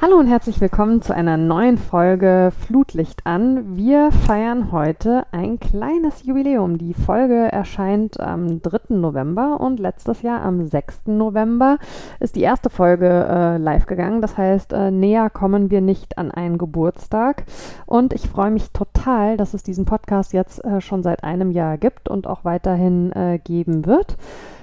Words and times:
Hallo 0.00 0.16
und 0.16 0.28
herzlich 0.28 0.60
willkommen 0.60 1.02
zu 1.02 1.12
einer 1.12 1.36
neuen 1.36 1.76
Folge 1.76 2.52
Flutlicht 2.56 3.26
an. 3.26 3.76
Wir 3.76 4.12
feiern 4.12 4.70
heute 4.70 5.26
ein 5.32 5.58
kleines 5.58 6.24
Jubiläum. 6.24 6.78
Die 6.78 6.94
Folge 6.94 7.50
erscheint 7.50 8.20
am 8.20 8.62
3. 8.62 8.94
November 8.94 9.58
und 9.58 9.80
letztes 9.80 10.22
Jahr 10.22 10.42
am 10.42 10.64
6. 10.64 11.08
November 11.08 11.78
ist 12.20 12.36
die 12.36 12.42
erste 12.42 12.70
Folge 12.70 13.08
äh, 13.08 13.56
live 13.56 13.86
gegangen. 13.86 14.22
Das 14.22 14.38
heißt, 14.38 14.72
äh, 14.72 14.92
näher 14.92 15.30
kommen 15.30 15.72
wir 15.72 15.80
nicht 15.80 16.16
an 16.16 16.30
einen 16.30 16.58
Geburtstag. 16.58 17.42
Und 17.84 18.12
ich 18.12 18.28
freue 18.28 18.52
mich 18.52 18.70
total, 18.70 19.36
dass 19.36 19.52
es 19.52 19.64
diesen 19.64 19.84
Podcast 19.84 20.32
jetzt 20.32 20.64
äh, 20.64 20.80
schon 20.80 21.02
seit 21.02 21.24
einem 21.24 21.50
Jahr 21.50 21.76
gibt 21.76 22.08
und 22.08 22.28
auch 22.28 22.44
weiterhin 22.44 23.10
äh, 23.14 23.40
geben 23.42 23.84
wird. 23.84 24.16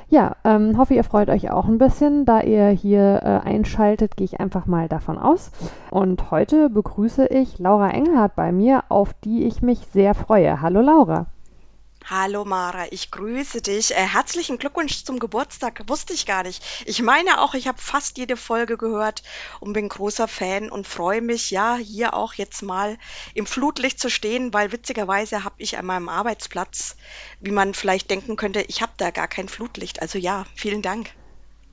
Ja, 0.08 0.36
ähm, 0.44 0.78
hoffe, 0.78 0.94
ihr 0.94 1.04
freut 1.04 1.30
euch 1.30 1.50
auch 1.52 1.66
ein 1.66 1.78
bisschen. 1.78 2.26
Da 2.26 2.42
ihr 2.42 2.70
hier 2.70 3.22
äh, 3.24 3.48
einschaltet, 3.48 4.16
gehe 4.18 4.26
ich 4.26 4.40
einfach 4.40 4.66
mal 4.66 4.88
davon 4.88 5.18
aus. 5.18 5.52
Und 5.90 6.32
heute 6.32 6.70
begrüße 6.70 7.28
ich 7.28 7.60
Laura 7.60 7.90
Engelhardt 7.90 8.36
bei 8.36 8.52
mir, 8.52 8.84
auf 8.90 9.14
die 9.24 9.46
ich 9.46 9.62
mich 9.62 9.80
sehr 9.88 10.14
freue. 10.14 10.62
Hallo 10.62 10.82
Laura. 10.82 11.28
Hallo 12.08 12.46
Mara, 12.46 12.86
ich 12.92 13.10
grüße 13.10 13.64
dich. 13.64 13.90
Äh, 13.90 13.96
herzlichen 13.96 14.60
Glückwunsch 14.60 15.04
zum 15.06 15.18
Geburtstag. 15.18 15.82
Wusste 15.88 16.14
ich 16.14 16.28
gar 16.28 16.44
nicht. 16.44 16.64
Ich 16.86 17.02
meine 17.02 17.42
auch, 17.42 17.56
ich 17.56 17.68
habe 17.68 17.82
fast 17.82 18.20
jede 18.20 18.38
Folge 18.38 18.78
gehört 18.78 19.24
und 19.60 19.74
bin 19.74 19.90
großer 19.90 20.28
Fan 20.28 20.70
und 20.70 20.88
freue 20.88 21.22
mich, 21.22 21.50
ja, 21.50 21.78
hier 21.78 22.14
auch 22.14 22.36
jetzt 22.36 22.62
mal 22.62 23.00
im 23.34 23.48
Flutlicht 23.48 24.00
zu 24.00 24.12
stehen, 24.12 24.54
weil 24.54 24.72
witzigerweise 24.72 25.44
habe 25.44 25.56
ich 25.58 25.80
an 25.80 25.88
meinem 25.88 26.08
Arbeitsplatz, 26.08 26.96
wie 27.40 27.50
man 27.50 27.74
vielleicht 27.74 28.12
denken 28.12 28.36
könnte, 28.36 28.62
ich 28.62 28.84
habe 28.84 28.94
da 28.98 29.10
gar 29.10 29.28
kein 29.28 29.50
Flutlicht. 29.50 30.04
Also 30.04 30.20
ja, 30.20 30.46
vielen 30.54 30.84
Dank. 30.84 31.10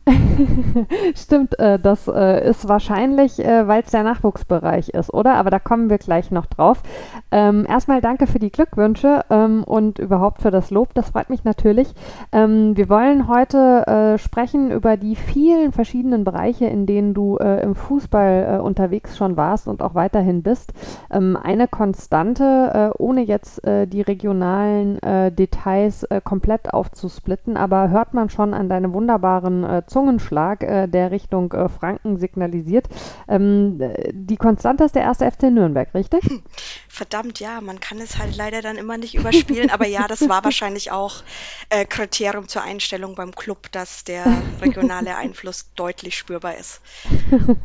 Stimmt, 1.15 1.59
äh, 1.61 1.79
das 1.79 2.09
äh, 2.09 2.49
ist 2.49 2.68
wahrscheinlich, 2.68 3.38
äh, 3.38 3.68
weil 3.68 3.82
es 3.82 3.93
der 3.93 4.02
Nachwuchsbereich 4.02 4.88
ist, 4.88 5.15
oder? 5.15 5.35
Aber 5.35 5.51
da 5.51 5.60
kommen 5.60 5.90
wir 5.90 5.99
gleich 5.99 6.32
noch 6.32 6.46
drauf. 6.46 6.82
Ähm, 7.30 7.65
erstmal 7.68 8.01
danke 8.01 8.26
für 8.26 8.41
die 8.41 8.51
Glückwünsche 8.51 9.24
ähm, 9.30 9.63
und 9.63 10.01
überhaupt 10.01 10.43
für 10.43 10.51
das 10.51 10.71
Lob. 10.71 10.93
Das 10.95 11.10
freut 11.10 11.30
mich 11.30 11.45
natürlich. 11.45 11.95
Ähm, 12.32 12.76
wir 12.76 12.88
wollen 12.88 13.29
heute 13.29 13.87
äh, 13.87 14.18
sprechen 14.18 14.73
über 14.73 14.96
die 14.96 15.15
vielen 15.15 15.71
verschiedenen 15.71 16.24
Bereiche, 16.24 16.66
in 16.66 16.87
denen 16.87 17.15
du 17.15 17.37
äh, 17.37 17.63
im 17.63 17.76
Fußball 17.76 18.57
äh, 18.57 18.60
unterwegs 18.60 19.16
schon 19.16 19.37
warst 19.37 19.69
und 19.69 19.82
auch 19.82 19.95
weiterhin 19.95 20.43
bist. 20.43 20.73
Ähm, 21.13 21.38
eine 21.41 21.69
Konstante, 21.69 22.93
ohne 22.98 23.23
jetzt 23.23 23.63
die 23.65 24.01
regionalen 24.01 24.98
Details 25.35 26.07
komplett 26.24 26.73
aufzusplitten, 26.73 27.57
aber 27.57 27.91
hört 27.91 28.15
man 28.15 28.30
schon 28.30 28.54
an 28.54 28.69
deinem 28.69 28.93
wunderbaren 28.93 29.82
Zungenschlag, 29.93 30.62
äh, 30.62 30.87
der 30.88 31.10
Richtung 31.10 31.52
äh, 31.52 31.68
Franken 31.68 32.16
signalisiert. 32.16 32.87
Ähm, 33.29 33.79
die 34.10 34.37
Konstante 34.37 34.85
ist 34.85 34.95
der 34.95 35.02
erste 35.02 35.30
FC 35.30 35.45
Nürnberg, 35.45 35.93
richtig? 35.95 36.23
Verdammt, 36.88 37.40
ja, 37.40 37.60
man 37.60 37.79
kann 37.79 37.98
es 38.01 38.18
halt 38.18 38.37
leider 38.37 38.63
dann 38.63 38.76
immer 38.76 38.96
nicht 38.96 39.15
überspielen, 39.15 39.70
aber 39.70 39.87
ja, 39.87 40.09
das 40.09 40.29
war 40.29 40.45
wahrscheinlich 40.45 40.90
auch 40.90 41.23
äh, 41.68 41.85
Kriterium 41.85 42.48
zur 42.48 42.63
Einstellung 42.63 43.15
beim 43.15 43.35
Club, 43.35 43.70
dass 43.73 44.04
der 44.04 44.24
regionale 44.60 45.16
Einfluss 45.23 45.73
deutlich 45.74 46.16
spürbar 46.16 46.57
ist. 46.57 46.80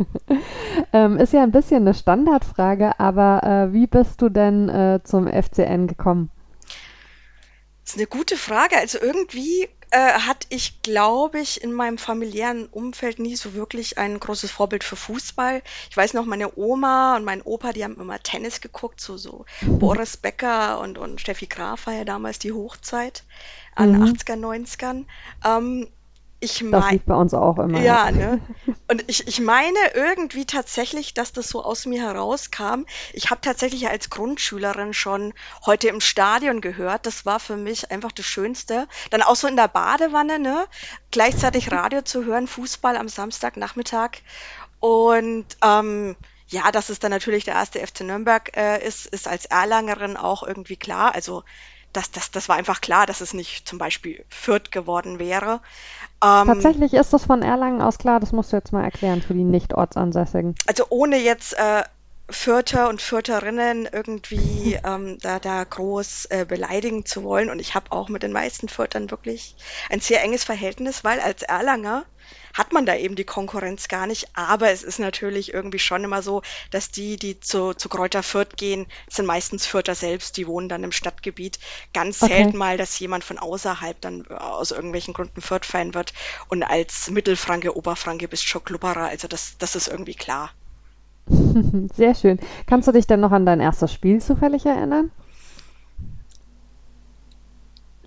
ähm, 0.93 1.17
ist 1.17 1.33
ja 1.33 1.43
ein 1.43 1.51
bisschen 1.51 1.81
eine 1.81 1.93
Standardfrage, 1.93 2.99
aber 2.99 3.43
äh, 3.43 3.73
wie 3.73 3.87
bist 3.87 4.21
du 4.21 4.29
denn 4.29 4.69
äh, 4.69 4.99
zum 5.03 5.27
FCN 5.27 5.87
gekommen? 5.87 6.29
Das 7.87 7.93
ist 7.93 7.99
eine 7.99 8.07
gute 8.07 8.35
Frage. 8.35 8.77
Also 8.77 8.99
irgendwie 8.99 9.69
äh, 9.97 10.19
hatte 10.19 10.45
ich, 10.51 10.83
glaube 10.83 11.39
ich, 11.39 11.63
in 11.63 11.73
meinem 11.73 11.97
familiären 11.97 12.67
Umfeld 12.67 13.17
nie 13.17 13.35
so 13.35 13.55
wirklich 13.55 13.97
ein 13.97 14.19
großes 14.19 14.51
Vorbild 14.51 14.83
für 14.83 14.95
Fußball. 14.95 15.63
Ich 15.89 15.97
weiß 15.97 16.13
noch, 16.13 16.25
meine 16.25 16.55
Oma 16.55 17.15
und 17.15 17.25
mein 17.25 17.41
Opa, 17.41 17.73
die 17.73 17.83
haben 17.83 17.99
immer 17.99 18.19
Tennis 18.19 18.61
geguckt, 18.61 19.01
so, 19.01 19.17
so 19.17 19.45
Boris 19.63 20.15
Becker 20.15 20.79
und, 20.81 20.99
und 20.99 21.19
Steffi 21.19 21.47
Graf 21.47 21.87
war 21.87 21.95
ja 21.95 22.05
damals 22.05 22.37
die 22.37 22.51
Hochzeit 22.51 23.23
an 23.73 23.93
mhm. 23.93 24.03
80er, 24.03 24.35
90ern. 24.35 25.05
Ähm, 25.43 25.87
ich 26.39 26.61
meine, 26.61 26.83
das 26.83 26.91
liegt 26.91 27.05
bei 27.07 27.15
uns 27.15 27.33
auch 27.33 27.57
immer. 27.57 27.81
Ja, 27.81 28.11
ne? 28.11 28.39
Und 28.87 29.03
ich, 29.07 29.27
ich 29.27 29.39
meine 29.39 29.79
irgendwie 29.95 30.45
tatsächlich, 30.45 31.15
dass 31.15 31.33
das 31.33 31.49
so 31.49 31.63
aus 31.63 31.87
mir 31.87 32.03
herauskam. 32.03 32.85
Ich 33.13 33.31
habe 33.31 33.41
tatsächlich 33.41 33.89
als 33.89 34.11
Grundschülerin 34.11 34.93
schon 34.93 35.33
heute 35.65 35.87
im 35.87 35.99
Stadion 35.99 36.61
gehört. 36.61 37.07
Das 37.07 37.25
war 37.25 37.39
für 37.39 37.57
mich 37.57 37.89
einfach 37.89 38.11
das 38.11 38.27
Schönste. 38.27 38.87
Dann 39.09 39.23
auch 39.23 39.35
so 39.35 39.47
in 39.47 39.55
der 39.55 39.67
Badewanne, 39.67 40.37
ne? 40.37 40.65
Gleichzeitig 41.09 41.71
Radio 41.71 42.03
zu 42.03 42.23
hören, 42.25 42.47
Fußball 42.47 42.97
am 42.97 43.09
Samstagnachmittag. 43.09 44.17
Und 44.79 45.45
ähm, 45.63 46.15
ja, 46.49 46.71
dass 46.71 46.89
es 46.89 46.99
dann 46.99 47.11
natürlich 47.11 47.45
der 47.45 47.55
erste 47.55 47.85
FC 47.85 48.01
Nürnberg 48.01 48.55
äh, 48.55 48.85
ist, 48.85 49.07
ist 49.07 49.27
als 49.27 49.45
Erlangerin 49.45 50.17
auch 50.17 50.43
irgendwie 50.43 50.77
klar. 50.77 51.15
Also 51.15 51.43
das, 51.97 52.11
das, 52.11 52.31
das 52.31 52.47
war 52.47 52.55
einfach 52.55 52.79
klar, 52.79 53.07
dass 53.07 53.21
es 53.21 53.33
nicht 53.33 53.67
zum 53.67 53.79
Beispiel 53.79 54.23
Fürth 54.29 54.71
geworden 54.71 55.17
wäre. 55.17 55.61
Ähm, 56.23 56.47
Tatsächlich 56.47 56.93
ist 56.93 57.11
das 57.11 57.25
von 57.25 57.41
Erlangen 57.41 57.81
aus 57.81 57.97
klar, 57.97 58.19
das 58.19 58.31
musst 58.31 58.51
du 58.51 58.57
jetzt 58.57 58.71
mal 58.71 58.83
erklären 58.83 59.21
für 59.21 59.33
die 59.33 59.43
Nicht-Ortsansässigen. 59.43 60.55
Also 60.67 60.85
ohne 60.89 61.17
jetzt 61.17 61.53
äh, 61.53 61.83
Fürther 62.29 62.89
und 62.89 63.01
Fürtherinnen 63.01 63.87
irgendwie 63.91 64.73
ähm, 64.83 65.17
da, 65.19 65.39
da 65.39 65.63
groß 65.63 66.25
äh, 66.25 66.45
beleidigen 66.45 67.05
zu 67.05 67.23
wollen. 67.23 67.49
Und 67.49 67.59
ich 67.59 67.75
habe 67.75 67.91
auch 67.91 68.09
mit 68.09 68.23
den 68.23 68.33
meisten 68.33 68.67
Fürtern 68.67 69.11
wirklich 69.11 69.55
ein 69.89 70.01
sehr 70.01 70.21
enges 70.21 70.43
Verhältnis, 70.43 71.03
weil 71.03 71.19
als 71.19 71.43
Erlanger 71.43 72.05
hat 72.53 72.73
man 72.73 72.85
da 72.85 72.95
eben 72.95 73.15
die 73.15 73.23
Konkurrenz 73.23 73.87
gar 73.87 74.07
nicht. 74.07 74.27
Aber 74.33 74.71
es 74.71 74.83
ist 74.83 74.99
natürlich 74.99 75.53
irgendwie 75.53 75.79
schon 75.79 76.03
immer 76.03 76.21
so, 76.21 76.41
dass 76.71 76.89
die, 76.89 77.15
die 77.15 77.39
zu, 77.39 77.73
zu 77.73 77.87
Kräuter 77.87 78.23
Fürth 78.23 78.57
gehen, 78.57 78.87
sind 79.07 79.25
meistens 79.25 79.65
Fürther 79.65 79.95
selbst, 79.95 80.37
die 80.37 80.47
wohnen 80.47 80.67
dann 80.67 80.83
im 80.83 80.91
Stadtgebiet. 80.91 81.59
Ganz 81.93 82.21
okay. 82.21 82.33
selten 82.33 82.57
mal, 82.57 82.77
dass 82.77 82.99
jemand 82.99 83.23
von 83.23 83.37
außerhalb 83.37 84.01
dann 84.01 84.25
äh, 84.29 84.33
aus 84.33 84.71
irgendwelchen 84.71 85.13
Gründen 85.13 85.41
Fürth-Fan 85.41 85.93
wird. 85.93 86.13
Und 86.49 86.63
als 86.63 87.09
Mittelfranke, 87.09 87.77
Oberfranke 87.77 88.27
bist 88.27 88.47
schon 88.47 88.63
Klubberer. 88.63 89.05
Also 89.05 89.27
das, 89.27 89.57
das 89.59 89.75
ist 89.75 89.87
irgendwie 89.87 90.15
klar. 90.15 90.51
Sehr 91.95 92.15
schön. 92.15 92.39
Kannst 92.65 92.87
du 92.87 92.91
dich 92.91 93.07
denn 93.07 93.19
noch 93.19 93.31
an 93.31 93.45
dein 93.45 93.59
erstes 93.59 93.93
Spiel 93.93 94.21
zufällig 94.21 94.65
erinnern? 94.65 95.11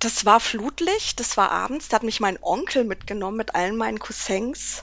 das 0.00 0.24
war 0.24 0.40
Flutlicht, 0.40 1.20
das 1.20 1.36
war 1.36 1.52
abends, 1.52 1.88
da 1.88 1.96
hat 1.96 2.02
mich 2.02 2.20
mein 2.20 2.42
Onkel 2.42 2.84
mitgenommen 2.84 3.36
mit 3.36 3.54
allen 3.54 3.76
meinen 3.76 3.98
Cousins. 3.98 4.82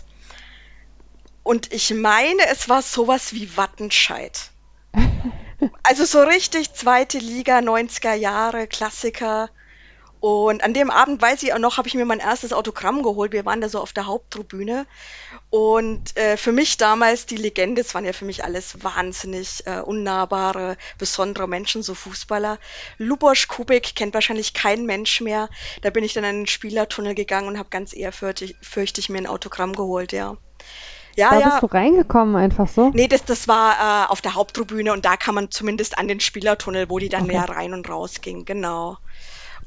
Und 1.43 1.73
ich 1.73 1.93
meine, 1.93 2.45
es 2.51 2.69
war 2.69 2.81
sowas 2.81 3.33
wie 3.33 3.57
Wattenscheid. 3.57 4.51
Also 5.81 6.05
so 6.05 6.21
richtig 6.21 6.73
zweite 6.73 7.17
Liga, 7.17 7.57
90er 7.57 8.13
Jahre, 8.13 8.67
Klassiker. 8.67 9.49
Und 10.19 10.63
an 10.63 10.73
dem 10.73 10.89
Abend, 10.89 11.21
weiß 11.21 11.43
ich 11.43 11.53
auch 11.53 11.59
noch, 11.59 11.77
habe 11.77 11.87
ich 11.87 11.93
mir 11.93 12.05
mein 12.05 12.19
erstes 12.19 12.51
Autogramm 12.51 13.03
geholt. 13.03 13.31
Wir 13.31 13.45
waren 13.45 13.61
da 13.61 13.69
so 13.69 13.79
auf 13.79 13.93
der 13.93 14.07
Haupttribüne. 14.07 14.87
Und 15.49 16.17
äh, 16.17 16.37
für 16.37 16.51
mich 16.51 16.77
damals 16.77 17.27
die 17.27 17.37
Legende, 17.37 17.81
es 17.81 17.93
waren 17.93 18.05
ja 18.05 18.13
für 18.13 18.25
mich 18.25 18.43
alles 18.43 18.83
wahnsinnig 18.83 19.63
äh, 19.65 19.79
unnahbare, 19.79 20.77
besondere 20.97 21.47
Menschen, 21.47 21.83
so 21.83 21.93
Fußballer. 21.93 22.57
Lubosch 22.97 23.47
Kubik 23.47 23.95
kennt 23.95 24.13
wahrscheinlich 24.15 24.53
kein 24.53 24.85
Mensch 24.85 25.21
mehr. 25.21 25.49
Da 25.81 25.91
bin 25.91 26.03
ich 26.03 26.13
dann 26.13 26.23
in 26.23 26.39
den 26.41 26.47
Spielertunnel 26.47 27.13
gegangen 27.13 27.47
und 27.47 27.57
habe 27.59 27.69
ganz 27.69 27.95
ehrfürchtig 27.95 28.55
fürchtig 28.61 29.09
mir 29.09 29.19
ein 29.19 29.27
Autogramm 29.27 29.73
geholt, 29.73 30.11
ja. 30.11 30.37
Ja, 31.17 31.31
da 31.31 31.39
ja. 31.39 31.49
bist 31.49 31.63
du 31.63 31.65
reingekommen 31.65 32.35
einfach 32.35 32.67
so? 32.67 32.91
Nee, 32.93 33.07
das, 33.07 33.25
das 33.25 33.47
war 33.47 34.05
äh, 34.05 34.11
auf 34.11 34.21
der 34.21 34.35
Haupttribüne 34.35 34.93
und 34.93 35.03
da 35.03 35.17
kann 35.17 35.33
man 35.33 35.49
zumindest 35.49 35.97
an 35.97 36.07
den 36.07 36.19
Spielertunnel, 36.19 36.91
wo 36.91 36.99
die 36.99 37.09
dann 37.09 37.23
okay. 37.23 37.33
mehr 37.33 37.49
rein 37.49 37.73
und 37.73 37.89
raus 37.89 38.21
ging, 38.21 38.45
genau. 38.45 38.97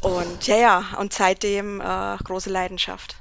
Und 0.02 0.46
ja, 0.46 0.56
ja, 0.56 0.84
und 0.98 1.12
seitdem 1.12 1.80
äh, 1.80 2.16
große 2.24 2.50
Leidenschaft. 2.50 3.16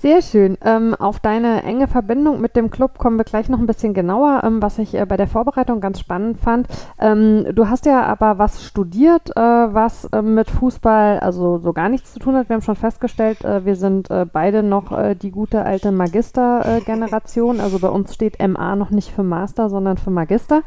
Sehr 0.00 0.22
schön. 0.22 0.56
Ähm, 0.64 0.94
auf 0.94 1.18
deine 1.18 1.64
enge 1.64 1.88
Verbindung 1.88 2.40
mit 2.40 2.54
dem 2.54 2.70
Club 2.70 2.98
kommen 2.98 3.16
wir 3.16 3.24
gleich 3.24 3.48
noch 3.48 3.58
ein 3.58 3.66
bisschen 3.66 3.94
genauer, 3.94 4.42
ähm, 4.44 4.62
was 4.62 4.78
ich 4.78 4.94
äh, 4.94 5.04
bei 5.04 5.16
der 5.16 5.26
Vorbereitung 5.26 5.80
ganz 5.80 5.98
spannend 5.98 6.38
fand. 6.38 6.68
Ähm, 7.00 7.46
du 7.52 7.68
hast 7.68 7.84
ja 7.84 8.04
aber 8.04 8.38
was 8.38 8.62
studiert, 8.62 9.36
äh, 9.36 9.40
was 9.40 10.04
äh, 10.04 10.22
mit 10.22 10.50
Fußball 10.50 11.18
also 11.18 11.58
so 11.58 11.72
gar 11.72 11.88
nichts 11.88 12.12
zu 12.12 12.20
tun 12.20 12.36
hat. 12.36 12.48
Wir 12.48 12.54
haben 12.54 12.62
schon 12.62 12.76
festgestellt, 12.76 13.44
äh, 13.44 13.64
wir 13.64 13.74
sind 13.74 14.08
äh, 14.08 14.24
beide 14.24 14.62
noch 14.62 14.96
äh, 14.96 15.16
die 15.16 15.32
gute 15.32 15.64
alte 15.64 15.90
Magister-Generation. 15.90 17.58
also 17.58 17.80
bei 17.80 17.88
uns 17.88 18.14
steht 18.14 18.38
MA 18.38 18.76
noch 18.76 18.90
nicht 18.90 19.10
für 19.10 19.24
Master, 19.24 19.68
sondern 19.68 19.98
für 19.98 20.10
Magister. 20.10 20.62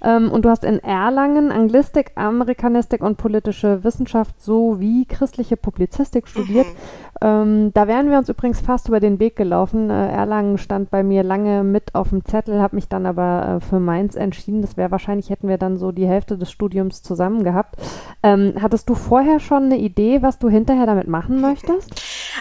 Ähm, 0.00 0.30
und 0.30 0.44
du 0.44 0.48
hast 0.48 0.62
in 0.62 0.78
Erlangen 0.78 1.50
Anglistik, 1.50 2.12
Amerikanistik 2.14 3.02
und 3.02 3.16
politische 3.16 3.82
Wissenschaft 3.82 4.40
sowie 4.40 5.06
christliche 5.06 5.56
Publizistik 5.56 6.28
studiert. 6.28 6.66
Mhm. 6.66 7.06
Ähm, 7.20 7.70
da 7.72 7.88
wären 7.88 8.10
wir 8.10 8.18
uns 8.18 8.28
übrigens 8.36 8.60
fast 8.60 8.88
über 8.88 9.00
den 9.00 9.18
Weg 9.18 9.34
gelaufen. 9.34 9.88
Äh, 9.88 10.08
Erlangen 10.10 10.58
stand 10.58 10.90
bei 10.90 11.02
mir 11.02 11.22
lange 11.22 11.64
mit 11.64 11.94
auf 11.94 12.10
dem 12.10 12.24
Zettel, 12.24 12.60
habe 12.60 12.76
mich 12.76 12.86
dann 12.88 13.06
aber 13.06 13.56
äh, 13.56 13.66
für 13.66 13.80
Mainz 13.80 14.14
entschieden. 14.14 14.60
Das 14.60 14.76
wäre 14.76 14.90
wahrscheinlich, 14.90 15.30
hätten 15.30 15.48
wir 15.48 15.56
dann 15.56 15.78
so 15.78 15.90
die 15.90 16.06
Hälfte 16.06 16.36
des 16.36 16.50
Studiums 16.50 17.02
zusammen 17.02 17.44
gehabt. 17.44 17.76
Ähm, 18.22 18.54
hattest 18.60 18.90
du 18.90 18.94
vorher 18.94 19.40
schon 19.40 19.64
eine 19.64 19.78
Idee, 19.78 20.20
was 20.20 20.38
du 20.38 20.50
hinterher 20.50 20.84
damit 20.84 21.08
machen 21.08 21.40
möchtest? 21.40 21.90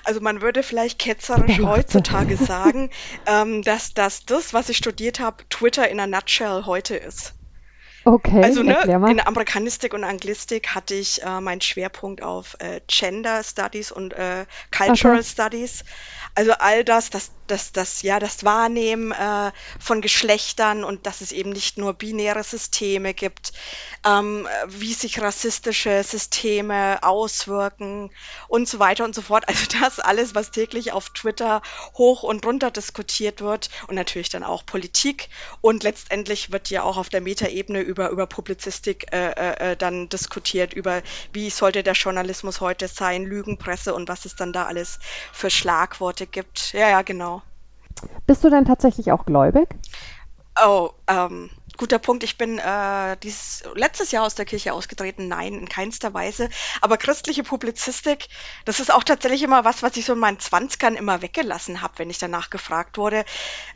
Also 0.04 0.20
man 0.20 0.42
würde 0.42 0.64
vielleicht 0.64 1.00
ketzerisch 1.00 1.60
heutzutage 1.64 2.36
sagen, 2.36 2.90
ähm, 3.26 3.62
dass, 3.62 3.94
dass 3.94 4.26
das, 4.26 4.54
was 4.54 4.68
ich 4.68 4.78
studiert 4.78 5.22
habe, 5.22 5.38
Twitter 5.50 5.90
in 5.90 6.02
a 6.02 6.08
nutshell 6.08 6.64
heute 6.66 6.96
ist. 6.96 7.36
Okay, 8.08 8.44
Also 8.44 8.62
ne, 8.62 8.78
in 9.08 9.20
Amerikanistik 9.20 9.94
und 9.94 10.04
Anglistik 10.04 10.76
hatte 10.76 10.94
ich 10.94 11.24
äh, 11.24 11.42
meinen 11.42 11.62
Schwerpunkt 11.62 12.22
auf 12.22 12.56
äh, 12.60 12.82
Gender 12.88 13.44
Studies 13.44 13.92
und 13.92 14.14
äh, 14.14 14.46
Cultural 14.72 15.20
Okay. 15.20 15.24
Studies. 15.24 15.84
Also 16.36 16.52
all 16.52 16.84
das, 16.84 17.10
das, 17.10 17.32
das, 17.48 17.72
das, 17.72 18.02
ja, 18.04 18.20
das 18.20 18.44
Wahrnehmen 18.44 19.12
äh, 19.12 19.52
von 19.80 20.02
Geschlechtern 20.02 20.84
und 20.84 21.08
dass 21.08 21.22
es 21.22 21.32
eben 21.32 21.50
nicht 21.50 21.78
nur 21.78 21.94
binäre 21.94 22.44
Systeme 22.44 23.14
gibt, 23.14 23.54
ähm, 24.06 24.48
wie 24.68 24.94
sich 24.94 25.22
rassistische 25.22 26.04
Systeme 26.04 27.00
auswirken 27.04 28.12
und 28.48 28.68
so 28.68 28.80
weiter 28.80 29.04
und 29.06 29.16
so 29.16 29.22
fort. 29.22 29.48
Also 29.48 29.66
das 29.82 30.00
alles, 30.00 30.36
was 30.36 30.52
täglich 30.52 30.92
auf 30.92 31.10
Twitter 31.10 31.62
hoch 31.98 32.24
und 32.24 32.46
runter 32.46 32.72
diskutiert 32.72 33.42
wird 33.42 33.70
und 33.88 33.96
natürlich 33.96 34.30
dann 34.30 34.44
auch 34.44 34.66
Politik 34.66 35.30
und 35.62 35.84
letztendlich 35.84 36.52
wird 36.52 36.70
ja 36.70 36.84
auch 36.84 36.98
auf 36.98 37.10
der 37.10 37.22
Metaebene 37.22 37.82
über, 37.82 37.95
über 37.98 38.28
Publizistik 38.28 39.12
äh, 39.12 39.32
äh, 39.32 39.72
äh, 39.72 39.78
dann 39.78 40.10
diskutiert, 40.10 40.74
über 40.74 41.02
wie 41.34 41.50
sollte 41.50 41.84
der 41.84 41.94
Journalismus 41.94 42.62
heute 42.62 42.88
sein, 42.88 43.24
Lügenpresse 43.24 43.94
und 43.94 44.08
was 44.08 44.26
es 44.26 44.36
dann 44.36 44.54
da 44.54 44.66
alles 44.66 45.00
für 45.32 45.50
Schlagworte 45.50 46.28
gibt. 46.28 46.74
Ja, 46.74 46.90
ja, 46.90 47.02
genau. 47.02 47.42
Bist 48.28 48.44
du 48.44 48.50
denn 48.50 48.66
tatsächlich 48.66 49.12
auch 49.12 49.26
gläubig? 49.26 49.70
Oh, 50.64 50.92
ähm, 51.08 51.50
guter 51.78 52.00
Punkt. 52.00 52.24
Ich 52.24 52.38
bin 52.38 52.58
äh, 52.58 53.18
dieses 53.24 53.64
letztes 53.76 54.12
Jahr 54.12 54.24
aus 54.26 54.36
der 54.36 54.46
Kirche 54.46 54.74
ausgetreten. 54.74 55.28
Nein, 55.28 55.54
in 55.54 55.70
keinster 55.70 56.14
Weise. 56.14 56.50
Aber 56.82 56.98
christliche 56.98 57.44
Publizistik, 57.44 58.28
das 58.66 58.80
ist 58.80 58.94
auch 58.94 59.04
tatsächlich 59.04 59.44
immer 59.44 59.66
was, 59.66 59.84
was 59.84 59.98
ich 59.98 60.06
so 60.06 60.14
in 60.14 60.20
meinen 60.20 60.40
Zwanzigern 60.40 60.96
immer 60.96 61.22
weggelassen 61.22 61.82
habe, 61.82 61.94
wenn 61.98 62.10
ich 62.10 62.18
danach 62.18 62.50
gefragt 62.50 62.98
wurde. 62.98 63.26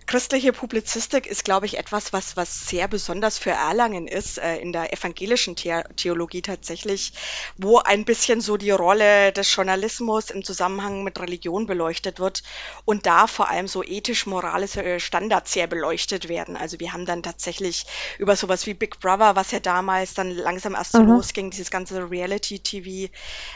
Christliche 0.05 0.53
Publizistik 0.53 1.27
ist, 1.27 1.45
glaube 1.45 1.65
ich, 1.65 1.77
etwas, 1.77 2.13
was, 2.13 2.35
was 2.37 2.67
sehr 2.67 2.87
besonders 2.87 3.37
für 3.37 3.51
Erlangen 3.51 4.07
ist, 4.07 4.37
äh, 4.37 4.57
in 4.57 4.73
der 4.73 4.93
evangelischen 4.93 5.55
The 5.55 5.81
Theologie 5.95 6.41
tatsächlich, 6.41 7.13
wo 7.57 7.79
ein 7.79 8.05
bisschen 8.05 8.41
so 8.41 8.57
die 8.57 8.71
Rolle 8.71 9.31
des 9.31 9.53
Journalismus 9.55 10.29
im 10.29 10.43
Zusammenhang 10.43 11.03
mit 11.03 11.19
Religion 11.19 11.67
beleuchtet 11.67 12.19
wird 12.19 12.43
und 12.85 13.05
da 13.05 13.27
vor 13.27 13.49
allem 13.49 13.67
so 13.67 13.83
ethisch-moralische 13.83 14.99
Standards 14.99 15.53
sehr 15.53 15.67
beleuchtet 15.67 16.29
werden. 16.29 16.57
Also 16.57 16.79
wir 16.79 16.93
haben 16.93 17.05
dann 17.05 17.23
tatsächlich 17.23 17.85
über 18.17 18.35
sowas 18.35 18.65
wie 18.65 18.73
Big 18.73 18.99
Brother, 18.99 19.35
was 19.35 19.51
ja 19.51 19.59
damals 19.59 20.13
dann 20.13 20.31
langsam 20.31 20.75
erst 20.75 20.93
so 20.93 20.99
Aha. 20.99 21.15
losging, 21.15 21.51
dieses 21.51 21.71
ganze 21.71 22.09
Reality-TV 22.09 23.11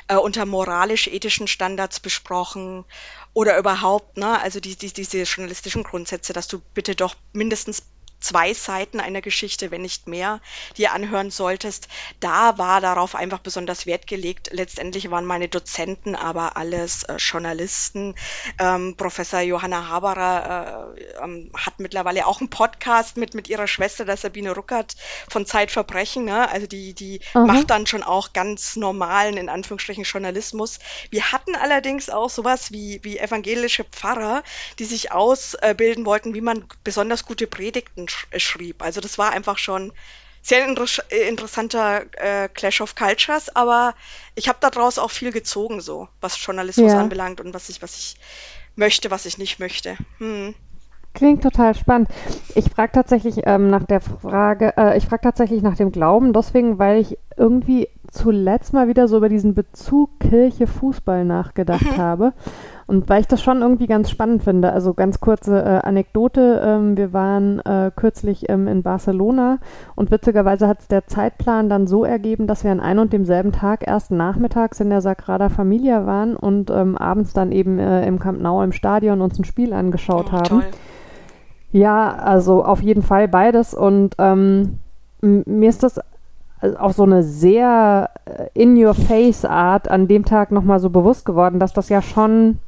äh, 0.08 0.16
unter 0.16 0.46
moralisch-ethischen 0.46 1.48
Standards 1.48 2.00
besprochen 2.00 2.86
oder 3.34 3.58
überhaupt, 3.58 4.18
ne, 4.18 4.40
also 4.42 4.60
die, 4.60 4.76
die, 4.76 4.92
diese 4.92 5.24
journalistischen 5.24 5.84
Grundsätze, 5.84 6.34
dass 6.34 6.48
du 6.48 6.60
bitte 6.74 6.96
doch 6.96 7.16
mindestens 7.34 7.84
zwei 8.24 8.54
Seiten 8.54 9.00
einer 9.00 9.22
Geschichte, 9.22 9.72
wenn 9.72 9.82
nicht 9.82 10.08
mehr, 10.08 10.40
dir 10.78 10.94
anhören 10.94 11.30
solltest. 11.30 11.88
Da 12.20 12.58
war 12.58 12.82
darauf 12.82 13.16
einfach 13.16 13.40
besonders 13.40 13.86
Wert 13.86 14.08
gelegt. 14.08 14.50
Letztendlich 14.52 15.12
waren 15.12 15.26
meine 15.26 15.50
Dozenten 15.50 16.16
aber 16.16 16.58
alles 16.58 17.04
äh, 17.04 17.18
Journalisten. 17.18 18.16
Ähm, 18.60 18.96
Professor 18.96 19.42
Johanna 19.42 19.88
Haberer 19.90 20.94
äh, 20.96 21.24
ähm, 21.24 21.52
hat 21.56 21.80
mittlerweile 21.80 22.26
auch 22.26 22.40
einen 22.40 22.50
Podcast 22.50 23.18
mit, 23.18 23.34
mit 23.34 23.50
ihrer 23.50 23.68
Schwester, 23.68 24.06
der 24.06 24.18
Sabine 24.18 24.52
Ruckert 24.56 24.96
von 25.30 25.46
Zeitverbrechen. 25.46 26.26
Ne? 26.26 26.50
Also 26.50 26.68
die, 26.68 26.94
die 26.94 27.20
Aha. 27.34 27.46
macht 27.46 27.70
dann 27.70 27.86
schon 27.86 28.04
auch 28.04 28.34
ganz 28.34 28.76
normalen, 28.76 29.38
in 29.38 29.50
Anführungsstrichen, 29.50 30.06
Journalismus. 30.06 30.80
Wir 31.10 31.32
hatten 31.32 31.56
allerdings 31.56 32.10
auch 32.10 32.30
sowas 32.30 32.72
wie, 32.72 33.00
wie 33.04 33.18
evangelische 33.18 33.84
Pfarrer, 33.84 34.44
die 34.80 34.86
sich 34.86 35.12
ausbilden 35.12 36.06
wollten, 36.06 36.34
wie 36.34 36.42
man 36.42 36.66
besonders 36.84 37.26
gute 37.26 37.48
Predigten 37.48 38.08
sch 38.14 38.28
schrieb. 38.38 38.82
Also 38.82 39.02
das 39.02 39.18
war 39.18 39.32
einfach 39.32 39.58
schon 39.58 39.92
sehr 40.42 40.68
inter 40.68 40.86
interessanter 41.10 42.04
äh, 42.18 42.50
Clash 42.50 42.82
of 42.82 42.96
Cultures, 42.96 43.56
aber 43.56 43.96
ich 44.36 44.50
habe 44.50 44.58
daraus 44.62 45.00
auch 45.00 45.12
viel 45.12 45.32
gezogen, 45.32 45.80
so 45.82 46.10
was 46.22 46.44
Journalismus 46.46 46.92
Ja. 46.92 47.00
anbelangt 47.00 47.40
und 47.40 47.54
was 47.54 47.70
ich, 47.70 47.82
was 47.82 47.98
ich 47.98 48.16
möchte, 48.76 49.10
was 49.10 49.26
ich 49.26 49.38
nicht 49.38 49.60
möchte. 49.60 49.98
Hm. 50.18 50.54
Klingt 51.14 51.44
total 51.44 51.76
spannend. 51.76 52.10
Ich 52.56 52.66
frage 52.72 52.92
tatsächlich 52.92 53.42
ähm, 53.46 53.70
nach 53.70 53.84
der 53.84 54.02
Frage, 54.02 54.74
äh, 54.78 54.98
ich 54.98 55.06
frage 55.06 55.22
tatsächlich 55.22 55.62
nach 55.62 55.78
dem 55.78 55.92
Glauben, 55.92 56.34
deswegen, 56.34 56.80
weil 56.80 57.00
ich 57.00 57.18
irgendwie 57.38 57.88
zuletzt 58.14 58.74
mal 58.74 58.88
wieder 58.88 59.08
so 59.08 59.18
über 59.18 59.28
diesen 59.30 59.54
Bezug 59.56 60.20
Kirche-Fußball 60.20 61.26
nachgedacht 61.26 61.98
habe. 61.98 62.34
Und 62.86 63.10
weil 63.10 63.22
ich 63.22 63.28
das 63.28 63.42
schon 63.42 63.62
irgendwie 63.62 63.88
ganz 63.88 64.10
spannend 64.10 64.44
finde. 64.44 64.72
Also 64.72 64.94
ganz 64.94 65.20
kurze 65.20 65.62
äh, 65.64 65.80
Anekdote. 65.88 66.62
Ähm, 66.64 66.98
wir 66.98 67.14
waren 67.14 67.60
äh, 67.62 67.92
kürzlich 67.96 68.50
ähm, 68.50 68.68
in 68.68 68.84
Barcelona 68.84 69.60
und 69.96 70.12
witzigerweise 70.12 70.68
hat 70.68 70.82
es 70.82 70.88
der 70.90 71.08
Zeitplan 71.08 71.70
dann 71.70 71.88
so 71.88 72.04
ergeben, 72.04 72.46
dass 72.46 72.64
wir 72.64 72.72
an 72.72 72.82
einem 72.82 73.00
und 73.00 73.14
demselben 73.14 73.52
Tag 73.52 73.88
erst 73.88 74.12
nachmittags 74.12 74.80
in 74.80 74.90
der 74.90 75.02
Sagrada 75.02 75.50
Familia 75.50 76.06
waren 76.06 76.36
und 76.36 76.70
ähm, 76.70 76.98
abends 76.98 77.34
dann 77.34 77.52
eben 77.52 77.80
äh, 77.80 78.06
im 78.06 78.20
Camp 78.20 78.42
Nou 78.42 78.62
im 78.62 78.74
Stadion 78.74 79.22
uns 79.22 79.40
ein 79.40 79.46
Spiel 79.46 79.74
angeschaut 79.74 80.28
Oh, 80.30 80.34
haben. 80.34 80.44
toll. 80.44 80.64
Ja, 81.72 82.14
also 82.16 82.64
auf 82.64 82.82
jeden 82.84 83.02
Fall 83.02 83.28
beides. 83.28 83.74
Und 83.74 84.16
ähm, 84.20 84.78
mir 85.22 85.70
ist 85.70 85.82
das 85.84 86.00
äh, 86.64 86.76
auf 86.76 86.94
so 86.94 87.04
eine 87.04 87.24
sehr 87.24 88.10
äh, 88.26 88.48
in-your-face-Art 88.54 89.90
an 89.90 90.08
dem 90.08 90.26
Tag 90.26 90.52
nochmal 90.52 90.80
so 90.80 90.90
bewusst 90.90 91.26
geworden, 91.26 91.60
dass 91.60 91.74
das 91.74 91.90
ja 91.90 92.02
schon 92.02 92.60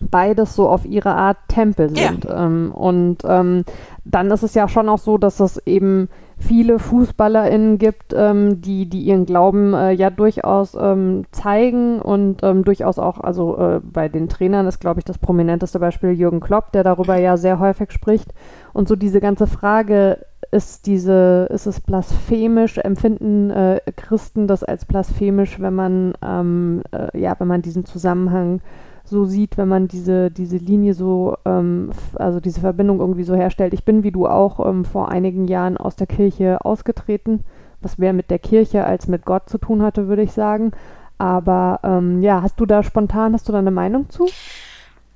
beides 0.00 0.54
so 0.54 0.68
auf 0.68 0.86
ihre 0.86 1.14
Art 1.14 1.36
Tempel 1.48 1.90
Ja. 1.96 2.08
sind. 2.08 2.26
Ähm, 2.30 2.72
und 2.72 3.18
ähm, 3.24 3.64
dann 4.04 4.30
ist 4.30 4.42
es 4.42 4.54
ja 4.54 4.66
schon 4.66 4.88
auch 4.88 4.98
so, 4.98 5.18
dass 5.18 5.40
es 5.40 5.58
eben 5.66 6.08
viele 6.38 6.78
FußballerInnen 6.78 7.76
gibt, 7.76 8.14
ähm, 8.16 8.62
die, 8.62 8.88
die 8.88 9.02
ihren 9.02 9.26
Glauben 9.26 9.74
äh, 9.74 9.90
ja 9.90 10.08
durchaus 10.08 10.74
ähm, 10.74 11.24
zeigen 11.32 12.00
und 12.00 12.42
ähm, 12.42 12.64
durchaus 12.64 12.98
auch, 12.98 13.20
also 13.20 13.58
äh, 13.58 13.80
bei 13.82 14.08
den 14.08 14.30
Trainern 14.30 14.66
ist, 14.66 14.80
glaube 14.80 15.00
ich, 15.00 15.04
das 15.04 15.18
prominenteste 15.18 15.78
Beispiel 15.78 16.12
Jürgen 16.12 16.40
Klopp, 16.40 16.72
der 16.72 16.82
darüber 16.82 17.16
ja 17.16 17.36
sehr 17.36 17.58
häufig 17.58 17.92
spricht. 17.92 18.32
Und 18.72 18.88
so 18.88 18.96
diese 18.96 19.20
ganze 19.20 19.46
Frage, 19.46 20.24
ist 20.50 20.86
diese, 20.86 21.46
ist 21.50 21.66
es 21.66 21.80
blasphemisch, 21.80 22.78
empfinden 22.78 23.50
äh, 23.50 23.80
Christen 23.96 24.46
das 24.46 24.64
als 24.64 24.84
blasphemisch, 24.84 25.60
wenn 25.60 25.74
man, 25.74 26.12
ähm, 26.22 26.82
äh, 26.92 27.18
ja, 27.18 27.36
wenn 27.38 27.48
man 27.48 27.62
diesen 27.62 27.84
Zusammenhang 27.84 28.60
so 29.04 29.24
sieht, 29.24 29.58
wenn 29.58 29.68
man 29.68 29.88
diese, 29.88 30.30
diese 30.30 30.56
Linie 30.56 30.94
so, 30.94 31.36
ähm, 31.44 31.90
also 32.14 32.40
diese 32.40 32.60
Verbindung 32.60 33.00
irgendwie 33.00 33.24
so 33.24 33.34
herstellt. 33.34 33.74
Ich 33.74 33.84
bin 33.84 34.02
wie 34.02 34.12
du 34.12 34.26
auch 34.26 34.64
ähm, 34.66 34.84
vor 34.84 35.10
einigen 35.10 35.46
Jahren 35.46 35.76
aus 35.76 35.96
der 35.96 36.06
Kirche 36.06 36.64
ausgetreten, 36.64 37.40
was 37.80 37.98
mehr 37.98 38.12
mit 38.12 38.30
der 38.30 38.38
Kirche 38.38 38.84
als 38.84 39.08
mit 39.08 39.24
Gott 39.24 39.48
zu 39.48 39.58
tun 39.58 39.82
hatte, 39.82 40.08
würde 40.08 40.22
ich 40.22 40.32
sagen. 40.32 40.72
Aber 41.18 41.80
ähm, 41.82 42.22
ja, 42.22 42.42
hast 42.42 42.58
du 42.58 42.66
da 42.66 42.82
spontan, 42.82 43.34
hast 43.34 43.48
du 43.48 43.52
da 43.52 43.58
eine 43.58 43.70
Meinung 43.70 44.08
zu? 44.10 44.26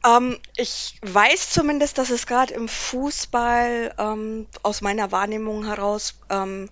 Ähm, 0.04 0.38
ich 0.56 0.98
weiß 1.02 1.50
zumindest, 1.50 1.98
dass 1.98 2.10
es 2.10 2.26
gerade 2.26 2.54
im 2.54 2.68
Fußball 2.68 3.94
ähm, 3.98 4.46
aus 4.62 4.80
meiner 4.80 5.12
Wahrnehmung 5.12 5.64
heraus 5.64 6.20
ähm, 6.30 6.70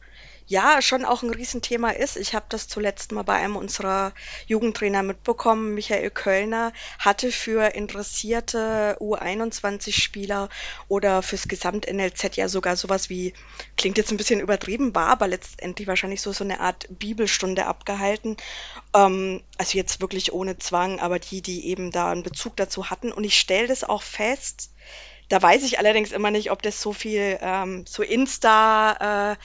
ja 0.53 0.83
schon 0.83 1.07
auch 1.07 1.23
ein 1.23 1.31
Riesenthema 1.31 1.91
ist. 1.91 2.17
Ich 2.17 2.35
habe 2.35 2.45
das 2.51 2.69
zuletzt 2.69 3.11
mal 3.11 3.23
bei 3.23 3.37
einem 3.37 3.57
unserer 3.57 4.13
Jugendtrainer 4.47 5.03
mitbekommen. 5.03 5.75
Michael 5.75 6.11
Kölner 6.11 6.75
hatte 6.99 7.33
für 7.33 7.75
interessierte 7.75 8.99
U21-Spieler 9.01 10.51
oder 10.89 11.23
fürs 11.23 11.49
Gesamt-NLZ 11.49 12.37
ja 12.37 12.49
sogar 12.49 12.77
sowas 12.77 13.09
wie, 13.09 13.33
klingt 13.79 13.97
jetzt 13.97 14.11
ein 14.11 14.19
bisschen 14.19 14.41
übertrieben, 14.41 14.95
war 14.95 15.09
aber 15.09 15.27
letztendlich 15.27 15.89
wahrscheinlich 15.89 16.21
so, 16.21 16.33
so 16.33 16.45
eine 16.45 16.61
Art 16.61 16.87
Bibelstunde 16.91 17.65
abgehalten. 17.65 18.37
Ähm, 18.95 19.43
also 19.57 19.79
jetzt 19.79 20.03
wirklich 20.03 20.35
ohne 20.35 20.59
Zwang, 20.59 21.01
aber 21.01 21.19
die, 21.19 21.41
die 21.41 21.67
eben 21.67 21.91
da 21.91 22.13
einen 22.13 22.23
Bezug 22.23 22.57
dazu 22.57 22.91
hatten. 22.91 23.11
Und 23.11 23.25
ich 23.25 23.41
stelle 23.41 23.69
das 23.69 23.85
auch 23.85 24.03
fest, 24.03 24.71
da 25.33 25.41
weiß 25.41 25.63
ich 25.63 25.79
allerdings 25.79 26.13
immer 26.13 26.31
nicht, 26.31 26.51
ob 26.51 26.61
das 26.61 26.83
so 26.83 26.93
viel 26.93 27.39
ähm, 27.41 27.87
so 27.89 28.03
Insta 28.03 29.33
äh, 29.33 29.37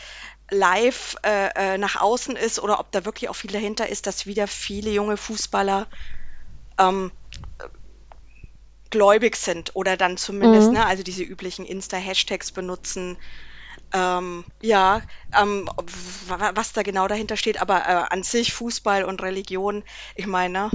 live 0.52 1.16
äh, 1.24 1.50
äh, 1.76 1.78
nach 1.78 2.00
außen 2.02 2.36
ist 2.36 2.60
oder 2.60 2.80
ob 2.80 2.92
da 2.92 3.06
wirklich 3.06 3.30
auch 3.30 3.36
viel 3.36 3.52
dahinter 3.52 3.90
ist, 3.90 4.08
dass 4.08 4.26
wieder 4.26 4.48
viele 4.48 4.92
junge 4.92 5.18
Fußballer 5.18 5.88
ähm, 6.80 7.12
gläubig 8.90 9.36
sind 9.36 9.76
oder 9.76 9.98
dann 9.98 10.18
zumindest, 10.18 10.72
Mhm. 10.72 10.74
ne, 10.74 10.86
also 10.86 11.04
diese 11.04 11.24
üblichen 11.24 11.66
Insta-Hashtags 11.66 12.52
benutzen. 12.52 13.18
Ähm, 13.94 14.46
ja, 14.62 15.02
ähm, 15.38 15.70
was 15.78 16.74
da 16.74 16.84
genau 16.84 17.08
dahinter 17.08 17.38
steht, 17.38 17.62
aber 17.62 17.78
äh, 17.88 18.06
an 18.14 18.24
sich 18.24 18.54
Fußball 18.54 19.04
und 19.06 19.22
Religion, 19.24 19.84
ich 20.16 20.28
meine, 20.28 20.72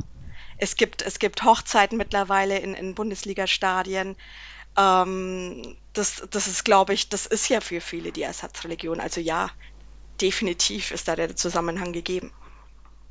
es 0.59 0.77
gibt, 0.77 1.03
es 1.03 1.19
gibt 1.19 1.45
Hochzeiten 1.45 1.99
mittlerweile 1.99 2.59
in, 2.59 2.75
in 2.75 2.95
Bundesliga-Stadien. 2.95 4.17
Ähm, 4.79 5.77
das, 5.93 6.27
das 6.31 6.47
ist, 6.47 6.65
glaube 6.65 6.95
ich, 6.95 7.09
das 7.09 7.27
ist 7.27 7.49
ja 7.49 7.61
für 7.61 7.81
viele 7.81 8.13
die 8.13 8.23
Ersatzreligion. 8.23 9.01
Also 9.01 9.21
ja, 9.21 9.51
definitiv 10.21 10.91
ist 10.91 11.09
da 11.09 11.17
der 11.17 11.37
Zusammenhang 11.37 11.93
gegeben. 11.93 12.33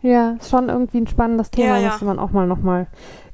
Ja, 0.02 0.32
ist 0.32 0.50
schon 0.50 0.70
irgendwie 0.70 0.98
ein 0.98 1.08
spannendes 1.08 1.52
Thema, 1.52 1.78
Ja, 1.78 1.78
ja. 1.78 1.90
müsste 1.90 2.06
man 2.06 2.18
auch 2.20 2.32
mal 2.32 2.48
nochmal 2.48 2.88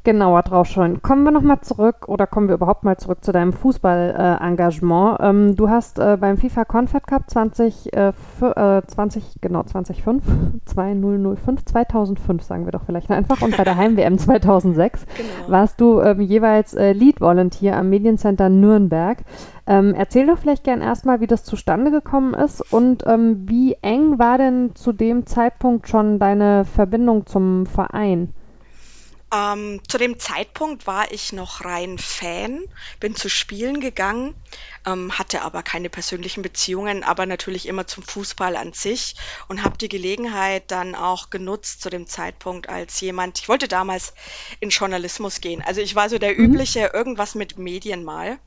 genauer 0.07 0.41
drauf 0.43 0.67
schauen. 0.67 1.01
Kommen 1.01 1.25
wir 1.25 1.31
nochmal 1.31 1.59
zurück 1.59 2.07
oder 2.07 2.27
kommen 2.27 2.47
wir 2.47 2.55
überhaupt 2.55 2.85
mal 2.85 2.95
zurück 2.95 3.25
zu 3.25 3.33
deinem 3.33 3.51
Fußball-Engagement. 3.51 5.19
Äh, 5.19 5.27
ähm, 5.27 5.55
du 5.57 5.69
hast 5.69 5.99
äh, 5.99 6.15
beim 6.17 6.37
FIFA 6.37 6.63
Confed 6.63 7.05
Cup 7.05 7.29
20, 7.29 7.91
äh, 7.91 8.13
20, 8.87 9.41
genau, 9.41 9.63
2005, 9.63 10.23
2005, 10.63 11.65
2005 11.65 12.41
sagen 12.41 12.63
wir 12.63 12.71
doch 12.71 12.85
vielleicht 12.85 13.11
einfach, 13.11 13.41
und 13.41 13.57
bei 13.57 13.65
der 13.65 13.75
Heim-WM 13.75 14.17
2006 14.17 15.05
genau. 15.17 15.51
warst 15.51 15.81
du 15.81 15.99
ähm, 15.99 16.21
jeweils 16.21 16.73
äh, 16.73 16.93
Lead-Volunteer 16.93 17.75
am 17.75 17.89
Mediencenter 17.89 18.47
Nürnberg. 18.47 19.17
Ähm, 19.67 19.93
erzähl 19.93 20.25
doch 20.25 20.37
vielleicht 20.37 20.63
gern 20.63 20.79
erstmal, 20.79 21.19
wie 21.19 21.27
das 21.27 21.43
zustande 21.43 21.91
gekommen 21.91 22.33
ist 22.33 22.61
und 22.71 23.03
ähm, 23.05 23.43
wie 23.49 23.75
eng 23.81 24.19
war 24.19 24.37
denn 24.37 24.73
zu 24.73 24.93
dem 24.93 25.25
Zeitpunkt 25.25 25.89
schon 25.89 26.17
deine 26.17 26.63
Verbindung 26.63 27.25
zum 27.25 27.65
Verein? 27.65 28.31
Ähm, 29.33 29.81
zu 29.89 29.97
dem 29.97 30.19
Zeitpunkt 30.19 30.87
war 30.87 31.11
ich 31.11 31.33
noch 31.33 31.65
rein 31.65 31.97
Fan, 31.97 32.63
bin 33.01 33.13
zu 33.13 33.29
Spielen 33.29 33.81
gegangen, 33.81 34.33
ähm, 34.85 35.17
hatte 35.19 35.41
aber 35.41 35.63
keine 35.63 35.89
persönlichen 35.89 36.43
Beziehungen, 36.43 37.03
aber 37.03 37.25
natürlich 37.25 37.67
immer 37.67 37.87
zum 37.87 38.03
Fußball 38.03 38.55
an 38.55 38.71
sich 38.71 39.15
und 39.49 39.63
habe 39.63 39.77
die 39.77 39.89
Gelegenheit 39.89 40.71
dann 40.71 40.95
auch 40.95 41.29
genutzt 41.29 41.81
zu 41.81 41.89
dem 41.89 42.07
Zeitpunkt 42.07 42.69
als 42.69 43.01
jemand, 43.01 43.39
ich 43.39 43.49
wollte 43.49 43.67
damals 43.67 44.13
in 44.61 44.69
Journalismus 44.69 45.41
gehen. 45.41 45.61
Also 45.61 45.81
ich 45.81 45.93
war 45.95 46.09
so 46.09 46.19
der 46.19 46.33
mhm. 46.33 46.45
übliche 46.45 46.91
irgendwas 46.93 47.35
mit 47.35 47.57
Medien 47.57 48.05
mal. 48.05 48.39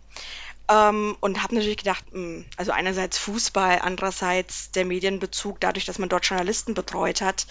Ähm, 0.70 1.16
und 1.20 1.42
habe 1.42 1.56
natürlich 1.56 1.78
gedacht, 1.78 2.04
mh, 2.12 2.18
hm, 2.18 2.44
also 2.56 2.70
einerseits 2.72 3.18
Fußball, 3.18 3.80
andererseits 3.82 4.70
der 4.70 4.84
Medienbezug, 4.84 5.60
dadurch, 5.60 5.84
dass 5.84 5.98
man 5.98 6.08
dort 6.08 6.24
Journalisten 6.24 6.74
betreut 6.74 7.20
hat, 7.20 7.46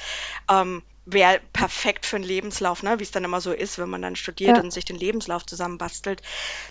ähm, 0.50 0.82
wäre 1.14 1.40
perfekt 1.54 2.06
für 2.06 2.18
einen 2.18 2.26
Lebenslauf, 2.26 2.84
ne? 2.84 3.00
wie 3.00 3.04
es 3.04 3.12
dann 3.12 3.24
immer 3.24 3.42
so 3.42 3.52
ist, 3.52 3.78
wenn 3.80 3.90
man 3.90 4.02
dann 4.02 4.16
studiert 4.16 4.58
ja. 4.58 4.64
und 4.64 4.72
sich 4.72 4.86
den 4.86 4.98
Lebenslauf 4.98 5.46
zusammenbastelt. 5.46 6.22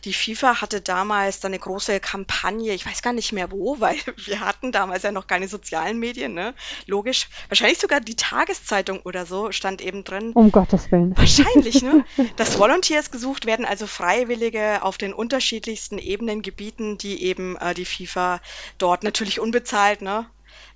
Die 0.05 0.13
FIFA 0.13 0.61
hatte 0.61 0.81
damals 0.81 1.41
dann 1.41 1.51
eine 1.51 1.59
große 1.59 2.01
Kampagne, 2.01 2.73
ich 2.75 2.87
weiß 2.87 3.03
gar 3.03 3.13
nicht 3.13 3.33
mehr 3.33 3.51
wo, 3.51 3.81
weil 3.81 3.97
wir 4.17 4.41
hatten 4.41 4.73
damals 4.73 5.03
ja 5.03 5.13
noch 5.13 5.27
keine 5.27 5.49
sozialen 5.49 5.99
Medien, 5.99 6.35
ne? 6.35 6.55
Logisch. 6.87 7.29
Wahrscheinlich 7.49 7.79
sogar 7.79 8.01
die 8.01 8.17
Tageszeitung 8.17 9.01
oder 9.01 9.27
so 9.27 9.53
stand 9.53 9.81
eben 9.81 10.05
drin. 10.05 10.33
Um 10.33 10.53
Gottes 10.53 10.91
Willen. 10.93 11.17
Wahrscheinlich, 11.17 11.83
ne? 11.83 12.05
Dass 12.37 12.59
Volunteers 12.59 13.11
gesucht 13.11 13.47
werden, 13.47 13.65
also 13.65 13.87
Freiwillige 13.87 14.83
auf 14.83 14.99
den 14.99 15.13
unterschiedlichsten 15.13 15.99
Ebenen, 15.99 16.43
Gebieten, 16.43 16.99
die 16.99 17.23
eben 17.25 17.57
äh, 17.57 17.75
die 17.75 17.85
FIFA 17.85 18.41
dort 18.79 19.03
natürlich 19.03 19.41
unbezahlt, 19.41 20.03
ne? 20.03 20.27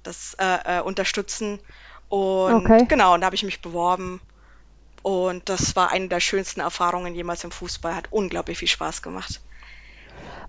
Das 0.02 0.34
äh, 0.34 0.78
äh, 0.78 0.80
unterstützen 0.80 1.60
und 2.12 2.66
okay. 2.66 2.84
genau, 2.86 3.14
und 3.14 3.22
da 3.22 3.26
habe 3.26 3.36
ich 3.36 3.42
mich 3.42 3.62
beworben. 3.62 4.20
Und 5.00 5.48
das 5.48 5.74
war 5.76 5.90
eine 5.90 6.08
der 6.08 6.20
schönsten 6.20 6.60
Erfahrungen 6.60 7.14
jemals 7.14 7.42
im 7.42 7.50
Fußball. 7.50 7.94
Hat 7.96 8.08
unglaublich 8.10 8.58
viel 8.58 8.68
Spaß 8.68 9.00
gemacht. 9.00 9.40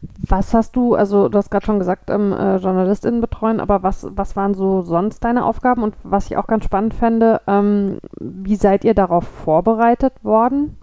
Was 0.02 0.54
hast 0.54 0.76
du, 0.76 0.96
also 0.96 1.30
du 1.30 1.38
hast 1.38 1.50
gerade 1.50 1.66
schon 1.66 1.80
gesagt, 1.80 2.10
ähm, 2.10 2.34
äh, 2.34 2.58
JournalistInnen 2.58 3.22
betreuen, 3.22 3.62
aber 3.62 3.82
was, 3.82 4.06
was 4.10 4.36
waren 4.36 4.54
so 4.54 4.82
sonst 4.82 5.24
deine 5.24 5.46
Aufgaben? 5.46 5.84
Und 5.84 5.96
was 6.04 6.26
ich 6.26 6.36
auch 6.36 6.48
ganz 6.48 6.66
spannend 6.66 6.94
fände, 6.94 7.40
ähm, 7.48 8.00
wie 8.20 8.58
seid 8.58 8.84
ihr 8.84 8.94
darauf 8.94 9.26
vorbereitet 9.26 10.14
worden? 10.22 10.78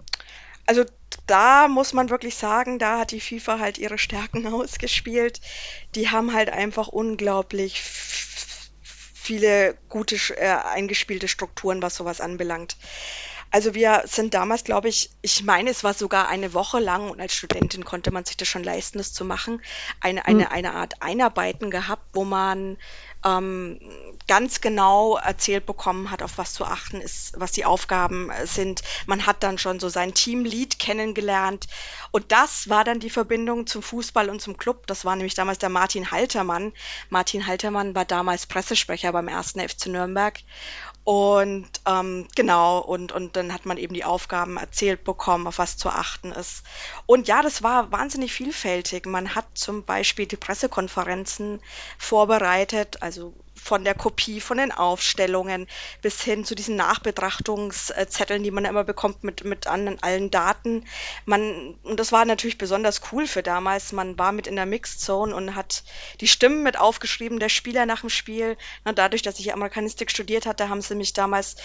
Also 0.65 0.83
da 1.27 1.67
muss 1.67 1.93
man 1.93 2.09
wirklich 2.09 2.33
sagen, 2.33 2.79
da 2.79 3.01
hat 3.01 3.11
die 3.11 3.19
FIFA 3.19 3.59
halt 3.59 3.77
ihre 3.77 3.99
Stärken 3.99 4.47
ausgespielt. 4.51 5.41
Die 5.93 6.09
haben 6.09 6.33
halt 6.33 6.49
einfach 6.49 6.87
unglaublich 6.87 7.79
viele 9.31 9.77
gute 9.87 10.17
äh, 10.35 10.57
eingespielte 10.73 11.29
Strukturen, 11.29 11.81
was 11.81 11.95
sowas 11.95 12.19
anbelangt. 12.19 12.75
Also 13.49 13.73
wir 13.73 14.03
sind 14.05 14.33
damals, 14.33 14.65
glaube 14.65 14.89
ich, 14.89 15.09
ich 15.21 15.43
meine, 15.43 15.69
es 15.69 15.85
war 15.85 15.93
sogar 15.93 16.27
eine 16.27 16.53
Woche 16.53 16.79
lang 16.79 17.09
und 17.09 17.21
als 17.21 17.33
Studentin 17.33 17.85
konnte 17.85 18.11
man 18.11 18.25
sich 18.25 18.35
das 18.35 18.49
schon 18.49 18.63
leisten, 18.63 18.97
das 18.97 19.13
zu 19.13 19.23
machen, 19.23 19.61
eine, 20.01 20.25
eine, 20.25 20.43
mhm. 20.43 20.51
eine 20.51 20.73
Art 20.73 21.01
Einarbeiten 21.01 21.71
gehabt, 21.71 22.03
wo 22.11 22.25
man 22.25 22.77
ähm, 23.25 23.79
ganz 24.31 24.61
genau 24.61 25.17
erzählt 25.17 25.65
bekommen 25.65 26.09
hat, 26.09 26.23
auf 26.23 26.37
was 26.37 26.53
zu 26.53 26.63
achten 26.63 27.01
ist, 27.01 27.33
was 27.37 27.51
die 27.51 27.65
Aufgaben 27.65 28.29
äh, 28.29 28.47
sind. 28.47 28.81
Man 29.05 29.25
hat 29.25 29.43
dann 29.43 29.57
schon 29.57 29.81
so 29.81 29.89
sein 29.89 30.13
Teamlead 30.13 30.79
kennengelernt. 30.79 31.67
Und 32.11 32.31
das 32.31 32.69
war 32.69 32.85
dann 32.85 33.01
die 33.01 33.09
Verbindung 33.09 33.67
zum 33.67 33.83
Fußball 33.83 34.29
und 34.29 34.41
zum 34.41 34.55
Club. 34.55 34.87
Das 34.87 35.03
war 35.03 35.17
nämlich 35.17 35.33
damals 35.33 35.57
der 35.57 35.67
Martin 35.67 36.11
Haltermann. 36.11 36.71
Martin 37.09 37.45
Haltermann 37.45 37.93
war 37.93 38.05
damals 38.05 38.45
Pressesprecher 38.45 39.11
beim 39.11 39.27
ersten 39.27 39.59
FC 39.59 39.87
Nürnberg. 39.87 40.39
Und 41.03 41.69
ähm, 41.85 42.29
genau, 42.33 42.79
und, 42.79 43.11
und 43.11 43.35
dann 43.35 43.53
hat 43.53 43.65
man 43.65 43.75
eben 43.75 43.93
die 43.93 44.05
Aufgaben 44.05 44.55
erzählt 44.55 45.03
bekommen, 45.03 45.45
auf 45.45 45.57
was 45.57 45.75
zu 45.75 45.89
achten 45.89 46.31
ist. 46.31 46.63
Und 47.05 47.27
ja, 47.27 47.41
das 47.41 47.63
war 47.63 47.91
wahnsinnig 47.91 48.31
vielfältig. 48.31 49.07
Man 49.07 49.35
hat 49.35 49.47
zum 49.55 49.83
Beispiel 49.83 50.25
die 50.25 50.37
Pressekonferenzen 50.37 51.59
vorbereitet, 51.97 53.01
also 53.01 53.33
von 53.61 53.83
der 53.83 53.93
Kopie, 53.93 54.41
von 54.41 54.57
den 54.57 54.71
Aufstellungen 54.71 55.67
bis 56.01 56.21
hin 56.21 56.43
zu 56.43 56.55
diesen 56.55 56.75
Nachbetrachtungszetteln, 56.75 58.41
die 58.43 58.51
man 58.51 58.65
immer 58.65 58.83
bekommt 58.83 59.23
mit, 59.23 59.43
mit 59.43 59.67
an, 59.67 59.97
allen 60.01 60.31
Daten. 60.31 60.85
Man, 61.25 61.75
und 61.83 61.99
das 61.99 62.11
war 62.11 62.25
natürlich 62.25 62.57
besonders 62.57 63.01
cool 63.11 63.27
für 63.27 63.43
damals. 63.43 63.91
Man 63.91 64.17
war 64.17 64.31
mit 64.31 64.47
in 64.47 64.55
der 64.55 64.65
Mixed 64.65 64.99
Zone 64.99 65.35
und 65.35 65.55
hat 65.55 65.83
die 66.21 66.27
Stimmen 66.27 66.63
mit 66.63 66.79
aufgeschrieben 66.79 67.39
der 67.39 67.49
Spieler 67.49 67.85
nach 67.85 68.01
dem 68.01 68.09
Spiel. 68.09 68.57
Na, 68.83 68.93
dadurch, 68.93 69.21
dass 69.21 69.39
ich 69.39 69.53
Amerikanistik 69.53 70.09
studiert 70.09 70.45
hatte, 70.45 70.69
haben 70.69 70.81
sie 70.81 70.95
mich 70.95 71.13
damals 71.13 71.55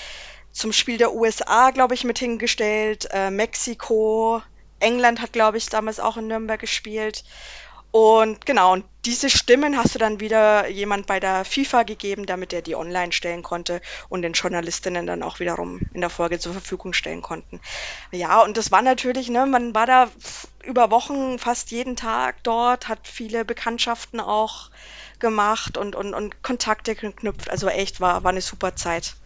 zum 0.53 0.73
Spiel 0.73 0.99
der 0.99 1.15
USA, 1.15 1.71
glaube 1.71 1.95
ich, 1.95 2.05
mit 2.05 2.19
hingestellt. 2.19 3.09
Äh, 3.11 3.31
Mexiko, 3.31 4.43
England 4.81 5.21
hat, 5.23 5.33
glaube 5.33 5.57
ich, 5.57 5.67
damals 5.69 5.99
auch 5.99 6.17
in 6.19 6.27
Nürnberg 6.27 6.61
gespielt. 6.61 7.25
Und 7.97 8.45
genau, 8.45 8.75
und 8.75 8.85
diese 9.07 9.31
Stimmen 9.31 9.79
hast 9.79 9.95
du 9.95 9.99
dann 9.99 10.21
wieder 10.21 10.69
jemand 10.69 11.07
bei 11.07 11.19
der 11.19 11.47
FIFA 11.47 11.85
gegeben, 11.85 12.27
damit 12.27 12.53
er 12.53 12.61
die 12.61 12.77
online 12.77 13.11
stellen 13.11 13.43
konnte 13.43 13.81
und 14.11 14.21
den 14.21 14.35
Journalistinnen 14.35 15.07
dann 15.07 15.23
auch 15.23 15.41
wiederum 15.41 15.81
in 15.95 16.03
der 16.03 16.11
Folge 16.11 16.39
zur 16.39 16.53
Verfügung 16.53 16.93
stellen 16.93 17.23
konnten. 17.23 17.59
Ja, 18.13 18.43
und 18.43 18.59
das 18.59 18.71
war 18.71 18.83
natürlich, 18.83 19.31
ne, 19.31 19.47
man 19.47 19.75
war 19.75 19.87
da 19.87 20.09
über 20.63 20.91
Wochen 20.91 21.39
fast 21.39 21.71
jeden 21.71 21.97
Tag 21.97 22.43
dort, 22.43 22.87
hat 22.89 22.99
viele 23.05 23.47
Bekanntschaften 23.47 24.21
auch 24.21 24.69
gemacht 25.19 25.79
und, 25.79 25.97
und, 25.97 26.13
und 26.13 26.43
Kontakte 26.43 26.97
geknüpft. 26.97 27.49
Also 27.49 27.69
echt 27.69 28.03
war, 28.03 28.25
war 28.25 28.31
eine 28.31 28.43
super 28.43 28.77
Zeit. 28.77 29.17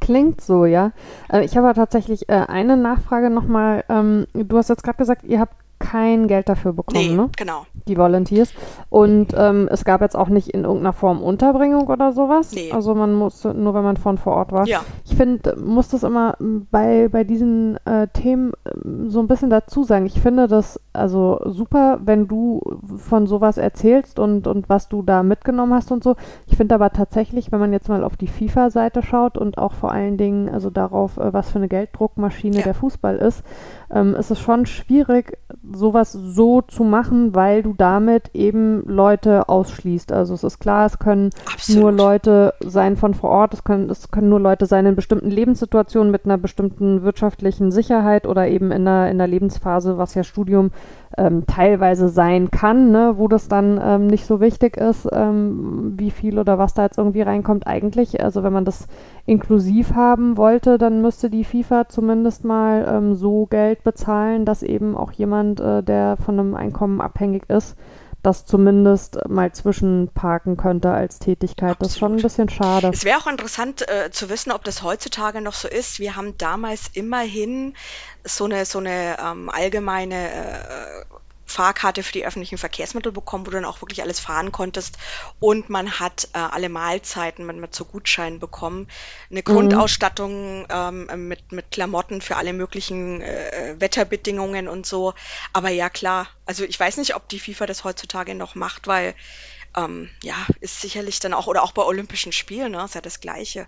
Klingt 0.00 0.40
so, 0.40 0.66
ja. 0.66 0.92
Äh, 1.32 1.44
ich 1.44 1.56
habe 1.56 1.74
tatsächlich 1.74 2.28
äh, 2.28 2.34
eine 2.34 2.76
Nachfrage 2.76 3.28
nochmal. 3.28 3.84
Ähm, 3.88 4.28
du 4.34 4.56
hast 4.56 4.68
jetzt 4.68 4.84
gerade 4.84 4.98
gesagt, 4.98 5.24
ihr 5.24 5.40
habt 5.40 5.63
kein 5.84 6.28
Geld 6.28 6.48
dafür 6.48 6.72
bekommen, 6.72 7.08
nee, 7.08 7.14
ne? 7.14 7.28
genau. 7.36 7.66
Die 7.86 7.98
Volunteers. 7.98 8.54
Und 8.88 9.34
ähm, 9.36 9.68
es 9.70 9.84
gab 9.84 10.00
jetzt 10.00 10.16
auch 10.16 10.28
nicht 10.28 10.48
in 10.48 10.64
irgendeiner 10.64 10.94
Form 10.94 11.22
Unterbringung 11.22 11.88
oder 11.88 12.12
sowas. 12.12 12.52
Nee. 12.52 12.72
Also 12.72 12.94
man 12.94 13.12
musste, 13.12 13.52
nur 13.52 13.74
wenn 13.74 13.82
man 13.84 13.98
von 13.98 14.16
vor 14.16 14.34
Ort 14.34 14.52
war. 14.52 14.66
Ja. 14.66 14.80
Ich 15.04 15.14
finde, 15.14 15.56
muss 15.56 15.88
das 15.88 16.02
immer 16.02 16.36
bei, 16.70 17.08
bei 17.08 17.24
diesen 17.24 17.76
äh, 17.84 18.08
Themen 18.08 18.52
ähm, 18.64 19.10
so 19.10 19.20
ein 19.20 19.26
bisschen 19.26 19.50
dazu 19.50 19.84
sagen. 19.84 20.06
Ich 20.06 20.20
finde 20.20 20.48
das 20.48 20.80
also 20.94 21.40
super, 21.44 21.98
wenn 22.02 22.28
du 22.28 22.62
von 22.96 23.26
sowas 23.26 23.58
erzählst 23.58 24.18
und, 24.18 24.46
und 24.46 24.68
was 24.68 24.88
du 24.88 25.02
da 25.02 25.22
mitgenommen 25.22 25.74
hast 25.74 25.92
und 25.92 26.02
so. 26.02 26.16
Ich 26.46 26.56
finde 26.56 26.74
aber 26.74 26.90
tatsächlich, 26.90 27.52
wenn 27.52 27.60
man 27.60 27.72
jetzt 27.72 27.88
mal 27.88 28.04
auf 28.04 28.16
die 28.16 28.28
FIFA-Seite 28.28 29.02
schaut 29.02 29.36
und 29.36 29.58
auch 29.58 29.72
vor 29.74 29.92
allen 29.92 30.16
Dingen 30.16 30.48
also 30.48 30.70
darauf, 30.70 31.18
äh, 31.18 31.32
was 31.32 31.50
für 31.50 31.58
eine 31.58 31.68
Gelddruckmaschine 31.68 32.58
ja. 32.58 32.62
der 32.62 32.74
Fußball 32.74 33.16
ist, 33.16 33.44
ähm, 33.94 34.14
ist 34.16 34.30
es 34.30 34.40
schon 34.40 34.66
schwierig, 34.66 35.38
sowas 35.72 36.12
so 36.12 36.60
zu 36.62 36.82
machen, 36.82 37.34
weil 37.34 37.62
du 37.62 37.74
damit 37.74 38.30
eben 38.34 38.82
Leute 38.86 39.48
ausschließt. 39.48 40.10
Also 40.12 40.34
es 40.34 40.42
ist 40.42 40.58
klar, 40.58 40.86
es 40.86 40.98
können 40.98 41.30
Absolut. 41.52 41.82
nur 41.82 41.92
Leute 41.92 42.54
sein 42.60 42.96
von 42.96 43.14
vor 43.14 43.30
Ort, 43.30 43.54
es 43.54 43.62
können, 43.62 43.88
es 43.88 44.10
können 44.10 44.28
nur 44.28 44.40
Leute 44.40 44.66
sein 44.66 44.84
in 44.84 44.96
bestimmten 44.96 45.30
Lebenssituationen 45.30 46.10
mit 46.10 46.24
einer 46.24 46.38
bestimmten 46.38 47.04
wirtschaftlichen 47.04 47.70
Sicherheit 47.70 48.26
oder 48.26 48.48
eben 48.48 48.72
in 48.72 48.86
einer, 48.86 49.10
in 49.10 49.18
der 49.18 49.28
Lebensphase, 49.28 49.96
was 49.96 50.14
ja 50.14 50.24
Studium 50.24 50.72
ähm, 51.16 51.46
teilweise 51.46 52.08
sein 52.08 52.50
kann, 52.50 52.90
ne, 52.90 53.14
wo 53.16 53.28
das 53.28 53.46
dann 53.46 53.80
ähm, 53.82 54.08
nicht 54.08 54.26
so 54.26 54.40
wichtig 54.40 54.76
ist, 54.76 55.08
ähm, 55.12 55.94
wie 55.96 56.10
viel 56.10 56.40
oder 56.40 56.58
was 56.58 56.74
da 56.74 56.82
jetzt 56.82 56.98
irgendwie 56.98 57.22
reinkommt. 57.22 57.68
Eigentlich, 57.68 58.22
also 58.22 58.42
wenn 58.42 58.52
man 58.52 58.64
das 58.64 58.88
inklusiv 59.26 59.94
haben 59.94 60.36
wollte, 60.36 60.78
dann 60.78 61.00
müsste 61.00 61.30
die 61.30 61.44
FIFA 61.44 61.88
zumindest 61.88 62.44
mal 62.44 62.86
ähm, 62.88 63.14
so 63.14 63.46
Geld 63.46 63.82
bezahlen, 63.82 64.44
dass 64.44 64.62
eben 64.62 64.96
auch 64.96 65.12
jemand, 65.12 65.60
äh, 65.60 65.82
der 65.82 66.16
von 66.16 66.38
einem 66.38 66.54
Einkommen 66.54 67.00
abhängig 67.00 67.48
ist, 67.48 67.76
das 68.24 68.46
zumindest 68.46 69.18
mal 69.28 69.52
zwischenparken 69.52 70.56
könnte 70.56 70.90
als 70.90 71.18
Tätigkeit. 71.18 71.72
Absolut. 71.72 71.80
Das 71.80 71.92
ist 71.92 71.98
schon 71.98 72.12
ein 72.12 72.22
bisschen 72.22 72.48
schade. 72.48 72.90
Es 72.92 73.04
wäre 73.04 73.18
auch 73.18 73.26
interessant 73.26 73.86
äh, 73.88 74.10
zu 74.10 74.30
wissen, 74.30 74.50
ob 74.50 74.64
das 74.64 74.82
heutzutage 74.82 75.42
noch 75.42 75.52
so 75.52 75.68
ist. 75.68 75.98
Wir 75.98 76.16
haben 76.16 76.36
damals 76.38 76.88
immerhin 76.94 77.74
so 78.24 78.46
eine, 78.46 78.64
so 78.64 78.78
eine 78.78 79.16
ähm, 79.22 79.50
allgemeine 79.50 80.14
äh, 80.14 81.04
Fahrkarte 81.46 82.02
für 82.02 82.12
die 82.12 82.24
öffentlichen 82.24 82.58
Verkehrsmittel 82.58 83.12
bekommen, 83.12 83.46
wo 83.46 83.50
du 83.50 83.56
dann 83.56 83.64
auch 83.64 83.82
wirklich 83.82 84.02
alles 84.02 84.20
fahren 84.20 84.52
konntest. 84.52 84.96
Und 85.40 85.70
man 85.70 85.98
hat 86.00 86.28
äh, 86.32 86.38
alle 86.38 86.68
Mahlzeiten 86.68 87.46
mit, 87.46 87.56
mit 87.56 87.74
so 87.74 87.84
Gutscheinen 87.84 88.40
bekommen. 88.40 88.88
Eine 89.30 89.40
mhm. 89.40 89.44
Grundausstattung 89.44 90.66
ähm, 90.70 91.28
mit, 91.28 91.52
mit 91.52 91.70
Klamotten 91.70 92.20
für 92.20 92.36
alle 92.36 92.52
möglichen 92.52 93.20
äh, 93.20 93.76
Wetterbedingungen 93.78 94.68
und 94.68 94.86
so. 94.86 95.14
Aber 95.52 95.68
ja, 95.68 95.90
klar. 95.90 96.28
Also 96.46 96.64
ich 96.64 96.78
weiß 96.78 96.96
nicht, 96.96 97.14
ob 97.14 97.28
die 97.28 97.40
FIFA 97.40 97.66
das 97.66 97.84
heutzutage 97.84 98.34
noch 98.34 98.54
macht, 98.54 98.86
weil 98.86 99.14
ähm, 99.76 100.10
ja, 100.22 100.36
ist 100.60 100.80
sicherlich 100.80 101.18
dann 101.20 101.34
auch, 101.34 101.46
oder 101.46 101.62
auch 101.62 101.72
bei 101.72 101.82
Olympischen 101.82 102.32
Spielen, 102.32 102.72
ne, 102.72 102.84
ist 102.84 102.94
ja 102.94 103.00
das 103.00 103.20
Gleiche. 103.20 103.66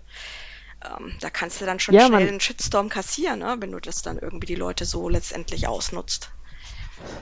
Ähm, 0.85 1.17
da 1.19 1.29
kannst 1.29 1.59
du 1.59 1.65
dann 1.65 1.79
schon 1.79 1.95
ja, 1.95 2.05
schnell 2.05 2.27
einen 2.27 2.39
Shitstorm 2.39 2.89
kassieren, 2.89 3.39
ne, 3.39 3.57
wenn 3.59 3.71
du 3.71 3.79
das 3.79 4.01
dann 4.01 4.17
irgendwie 4.17 4.47
die 4.47 4.55
Leute 4.55 4.85
so 4.85 5.09
letztendlich 5.09 5.67
ausnutzt. 5.67 6.31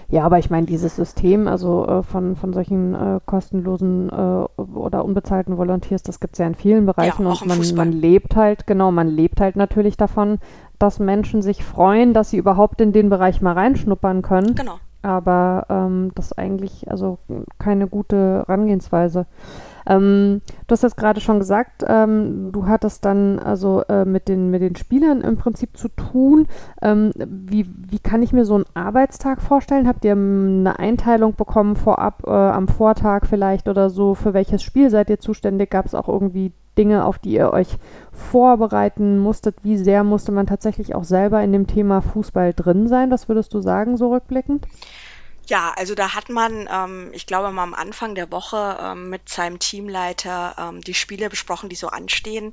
Ja, 0.09 0.23
aber 0.23 0.39
ich 0.39 0.49
meine, 0.49 0.65
dieses 0.65 0.95
System, 0.95 1.47
also 1.47 1.85
äh, 1.87 2.03
von, 2.03 2.35
von 2.35 2.53
solchen 2.53 2.93
äh, 2.93 3.19
kostenlosen 3.25 4.09
äh, 4.09 4.61
oder 4.61 5.03
unbezahlten 5.03 5.57
Volunteers, 5.57 6.03
das 6.03 6.19
gibt 6.19 6.33
es 6.33 6.39
ja 6.39 6.47
in 6.47 6.55
vielen 6.55 6.85
Bereichen 6.85 7.23
ja, 7.23 7.29
und 7.29 7.45
man, 7.45 7.59
man 7.75 7.91
lebt 7.91 8.35
halt, 8.35 8.67
genau, 8.67 8.91
man 8.91 9.07
lebt 9.07 9.41
halt 9.41 9.55
natürlich 9.55 9.97
davon, 9.97 10.39
dass 10.79 10.99
Menschen 10.99 11.41
sich 11.41 11.63
freuen, 11.63 12.13
dass 12.13 12.29
sie 12.29 12.37
überhaupt 12.37 12.81
in 12.81 12.91
den 12.91 13.09
Bereich 13.09 13.41
mal 13.41 13.53
reinschnuppern 13.53 14.21
können. 14.21 14.55
Genau. 14.55 14.77
Aber 15.01 15.67
ähm, 15.69 16.11
das 16.15 16.27
ist 16.27 16.37
eigentlich 16.39 16.89
also 16.89 17.19
keine 17.59 17.87
gute 17.87 18.43
Herangehensweise. 18.47 19.27
Ähm, 19.87 20.41
du 20.67 20.71
hast 20.71 20.83
das 20.83 20.95
gerade 20.95 21.21
schon 21.21 21.39
gesagt, 21.39 21.83
ähm, 21.87 22.51
du 22.51 22.67
hattest 22.67 23.05
dann 23.05 23.39
also 23.39 23.83
äh, 23.89 24.05
mit, 24.05 24.27
den, 24.27 24.49
mit 24.51 24.61
den 24.61 24.75
Spielern 24.75 25.21
im 25.21 25.37
Prinzip 25.37 25.77
zu 25.77 25.89
tun. 25.89 26.47
Ähm, 26.81 27.11
wie, 27.15 27.67
wie 27.89 27.99
kann 27.99 28.23
ich 28.23 28.33
mir 28.33 28.45
so 28.45 28.55
einen 28.55 28.65
Arbeitstag 28.73 29.41
vorstellen? 29.41 29.87
Habt 29.87 30.05
ihr 30.05 30.13
eine 30.13 30.79
Einteilung 30.79 31.35
bekommen 31.35 31.75
vorab, 31.75 32.23
äh, 32.25 32.31
am 32.31 32.67
Vortag 32.67 33.25
vielleicht 33.27 33.67
oder 33.67 33.89
so? 33.89 34.15
Für 34.15 34.33
welches 34.33 34.63
Spiel 34.63 34.89
seid 34.89 35.09
ihr 35.09 35.19
zuständig? 35.19 35.69
Gab 35.69 35.85
es 35.85 35.95
auch 35.95 36.09
irgendwie 36.09 36.51
Dinge, 36.77 37.05
auf 37.05 37.19
die 37.19 37.33
ihr 37.33 37.51
euch 37.53 37.77
vorbereiten 38.11 39.19
musstet? 39.19 39.55
Wie 39.63 39.77
sehr 39.77 40.03
musste 40.03 40.31
man 40.31 40.47
tatsächlich 40.47 40.95
auch 40.95 41.03
selber 41.03 41.41
in 41.43 41.51
dem 41.51 41.67
Thema 41.67 42.01
Fußball 42.01 42.53
drin 42.53 42.87
sein? 42.87 43.11
Was 43.11 43.29
würdest 43.29 43.53
du 43.53 43.61
sagen, 43.61 43.97
so 43.97 44.11
rückblickend? 44.11 44.67
Ja, 45.47 45.73
also 45.75 45.93
da 45.93 46.15
hat 46.15 46.29
man, 46.29 46.67
ähm, 46.71 47.11
ich 47.13 47.27
glaube 47.27 47.51
mal 47.51 47.61
am 47.61 47.75
Anfang 47.75 48.15
der 48.15 48.31
Woche 48.31 48.77
ähm, 48.81 49.09
mit 49.09 49.29
seinem 49.29 49.59
Teamleiter 49.59 50.55
ähm, 50.57 50.81
die 50.81 50.95
Spiele 50.95 51.29
besprochen, 51.29 51.69
die 51.69 51.75
so 51.75 51.89
anstehen. 51.89 52.51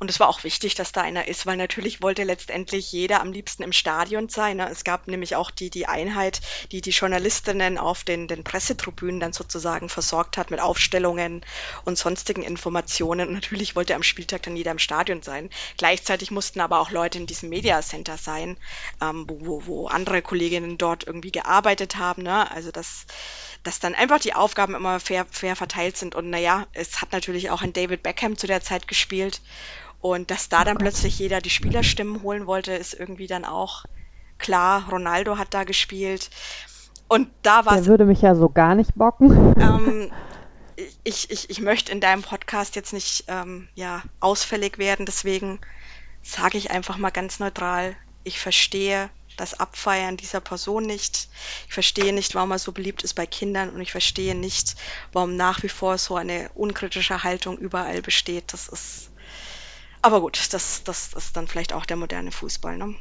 Und 0.00 0.10
es 0.10 0.18
war 0.18 0.28
auch 0.28 0.42
wichtig, 0.42 0.74
dass 0.74 0.90
da 0.90 1.02
einer 1.02 1.28
ist, 1.28 1.46
weil 1.46 1.56
natürlich 1.56 2.02
wollte 2.02 2.24
letztendlich 2.24 2.90
jeder 2.90 3.20
am 3.20 3.30
liebsten 3.30 3.62
im 3.62 3.72
Stadion 3.72 4.28
sein. 4.28 4.56
Ne? 4.56 4.68
Es 4.68 4.82
gab 4.82 5.06
nämlich 5.06 5.36
auch 5.36 5.52
die, 5.52 5.70
die 5.70 5.86
Einheit, 5.86 6.40
die 6.72 6.80
die 6.80 6.90
Journalistinnen 6.90 7.78
auf 7.78 8.02
den, 8.02 8.26
den 8.26 8.42
Pressetribünen 8.42 9.20
dann 9.20 9.32
sozusagen 9.32 9.88
versorgt 9.88 10.36
hat 10.36 10.50
mit 10.50 10.58
Aufstellungen 10.58 11.44
und 11.84 11.96
sonstigen 11.96 12.42
Informationen. 12.42 13.28
Und 13.28 13.34
natürlich 13.34 13.76
wollte 13.76 13.94
am 13.94 14.02
Spieltag 14.02 14.42
dann 14.42 14.56
jeder 14.56 14.72
im 14.72 14.80
Stadion 14.80 15.22
sein. 15.22 15.48
Gleichzeitig 15.76 16.32
mussten 16.32 16.60
aber 16.60 16.80
auch 16.80 16.90
Leute 16.90 17.18
in 17.18 17.26
diesem 17.26 17.50
Media 17.50 17.80
Center 17.82 18.16
sein, 18.16 18.56
ähm, 19.00 19.26
wo, 19.28 19.46
wo, 19.46 19.66
wo 19.66 19.86
andere 19.86 20.22
Kolleginnen 20.22 20.78
dort 20.78 21.06
irgendwie 21.06 21.30
gearbeitet 21.30 21.98
haben. 21.98 22.24
Ne? 22.24 22.31
Ne? 22.32 22.50
Also 22.50 22.70
dass, 22.70 23.06
dass 23.62 23.78
dann 23.78 23.94
einfach 23.94 24.18
die 24.18 24.34
Aufgaben 24.34 24.74
immer 24.74 25.00
fair, 25.00 25.26
fair 25.30 25.54
verteilt 25.54 25.96
sind. 25.96 26.14
Und 26.14 26.30
naja, 26.30 26.66
es 26.72 27.02
hat 27.02 27.12
natürlich 27.12 27.50
auch 27.50 27.62
ein 27.62 27.72
David 27.72 28.02
Beckham 28.02 28.38
zu 28.38 28.46
der 28.46 28.62
Zeit 28.62 28.88
gespielt. 28.88 29.42
Und 30.00 30.30
dass 30.30 30.48
da 30.48 30.64
dann 30.64 30.78
plötzlich 30.78 31.18
jeder 31.18 31.40
die 31.40 31.50
Spielerstimmen 31.50 32.22
holen 32.22 32.46
wollte, 32.46 32.72
ist 32.72 32.94
irgendwie 32.94 33.26
dann 33.26 33.44
auch 33.44 33.84
klar. 34.38 34.88
Ronaldo 34.90 35.38
hat 35.38 35.54
da 35.54 35.64
gespielt. 35.64 36.30
Und 37.06 37.28
da 37.42 37.66
war 37.66 37.74
Der 37.74 37.86
würde 37.86 38.06
mich 38.06 38.22
ja 38.22 38.34
so 38.34 38.48
gar 38.48 38.74
nicht 38.74 38.94
bocken. 38.94 39.54
Ähm, 39.60 40.10
ich, 41.04 41.30
ich, 41.30 41.50
ich 41.50 41.60
möchte 41.60 41.92
in 41.92 42.00
deinem 42.00 42.22
Podcast 42.22 42.74
jetzt 42.74 42.94
nicht 42.94 43.24
ähm, 43.28 43.68
ja, 43.74 44.02
ausfällig 44.20 44.78
werden, 44.78 45.04
deswegen 45.04 45.60
sage 46.22 46.56
ich 46.56 46.70
einfach 46.70 46.96
mal 46.96 47.10
ganz 47.10 47.38
neutral, 47.40 47.94
ich 48.24 48.40
verstehe 48.40 49.10
das 49.42 49.58
Abfeiern 49.58 50.16
dieser 50.16 50.40
Person 50.40 50.84
nicht. 50.84 51.28
Ich 51.66 51.74
verstehe 51.74 52.12
nicht, 52.12 52.34
warum 52.34 52.52
er 52.52 52.58
so 52.58 52.72
beliebt 52.72 53.02
ist 53.02 53.14
bei 53.14 53.26
Kindern 53.26 53.70
und 53.70 53.80
ich 53.80 53.90
verstehe 53.90 54.34
nicht, 54.34 54.76
warum 55.12 55.36
nach 55.36 55.62
wie 55.62 55.68
vor 55.68 55.98
so 55.98 56.16
eine 56.16 56.48
unkritische 56.54 57.24
Haltung 57.24 57.58
überall 57.58 58.00
besteht. 58.02 58.52
Das 58.52 58.68
ist. 58.68 59.10
Aber 60.00 60.20
gut, 60.20 60.52
das, 60.52 60.84
das 60.84 61.12
ist 61.12 61.36
dann 61.36 61.48
vielleicht 61.48 61.72
auch 61.72 61.86
der 61.86 61.96
moderne 61.96 62.32
Fußball, 62.32 62.76
ne? 62.76 62.96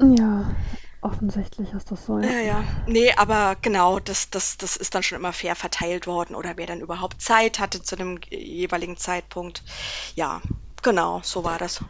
Ja, 0.00 0.54
offensichtlich 1.02 1.72
ist 1.72 1.90
das 1.90 2.06
so. 2.06 2.18
Ja, 2.18 2.30
ja. 2.30 2.40
ja. 2.40 2.64
Nee, 2.86 3.12
aber 3.14 3.56
genau, 3.60 4.00
das, 4.00 4.30
das, 4.30 4.56
das 4.56 4.76
ist 4.76 4.94
dann 4.94 5.02
schon 5.02 5.18
immer 5.18 5.32
fair 5.32 5.54
verteilt 5.54 6.06
worden 6.06 6.34
oder 6.34 6.56
wer 6.56 6.66
dann 6.66 6.80
überhaupt 6.80 7.22
Zeit 7.22 7.58
hatte 7.58 7.82
zu 7.82 7.96
dem 7.96 8.18
jeweiligen 8.28 8.96
Zeitpunkt. 8.96 9.62
Ja, 10.14 10.40
genau, 10.82 11.20
so 11.22 11.44
war 11.44 11.58
das. 11.58 11.82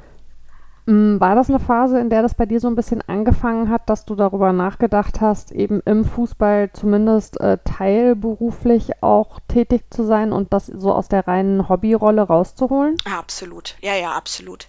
Mm, 0.90 1.20
war 1.20 1.37
das 1.37 1.48
eine 1.48 1.61
Phase, 1.61 2.00
in 2.00 2.11
der 2.11 2.20
das 2.20 2.35
bei 2.35 2.46
dir 2.46 2.59
so 2.59 2.66
ein 2.66 2.74
bisschen 2.74 3.00
angefangen 3.03 3.70
hat, 3.70 3.88
dass 3.88 4.07
du 4.07 4.16
darüber 4.16 4.53
nachgedacht 4.53 5.20
hast, 5.20 5.53
eben 5.53 5.81
im 5.85 6.05
Fußball 6.05 6.70
zumindest 6.72 7.38
äh, 7.38 7.59
teilberuflich 7.64 9.00
auch 9.00 9.38
tätig 9.46 9.85
zu 9.90 10.05
sein 10.05 10.33
und 10.33 10.53
das 10.53 10.66
so 10.66 10.92
aus 10.92 11.09
der 11.09 11.29
reinen 11.29 11.68
Hobbyrolle 11.68 12.22
rauszuholen? 12.22 12.96
Absolut, 13.05 13.76
ja, 13.83 13.94
ja, 13.94 14.14
absolut. 14.14 14.66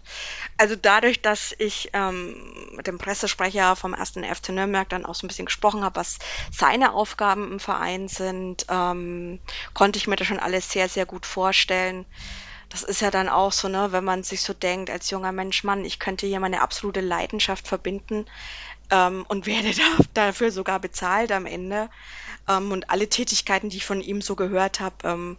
Also 0.60 0.76
dadurch, 0.80 1.24
dass 1.24 1.56
ich 1.58 1.90
ähm, 1.94 2.36
mit 2.76 2.86
dem 2.86 3.00
Pressesprecher 3.00 3.76
vom 3.76 3.96
ersten 3.96 4.24
FC 4.24 4.50
Nürnberg 4.50 4.88
dann 4.90 5.08
auch 5.08 5.16
so 5.16 5.26
ein 5.26 5.28
bisschen 5.28 5.48
gesprochen 5.48 5.84
habe, 5.84 5.96
was 5.96 6.20
seine 6.52 6.94
Aufgaben 6.94 7.52
im 7.54 7.60
Verein 7.60 8.08
sind, 8.08 8.68
ähm, 8.70 9.40
konnte 9.74 9.98
ich 9.98 10.06
mir 10.06 10.18
das 10.18 10.28
schon 10.28 10.38
alles 10.38 10.70
sehr, 10.70 10.88
sehr 10.88 11.08
gut 11.08 11.26
vorstellen 11.26 12.06
das 12.72 12.84
ist 12.84 13.02
ja 13.02 13.12
dann 13.12 13.28
auch 13.28 13.52
so, 13.52 13.68
ne, 13.68 13.92
wenn 13.92 14.06
man 14.06 14.24
sich 14.24 14.42
so 14.42 14.54
denkt 14.54 14.90
als 14.90 15.10
junger 15.10 15.34
Mensch, 15.34 15.66
Mann, 15.66 15.84
ich 15.84 16.00
könnte 16.00 16.26
hier 16.26 16.40
meine 16.40 16.62
absolute 16.62 17.02
Leidenschaft 17.02 17.68
verbinden 17.68 18.26
ähm, 18.90 19.26
und 19.28 19.46
werde 19.46 19.72
da, 19.76 20.04
dafür 20.14 20.52
sogar 20.52 20.80
bezahlt 20.80 21.34
am 21.34 21.46
Ende. 21.46 21.90
Ähm, 22.48 22.72
und 22.72 22.90
alle 22.90 23.10
Tätigkeiten, 23.10 23.70
die 23.70 23.78
ich 23.78 23.86
von 23.86 24.00
ihm 24.00 24.22
so 24.22 24.38
gehört 24.38 24.80
habe, 24.80 24.96
ähm, 25.04 25.38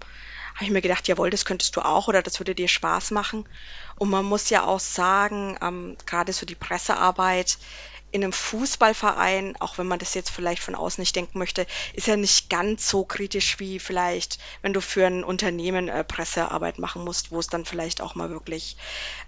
habe 0.54 0.64
ich 0.66 0.70
mir 0.70 0.82
gedacht, 0.82 1.08
jawohl, 1.08 1.30
das 1.30 1.46
könntest 1.46 1.74
du 1.76 1.80
auch 1.80 2.08
oder 2.08 2.20
das 2.20 2.38
würde 2.38 2.54
dir 2.54 2.68
Spaß 2.68 3.12
machen. 3.12 3.48
Und 3.96 4.10
man 4.10 4.26
muss 4.26 4.50
ja 4.50 4.64
auch 4.64 4.80
sagen, 4.80 5.56
ähm, 5.62 5.96
gerade 6.04 6.34
so 6.34 6.44
die 6.44 6.54
Pressearbeit, 6.54 7.56
in 8.12 8.22
einem 8.22 8.32
Fußballverein, 8.32 9.56
auch 9.58 9.78
wenn 9.78 9.86
man 9.86 9.98
das 9.98 10.14
jetzt 10.14 10.30
vielleicht 10.30 10.62
von 10.62 10.74
außen 10.74 11.00
nicht 11.00 11.16
denken 11.16 11.38
möchte, 11.38 11.66
ist 11.94 12.06
ja 12.06 12.16
nicht 12.16 12.50
ganz 12.50 12.88
so 12.88 13.04
kritisch 13.04 13.58
wie 13.58 13.78
vielleicht, 13.78 14.38
wenn 14.60 14.74
du 14.74 14.80
für 14.80 15.06
ein 15.06 15.24
Unternehmen 15.24 15.88
äh, 15.88 16.04
Pressearbeit 16.04 16.78
machen 16.78 17.04
musst, 17.04 17.32
wo 17.32 17.40
es 17.40 17.48
dann 17.48 17.64
vielleicht 17.64 18.02
auch 18.02 18.14
mal 18.14 18.30
wirklich 18.30 18.76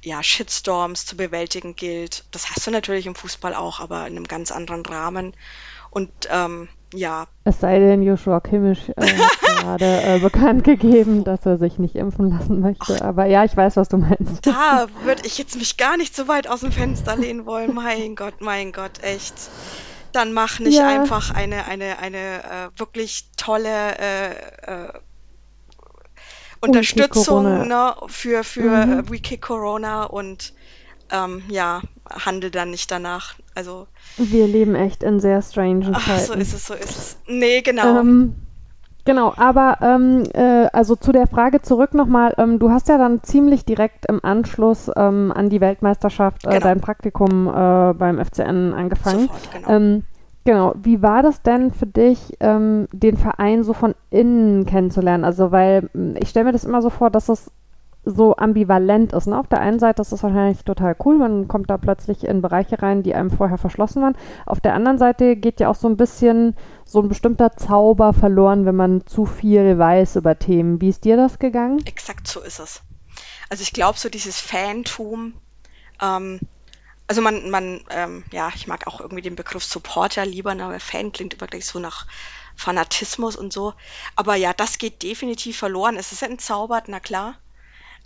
ja 0.03 0.23
Shitstorms 0.23 1.07
zu 1.07 1.17
bewältigen 1.17 1.75
gilt. 1.75 2.25
Das 2.31 2.51
hast 2.51 2.67
du 2.67 2.71
natürlich 2.71 3.07
im 3.07 3.15
Fußball 3.15 3.55
auch, 3.55 3.81
aber 3.81 4.07
in 4.07 4.17
einem 4.17 4.29
ganz 4.29 4.53
anderen 4.53 4.85
Rahmen. 4.85 5.35
Und 5.91 6.11
ähm, 6.31 6.69
ja. 6.95 7.27
Es 7.45 7.61
sei 7.61 7.79
denn, 7.79 8.03
Joshua 8.03 8.41
Kimmich 8.41 8.91
äh, 8.97 9.07
hat 9.07 9.39
gerade 9.61 10.03
äh, 10.03 10.19
bekannt 10.19 10.65
gegeben, 10.65 11.25
dass 11.25 11.45
er 11.47 11.59
sich 11.59 11.79
nicht 11.79 11.95
impfen 11.95 12.31
lassen 12.31 12.61
möchte. 12.61 12.97
Ach, 13.01 13.03
Aber 13.03 13.27
ja, 13.27 13.45
ich 13.45 13.57
weiß, 13.57 13.77
was 13.77 13.89
du 13.89 13.99
meinst. 13.99 14.47
Da 14.47 14.87
würde 15.03 15.23
ich 15.27 15.39
jetzt 15.39 15.57
mich 15.57 15.77
gar 15.77 15.97
nicht 15.97 16.15
so 16.15 16.29
weit 16.29 16.49
aus 16.49 16.61
dem 16.61 16.73
Fenster 16.73 17.17
lehnen 17.17 17.47
wollen. 17.47 17.75
Mein 17.75 18.15
Gott, 18.15 18.41
mein 18.41 18.73
Gott, 18.73 19.03
echt. 19.03 19.35
Dann 20.13 20.33
mach 20.33 20.61
nicht 20.61 20.79
ja. 20.79 20.89
einfach 20.89 21.35
eine, 21.35 21.67
eine, 21.67 21.99
eine 21.99 22.17
äh, 22.17 22.79
wirklich 22.79 23.31
tolle 23.37 23.99
äh, 23.99 24.31
äh, 24.67 24.93
Unterstützung 26.61 27.69
ne, 27.69 27.95
für, 28.07 28.45
für 28.45 28.87
mhm. 28.87 29.11
Wiki 29.11 29.39
Corona 29.39 30.05
und 30.05 30.55
ähm, 31.15 31.43
ja, 31.49 31.81
handel 32.11 32.51
dann 32.51 32.71
nicht 32.71 32.91
danach. 32.91 33.35
Also 33.55 33.87
wir 34.17 34.47
leben 34.47 34.75
echt 34.75 35.03
in 35.03 35.21
sehr 35.21 35.41
strange 35.43 35.93
Zeiten. 35.93 35.97
Ach, 35.97 36.19
so 36.19 36.35
ist 36.35 36.55
es, 36.55 36.67
so 36.67 36.75
ist 36.75 36.91
es. 36.91 37.17
Nee, 37.27 37.63
genau. 37.63 38.01
Ähm, 38.01 38.35
genau, 39.05 39.33
aber 39.37 39.79
ähm, 39.81 40.25
äh, 40.35 40.67
also 40.73 40.97
zu 40.97 41.13
der 41.13 41.27
Frage 41.27 41.63
zurück 41.63 41.95
nochmal. 41.95 42.35
Ähm, 42.37 42.59
du 42.59 42.71
hast 42.71 42.89
ja 42.89 42.99
dann 42.99 43.23
ziemlich 43.23 43.65
direkt 43.65 44.07
im 44.07 44.25
Anschluss 44.25 44.91
ähm, 44.97 45.33
an 45.35 45.51
die 45.51 45.61
Weltmeisterschaft 45.61 46.45
äh, 46.45 46.51
genau. 46.51 46.61
dein 46.61 46.81
Praktikum 46.81 47.47
äh, 47.49 47.95
beim 47.95 48.25
FCN 48.25 48.75
angefangen. 48.75 49.29
Sofort, 49.29 49.53
genau. 49.53 49.69
Ähm, 49.69 50.03
genau. 50.45 50.75
Wie 50.83 51.01
war 51.01 51.23
das 51.23 51.43
denn 51.43 51.71
für 51.71 51.87
dich, 51.87 52.35
ähm, 52.41 52.89
den 52.93 53.17
Verein 53.17 53.63
so 53.63 53.73
von 53.73 53.95
innen 54.11 54.67
kennenzulernen? 54.67 55.25
Also, 55.25 55.53
weil 55.53 55.89
ich 56.21 56.29
stelle 56.29 56.47
mir 56.47 56.53
das 56.53 56.65
immer 56.65 56.83
so 56.83 56.91
vor, 56.91 57.11
dass 57.11 57.29
es 57.29 57.51
so 58.05 58.37
ambivalent 58.37 59.13
ist. 59.13 59.27
Ne? 59.27 59.39
Auf 59.39 59.49
der 59.49 59.61
einen 59.61 59.79
Seite 59.79 60.03
ist 60.03 60.13
das 60.13 60.23
wahrscheinlich 60.23 60.65
total 60.65 60.97
cool, 61.05 61.19
man 61.19 61.49
kommt 61.49 61.71
da 61.71 61.79
plötzlich 61.79 62.25
in 62.25 62.43
Bereiche 62.43 62.83
rein, 62.83 63.03
die 63.03 63.15
einem 63.15 63.31
vorher 63.31 63.59
verschlossen 63.59 64.03
waren. 64.03 64.17
Auf 64.47 64.61
der 64.61 64.75
anderen 64.75 64.99
Seite 64.99 65.37
geht 65.37 65.61
ja 65.61 65.69
auch 65.69 65.75
so 65.75 65.89
ein 65.89 65.97
bisschen 65.97 66.57
so 66.85 67.01
ein 67.01 67.09
bestimmter 67.09 67.57
Zauber 67.57 68.13
verloren, 68.13 68.67
wenn 68.67 68.77
man 68.77 69.07
zu 69.07 69.27
viel 69.27 69.79
weiß 69.79 70.17
über 70.17 70.39
Themen. 70.39 70.81
Wie 70.81 70.89
ist 70.89 71.05
dir 71.05 71.17
das 71.17 71.39
gegangen? 71.39 71.85
Exakt 71.87 72.29
so 72.29 72.41
ist 72.41 72.61
es. 72.61 72.83
Also 73.49 73.63
ich 73.63 73.73
glaube, 73.73 73.99
so 73.99 74.09
dieses 74.09 74.41
Fantum, 74.41 75.35
ähm, 76.01 76.41
also 77.07 77.21
man, 77.21 77.51
man, 77.51 77.85
ähm, 77.91 78.25
ja, 78.33 78.51
ich 78.55 78.67
mag 78.67 78.87
auch 78.87 79.01
irgendwie 79.01 79.23
den 79.23 79.37
Begriff 79.37 79.65
Supporter 79.65 80.25
lieber, 80.25 80.55
ne, 80.55 80.69
weil 80.69 80.81
Fan 80.81 81.13
klingt 81.13 81.35
immer 81.35 81.47
gleich 81.47 81.67
so 81.67 81.79
nach 81.79 82.07
Fanatismus 82.57 83.37
und 83.37 83.53
so. 83.53 83.75
Aber 84.17 84.37
ja, 84.37 84.53
das 84.53 84.79
geht 84.79 85.03
definitiv 85.03 85.59
verloren. 85.59 85.97
Es 85.97 86.13
ist 86.13 86.23
entzaubert, 86.23 86.85
na 86.89 87.01
klar. 87.01 87.37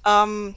Ähm, 0.08 0.54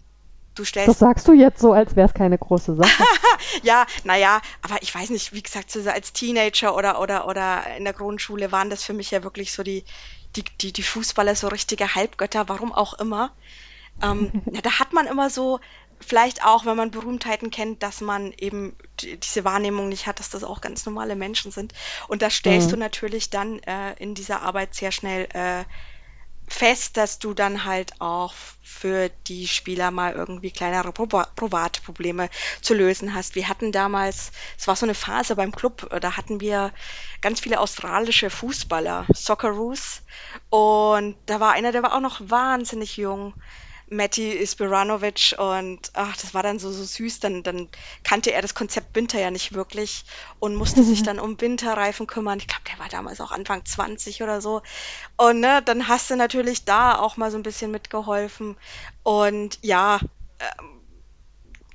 du 0.56 0.66
stellst. 0.66 0.90
Das 0.90 1.00
sagst 1.00 1.28
du 1.28 1.34
jetzt 1.34 1.60
so, 1.60 1.74
als 1.74 1.96
wäre 1.96 2.08
es 2.08 2.14
keine 2.14 2.38
große 2.38 2.76
Sache. 2.76 3.04
ja, 3.64 3.86
naja, 4.04 4.42
aber 4.62 4.82
ich 4.82 4.94
weiß 4.94 5.10
nicht, 5.10 5.34
wie 5.34 5.44
gesagt, 5.44 5.76
als 5.88 6.14
Teenager 6.14 6.76
oder, 6.76 7.02
oder, 7.02 7.28
oder 7.28 7.64
in 7.78 7.84
der 7.84 7.94
Grundschule 7.94 8.52
waren 8.52 8.70
das 8.70 8.84
für 8.84 8.94
mich 8.94 9.12
ja 9.12 9.24
wirklich 9.24 9.52
so 9.52 9.64
die, 9.64 9.84
die, 10.36 10.44
die, 10.62 10.72
die 10.72 10.84
Fußballer, 10.84 11.36
so 11.36 11.48
richtige 11.48 11.96
Halbgötter, 11.96 12.48
warum 12.50 12.72
auch 12.72 12.94
immer. 12.96 13.32
Ähm, 14.02 14.32
ja, 14.52 14.62
da 14.62 14.80
hat 14.80 14.94
man 14.94 15.08
immer 15.08 15.30
so, 15.30 15.60
vielleicht 16.00 16.46
auch, 16.46 16.66
wenn 16.66 16.78
man 16.78 16.92
Berühmtheiten 16.92 17.52
kennt, 17.52 17.84
dass 17.84 18.02
man 18.02 18.34
eben 18.38 18.76
die, 19.00 19.18
diese 19.18 19.46
Wahrnehmung 19.46 19.90
nicht 19.90 20.08
hat, 20.08 20.20
dass 20.20 20.30
das 20.30 20.44
auch 20.44 20.62
ganz 20.62 20.86
normale 20.86 21.16
Menschen 21.16 21.52
sind. 21.52 21.74
Und 22.08 22.22
das 22.22 22.34
stellst 22.34 22.68
mhm. 22.68 22.72
du 22.72 22.78
natürlich 22.78 23.30
dann 23.30 23.60
äh, 23.60 23.94
in 24.00 24.16
dieser 24.16 24.42
Arbeit 24.42 24.74
sehr 24.74 24.92
schnell 24.92 25.28
äh, 25.34 25.64
fest, 26.52 26.98
dass 26.98 27.20
du 27.20 27.34
dann 27.34 27.66
halt 27.66 28.00
auch 28.00 28.34
für 28.62 29.10
die 29.28 29.48
Spieler 29.48 29.92
mal 29.92 30.14
irgendwie 30.14 30.52
kleinere 30.52 30.92
private 30.92 31.82
Probleme 31.82 32.30
zu 32.62 32.74
lösen 32.74 33.14
hast. 33.14 33.36
Wir 33.36 33.48
hatten 33.48 33.72
damals, 33.72 34.32
es 34.58 34.68
war 34.68 34.76
so 34.76 34.86
eine 34.86 34.94
Phase 34.94 35.36
beim 35.36 35.52
Club, 35.52 35.90
da 36.02 36.18
hatten 36.18 36.42
wir 36.42 36.72
ganz 37.22 37.40
viele 37.40 37.60
australische 37.60 38.30
Fußballer, 38.30 39.06
Socceroos, 39.14 40.02
und 40.50 41.16
da 41.26 41.40
war 41.40 41.54
einer, 41.54 41.72
der 41.72 41.84
war 41.84 41.96
auch 41.96 42.02
noch 42.02 42.20
wahnsinnig 42.22 42.98
jung. 42.98 43.34
Matti 43.92 44.32
Ispiranovic 44.32 45.36
und 45.38 45.92
ach, 45.94 46.16
das 46.16 46.34
war 46.34 46.44
dann 46.44 46.60
so, 46.60 46.72
so 46.72 46.84
süß. 46.84 47.20
Dann, 47.20 47.44
dann 47.44 47.68
kannte 48.04 48.32
er 48.32 48.42
das 48.42 48.56
Konzept 48.56 48.96
Winter 48.96 49.20
ja 49.20 49.32
nicht 49.32 49.54
wirklich 49.54 50.06
und 50.40 50.56
musste 50.56 50.84
sich 50.84 51.04
dann 51.04 51.20
um 51.20 51.40
Winterreifen 51.40 52.08
kümmern. 52.08 52.40
Ich 52.40 52.48
glaube, 52.48 52.64
der 52.72 52.80
war 52.80 52.88
damals 52.88 53.20
auch 53.20 53.32
Anfang 53.32 53.66
20 53.66 54.24
oder 54.24 54.40
so. 54.40 54.62
Und 55.18 55.42
ne, 55.42 55.62
dann 55.64 55.90
hast 55.90 56.10
du 56.10 56.16
natürlich 56.16 56.64
da 56.64 56.98
auch 56.98 57.18
mal 57.18 57.32
so 57.32 57.38
ein 57.38 57.44
bisschen 57.44 57.70
mitgeholfen. 57.70 58.56
Und 59.04 59.60
ja, 59.62 60.00
ähm, 60.40 60.82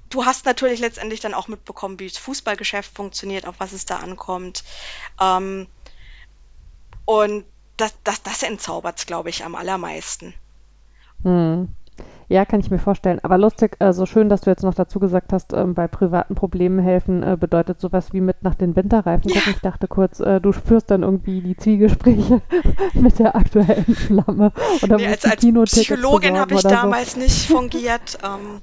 du 0.08 0.24
hast 0.24 0.46
natürlich 0.46 0.80
letztendlich 0.80 1.20
dann 1.20 1.34
auch 1.34 1.48
mitbekommen, 1.48 2.00
wie 2.00 2.08
das 2.08 2.16
Fußballgeschäft 2.16 2.94
funktioniert, 2.94 3.46
auf 3.46 3.56
was 3.58 3.72
es 3.72 3.84
da 3.84 3.98
ankommt. 3.98 4.64
Ähm, 5.20 5.66
und 7.04 7.44
das, 7.76 7.94
das, 8.04 8.22
das 8.22 8.42
entzaubert 8.42 8.98
es, 8.98 9.06
glaube 9.06 9.28
ich, 9.28 9.44
am 9.44 9.54
allermeisten. 9.54 10.32
Hm. 11.22 11.68
Ja, 12.28 12.44
kann 12.44 12.60
ich 12.60 12.70
mir 12.70 12.78
vorstellen. 12.78 13.20
Aber 13.22 13.38
lustig, 13.38 13.76
äh, 13.78 13.92
so 13.92 14.04
schön, 14.04 14.28
dass 14.28 14.40
du 14.40 14.50
jetzt 14.50 14.62
noch 14.62 14.74
dazu 14.74 14.98
gesagt 14.98 15.32
hast, 15.32 15.52
ähm, 15.52 15.74
bei 15.74 15.86
privaten 15.86 16.34
Problemen 16.34 16.78
helfen 16.78 17.22
äh, 17.22 17.36
bedeutet 17.38 17.80
sowas 17.80 18.12
wie 18.12 18.20
mit 18.20 18.42
nach 18.42 18.54
den 18.54 18.74
Winterreifen 18.74 19.30
gucken. 19.30 19.42
Ja. 19.46 19.52
Ich 19.52 19.60
dachte 19.60 19.86
kurz, 19.86 20.20
äh, 20.20 20.40
du 20.40 20.52
führst 20.52 20.90
dann 20.90 21.02
irgendwie 21.02 21.40
die 21.40 21.56
Zwiegespräche 21.56 22.42
mit 22.94 23.18
der 23.18 23.36
aktuellen 23.36 23.94
Flamme. 23.94 24.52
Oder 24.82 24.96
nee, 24.96 25.06
als, 25.06 25.24
als 25.24 25.40
Psychologin 25.40 26.38
habe 26.38 26.54
ich 26.54 26.62
damals 26.62 27.12
so. 27.12 27.20
nicht 27.20 27.46
fungiert. 27.46 28.18
Ähm, 28.24 28.60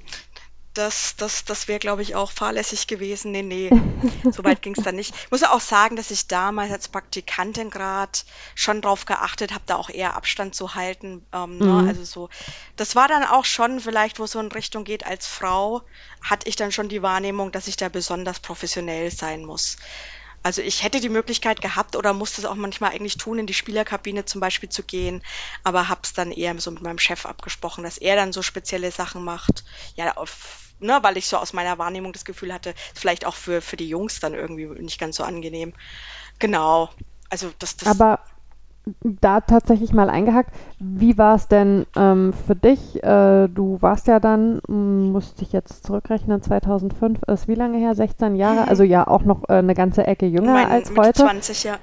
das, 0.74 1.16
das, 1.18 1.46
das 1.46 1.68
wäre, 1.68 1.80
glaube 1.80 2.02
ich, 2.02 2.16
auch 2.16 2.32
fahrlässig 2.32 2.88
gewesen. 2.88 3.32
Nee, 3.32 3.44
nee, 3.44 3.70
so 4.32 4.44
weit 4.44 4.62
ging 4.62 4.74
es 4.76 4.84
dann 4.84 4.96
nicht. 4.96 5.14
Ich 5.16 5.32
muss 5.32 5.44
auch 5.44 5.62
sagen, 5.62 5.96
dass 5.96 6.12
ich 6.12 6.28
damals 6.28 6.72
als 6.72 6.88
Praktikantin 6.88 7.70
gerade 7.70 8.20
schon 8.56 8.82
drauf 8.82 9.06
geachtet 9.06 9.54
habe, 9.54 9.64
da 9.66 9.76
auch 9.76 9.90
eher 9.90 10.16
Abstand 10.16 10.56
zu 10.56 10.76
halten. 10.76 11.26
Ähm, 11.32 11.58
ne? 11.58 11.66
mhm. 11.66 11.82
ne? 11.84 11.88
Also 11.90 12.04
so, 12.04 12.30
das 12.76 12.96
war 12.96 13.08
dann 13.08 13.24
auch 13.24 13.46
schon 13.46 13.80
vielleicht, 13.80 14.20
wo 14.20 14.24
es 14.24 14.32
so 14.32 14.40
in 14.40 14.52
Richtung 14.52 14.84
geht, 14.84 15.06
als 15.06 15.28
Frau 15.28 15.84
hatte 16.22 16.50
ich 16.50 16.56
dann 16.56 16.72
schon 16.72 16.90
die 16.90 17.02
Wahrnehmung, 17.02 17.52
dass 17.52 17.68
ich 17.68 17.76
da 17.76 17.90
besonders 17.90 18.40
professionell 18.40 19.12
sein 19.12 19.46
muss. 19.46 19.78
Also 20.44 20.62
ich 20.62 20.84
hätte 20.84 21.00
die 21.00 21.10
Möglichkeit 21.10 21.62
gehabt 21.62 21.96
oder 21.96 22.12
musste 22.12 22.42
es 22.42 22.46
auch 22.46 22.56
manchmal 22.56 22.92
eigentlich 22.92 23.18
tun, 23.18 23.40
in 23.40 23.48
die 23.48 23.54
Spielerkabine 23.54 24.26
zum 24.26 24.42
Beispiel 24.42 24.68
zu 24.68 24.84
gehen, 24.84 25.24
aber 25.64 25.88
habe 25.88 26.02
es 26.04 26.12
dann 26.12 26.34
eher 26.34 26.60
so 26.60 26.70
mit 26.70 26.84
meinem 26.84 27.00
Chef 27.00 27.26
abgesprochen, 27.26 27.86
dass 27.86 27.98
er 27.98 28.18
dann 28.18 28.34
so 28.34 28.42
spezielle 28.42 28.92
Sachen 28.92 29.24
macht. 29.24 29.64
Ja, 29.96 30.18
auf 30.18 30.63
ne, 30.80 31.00
weil 31.02 31.18
ich 31.18 31.28
so 31.28 31.38
aus 31.38 31.54
meiner 31.54 31.78
Wahrnehmung 31.78 32.14
das 32.14 32.26
Gefühl 32.26 32.54
hatte, 32.54 32.74
vielleicht 32.94 33.26
auch 33.26 33.36
für, 33.36 33.62
für 33.62 33.78
die 33.78 33.90
Jungs 33.90 34.20
dann 34.20 34.34
irgendwie 34.34 34.66
nicht 34.66 35.00
ganz 35.00 35.18
so 35.18 35.24
angenehm. 35.24 35.74
Genau. 36.40 36.90
Also 37.30 37.52
das, 37.60 37.78
das 37.78 37.88
Aber 37.88 38.20
da 39.02 39.40
tatsächlich 39.42 39.94
mal 39.94 40.10
eingehakt, 40.10 40.54
wie 40.80 41.18
war 41.18 41.36
es 41.36 41.48
denn 41.48 41.86
ähm, 41.96 42.34
für 42.34 42.56
dich? 42.56 43.02
Äh, 43.02 43.48
du 43.48 43.78
warst 43.82 44.08
ja 44.08 44.20
dann, 44.20 44.62
musste 44.68 45.44
ich 45.44 45.54
jetzt 45.54 45.86
zurückrechnen, 45.86 46.42
2005 46.42 47.20
ist 47.28 47.48
wie 47.48 47.56
lange 47.56 47.78
her? 47.78 47.96
16 47.96 48.36
Jahre? 48.36 48.64
Mhm. 48.64 48.70
Also 48.70 48.84
ja, 48.84 49.08
auch 49.08 49.24
noch 49.24 49.48
äh, 49.48 49.54
eine 49.54 49.74
ganze 49.74 50.06
Ecke 50.06 50.26
jünger 50.26 50.54
mein, 50.54 50.68
als 50.70 50.92
heute. 50.96 51.22
20, 51.22 51.64
ja. 51.64 51.78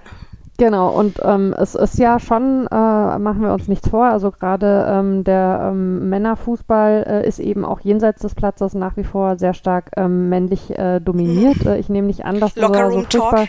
Genau, 0.60 0.90
und 0.90 1.18
ähm, 1.24 1.54
es 1.56 1.74
ist 1.74 1.98
ja 1.98 2.18
schon, 2.18 2.66
äh, 2.70 3.18
machen 3.18 3.40
wir 3.40 3.54
uns 3.54 3.66
nichts 3.66 3.88
vor, 3.88 4.04
also 4.04 4.30
gerade 4.30 4.84
ähm, 4.90 5.24
der 5.24 5.70
ähm, 5.70 6.10
Männerfußball 6.10 7.06
äh, 7.08 7.26
ist 7.26 7.38
eben 7.38 7.64
auch 7.64 7.80
jenseits 7.80 8.20
des 8.20 8.34
Platzes 8.34 8.74
nach 8.74 8.94
wie 8.98 9.04
vor 9.04 9.38
sehr 9.38 9.54
stark 9.54 9.90
ähm, 9.96 10.28
männlich 10.28 10.78
äh, 10.78 11.00
dominiert. 11.00 11.64
Äh, 11.64 11.78
ich 11.78 11.88
nehme 11.88 12.08
nicht 12.08 12.26
an, 12.26 12.40
dass 12.40 12.52
du 12.52 12.60
da 12.60 12.90
so 12.90 13.00
furchtbar... 13.00 13.46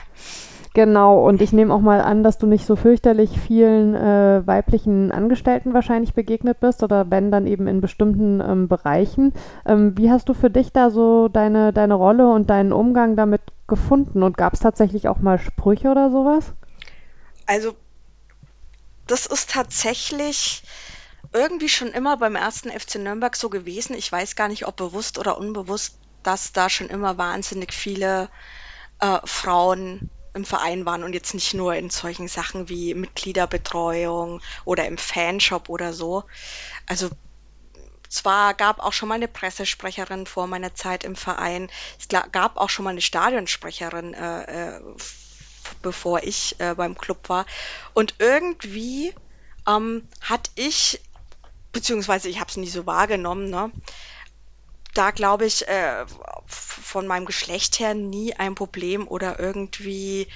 Genau, 0.73 1.27
und 1.27 1.41
ich 1.41 1.51
nehme 1.51 1.73
auch 1.73 1.81
mal 1.81 1.99
an, 1.99 2.23
dass 2.23 2.37
du 2.37 2.47
nicht 2.47 2.65
so 2.65 2.77
fürchterlich 2.77 3.37
vielen 3.37 3.93
äh, 3.93 4.47
weiblichen 4.47 5.11
Angestellten 5.11 5.73
wahrscheinlich 5.73 6.13
begegnet 6.13 6.61
bist 6.61 6.81
oder 6.81 7.11
wenn 7.11 7.29
dann 7.29 7.45
eben 7.45 7.67
in 7.67 7.81
bestimmten 7.81 8.39
ähm, 8.39 8.69
Bereichen. 8.69 9.33
Ähm, 9.65 9.97
wie 9.97 10.09
hast 10.09 10.29
du 10.29 10.33
für 10.33 10.49
dich 10.49 10.71
da 10.71 10.89
so 10.89 11.27
deine, 11.27 11.73
deine 11.73 11.95
Rolle 11.95 12.31
und 12.31 12.49
deinen 12.49 12.71
Umgang 12.71 13.17
damit 13.17 13.41
gefunden? 13.67 14.23
Und 14.23 14.37
gab 14.37 14.53
es 14.53 14.61
tatsächlich 14.61 15.09
auch 15.09 15.19
mal 15.19 15.39
Sprüche 15.39 15.91
oder 15.91 16.09
sowas? 16.09 16.53
Also, 17.45 17.75
das 19.07 19.25
ist 19.25 19.51
tatsächlich 19.51 20.63
irgendwie 21.33 21.69
schon 21.69 21.89
immer 21.89 22.17
beim 22.17 22.35
ersten 22.35 22.69
FC 22.69 22.95
Nürnberg 22.95 23.35
so 23.35 23.49
gewesen. 23.49 23.95
Ich 23.95 24.11
weiß 24.11 24.35
gar 24.35 24.47
nicht, 24.47 24.67
ob 24.67 24.75
bewusst 24.75 25.17
oder 25.17 25.37
unbewusst, 25.37 25.97
dass 26.23 26.51
da 26.51 26.69
schon 26.69 26.89
immer 26.89 27.17
wahnsinnig 27.17 27.73
viele 27.73 28.29
äh, 28.99 29.19
Frauen 29.25 30.09
im 30.33 30.45
Verein 30.45 30.85
waren 30.85 31.03
und 31.03 31.13
jetzt 31.13 31.33
nicht 31.33 31.53
nur 31.53 31.75
in 31.75 31.89
solchen 31.89 32.27
Sachen 32.27 32.69
wie 32.69 32.93
Mitgliederbetreuung 32.93 34.41
oder 34.63 34.85
im 34.85 34.97
Fanshop 34.97 35.69
oder 35.69 35.93
so. 35.93 36.23
Also 36.87 37.09
zwar 38.07 38.53
gab 38.53 38.79
auch 38.79 38.93
schon 38.93 39.09
mal 39.09 39.15
eine 39.15 39.27
Pressesprecherin 39.27 40.25
vor 40.25 40.47
meiner 40.47 40.73
Zeit 40.73 41.03
im 41.03 41.15
Verein, 41.15 41.69
es 41.99 42.07
gab 42.07 42.57
auch 42.57 42.69
schon 42.69 42.83
mal 42.83 42.91
eine 42.91 43.01
Stadionsprecherin 43.01 44.13
äh, 44.13 44.77
äh 44.77 44.81
bevor 45.81 46.23
ich 46.23 46.55
äh, 46.59 46.75
beim 46.75 46.97
Club 46.97 47.29
war. 47.29 47.45
Und 47.93 48.15
irgendwie 48.19 49.13
ähm, 49.67 50.07
hatte 50.21 50.51
ich, 50.55 51.01
beziehungsweise 51.71 52.29
ich 52.29 52.39
habe 52.39 52.49
es 52.49 52.57
nie 52.57 52.69
so 52.69 52.85
wahrgenommen, 52.85 53.49
ne? 53.49 53.71
da 54.93 55.11
glaube 55.11 55.45
ich 55.45 55.67
äh, 55.67 56.05
von 56.45 57.07
meinem 57.07 57.25
Geschlecht 57.25 57.79
her 57.79 57.93
nie 57.93 58.33
ein 58.33 58.55
Problem 58.55 59.07
oder 59.07 59.39
irgendwie 59.39 60.27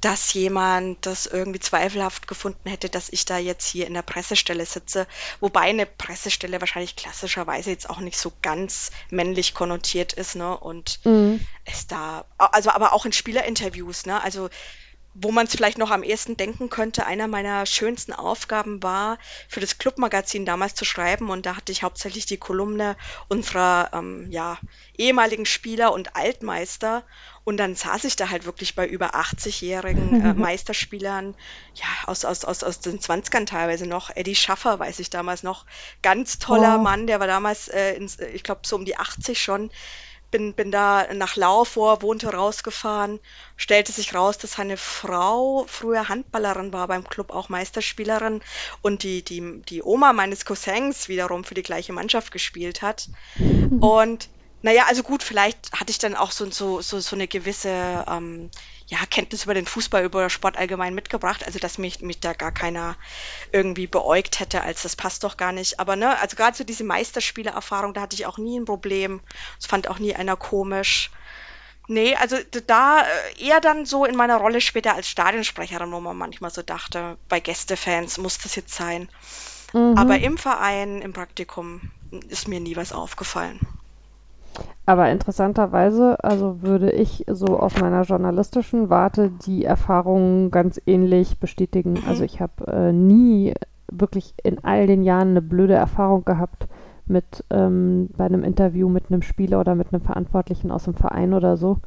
dass 0.00 0.32
jemand 0.32 1.04
das 1.06 1.26
irgendwie 1.26 1.60
zweifelhaft 1.60 2.28
gefunden 2.28 2.68
hätte, 2.68 2.88
dass 2.88 3.08
ich 3.08 3.24
da 3.24 3.38
jetzt 3.38 3.66
hier 3.66 3.86
in 3.86 3.94
der 3.94 4.02
Pressestelle 4.02 4.64
sitze. 4.64 5.06
Wobei 5.40 5.62
eine 5.62 5.86
Pressestelle 5.86 6.60
wahrscheinlich 6.60 6.96
klassischerweise 6.96 7.70
jetzt 7.70 7.90
auch 7.90 8.00
nicht 8.00 8.18
so 8.18 8.32
ganz 8.42 8.90
männlich 9.10 9.54
konnotiert 9.54 10.12
ist, 10.12 10.36
ne? 10.36 10.56
Und 10.56 11.00
mhm. 11.04 11.44
es 11.64 11.86
da, 11.86 12.24
also 12.38 12.70
aber 12.70 12.92
auch 12.92 13.06
in 13.06 13.12
Spielerinterviews, 13.12 14.06
ne? 14.06 14.22
Also 14.22 14.48
wo 15.20 15.32
man 15.32 15.46
es 15.46 15.52
vielleicht 15.52 15.78
noch 15.78 15.90
am 15.90 16.02
ehesten 16.02 16.36
denken 16.36 16.70
könnte, 16.70 17.06
einer 17.06 17.26
meiner 17.26 17.66
schönsten 17.66 18.12
Aufgaben 18.12 18.82
war, 18.82 19.18
für 19.48 19.60
das 19.60 19.78
Clubmagazin 19.78 20.46
damals 20.46 20.74
zu 20.74 20.84
schreiben. 20.84 21.30
Und 21.30 21.44
da 21.44 21.56
hatte 21.56 21.72
ich 21.72 21.82
hauptsächlich 21.82 22.26
die 22.26 22.36
Kolumne 22.36 22.96
unserer 23.28 23.90
ähm, 23.92 24.30
ja, 24.30 24.58
ehemaligen 24.96 25.46
Spieler 25.46 25.92
und 25.92 26.14
Altmeister. 26.14 27.04
Und 27.42 27.56
dann 27.56 27.74
saß 27.74 28.04
ich 28.04 28.14
da 28.14 28.30
halt 28.30 28.44
wirklich 28.44 28.74
bei 28.74 28.86
über 28.86 29.14
80-jährigen 29.14 30.24
äh, 30.24 30.34
Meisterspielern, 30.34 31.34
ja, 31.74 31.86
aus, 32.06 32.24
aus, 32.24 32.44
aus, 32.44 32.62
aus 32.62 32.80
den 32.80 33.00
20ern 33.00 33.46
teilweise 33.46 33.86
noch. 33.86 34.14
Eddie 34.14 34.36
Schaffer, 34.36 34.78
weiß 34.78 35.00
ich 35.00 35.10
damals 35.10 35.42
noch. 35.42 35.64
Ganz 36.02 36.38
toller 36.38 36.76
oh. 36.78 36.82
Mann, 36.82 37.06
der 37.06 37.18
war 37.18 37.26
damals, 37.26 37.68
äh, 37.68 37.94
ins, 37.94 38.20
ich 38.20 38.44
glaube, 38.44 38.60
so 38.64 38.76
um 38.76 38.84
die 38.84 38.96
80 38.96 39.42
schon 39.42 39.70
bin, 40.30 40.54
bin 40.54 40.70
da 40.70 41.12
nach 41.14 41.36
Lau 41.36 41.64
vor, 41.64 42.02
wohnte 42.02 42.32
rausgefahren, 42.32 43.20
stellte 43.56 43.92
sich 43.92 44.14
raus, 44.14 44.38
dass 44.38 44.52
seine 44.52 44.76
Frau 44.76 45.64
früher 45.68 46.08
Handballerin 46.08 46.72
war 46.72 46.88
beim 46.88 47.08
Club, 47.08 47.30
auch 47.30 47.48
Meisterspielerin 47.48 48.42
und 48.82 49.02
die, 49.02 49.22
die, 49.22 49.62
die 49.68 49.82
Oma 49.82 50.12
meines 50.12 50.44
Cousins 50.44 51.08
wiederum 51.08 51.44
für 51.44 51.54
die 51.54 51.62
gleiche 51.62 51.92
Mannschaft 51.92 52.30
gespielt 52.32 52.82
hat. 52.82 53.08
Und 53.80 54.28
naja, 54.60 54.84
also 54.88 55.02
gut, 55.02 55.22
vielleicht 55.22 55.72
hatte 55.72 55.90
ich 55.90 55.98
dann 55.98 56.16
auch 56.16 56.32
so, 56.32 56.50
so, 56.50 56.80
so, 56.80 56.98
so 57.00 57.14
eine 57.14 57.28
gewisse 57.28 58.04
ähm, 58.08 58.50
ja, 58.88 58.98
Kenntnis 59.10 59.44
über 59.44 59.52
den 59.52 59.66
Fußball, 59.66 60.04
über 60.04 60.30
Sport 60.30 60.56
allgemein 60.56 60.94
mitgebracht, 60.94 61.44
also 61.44 61.58
dass 61.58 61.76
mich, 61.76 62.00
mich 62.00 62.20
da 62.20 62.32
gar 62.32 62.52
keiner 62.52 62.96
irgendwie 63.52 63.86
beäugt 63.86 64.40
hätte, 64.40 64.62
als 64.62 64.82
das 64.82 64.96
passt 64.96 65.24
doch 65.24 65.36
gar 65.36 65.52
nicht. 65.52 65.78
Aber 65.78 65.94
ne, 65.94 66.18
also 66.20 66.36
gerade 66.36 66.56
so 66.56 66.64
diese 66.64 66.84
Meisterspielererfahrung, 66.84 67.92
da 67.92 68.00
hatte 68.00 68.16
ich 68.16 68.24
auch 68.24 68.38
nie 68.38 68.58
ein 68.58 68.64
Problem. 68.64 69.20
Das 69.58 69.66
fand 69.66 69.88
auch 69.88 69.98
nie 69.98 70.14
einer 70.14 70.36
komisch. 70.36 71.10
Nee, 71.86 72.14
also 72.16 72.36
da 72.66 73.02
äh, 73.02 73.46
eher 73.46 73.60
dann 73.60 73.84
so 73.84 74.06
in 74.06 74.16
meiner 74.16 74.36
Rolle 74.36 74.60
später 74.60 74.94
als 74.94 75.08
Stadionsprecherin, 75.08 75.92
wo 75.92 76.00
man 76.00 76.16
manchmal 76.16 76.50
so 76.50 76.62
dachte, 76.62 77.18
bei 77.28 77.40
Gästefans 77.40 78.16
muss 78.16 78.38
das 78.38 78.56
jetzt 78.56 78.74
sein. 78.74 79.10
Mhm. 79.74 79.98
Aber 79.98 80.18
im 80.18 80.38
Verein, 80.38 81.02
im 81.02 81.12
Praktikum 81.12 81.90
ist 82.28 82.48
mir 82.48 82.60
nie 82.60 82.76
was 82.76 82.92
aufgefallen. 82.92 83.60
Aber 84.86 85.10
interessanterweise, 85.10 86.22
also 86.24 86.62
würde 86.62 86.90
ich 86.90 87.24
so 87.30 87.58
aus 87.58 87.78
meiner 87.78 88.02
journalistischen 88.02 88.88
Warte 88.90 89.30
die 89.44 89.64
Erfahrungen 89.64 90.50
ganz 90.50 90.80
ähnlich 90.86 91.38
bestätigen. 91.38 91.92
Mhm. 91.92 92.08
Also 92.08 92.24
ich 92.24 92.40
habe 92.40 92.66
äh, 92.66 92.92
nie 92.92 93.54
wirklich 93.90 94.34
in 94.42 94.64
all 94.64 94.86
den 94.86 95.02
Jahren 95.02 95.28
eine 95.28 95.42
blöde 95.42 95.74
Erfahrung 95.74 96.24
gehabt 96.24 96.68
mit 97.06 97.44
ähm, 97.50 98.10
bei 98.16 98.26
einem 98.26 98.44
Interview 98.44 98.88
mit 98.88 99.10
einem 99.10 99.22
Spieler 99.22 99.60
oder 99.60 99.74
mit 99.74 99.92
einem 99.92 100.02
Verantwortlichen 100.02 100.70
aus 100.70 100.84
dem 100.84 100.94
Verein 100.94 101.32
oder 101.32 101.56
so. 101.56 101.78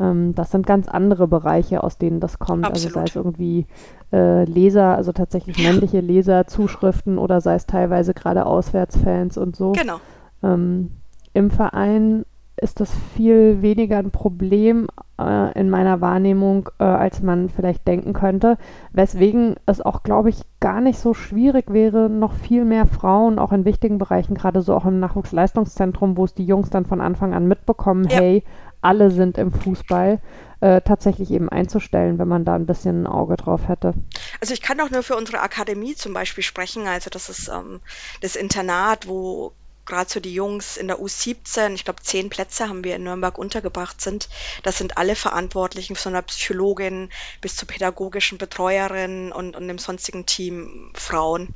Ähm, 0.00 0.34
das 0.34 0.50
sind 0.50 0.66
ganz 0.66 0.88
andere 0.88 1.26
Bereiche, 1.26 1.82
aus 1.82 1.98
denen 1.98 2.20
das 2.20 2.38
kommt. 2.38 2.64
Absolut. 2.64 2.96
Also 2.96 3.00
sei 3.00 3.04
es 3.04 3.16
irgendwie 3.16 3.66
äh, 4.12 4.44
Leser, 4.44 4.96
also 4.96 5.12
tatsächlich 5.12 5.58
männliche 5.62 6.00
Leser, 6.00 6.46
Zuschriften 6.46 7.18
oder 7.18 7.40
sei 7.40 7.54
es 7.54 7.66
teilweise 7.66 8.14
gerade 8.14 8.46
Auswärtsfans 8.46 9.38
und 9.38 9.56
so. 9.56 9.72
Genau. 9.72 10.00
Ähm, 10.42 10.92
Im 11.38 11.52
Verein 11.52 12.26
ist 12.56 12.80
das 12.80 12.90
viel 13.14 13.62
weniger 13.62 13.98
ein 13.98 14.10
Problem 14.10 14.88
äh, 15.20 15.56
in 15.56 15.70
meiner 15.70 16.00
Wahrnehmung, 16.00 16.68
äh, 16.80 16.82
als 16.82 17.22
man 17.22 17.48
vielleicht 17.48 17.86
denken 17.86 18.12
könnte. 18.12 18.58
Weswegen 18.90 19.54
es 19.64 19.80
auch, 19.80 20.02
glaube 20.02 20.30
ich, 20.30 20.40
gar 20.58 20.80
nicht 20.80 20.98
so 20.98 21.14
schwierig 21.14 21.72
wäre, 21.72 22.10
noch 22.10 22.32
viel 22.32 22.64
mehr 22.64 22.86
Frauen 22.86 23.38
auch 23.38 23.52
in 23.52 23.64
wichtigen 23.64 23.98
Bereichen, 23.98 24.34
gerade 24.34 24.62
so 24.62 24.74
auch 24.74 24.84
im 24.84 24.98
Nachwuchsleistungszentrum, 24.98 26.16
wo 26.16 26.24
es 26.24 26.34
die 26.34 26.44
Jungs 26.44 26.70
dann 26.70 26.86
von 26.86 27.00
Anfang 27.00 27.34
an 27.34 27.46
mitbekommen, 27.46 28.08
ja. 28.08 28.16
hey, 28.16 28.42
alle 28.80 29.12
sind 29.12 29.38
im 29.38 29.52
Fußball, 29.52 30.18
äh, 30.58 30.80
tatsächlich 30.80 31.30
eben 31.30 31.48
einzustellen, 31.48 32.18
wenn 32.18 32.26
man 32.26 32.44
da 32.44 32.56
ein 32.56 32.66
bisschen 32.66 33.04
ein 33.04 33.06
Auge 33.06 33.36
drauf 33.36 33.68
hätte. 33.68 33.94
Also 34.40 34.54
ich 34.54 34.60
kann 34.60 34.80
auch 34.80 34.90
nur 34.90 35.04
für 35.04 35.14
unsere 35.14 35.40
Akademie 35.40 35.94
zum 35.94 36.14
Beispiel 36.14 36.42
sprechen. 36.42 36.88
Also 36.88 37.10
das 37.10 37.28
ist 37.28 37.48
ähm, 37.48 37.78
das 38.22 38.34
Internat, 38.34 39.06
wo 39.06 39.52
gerade 39.88 40.08
so 40.08 40.20
die 40.20 40.34
Jungs 40.34 40.76
in 40.76 40.86
der 40.86 41.00
U17, 41.00 41.74
ich 41.74 41.84
glaube 41.84 42.02
zehn 42.02 42.30
Plätze 42.30 42.68
haben 42.68 42.84
wir 42.84 42.94
in 42.94 43.04
Nürnberg 43.04 43.36
untergebracht 43.38 44.00
sind. 44.00 44.28
Das 44.62 44.78
sind 44.78 44.96
alle 44.98 45.16
Verantwortlichen 45.16 45.96
von 45.96 46.12
der 46.12 46.22
Psychologin 46.22 47.10
bis 47.40 47.56
zur 47.56 47.66
pädagogischen 47.66 48.38
Betreuerin 48.38 49.32
und, 49.32 49.56
und 49.56 49.66
dem 49.66 49.78
sonstigen 49.78 50.26
Team 50.26 50.92
Frauen. 50.94 51.54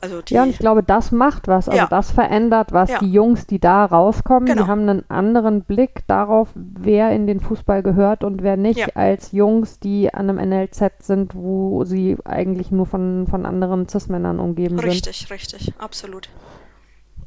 Also 0.00 0.20
die, 0.20 0.34
ja, 0.34 0.42
und 0.42 0.50
ich 0.50 0.58
glaube, 0.58 0.82
das 0.82 1.10
macht 1.10 1.48
was. 1.48 1.68
Also 1.68 1.78
ja. 1.78 1.86
das 1.86 2.10
verändert 2.10 2.72
was. 2.72 2.90
Ja. 2.90 2.98
Die 2.98 3.10
Jungs, 3.10 3.46
die 3.46 3.58
da 3.58 3.84
rauskommen, 3.84 4.46
genau. 4.46 4.64
die 4.64 4.68
haben 4.68 4.88
einen 4.88 5.10
anderen 5.10 5.62
Blick 5.62 6.06
darauf, 6.06 6.48
wer 6.54 7.12
in 7.12 7.26
den 7.26 7.40
Fußball 7.40 7.82
gehört 7.82 8.22
und 8.22 8.42
wer 8.42 8.58
nicht, 8.58 8.78
ja. 8.78 8.88
als 8.94 9.32
Jungs, 9.32 9.80
die 9.80 10.12
an 10.12 10.28
einem 10.28 10.50
NLZ 10.50 10.92
sind, 11.00 11.34
wo 11.34 11.84
sie 11.84 12.16
eigentlich 12.24 12.70
nur 12.70 12.86
von, 12.86 13.26
von 13.26 13.46
anderen 13.46 13.88
Cis-Männern 13.88 14.38
umgeben 14.38 14.78
richtig, 14.78 15.16
sind. 15.16 15.30
Richtig, 15.30 15.60
richtig, 15.62 15.74
absolut. 15.78 16.28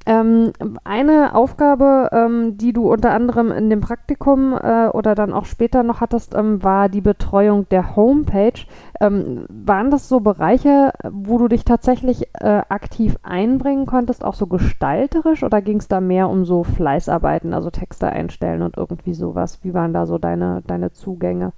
Ähm, 0.09 0.53
eine 0.85 1.35
Aufgabe, 1.35 2.09
ähm, 2.11 2.57
die 2.57 2.73
du 2.73 2.91
unter 2.91 3.11
anderem 3.11 3.51
in 3.51 3.69
dem 3.69 3.79
Praktikum 3.79 4.53
äh, 4.53 4.87
oder 4.87 5.13
dann 5.13 5.31
auch 5.31 5.45
später 5.45 5.83
noch 5.83 6.01
hattest, 6.01 6.33
ähm, 6.33 6.63
war 6.63 6.89
die 6.89 7.01
Betreuung 7.01 7.69
der 7.69 7.95
Homepage. 7.95 8.65
Ähm, 8.99 9.45
waren 9.49 9.91
das 9.91 10.09
so 10.09 10.19
Bereiche, 10.19 10.93
wo 11.07 11.37
du 11.37 11.47
dich 11.47 11.63
tatsächlich 11.63 12.27
äh, 12.33 12.63
aktiv 12.69 13.17
einbringen 13.21 13.85
konntest, 13.85 14.25
auch 14.25 14.33
so 14.33 14.47
gestalterisch, 14.47 15.43
oder 15.43 15.61
ging 15.61 15.77
es 15.77 15.87
da 15.87 16.01
mehr 16.01 16.27
um 16.27 16.43
so 16.43 16.63
Fleißarbeiten, 16.63 17.53
also 17.53 17.69
Texte 17.69 18.07
einstellen 18.07 18.63
und 18.63 18.77
irgendwie 18.77 19.13
sowas? 19.13 19.59
Wie 19.61 19.75
waren 19.75 19.93
da 19.93 20.07
so 20.07 20.17
deine, 20.17 20.63
deine 20.65 20.91
Zugänge? 20.91 21.53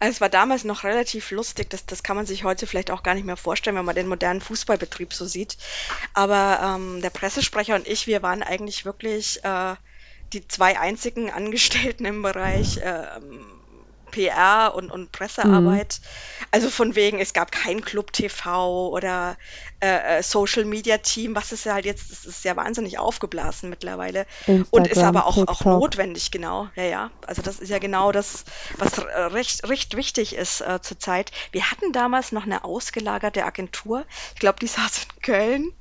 Also 0.00 0.12
es 0.12 0.20
war 0.20 0.28
damals 0.28 0.64
noch 0.64 0.84
relativ 0.84 1.30
lustig, 1.30 1.70
das, 1.70 1.84
das 1.86 2.02
kann 2.02 2.16
man 2.16 2.26
sich 2.26 2.44
heute 2.44 2.66
vielleicht 2.66 2.90
auch 2.90 3.02
gar 3.02 3.14
nicht 3.14 3.26
mehr 3.26 3.36
vorstellen, 3.36 3.76
wenn 3.76 3.84
man 3.84 3.96
den 3.96 4.06
modernen 4.06 4.40
Fußballbetrieb 4.40 5.12
so 5.12 5.26
sieht. 5.26 5.58
Aber 6.14 6.60
ähm, 6.62 7.00
der 7.02 7.10
Pressesprecher 7.10 7.74
und 7.74 7.88
ich, 7.88 8.06
wir 8.06 8.22
waren 8.22 8.42
eigentlich 8.42 8.84
wirklich 8.84 9.44
äh, 9.44 9.74
die 10.32 10.46
zwei 10.46 10.78
einzigen 10.78 11.30
Angestellten 11.30 12.04
im 12.04 12.22
Bereich 12.22 12.78
äh, 12.78 13.04
PR 14.10 14.74
und, 14.74 14.90
und 14.90 15.12
Pressearbeit. 15.12 16.00
Mhm. 16.00 16.46
Also 16.50 16.70
von 16.70 16.94
wegen, 16.94 17.18
es 17.18 17.32
gab 17.32 17.52
kein 17.52 17.82
Club 17.82 18.12
TV 18.12 18.88
oder 18.88 19.36
äh, 19.80 20.18
äh, 20.18 20.22
Social 20.22 20.64
Media 20.64 20.98
Team, 20.98 21.36
was 21.36 21.52
ist 21.52 21.64
ja 21.64 21.74
halt 21.74 21.84
jetzt, 21.84 22.10
das 22.10 22.24
ist 22.24 22.44
ja 22.44 22.56
wahnsinnig 22.56 22.98
aufgeblasen 22.98 23.70
mittlerweile 23.70 24.26
Instagram, 24.46 24.66
und 24.70 24.86
ist 24.88 24.98
aber 24.98 25.26
auch, 25.26 25.36
auch 25.46 25.64
notwendig, 25.64 26.30
genau. 26.32 26.68
Ja, 26.74 26.82
ja. 26.82 27.10
Also 27.26 27.42
das 27.42 27.60
ist 27.60 27.68
ja 27.68 27.78
genau 27.78 28.10
das, 28.10 28.44
was 28.76 28.98
recht, 28.98 29.68
recht 29.68 29.96
wichtig 29.96 30.34
ist 30.34 30.62
äh, 30.62 30.80
zurzeit. 30.82 31.30
Wir 31.52 31.70
hatten 31.70 31.92
damals 31.92 32.32
noch 32.32 32.44
eine 32.44 32.64
ausgelagerte 32.64 33.44
Agentur. 33.44 34.04
Ich 34.34 34.40
glaube, 34.40 34.58
die 34.60 34.66
saß 34.66 35.04
in 35.04 35.22
Köln. 35.22 35.72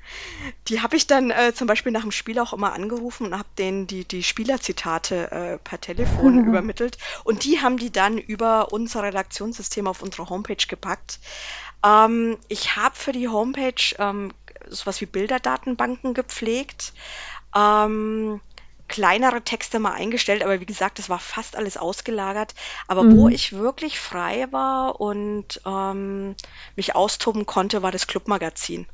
Die 0.67 0.81
habe 0.81 0.95
ich 0.95 1.07
dann 1.07 1.31
äh, 1.31 1.53
zum 1.53 1.67
Beispiel 1.67 1.91
nach 1.91 2.01
dem 2.01 2.11
Spiel 2.11 2.39
auch 2.39 2.53
immer 2.53 2.73
angerufen 2.73 3.27
und 3.27 3.33
habe 3.33 3.49
denen 3.57 3.87
die, 3.87 4.05
die 4.05 4.23
Spielerzitate 4.23 5.31
äh, 5.31 5.57
per 5.57 5.81
Telefon 5.81 6.45
übermittelt. 6.47 6.97
Und 7.23 7.43
die 7.43 7.61
haben 7.61 7.77
die 7.77 7.91
dann 7.91 8.17
über 8.17 8.71
unser 8.71 9.03
Redaktionssystem 9.03 9.87
auf 9.87 10.01
unsere 10.03 10.29
Homepage 10.29 10.67
gepackt. 10.67 11.19
Ähm, 11.83 12.37
ich 12.47 12.75
habe 12.75 12.95
für 12.95 13.11
die 13.11 13.27
Homepage 13.27 13.95
ähm, 13.99 14.33
sowas 14.69 15.01
wie 15.01 15.05
Bilderdatenbanken 15.05 16.13
gepflegt. 16.13 16.93
Ähm, 17.55 18.41
kleinere 18.87 19.41
Texte 19.41 19.79
mal 19.79 19.93
eingestellt, 19.93 20.43
aber 20.43 20.59
wie 20.61 20.65
gesagt, 20.65 20.99
es 20.99 21.09
war 21.09 21.19
fast 21.19 21.55
alles 21.55 21.77
ausgelagert. 21.77 22.55
Aber 22.87 23.03
mhm. 23.03 23.17
wo 23.17 23.29
ich 23.29 23.53
wirklich 23.53 23.99
frei 23.99 24.47
war 24.51 24.99
und 24.99 25.61
ähm, 25.65 26.35
mich 26.75 26.95
austoben 26.95 27.45
konnte, 27.45 27.81
war 27.81 27.91
das 27.91 28.07
Clubmagazin. 28.07 28.87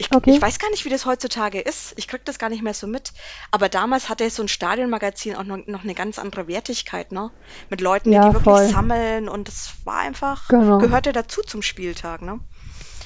Ich, 0.00 0.14
okay. 0.14 0.30
ich 0.30 0.40
weiß 0.40 0.60
gar 0.60 0.70
nicht, 0.70 0.84
wie 0.84 0.90
das 0.90 1.06
heutzutage 1.06 1.60
ist. 1.60 1.92
Ich 1.96 2.06
krieg 2.06 2.24
das 2.24 2.38
gar 2.38 2.48
nicht 2.48 2.62
mehr 2.62 2.72
so 2.72 2.86
mit. 2.86 3.12
Aber 3.50 3.68
damals 3.68 4.08
hatte 4.08 4.30
so 4.30 4.42
ein 4.42 4.48
Stadionmagazin 4.48 5.34
auch 5.34 5.42
noch, 5.42 5.58
noch 5.66 5.82
eine 5.82 5.94
ganz 5.94 6.20
andere 6.20 6.46
Wertigkeit, 6.46 7.10
ne? 7.10 7.32
Mit 7.68 7.80
Leuten, 7.80 8.12
ja, 8.12 8.28
die 8.28 8.34
wirklich 8.34 8.44
voll. 8.44 8.68
sammeln 8.68 9.28
und 9.28 9.48
das 9.48 9.74
war 9.84 9.98
einfach, 9.98 10.48
genau. 10.48 10.78
gehörte 10.78 11.12
dazu 11.12 11.42
zum 11.42 11.62
Spieltag, 11.62 12.22
ne? 12.22 12.38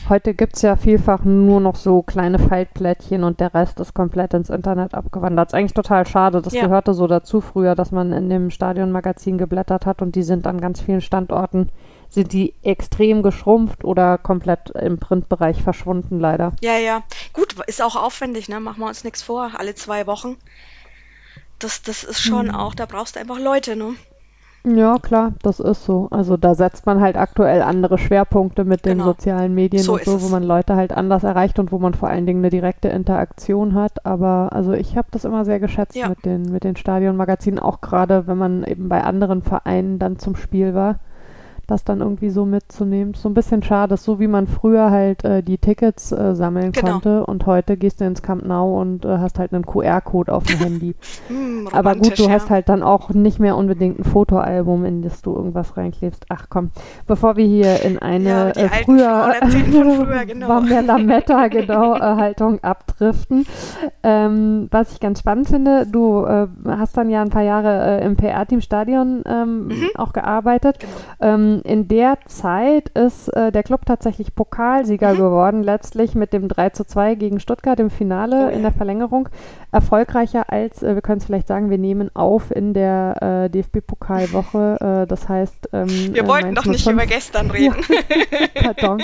Heute 0.09 0.35
gibt 0.35 0.57
es 0.57 0.63
ja 0.63 0.77
vielfach 0.77 1.25
nur 1.25 1.61
noch 1.61 1.77
so 1.77 2.03
kleine 2.03 2.39
Faltplättchen 2.39 3.23
und 3.23 3.41
der 3.41 3.55
Rest 3.55 3.79
ist 3.81 3.95
komplett 3.95 4.35
ins 4.35 4.51
Internet 4.51 4.95
abgewandert. 4.95 5.47
Das 5.49 5.53
ist 5.53 5.59
eigentlich 5.59 5.75
total 5.75 6.07
schade. 6.07 6.43
Das 6.43 6.53
ja. 6.53 6.65
gehörte 6.65 6.93
so 6.93 7.07
dazu 7.07 7.41
früher, 7.41 7.75
dass 7.75 7.93
man 7.93 8.13
in 8.13 8.29
dem 8.29 8.51
Stadionmagazin 8.51 9.39
geblättert 9.39 9.87
hat 9.87 10.03
und 10.03 10.17
die 10.17 10.25
sind 10.25 10.47
an 10.47 10.61
ganz 10.61 10.81
vielen 10.81 11.01
Standorten 11.01 11.71
sind 12.13 12.33
die 12.33 12.55
extrem 12.63 13.23
geschrumpft 13.23 13.85
oder 13.85 14.19
komplett 14.19 14.71
im 14.71 14.99
Printbereich 14.99 15.63
verschwunden, 15.63 16.21
leider. 16.21 16.53
Ja, 16.61 16.77
ja. 16.77 17.03
Gut, 17.33 17.57
ist 17.67 17.81
auch 17.81 17.97
aufwendig, 17.97 18.51
ne? 18.51 18.61
Machen 18.61 18.81
wir 18.81 18.89
uns 18.89 19.03
nichts 19.03 19.23
vor. 19.23 19.53
Alle 19.57 19.75
zwei 19.75 20.07
Wochen. 20.07 20.37
Das, 21.59 21.81
das 21.83 22.05
ist 22.05 22.21
schon 22.21 22.49
hm. 22.49 22.55
auch, 22.55 22.75
da 22.75 22.85
brauchst 22.85 23.17
du 23.17 23.21
einfach 23.21 23.39
Leute, 23.39 23.77
ne? 23.77 23.95
Ja, 24.65 24.99
klar, 24.99 25.33
das 25.43 25.59
ist 25.59 25.85
so. 25.87 26.09
Also 26.11 26.37
da 26.37 26.55
setzt 26.55 26.87
man 26.87 27.01
halt 27.01 27.17
aktuell 27.17 27.63
andere 27.63 27.99
Schwerpunkte 27.99 28.65
mit 28.65 28.85
den 28.85 28.99
genau. 28.99 29.07
sozialen 29.07 29.55
Medien 29.55 29.83
so 29.83 29.95
und 29.95 30.05
so, 30.05 30.23
wo 30.23 30.29
man 30.29 30.43
Leute 30.43 30.77
halt 30.77 30.93
anders 30.93 31.25
erreicht 31.25 31.59
und 31.59 31.73
wo 31.73 31.79
man 31.79 31.95
vor 31.95 32.11
allen 32.11 32.27
Dingen 32.27 32.41
eine 32.41 32.51
direkte 32.51 32.89
Interaktion 32.89 33.75
hat. 33.75 34.05
Aber 34.07 34.51
also 34.53 34.73
ich 34.73 34.97
habe 34.97 35.09
das 35.11 35.25
immer 35.25 35.45
sehr 35.45 35.59
geschätzt 35.59 35.97
ja. 35.97 36.11
mit 36.11 36.25
den, 36.25 36.43
mit 36.43 36.63
den 36.63 36.77
Stadionmagazinen, 36.77 37.59
auch 37.59 37.81
gerade 37.81 38.27
wenn 38.27 38.39
man 38.39 38.65
eben 38.65 38.89
bei 38.89 39.03
anderen 39.03 39.43
Vereinen 39.43 39.99
dann 39.99 40.19
zum 40.19 40.37
Spiel 40.37 40.75
war 40.75 41.01
das 41.73 41.85
dann 41.85 42.01
irgendwie 42.01 42.31
so 42.31 42.45
mitzunehmen. 42.45 43.15
So 43.15 43.29
ein 43.29 43.35
bisschen 43.35 43.63
schade, 43.63 43.97
so 43.97 44.21
wie 44.21 44.29
man 44.29 44.47
früher 44.47 44.91
halt 44.91 45.25
äh, 45.25 45.43
die 45.43 45.59
Tickets 45.59 46.13
äh, 46.13 46.35
sammeln 46.35 46.73
genau. 46.73 46.93
konnte 46.93 47.27
und 47.27 47.47
heute 47.47 47.77
gehst 47.77 48.01
du 48.01 48.05
ins 48.05 48.23
Camp 48.23 48.45
Nou 48.45 48.81
und 48.81 49.05
äh, 49.05 49.19
hast 49.19 49.39
halt 49.39 49.53
einen 49.53 49.65
QR-Code 49.65 50.33
auf 50.33 50.45
dem 50.45 50.59
Handy. 50.59 50.95
hm, 51.29 51.69
Aber 51.73 51.95
gut, 51.97 52.19
du 52.19 52.25
ja. 52.25 52.31
hast 52.31 52.51
halt 52.51 52.69
dann 52.69 52.83
auch 52.83 53.11
nicht 53.11 53.41
mehr 53.41 53.57
unbedingt 53.57 53.99
ein 53.99 54.05
Fotoalbum, 54.05 54.85
in 54.85 55.03
das 55.03 55.23
du 55.23 55.35
irgendwas 55.35 55.77
reinklebst. 55.77 56.27
Ach 56.29 56.47
komm, 56.49 56.71
bevor 57.07 57.37
wir 57.37 57.47
hier 57.47 57.83
in 57.83 57.99
eine 57.99 58.29
ja, 58.29 58.49
äh, 58.51 58.69
früher, 58.85 59.35
früher 59.43 60.25
genau. 60.27 60.49
war 60.49 60.61
mehr 60.61 60.83
Lametta 60.83 61.49
genau 61.49 61.95
äh, 61.97 62.01
Haltung 62.01 62.63
abdriften. 62.63 63.47
Ähm, 64.03 64.69
was 64.71 64.93
ich 64.93 65.01
ganz 65.01 65.21
spannend 65.21 65.49
finde, 65.49 65.87
du 65.87 66.25
äh, 66.27 66.49
hast 66.67 66.97
dann 66.97 67.09
ja 67.09 67.23
ein 67.23 67.31
paar 67.31 67.43
Jahre 67.43 68.01
im 68.01 68.17
PR-Team 68.17 68.61
Stadion 68.61 69.23
ähm, 69.27 69.69
mhm. 69.69 69.91
auch 69.97 70.13
gearbeitet. 70.13 70.79
Genau. 70.81 70.93
Ähm, 71.35 71.62
in 71.65 71.89
der 71.89 72.19
Zeit 72.27 72.89
ist 72.91 73.29
äh, 73.29 73.53
der 73.53 73.63
Club 73.63 73.87
tatsächlich 73.87 74.35
Pokalsieger 74.35 75.15
mhm. 75.15 75.17
geworden, 75.17 75.63
letztlich 75.63 76.15
mit 76.15 76.33
dem 76.33 76.49
3 76.49 76.71
zu 76.71 76.85
2 76.85 77.15
gegen 77.15 77.41
Stuttgart 77.41 77.79
im 77.81 77.91
Finale 77.91 78.49
oh, 78.49 78.55
in 78.55 78.63
der 78.63 78.73
Verlängerung. 78.73 79.29
Erfolgreicher 79.71 80.51
als, 80.53 80.83
äh, 80.83 80.95
wir 80.95 81.03
können 81.03 81.19
es 81.19 81.25
vielleicht 81.25 81.49
sagen, 81.49 81.71
wir 81.71 81.79
nehmen 81.79 82.11
auf 82.15 82.55
in 82.55 82.75
der 82.75 83.47
äh, 83.47 83.51
DFB-Pokalwoche. 83.51 85.03
Äh, 85.03 85.07
das 85.07 85.29
heißt, 85.29 85.71
ähm, 85.73 85.89
wir 85.89 86.27
wollten 86.27 86.55
doch 86.55 86.67
nicht 86.67 86.87
über 86.87 87.07
gestern 87.07 87.51
reden. 87.51 87.77
Pardon. 88.55 89.01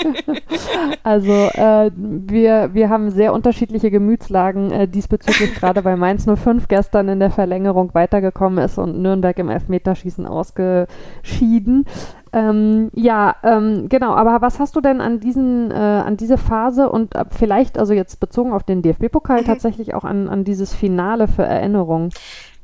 also 1.03 1.31
äh, 1.31 1.91
wir, 1.95 2.69
wir 2.73 2.89
haben 2.89 3.09
sehr 3.09 3.33
unterschiedliche 3.33 3.89
Gemütslagen 3.89 4.91
diesbezüglich, 4.91 5.55
gerade 5.55 5.83
weil 5.83 5.97
Mainz 5.97 6.25
05 6.25 6.67
gestern 6.67 7.07
in 7.09 7.19
der 7.19 7.31
Verlängerung 7.31 7.93
weitergekommen 7.93 8.63
ist 8.63 8.77
und 8.77 9.01
Nürnberg 9.01 9.37
im 9.39 9.49
Elfmeterschießen 9.49 10.25
ausgeschieden. 10.25 11.85
Ähm, 12.31 12.89
ja, 12.93 13.35
ähm, 13.43 13.89
genau, 13.89 14.13
aber 14.13 14.41
was 14.41 14.59
hast 14.59 14.75
du 14.75 14.81
denn 14.81 15.01
an 15.01 15.19
diesen, 15.19 15.71
äh, 15.71 15.73
an 15.73 16.17
diese 16.17 16.37
Phase 16.37 16.89
und 16.89 17.15
äh, 17.15 17.25
vielleicht, 17.29 17.77
also 17.77 17.93
jetzt 17.93 18.19
bezogen 18.19 18.53
auf 18.53 18.63
den 18.63 18.81
DFB-Pokal, 18.81 19.41
mhm. 19.41 19.45
tatsächlich 19.45 19.93
auch 19.93 20.03
an, 20.03 20.29
an 20.29 20.43
dieses 20.43 20.73
Finale 20.73 21.27
für 21.27 21.43
Erinnerung? 21.43 22.09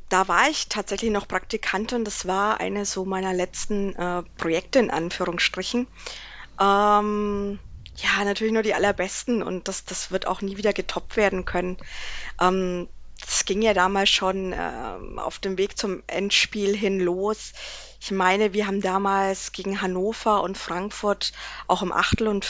Da 0.08 0.28
war 0.28 0.48
ich 0.48 0.68
tatsächlich 0.68 1.10
noch 1.10 1.26
Praktikantin. 1.26 2.04
Das 2.04 2.26
war 2.26 2.60
eine 2.60 2.84
so 2.84 3.04
meiner 3.04 3.34
letzten 3.34 3.94
äh, 3.96 4.22
Projekte 4.36 4.78
in 4.78 4.90
Anführungsstrichen. 4.90 5.88
Ähm, 6.60 7.58
ja, 7.96 8.24
natürlich 8.24 8.52
nur 8.52 8.62
die 8.62 8.74
allerbesten 8.74 9.42
und 9.42 9.68
das, 9.68 9.84
das 9.84 10.12
wird 10.12 10.26
auch 10.26 10.42
nie 10.42 10.56
wieder 10.56 10.72
getoppt 10.72 11.16
werden 11.16 11.44
können. 11.44 11.76
Ähm, 12.40 12.88
das 13.20 13.44
ging 13.46 13.62
ja 13.62 13.74
damals 13.74 14.10
schon 14.10 14.52
äh, 14.52 14.70
auf 15.16 15.38
dem 15.38 15.58
Weg 15.58 15.78
zum 15.78 16.02
Endspiel 16.06 16.76
hin 16.76 17.00
los. 17.00 17.52
Ich 18.06 18.12
meine, 18.12 18.52
wir 18.52 18.68
haben 18.68 18.80
damals 18.80 19.50
gegen 19.50 19.82
Hannover 19.82 20.44
und 20.44 20.56
Frankfurt 20.56 21.32
auch 21.66 21.82
im 21.82 21.90
Achtel- 21.90 22.28
und 22.28 22.46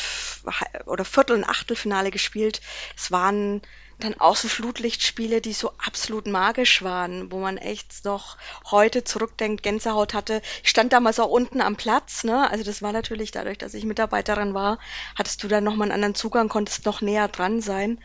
oder 0.85 1.07
Viertel- 1.07 1.35
und 1.35 1.45
Achtelfinale 1.45 2.11
gespielt. 2.11 2.61
Es 2.95 3.11
waren 3.11 3.63
dann 3.99 4.21
auch 4.21 4.37
so 4.37 4.49
Flutlichtspiele, 4.49 5.41
die 5.41 5.55
so 5.55 5.73
absolut 5.79 6.27
magisch 6.27 6.83
waren, 6.83 7.33
wo 7.33 7.39
man 7.39 7.57
echt 7.57 8.05
noch 8.05 8.37
heute 8.71 9.03
zurückdenkt, 9.03 9.63
Gänsehaut 9.63 10.13
hatte. 10.13 10.43
Ich 10.63 10.69
stand 10.69 10.93
damals 10.93 11.19
auch 11.21 11.31
unten 11.31 11.63
am 11.63 11.77
Platz, 11.77 12.23
ne? 12.23 12.51
Also 12.51 12.63
das 12.63 12.83
war 12.83 12.93
natürlich 12.93 13.31
dadurch, 13.31 13.57
dass 13.57 13.73
ich 13.73 13.87
Mitarbeiterin 13.87 14.53
war, 14.53 14.79
hattest 15.17 15.43
du 15.43 15.49
dann 15.49 15.65
nochmal 15.65 15.87
einen 15.87 15.95
anderen 15.95 16.15
Zugang, 16.15 16.51
konntest 16.51 16.85
noch 16.85 17.01
näher 17.01 17.29
dran 17.29 17.63
sein. 17.63 17.99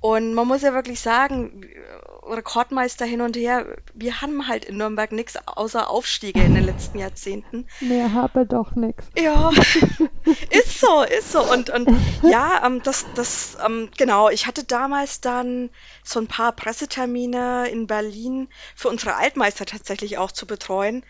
Und 0.00 0.32
man 0.32 0.48
muss 0.48 0.62
ja 0.62 0.72
wirklich 0.72 1.00
sagen, 1.00 1.62
Rekordmeister 2.26 3.04
hin 3.04 3.20
und 3.20 3.36
her, 3.36 3.76
wir 3.94 4.20
haben 4.22 4.48
halt 4.48 4.64
in 4.64 4.78
Nürnberg 4.78 5.12
nichts 5.12 5.36
außer 5.46 5.90
Aufstiege 5.90 6.42
in 6.42 6.54
den 6.54 6.64
letzten 6.64 6.98
Jahrzehnten. 6.98 7.66
Mehr 7.80 8.12
habe 8.14 8.46
doch 8.46 8.74
nichts. 8.74 9.06
Ja, 9.18 9.50
ist 10.50 10.80
so, 10.80 11.02
ist 11.02 11.32
so. 11.32 11.42
Und, 11.42 11.70
und 11.70 11.90
ja, 12.22 12.64
ähm, 12.64 12.82
das, 12.82 13.06
das, 13.14 13.58
ähm, 13.64 13.90
genau, 13.96 14.30
ich 14.30 14.46
hatte 14.46 14.64
damals 14.64 15.20
dann 15.20 15.70
so 16.02 16.18
ein 16.18 16.28
paar 16.28 16.52
Pressetermine 16.52 17.68
in 17.68 17.86
Berlin 17.86 18.48
für 18.74 18.88
unsere 18.88 19.16
Altmeister 19.16 19.66
tatsächlich 19.66 20.18
auch 20.18 20.32
zu 20.32 20.46
betreuen. 20.46 21.04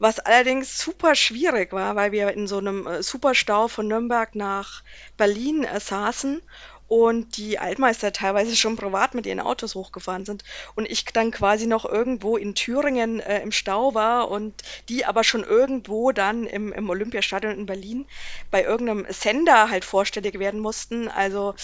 Was 0.00 0.18
allerdings 0.18 0.78
super 0.78 1.14
schwierig 1.14 1.72
war, 1.72 1.94
weil 1.94 2.10
wir 2.10 2.32
in 2.32 2.48
so 2.48 2.58
einem 2.58 2.86
äh, 2.86 3.02
Superstau 3.02 3.68
von 3.68 3.86
Nürnberg 3.86 4.34
nach 4.34 4.82
Berlin 5.16 5.62
äh, 5.62 5.78
saßen 5.78 6.42
und 6.88 7.36
die 7.36 7.58
Altmeister 7.58 8.12
teilweise 8.12 8.56
schon 8.56 8.76
privat 8.76 9.14
mit 9.14 9.26
ihren 9.26 9.40
Autos 9.40 9.74
hochgefahren 9.74 10.24
sind 10.24 10.44
und 10.74 10.90
ich 10.90 11.04
dann 11.06 11.30
quasi 11.30 11.66
noch 11.66 11.84
irgendwo 11.84 12.36
in 12.36 12.54
Thüringen 12.54 13.20
äh, 13.20 13.40
im 13.42 13.52
Stau 13.52 13.94
war 13.94 14.30
und 14.30 14.62
die 14.88 15.04
aber 15.04 15.24
schon 15.24 15.44
irgendwo 15.44 16.12
dann 16.12 16.46
im, 16.46 16.72
im 16.72 16.90
Olympiastadion 16.90 17.58
in 17.58 17.66
Berlin 17.66 18.06
bei 18.50 18.62
irgendeinem 18.62 19.06
Sender 19.08 19.70
halt 19.70 19.84
vorstellig 19.84 20.38
werden 20.38 20.60
mussten. 20.60 21.08
Also 21.08 21.54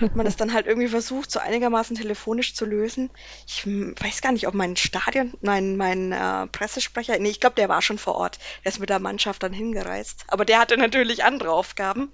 hat 0.00 0.16
man 0.16 0.24
das 0.24 0.36
dann 0.36 0.52
halt 0.52 0.66
irgendwie 0.66 0.88
versucht, 0.88 1.30
so 1.30 1.40
einigermaßen 1.40 1.96
telefonisch 1.96 2.54
zu 2.54 2.64
lösen. 2.64 3.10
Ich 3.46 3.66
weiß 3.66 4.22
gar 4.22 4.32
nicht, 4.32 4.46
ob 4.46 4.54
mein 4.54 4.76
Stadion, 4.76 5.34
nein, 5.40 5.76
mein 5.76 6.12
äh, 6.12 6.46
Pressesprecher, 6.46 7.18
nee, 7.18 7.30
ich 7.30 7.40
glaube, 7.40 7.56
der 7.56 7.68
war 7.68 7.82
schon 7.82 7.98
vor 7.98 8.14
Ort. 8.14 8.38
Der 8.64 8.72
ist 8.72 8.78
mit 8.78 8.90
der 8.90 8.98
Mannschaft 9.00 9.42
dann 9.42 9.52
hingereist. 9.52 10.24
Aber 10.28 10.44
der 10.44 10.58
hatte 10.58 10.76
natürlich 10.76 11.24
andere 11.24 11.50
Aufgaben. 11.50 12.12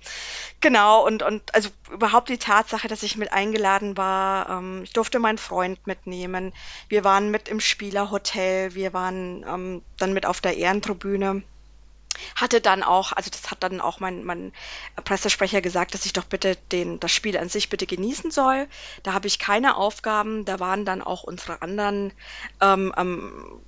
Genau, 0.61 1.07
und, 1.07 1.23
und 1.23 1.55
also 1.55 1.69
überhaupt 1.93 2.29
die 2.29 2.39
Tatsache, 2.39 2.89
dass 2.89 3.03
ich 3.03 3.17
mit 3.17 3.33
eingeladen 3.33 3.97
war. 3.97 4.49
Ähm, 4.51 4.83
ich 4.85 4.93
durfte 4.93 5.19
meinen 5.19 5.39
Freund 5.39 5.87
mitnehmen. 5.87 6.53
Wir 6.89 7.05
waren 7.05 7.31
mit 7.31 7.49
im 7.49 7.61
Spielerhotel. 7.61 8.75
Wir 8.75 8.93
waren 8.93 9.45
ähm, 9.49 9.83
dann 9.97 10.13
mit 10.13 10.27
auf 10.27 10.41
der 10.41 10.57
Ehrentribüne 10.57 11.43
hatte 12.35 12.61
dann 12.61 12.83
auch, 12.83 13.13
also 13.13 13.31
das 13.31 13.51
hat 13.51 13.63
dann 13.63 13.81
auch 13.81 14.01
mein, 14.01 14.25
mein 14.25 14.53
Pressesprecher 15.05 15.61
gesagt, 15.61 15.95
dass 15.95 16.07
ich 16.07 16.13
doch 16.13 16.25
bitte 16.25 16.57
den, 16.73 17.01
das 17.01 17.13
Spiel 17.13 17.37
an 17.37 17.49
sich 17.49 17.69
bitte 17.69 17.87
genießen 17.87 18.31
soll. 18.31 18.67
Da 19.03 19.13
habe 19.13 19.27
ich 19.27 19.39
keine 19.39 19.77
Aufgaben, 19.77 20.45
da 20.45 20.61
waren 20.61 20.85
dann 20.85 21.03
auch 21.03 21.23
unsere 21.23 21.63
anderen 21.63 22.13
ähm, 22.61 22.93
ähm, 22.97 23.61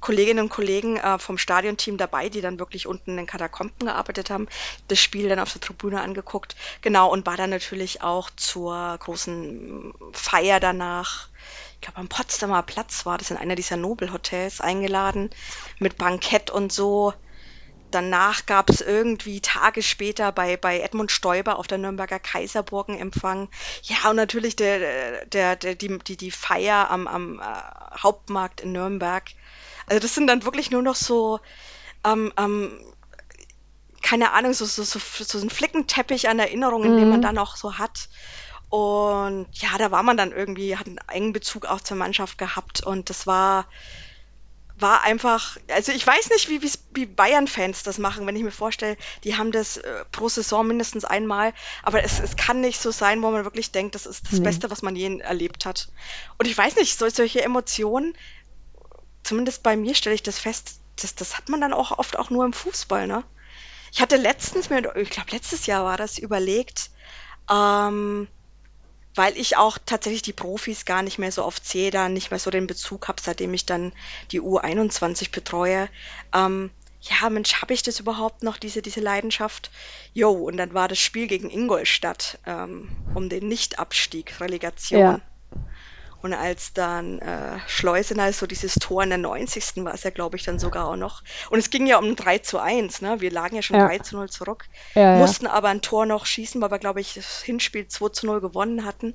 Kolleginnen 0.00 0.44
und 0.44 0.48
Kollegen 0.48 0.96
äh, 0.96 1.18
vom 1.18 1.38
Stadionteam 1.38 1.96
dabei, 1.96 2.28
die 2.28 2.40
dann 2.40 2.58
wirklich 2.58 2.86
unten 2.86 3.12
in 3.12 3.16
den 3.18 3.26
Katakomben 3.26 3.86
gearbeitet 3.86 4.30
haben, 4.30 4.48
das 4.88 4.98
Spiel 4.98 5.28
dann 5.28 5.38
auf 5.38 5.52
der 5.52 5.60
Tribüne 5.60 6.00
angeguckt. 6.00 6.56
Genau, 6.80 7.10
und 7.10 7.26
war 7.26 7.36
dann 7.36 7.50
natürlich 7.50 8.02
auch 8.02 8.30
zur 8.30 8.96
großen 8.98 9.92
Feier 10.12 10.60
danach, 10.60 11.28
ich 11.74 11.80
glaube 11.82 11.98
am 11.98 12.08
Potsdamer 12.08 12.62
Platz 12.62 13.06
war 13.06 13.18
das 13.18 13.30
in 13.30 13.36
einer 13.36 13.54
dieser 13.54 13.76
Nobelhotels 13.76 14.60
eingeladen, 14.60 15.30
mit 15.78 15.98
Bankett 15.98 16.50
und 16.50 16.72
so. 16.72 17.14
Danach 17.90 18.46
gab 18.46 18.70
es 18.70 18.80
irgendwie 18.80 19.40
Tage 19.40 19.82
später 19.82 20.30
bei, 20.30 20.56
bei 20.56 20.80
Edmund 20.80 21.10
Stoiber 21.10 21.58
auf 21.58 21.66
der 21.66 21.78
Nürnberger 21.78 22.20
Kaiserburg 22.20 22.88
einen 22.88 22.98
Empfang. 22.98 23.48
Ja, 23.82 24.10
und 24.10 24.16
natürlich 24.16 24.54
der, 24.54 25.26
der, 25.26 25.56
der, 25.56 25.74
die, 25.74 25.98
die, 25.98 26.16
die 26.16 26.30
Feier 26.30 26.88
am, 26.90 27.08
am 27.08 27.40
äh, 27.40 27.44
Hauptmarkt 28.00 28.60
in 28.60 28.72
Nürnberg. 28.72 29.24
Also 29.90 30.00
das 30.00 30.14
sind 30.14 30.28
dann 30.28 30.44
wirklich 30.44 30.70
nur 30.70 30.82
noch 30.82 30.94
so, 30.94 31.40
ähm, 32.04 32.32
ähm, 32.38 32.80
keine 34.02 34.30
Ahnung, 34.30 34.52
so, 34.52 34.64
so, 34.64 34.84
so, 34.84 35.00
so 35.00 35.38
ein 35.38 35.50
Flickenteppich 35.50 36.28
an 36.28 36.38
Erinnerungen, 36.38 36.94
mhm. 36.94 36.96
den 36.96 37.08
man 37.10 37.18
mhm. 37.18 37.24
dann 37.24 37.38
auch 37.38 37.56
so 37.56 37.76
hat. 37.76 38.08
Und 38.68 39.48
ja, 39.52 39.70
da 39.78 39.90
war 39.90 40.04
man 40.04 40.16
dann 40.16 40.30
irgendwie, 40.30 40.76
hat 40.76 40.86
einen 40.86 40.98
engen 41.08 41.32
Bezug 41.32 41.66
auch 41.66 41.80
zur 41.80 41.96
Mannschaft 41.96 42.38
gehabt 42.38 42.86
und 42.86 43.10
das 43.10 43.26
war, 43.26 43.66
war 44.78 45.02
einfach, 45.02 45.56
also 45.66 45.90
ich 45.90 46.06
weiß 46.06 46.30
nicht, 46.30 46.48
wie, 46.48 46.62
wie 46.92 47.06
Bayern-Fans 47.06 47.82
das 47.82 47.98
machen, 47.98 48.28
wenn 48.28 48.36
ich 48.36 48.44
mir 48.44 48.52
vorstelle, 48.52 48.96
die 49.24 49.36
haben 49.36 49.50
das 49.50 49.78
äh, 49.78 50.04
pro 50.12 50.28
Saison 50.28 50.68
mindestens 50.68 51.04
einmal, 51.04 51.52
aber 51.82 52.04
es, 52.04 52.20
es 52.20 52.36
kann 52.36 52.60
nicht 52.60 52.80
so 52.80 52.92
sein, 52.92 53.20
wo 53.22 53.30
man 53.32 53.42
wirklich 53.42 53.72
denkt, 53.72 53.96
das 53.96 54.06
ist 54.06 54.30
das 54.30 54.38
mhm. 54.38 54.44
Beste, 54.44 54.70
was 54.70 54.82
man 54.82 54.94
je 54.94 55.18
erlebt 55.18 55.66
hat. 55.66 55.88
Und 56.38 56.46
ich 56.46 56.56
weiß 56.56 56.76
nicht, 56.76 56.96
so, 56.96 57.08
solche 57.08 57.42
Emotionen, 57.42 58.14
zumindest 59.22 59.62
bei 59.62 59.76
mir 59.76 59.94
stelle 59.94 60.14
ich 60.14 60.22
das 60.22 60.38
fest, 60.38 60.80
das, 60.96 61.14
das 61.14 61.36
hat 61.36 61.48
man 61.48 61.60
dann 61.60 61.72
auch 61.72 61.98
oft 61.98 62.18
auch 62.18 62.30
nur 62.30 62.44
im 62.44 62.52
Fußball, 62.52 63.06
ne? 63.06 63.24
Ich 63.92 64.00
hatte 64.00 64.16
letztens 64.16 64.70
mir, 64.70 64.94
ich 64.96 65.10
glaube 65.10 65.32
letztes 65.32 65.66
Jahr 65.66 65.84
war 65.84 65.96
das, 65.96 66.18
überlegt, 66.18 66.90
ähm, 67.50 68.28
weil 69.14 69.36
ich 69.36 69.56
auch 69.56 69.78
tatsächlich 69.84 70.22
die 70.22 70.32
Profis 70.32 70.84
gar 70.84 71.02
nicht 71.02 71.18
mehr 71.18 71.32
so 71.32 71.44
oft 71.44 71.66
sehe, 71.66 71.90
da 71.90 72.08
nicht 72.08 72.30
mehr 72.30 72.38
so 72.38 72.50
den 72.50 72.68
Bezug 72.68 73.08
habe, 73.08 73.20
seitdem 73.20 73.52
ich 73.52 73.66
dann 73.66 73.92
die 74.30 74.40
U21 74.40 75.32
betreue. 75.32 75.88
Ähm, 76.32 76.70
ja, 77.02 77.30
Mensch, 77.30 77.60
habe 77.60 77.74
ich 77.74 77.82
das 77.82 77.98
überhaupt 77.98 78.42
noch, 78.42 78.58
diese, 78.58 78.82
diese 78.82 79.00
Leidenschaft? 79.00 79.70
Jo, 80.12 80.30
und 80.30 80.56
dann 80.58 80.74
war 80.74 80.86
das 80.86 80.98
Spiel 80.98 81.26
gegen 81.26 81.50
Ingolstadt 81.50 82.38
ähm, 82.46 82.90
um 83.14 83.28
den 83.28 83.48
Nichtabstieg, 83.48 84.40
Relegation. 84.40 85.00
Ja. 85.00 85.20
Und 86.22 86.34
als 86.34 86.74
dann 86.74 87.18
äh, 87.20 87.58
Schleusener 87.66 88.32
so 88.32 88.46
dieses 88.46 88.74
Tor 88.74 89.02
in 89.02 89.08
der 89.08 89.18
90. 89.18 89.84
war 89.84 89.94
es 89.94 90.02
ja, 90.02 90.10
glaube 90.10 90.36
ich, 90.36 90.44
dann 90.44 90.58
sogar 90.58 90.86
auch 90.86 90.96
noch. 90.96 91.22
Und 91.48 91.58
es 91.58 91.70
ging 91.70 91.86
ja 91.86 91.98
um 91.98 92.14
3 92.14 92.38
zu 92.38 92.58
1, 92.58 93.00
ne? 93.00 93.20
Wir 93.20 93.30
lagen 93.30 93.56
ja 93.56 93.62
schon 93.62 93.76
ja. 93.76 93.86
3 93.86 94.00
zu 94.00 94.16
0 94.16 94.28
zurück, 94.28 94.66
ja, 94.94 95.16
mussten 95.16 95.46
ja. 95.46 95.52
aber 95.52 95.68
ein 95.68 95.80
Tor 95.80 96.04
noch 96.04 96.26
schießen, 96.26 96.60
weil 96.60 96.70
wir, 96.70 96.78
glaube 96.78 97.00
ich, 97.00 97.14
das 97.14 97.40
Hinspiel 97.42 97.88
2 97.88 98.08
zu 98.10 98.26
0 98.26 98.40
gewonnen 98.40 98.84
hatten. 98.84 99.14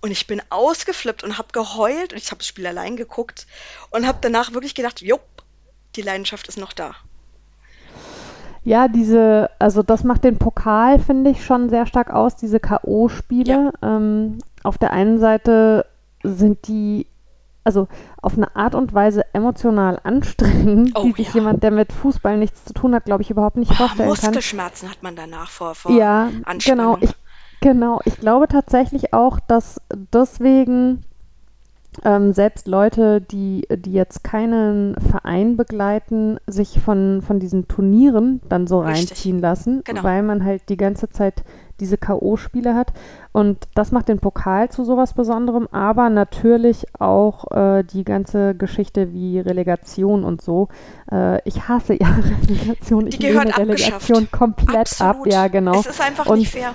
Und 0.00 0.10
ich 0.10 0.26
bin 0.26 0.40
ausgeflippt 0.48 1.24
und 1.24 1.38
habe 1.38 1.48
geheult 1.52 2.12
und 2.12 2.18
ich 2.18 2.30
habe 2.30 2.38
das 2.38 2.46
Spiel 2.46 2.66
allein 2.66 2.96
geguckt 2.96 3.46
und 3.90 4.06
habe 4.06 4.18
danach 4.20 4.52
wirklich 4.52 4.74
gedacht, 4.74 5.02
jupp, 5.02 5.22
die 5.96 6.02
Leidenschaft 6.02 6.48
ist 6.48 6.56
noch 6.56 6.72
da. 6.72 6.94
Ja, 8.64 8.88
diese, 8.88 9.50
also 9.58 9.82
das 9.82 10.04
macht 10.04 10.24
den 10.24 10.38
Pokal, 10.38 10.98
finde 10.98 11.30
ich, 11.30 11.44
schon 11.44 11.68
sehr 11.68 11.86
stark 11.86 12.10
aus, 12.10 12.36
diese 12.36 12.60
K.O.-Spiele. 12.60 13.72
Ja. 13.82 13.96
Ähm, 13.96 14.38
auf 14.62 14.78
der 14.78 14.92
einen 14.92 15.18
Seite 15.18 15.86
sind 16.22 16.66
die 16.68 17.06
also 17.68 17.86
auf 18.22 18.34
eine 18.34 18.56
Art 18.56 18.74
und 18.74 18.94
Weise 18.94 19.22
emotional 19.34 20.00
anstrengend, 20.02 20.92
oh, 20.94 21.02
die 21.02 21.12
sich 21.12 21.28
ja. 21.28 21.34
jemand, 21.34 21.62
der 21.62 21.70
mit 21.70 21.92
Fußball 21.92 22.38
nichts 22.38 22.64
zu 22.64 22.72
tun 22.72 22.94
hat, 22.94 23.04
glaube 23.04 23.22
ich, 23.22 23.30
überhaupt 23.30 23.56
nicht 23.56 23.72
oh, 23.72 23.74
vorstellen 23.74 24.08
Muskelschmerzen 24.08 24.88
kann. 24.88 24.88
Muskelschmerzen 24.88 24.90
hat 24.90 25.02
man 25.02 25.16
danach 25.16 25.50
vor, 25.50 25.74
vor 25.74 25.92
ja, 25.92 26.30
Genau, 26.64 26.96
ich, 27.00 27.10
genau. 27.60 28.00
Ich 28.06 28.20
glaube 28.20 28.48
tatsächlich 28.48 29.12
auch, 29.12 29.38
dass 29.38 29.82
deswegen 30.14 31.04
ähm, 32.04 32.32
selbst 32.32 32.68
Leute, 32.68 33.20
die, 33.20 33.66
die 33.70 33.92
jetzt 33.92 34.24
keinen 34.24 34.94
Verein 35.10 35.56
begleiten, 35.56 36.38
sich 36.46 36.80
von, 36.80 37.22
von 37.22 37.40
diesen 37.40 37.68
Turnieren 37.68 38.40
dann 38.48 38.66
so 38.66 38.80
Richtig. 38.80 39.10
reinziehen 39.10 39.38
lassen, 39.40 39.82
Genau. 39.84 40.02
weil 40.02 40.22
man 40.22 40.44
halt 40.44 40.68
die 40.68 40.76
ganze 40.76 41.08
Zeit 41.08 41.42
diese 41.80 41.96
K.O.-Spiele 41.96 42.74
hat. 42.74 42.92
Und 43.32 43.68
das 43.74 43.92
macht 43.92 44.08
den 44.08 44.18
Pokal 44.18 44.68
zu 44.68 44.84
sowas 44.84 45.12
Besonderem, 45.14 45.68
aber 45.70 46.10
natürlich 46.10 46.86
auch 46.98 47.50
äh, 47.52 47.84
die 47.84 48.02
ganze 48.04 48.54
Geschichte 48.54 49.12
wie 49.12 49.38
Relegation 49.38 50.24
und 50.24 50.42
so. 50.42 50.68
Äh, 51.10 51.40
ich 51.48 51.68
hasse 51.68 51.94
ja 51.94 52.08
Relegation. 52.48 53.04
Die 53.06 53.10
ich 53.10 53.18
gehört 53.20 53.44
lehne 53.56 53.58
Relegation 53.58 54.28
komplett 54.30 55.00
ab. 55.00 55.16
Absolut. 55.18 55.32
Ja, 55.32 55.48
genau. 55.48 55.78
Es 55.78 55.86
ist 55.86 56.00
einfach 56.00 56.26
Und 56.26 56.38
nicht 56.40 56.50
fair. 56.50 56.74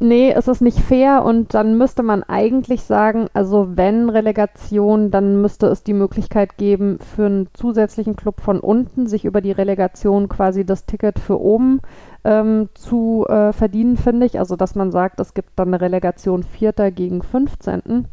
Nee, 0.00 0.30
es 0.30 0.46
ist 0.46 0.60
nicht 0.60 0.78
fair 0.78 1.24
und 1.24 1.54
dann 1.54 1.76
müsste 1.76 2.04
man 2.04 2.22
eigentlich 2.22 2.84
sagen, 2.84 3.26
also 3.34 3.76
wenn 3.76 4.08
Relegation, 4.10 5.10
dann 5.10 5.40
müsste 5.40 5.66
es 5.66 5.82
die 5.82 5.92
Möglichkeit 5.92 6.56
geben, 6.56 7.00
für 7.00 7.26
einen 7.26 7.48
zusätzlichen 7.52 8.14
Club 8.14 8.40
von 8.40 8.60
unten 8.60 9.08
sich 9.08 9.24
über 9.24 9.40
die 9.40 9.50
Relegation 9.50 10.28
quasi 10.28 10.64
das 10.64 10.86
Ticket 10.86 11.18
für 11.18 11.40
oben 11.40 11.80
ähm, 12.22 12.68
zu 12.74 13.26
äh, 13.28 13.52
verdienen, 13.52 13.96
finde 13.96 14.26
ich. 14.26 14.38
Also 14.38 14.54
dass 14.54 14.76
man 14.76 14.92
sagt, 14.92 15.18
es 15.18 15.34
gibt 15.34 15.50
dann 15.56 15.68
eine 15.68 15.80
Relegation 15.80 16.44
Vierter 16.44 16.92
gegen 16.92 17.20
15. 17.20 18.06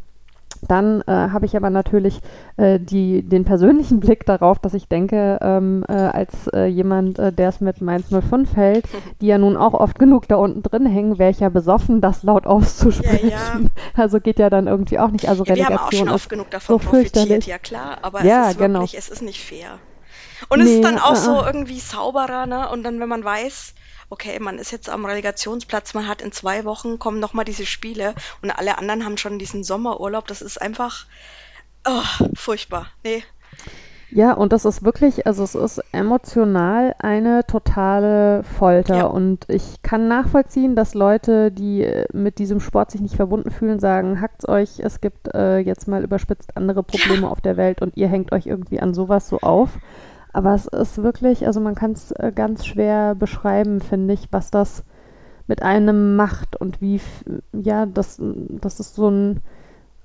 Dann 0.61 1.01
äh, 1.01 1.11
habe 1.11 1.45
ich 1.45 1.55
aber 1.55 1.69
natürlich 1.69 2.21
äh, 2.57 2.79
die, 2.79 3.21
den 3.23 3.45
persönlichen 3.45 3.99
Blick 4.01 4.25
darauf, 4.25 4.59
dass 4.59 4.73
ich 4.73 4.87
denke, 4.87 5.39
ähm, 5.41 5.83
äh, 5.87 5.93
als 5.93 6.47
äh, 6.53 6.65
jemand, 6.65 7.19
äh, 7.19 7.31
der 7.31 7.49
es 7.49 7.61
mit 7.61 7.81
Mainz 7.81 8.07
05 8.09 8.55
hält, 8.55 8.85
die 9.21 9.27
ja 9.27 9.37
nun 9.37 9.57
auch 9.57 9.73
oft 9.73 9.99
genug 9.99 10.27
da 10.27 10.35
unten 10.35 10.63
drin 10.63 10.85
hängen, 10.85 11.17
wäre 11.19 11.31
ich 11.31 11.39
ja 11.39 11.49
besoffen, 11.49 12.01
das 12.01 12.23
laut 12.23 12.47
auszusprechen. 12.47 13.29
Ja, 13.29 13.59
Also 13.95 14.19
geht 14.19 14.39
ja 14.39 14.49
dann 14.49 14.67
irgendwie 14.67 14.99
auch 14.99 15.09
nicht. 15.11 15.27
Also 15.29 15.43
Ja, 15.43 15.55
wir 15.55 15.65
haben 15.65 15.77
auch 15.77 15.91
Relegation 15.91 15.99
schon 15.99 16.07
ist 16.09 16.13
oft 16.15 16.29
genug 16.29 16.49
davon 16.51 16.79
so 16.79 16.79
profitiert, 16.79 17.45
ja 17.45 17.57
klar, 17.59 17.99
aber 18.01 18.23
Ja, 18.23 18.43
es 18.45 18.51
ist 18.51 18.57
genau. 18.57 18.79
wirklich, 18.79 18.97
es 18.97 19.09
ist 19.09 19.21
nicht 19.21 19.43
fair. 19.43 19.79
Und 20.49 20.59
es 20.61 20.67
Nee, 20.67 20.75
ist 20.75 20.83
dann 20.83 20.99
auch 20.99 21.13
äh, 21.13 21.15
so 21.15 21.43
irgendwie 21.45 21.79
sauberer, 21.79 22.45
ne? 22.45 22.69
Und 22.69 22.83
dann, 22.83 22.99
wenn 22.99 23.09
man 23.09 23.23
weiß, 23.23 23.73
okay, 24.09 24.39
man 24.39 24.59
ist 24.59 24.71
jetzt 24.71 24.89
am 24.89 25.05
Relegationsplatz, 25.05 25.93
man 25.93 26.07
hat 26.07 26.21
in 26.21 26.31
zwei 26.31 26.65
Wochen 26.65 26.99
kommen 26.99 27.19
nochmal 27.19 27.45
diese 27.45 27.65
Spiele 27.65 28.15
und 28.41 28.51
alle 28.51 28.77
anderen 28.77 29.05
haben 29.05 29.17
schon 29.17 29.39
diesen 29.39 29.63
Sommerurlaub, 29.63 30.27
das 30.27 30.41
ist 30.41 30.61
einfach 30.61 31.05
oh, 31.87 32.27
furchtbar. 32.35 32.87
Nee, 33.03 33.23
Ja, 34.11 34.33
und 34.33 34.53
das 34.53 34.65
ist 34.65 34.83
wirklich, 34.83 35.25
also 35.25 35.43
es 35.43 35.55
ist 35.55 35.81
emotional 35.91 36.95
eine 36.99 37.45
totale 37.45 38.43
Folter. 38.43 38.97
Ja. 38.97 39.05
Und 39.07 39.45
ich 39.49 39.81
kann 39.81 40.07
nachvollziehen, 40.07 40.75
dass 40.75 40.93
Leute, 40.93 41.51
die 41.51 41.83
äh, 41.83 42.05
mit 42.13 42.37
diesem 42.37 42.59
Sport 42.59 42.91
sich 42.91 43.01
nicht 43.01 43.15
verbunden 43.15 43.51
fühlen, 43.51 43.79
sagen, 43.79 44.21
hackt's 44.21 44.47
euch, 44.47 44.79
es 44.79 45.01
gibt 45.01 45.33
äh, 45.33 45.57
jetzt 45.57 45.87
mal 45.87 46.03
überspitzt 46.03 46.55
andere 46.55 46.83
Probleme 46.83 47.29
auf 47.29 47.41
der 47.41 47.57
Welt 47.57 47.81
und 47.81 47.97
ihr 47.97 48.07
hängt 48.07 48.31
euch 48.31 48.45
irgendwie 48.45 48.79
an 48.79 48.93
sowas 48.93 49.27
so 49.27 49.39
auf. 49.39 49.71
Aber 50.35 50.53
es 50.53 50.67
ist 50.67 51.01
wirklich, 51.01 51.47
also 51.47 51.61
man 51.61 51.75
kann 51.75 51.93
es 51.93 52.11
äh, 52.11 52.33
ganz 52.35 52.65
schwer 52.65 53.15
beschreiben, 53.15 53.79
finde 53.79 54.13
ich, 54.13 54.27
was 54.31 54.51
das 54.51 54.83
mit 55.47 55.61
einem 55.61 56.17
macht 56.17 56.59
und 56.59 56.81
wie, 56.81 56.99
ja, 57.53 57.85
das, 57.85 58.19
das 58.19 58.81
ist 58.81 58.95
so 58.95 59.09
ein, 59.09 59.39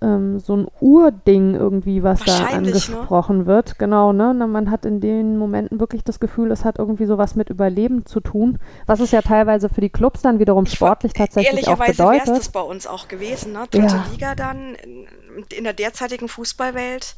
ähm, 0.00 0.38
so 0.38 0.56
ein 0.56 0.68
Urding 0.78 1.56
irgendwie, 1.56 2.04
was 2.04 2.22
da 2.22 2.42
ne? 2.42 2.48
angesprochen 2.48 3.46
wird. 3.46 3.80
Genau, 3.80 4.12
ne? 4.12 4.32
Na, 4.32 4.46
man 4.46 4.70
hat 4.70 4.86
in 4.86 5.00
den 5.00 5.36
Momenten 5.36 5.80
wirklich 5.80 6.04
das 6.04 6.20
Gefühl, 6.20 6.52
es 6.52 6.64
hat 6.64 6.78
irgendwie 6.78 7.06
sowas 7.06 7.34
mit 7.34 7.50
Überleben 7.50 8.06
zu 8.06 8.20
tun, 8.20 8.60
was 8.86 9.00
es 9.00 9.10
ja 9.10 9.22
teilweise 9.22 9.68
für 9.68 9.80
die 9.80 9.90
Clubs 9.90 10.22
dann 10.22 10.38
wiederum 10.38 10.66
sportlich 10.66 11.12
tatsächlich 11.12 11.66
auch 11.66 11.80
ehrlicherweise 11.80 11.98
wäre 12.04 12.16
es 12.18 12.18
das 12.18 12.28
bedeutet. 12.28 12.52
bei 12.52 12.60
uns 12.60 12.86
auch 12.86 13.08
gewesen, 13.08 13.52
ne? 13.52 13.64
Dritte 13.68 13.96
Ja. 13.96 14.04
Liga 14.12 14.34
dann 14.36 14.76
in, 14.76 15.08
in 15.58 15.64
der 15.64 15.72
derzeitigen 15.72 16.28
Fußballwelt. 16.28 17.16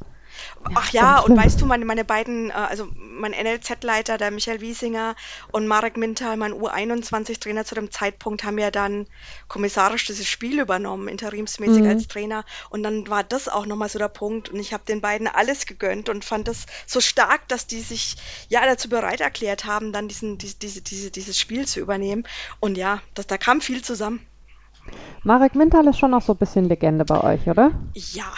Ach 0.75 0.91
ja, 0.93 1.19
und 1.21 1.37
weißt 1.37 1.61
du, 1.61 1.67
meine, 1.67 1.85
meine 1.85 2.05
beiden, 2.05 2.51
äh, 2.51 2.55
also 2.55 2.89
mein 2.97 3.33
NLZ-Leiter, 3.33 4.19
der 4.19 4.31
Michael 4.31 4.61
Wiesinger 4.61 5.15
und 5.51 5.67
Marek 5.67 5.97
Mintal, 5.97 6.37
mein 6.37 6.53
U21-Trainer 6.53 7.65
zu 7.65 7.75
dem 7.75 7.91
Zeitpunkt, 7.91 8.45
haben 8.45 8.59
ja 8.59 8.71
dann 8.71 9.07
kommissarisch 9.49 10.07
dieses 10.07 10.29
Spiel 10.29 10.61
übernommen, 10.61 11.09
interimsmäßig 11.09 11.83
Mhm. 11.83 11.89
als 11.89 12.09
Trainer. 12.09 12.45
Und 12.71 12.83
dann 12.83 13.09
war 13.09 13.25
das 13.25 13.49
auch 13.49 13.67
nochmal 13.67 13.89
so 13.89 13.99
der 13.99 14.09
Punkt. 14.09 14.49
Und 14.49 14.61
ich 14.61 14.73
habe 14.73 14.85
den 14.87 15.01
beiden 15.01 15.29
alles 15.29 15.67
gegönnt 15.67 16.09
und 16.09 16.25
fand 16.25 16.49
das 16.49 16.67
so 16.87 17.01
stark, 17.01 17.49
dass 17.49 17.67
die 17.67 17.81
sich 17.81 18.17
ja 18.49 18.65
dazu 18.65 18.89
bereit 18.89 19.21
erklärt 19.21 19.65
haben, 19.65 19.93
dann 19.93 20.09
diesen, 20.09 20.39
diese, 20.39 20.57
diese, 20.57 20.81
diese, 20.81 21.11
dieses 21.11 21.39
Spiel 21.39 21.67
zu 21.67 21.81
übernehmen. 21.81 22.25
Und 22.61 22.77
ja, 22.77 23.01
das, 23.15 23.27
da 23.27 23.39
kam 23.39 23.61
viel 23.61 23.83
zusammen. 23.83 24.27
Marek 25.23 25.55
Mintal 25.55 25.87
ist 25.87 25.99
schon 25.99 26.13
auch 26.15 26.23
so 26.23 26.33
ein 26.33 26.39
bisschen 26.39 26.65
Legende 26.65 27.05
bei 27.05 27.23
euch, 27.23 27.47
oder? 27.49 27.71
Ja. 27.95 28.33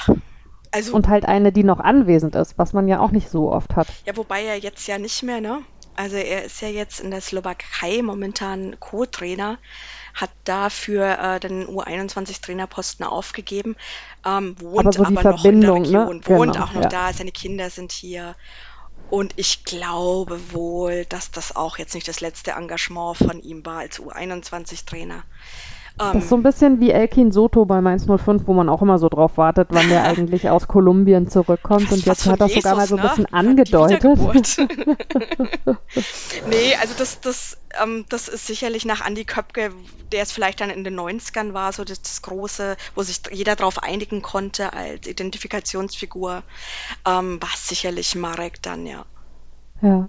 Also, 0.75 0.93
Und 0.93 1.07
halt 1.07 1.25
eine, 1.25 1.53
die 1.53 1.63
noch 1.63 1.79
anwesend 1.79 2.35
ist, 2.35 2.59
was 2.59 2.73
man 2.73 2.89
ja 2.89 2.99
auch 2.99 3.13
nicht 3.13 3.31
so 3.31 3.53
oft 3.53 3.77
hat. 3.77 3.87
Ja, 4.07 4.17
wobei 4.17 4.43
er 4.43 4.59
jetzt 4.59 4.89
ja 4.89 4.99
nicht 4.99 5.23
mehr, 5.23 5.41
ne? 5.41 5.61
Also 5.95 6.17
er 6.17 6.43
ist 6.43 6.61
ja 6.63 6.69
jetzt 6.69 6.99
in 6.99 7.13
der 7.13 7.21
Slowakei 7.21 8.03
momentan 8.03 8.81
Co-Trainer, 8.81 9.59
hat 10.15 10.31
dafür 10.43 11.17
äh, 11.21 11.39
den 11.39 11.69
U21-Trainerposten 11.69 13.07
aufgegeben, 13.07 13.77
ähm, 14.27 14.57
wohnt 14.59 14.81
Aber 14.81 14.93
so 14.93 15.05
die 15.05 15.17
aber 15.17 15.23
noch 15.23 15.45
in 15.45 15.61
der 15.61 15.71
Verbindung, 15.71 15.83
ne? 15.83 16.01
Region, 16.01 16.27
wohnt 16.27 16.55
Genau, 16.55 16.65
auch 16.65 16.73
noch 16.73 16.83
ja. 16.83 16.89
da, 16.89 17.13
seine 17.13 17.31
Kinder 17.31 17.71
sind 17.71 17.93
hier. 17.93 18.35
Und 19.11 19.35
ich 19.37 19.63
glaube 19.63 20.41
wohl, 20.53 21.05
dass 21.05 21.31
das 21.31 21.55
auch 21.55 21.79
jetzt 21.79 21.95
nicht 21.95 22.09
das 22.09 22.21
letzte 22.21 22.51
Engagement 22.51 23.17
von 23.17 23.41
ihm 23.41 23.65
war 23.65 23.79
als 23.79 24.01
U21-Trainer. 24.01 25.23
Das 25.97 26.17
ist 26.17 26.29
so 26.29 26.35
ein 26.35 26.43
bisschen 26.43 26.81
wie 26.81 26.91
Elkin 26.91 27.31
Soto 27.31 27.65
bei 27.67 27.81
Mainz 27.81 28.07
05, 28.07 28.47
wo 28.47 28.53
man 28.53 28.69
auch 28.69 28.83
immer 28.83 28.99
so 28.99 29.09
drauf 29.09 29.39
wartet, 29.39 29.69
wann 29.71 29.89
der 29.89 30.03
eigentlich 30.09 30.51
aus 30.51 30.67
Kolumbien 30.67 31.29
zurückkommt. 31.29 31.93
Und 31.93 32.05
jetzt 32.05 32.27
hat 32.27 32.41
er 32.41 32.49
sogar 32.49 32.75
mal 32.75 32.87
so 32.87 32.97
ein 32.97 33.03
bisschen 33.03 33.27
angedeutet. 33.27 34.03
Nee, 36.49 36.75
also 36.81 36.95
das, 36.99 37.21
das, 37.21 37.59
ähm, 37.83 38.05
das 38.09 38.29
ist 38.29 38.47
sicherlich 38.47 38.85
nach 38.85 39.07
Andy 39.07 39.25
Köpke, 39.25 39.71
der 40.13 40.23
es 40.23 40.33
vielleicht 40.33 40.61
dann 40.61 40.71
in 40.71 40.85
den 40.85 40.99
90ern 40.99 41.55
war, 41.55 41.73
so 41.73 41.85
das, 41.85 42.03
das 42.03 42.23
große, 42.23 42.77
wo 42.95 43.03
sich 43.03 43.21
jeder 43.31 43.57
darauf 43.57 43.83
einigen 43.83 44.21
konnte 44.21 44.73
als 44.73 45.07
Identifikationsfigur, 45.07 46.43
ähm, 47.07 47.41
war 47.41 47.51
es 47.55 47.69
sicherlich 47.69 48.15
Marek 48.17 48.61
dann, 48.63 48.87
ja. 48.87 49.05
Ja. 49.81 50.09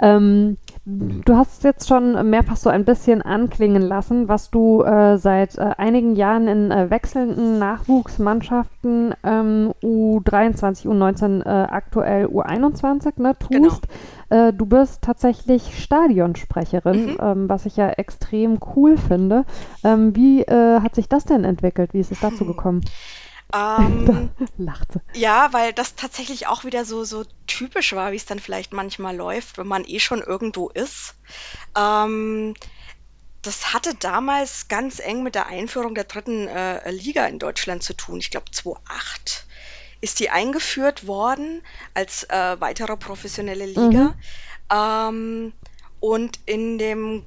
Ähm, 0.00 0.56
du 0.84 1.36
hast 1.36 1.58
es 1.58 1.62
jetzt 1.62 1.88
schon 1.88 2.28
mehrfach 2.28 2.56
so 2.56 2.68
ein 2.70 2.84
bisschen 2.84 3.22
anklingen 3.22 3.82
lassen, 3.82 4.28
was 4.28 4.50
du 4.50 4.82
äh, 4.82 5.16
seit 5.18 5.56
äh, 5.58 5.70
einigen 5.78 6.16
Jahren 6.16 6.48
in 6.48 6.70
äh, 6.70 6.90
wechselnden 6.90 7.58
Nachwuchsmannschaften 7.58 9.14
ähm, 9.22 9.72
U23, 9.82 10.86
U19, 10.86 11.44
äh, 11.44 11.48
aktuell 11.48 12.26
U21 12.26 13.20
ne, 13.22 13.34
Genau. 13.50 13.68
tust. 13.68 13.86
Äh, 14.30 14.52
du 14.52 14.66
bist 14.66 15.02
tatsächlich 15.02 15.78
Stadionsprecherin, 15.82 17.06
Mhm. 17.06 17.16
ähm, 17.20 17.48
was 17.48 17.66
ich 17.66 17.76
ja 17.76 17.88
extrem 17.90 18.58
cool 18.74 18.96
finde. 18.96 19.44
Ähm, 19.84 20.16
wie 20.16 20.42
äh, 20.42 20.80
hat 20.80 20.94
sich 20.94 21.08
das 21.08 21.24
denn 21.24 21.44
entwickelt? 21.44 21.94
Wie 21.94 22.00
ist 22.00 22.12
es 22.12 22.20
dazu 22.20 22.44
gekommen? 22.44 22.80
Ähm, 23.54 24.30
Lacht 24.58 24.92
sie. 24.92 25.20
Ja, 25.20 25.52
weil 25.52 25.72
das 25.72 25.94
tatsächlich 25.94 26.46
auch 26.46 26.64
wieder 26.64 26.84
so, 26.84 27.04
so 27.04 27.24
typisch 27.46 27.92
war, 27.92 28.12
wie 28.12 28.16
es 28.16 28.26
dann 28.26 28.38
vielleicht 28.38 28.72
manchmal 28.72 29.16
läuft, 29.16 29.58
wenn 29.58 29.66
man 29.66 29.84
eh 29.84 30.00
schon 30.00 30.22
irgendwo 30.22 30.68
ist. 30.68 31.14
Ähm, 31.76 32.54
das 33.42 33.74
hatte 33.74 33.94
damals 33.94 34.68
ganz 34.68 35.00
eng 35.00 35.22
mit 35.22 35.34
der 35.34 35.46
Einführung 35.46 35.94
der 35.94 36.04
dritten 36.04 36.46
äh, 36.46 36.90
Liga 36.90 37.26
in 37.26 37.38
Deutschland 37.38 37.82
zu 37.82 37.94
tun. 37.94 38.18
Ich 38.20 38.30
glaube 38.30 38.50
2008 38.50 39.46
ist 40.00 40.20
die 40.20 40.30
eingeführt 40.30 41.06
worden 41.06 41.62
als 41.94 42.24
äh, 42.24 42.60
weitere 42.60 42.96
professionelle 42.96 43.66
Liga. 43.66 44.14
Ähm, 44.70 45.52
und 46.00 46.40
in 46.46 46.78
dem 46.78 47.24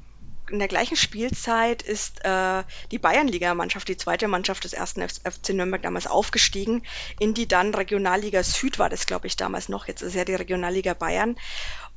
in 0.49 0.59
der 0.59 0.67
gleichen 0.67 0.95
Spielzeit 0.95 1.81
ist 1.81 2.23
äh, 2.23 2.63
die 2.91 2.99
Bayernliga-Mannschaft, 2.99 3.87
die 3.87 3.97
zweite 3.97 4.27
Mannschaft 4.27 4.63
des 4.63 4.73
ersten 4.73 5.07
FC 5.07 5.49
Nürnberg 5.49 5.81
damals 5.81 6.07
aufgestiegen, 6.07 6.83
in 7.19 7.33
die 7.33 7.47
dann 7.47 7.73
Regionalliga 7.73 8.43
Süd 8.43 8.79
war 8.79 8.89
das, 8.89 9.05
glaube 9.05 9.27
ich, 9.27 9.35
damals 9.35 9.69
noch. 9.69 9.87
Jetzt 9.87 10.01
ist 10.01 10.15
ja 10.15 10.25
die 10.25 10.35
Regionalliga 10.35 10.93
Bayern. 10.93 11.35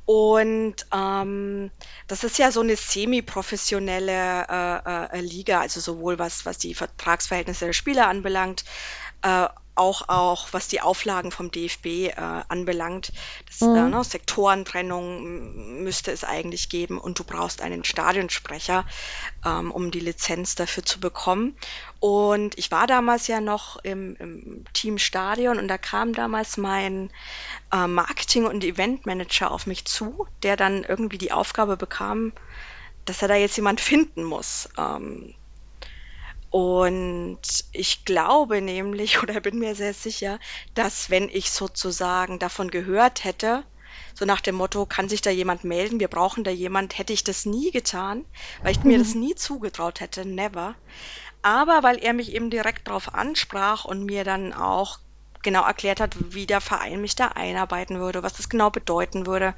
Und 0.05 0.87
ähm, 0.91 1.69
das 2.07 2.23
ist 2.23 2.39
ja 2.39 2.51
so 2.51 2.61
eine 2.61 2.75
semi-professionelle 2.75 4.47
äh, 4.49 5.17
äh, 5.17 5.21
Liga, 5.21 5.61
also 5.61 5.79
sowohl 5.79 6.17
was, 6.17 6.47
was 6.47 6.57
die 6.57 6.73
Vertragsverhältnisse 6.73 7.65
der 7.65 7.73
Spieler 7.73 8.07
anbelangt, 8.07 8.65
äh, 9.21 9.47
auch, 9.79 10.09
auch 10.09 10.49
was 10.51 10.67
die 10.67 10.81
Auflagen 10.81 11.31
vom 11.31 11.51
DFB 11.51 11.85
äh, 11.85 12.13
anbelangt. 12.47 13.11
Das, 13.47 13.61
Mhm. 13.61 13.75
äh, 13.75 13.89
ne, 13.89 14.03
Sektorentrennung 14.03 15.83
müsste 15.83 16.11
es 16.11 16.23
eigentlich 16.23 16.69
geben 16.69 16.99
und 16.99 17.17
du 17.19 17.23
brauchst 17.23 17.61
einen 17.61 17.83
Stadionsprecher, 17.83 18.85
ähm, 19.45 19.71
um 19.71 19.91
die 19.91 19.99
Lizenz 19.99 20.55
dafür 20.55 20.83
zu 20.83 20.99
bekommen. 20.99 21.55
Und 21.99 22.57
ich 22.57 22.71
war 22.71 22.87
damals 22.87 23.27
ja 23.27 23.41
noch 23.41 23.77
im, 23.77 24.15
im 24.17 24.65
Team 24.73 24.97
Stadion 24.97 25.57
und 25.59 25.67
da 25.67 25.77
kam 25.77 26.13
damals 26.13 26.57
mein 26.57 27.09
äh, 27.71 27.87
Marketing- 27.87 28.45
und 28.45 28.63
Eventmanager 28.63 29.51
auf 29.51 29.65
mich 29.65 29.85
zu, 29.85 30.27
der 30.43 30.57
dann 30.57 30.83
irgendwie 30.83 31.17
die 31.17 31.31
Aufgabe 31.31 31.77
bekam, 31.77 32.33
dass 33.05 33.21
er 33.21 33.27
da 33.27 33.35
jetzt 33.35 33.55
jemand 33.57 33.81
finden 33.81 34.23
muss. 34.23 34.69
Ähm, 34.77 35.33
Und 36.49 37.41
ich 37.71 38.05
glaube 38.05 38.61
nämlich 38.61 39.21
oder 39.23 39.39
bin 39.41 39.59
mir 39.59 39.75
sehr 39.75 39.93
sicher, 39.93 40.39
dass 40.73 41.09
wenn 41.09 41.29
ich 41.29 41.51
sozusagen 41.51 42.39
davon 42.39 42.71
gehört 42.71 43.23
hätte, 43.23 43.65
so 44.13 44.25
nach 44.25 44.41
dem 44.41 44.55
Motto, 44.55 44.85
kann 44.85 45.09
sich 45.09 45.21
da 45.21 45.29
jemand 45.29 45.63
melden, 45.63 45.99
wir 45.99 46.07
brauchen 46.07 46.43
da 46.43 46.51
jemand, 46.51 46.97
hätte 46.97 47.13
ich 47.13 47.23
das 47.23 47.45
nie 47.45 47.71
getan, 47.71 48.25
weil 48.63 48.73
ich 48.73 48.83
mir 48.83 48.97
das 48.97 49.15
nie 49.15 49.35
zugetraut 49.35 49.99
hätte, 49.99 50.25
never. 50.25 50.75
Aber 51.41 51.83
weil 51.83 51.97
er 51.99 52.13
mich 52.13 52.33
eben 52.33 52.49
direkt 52.49 52.87
darauf 52.87 53.13
ansprach 53.13 53.85
und 53.85 54.05
mir 54.05 54.23
dann 54.23 54.53
auch 54.53 54.99
genau 55.41 55.63
erklärt 55.63 55.99
hat, 56.01 56.15
wie 56.33 56.45
der 56.45 56.61
Verein 56.61 57.01
mich 57.01 57.15
da 57.15 57.29
einarbeiten 57.29 57.99
würde, 57.99 58.23
was 58.23 58.33
das 58.33 58.49
genau 58.49 58.69
bedeuten 58.69 59.25
würde, 59.25 59.55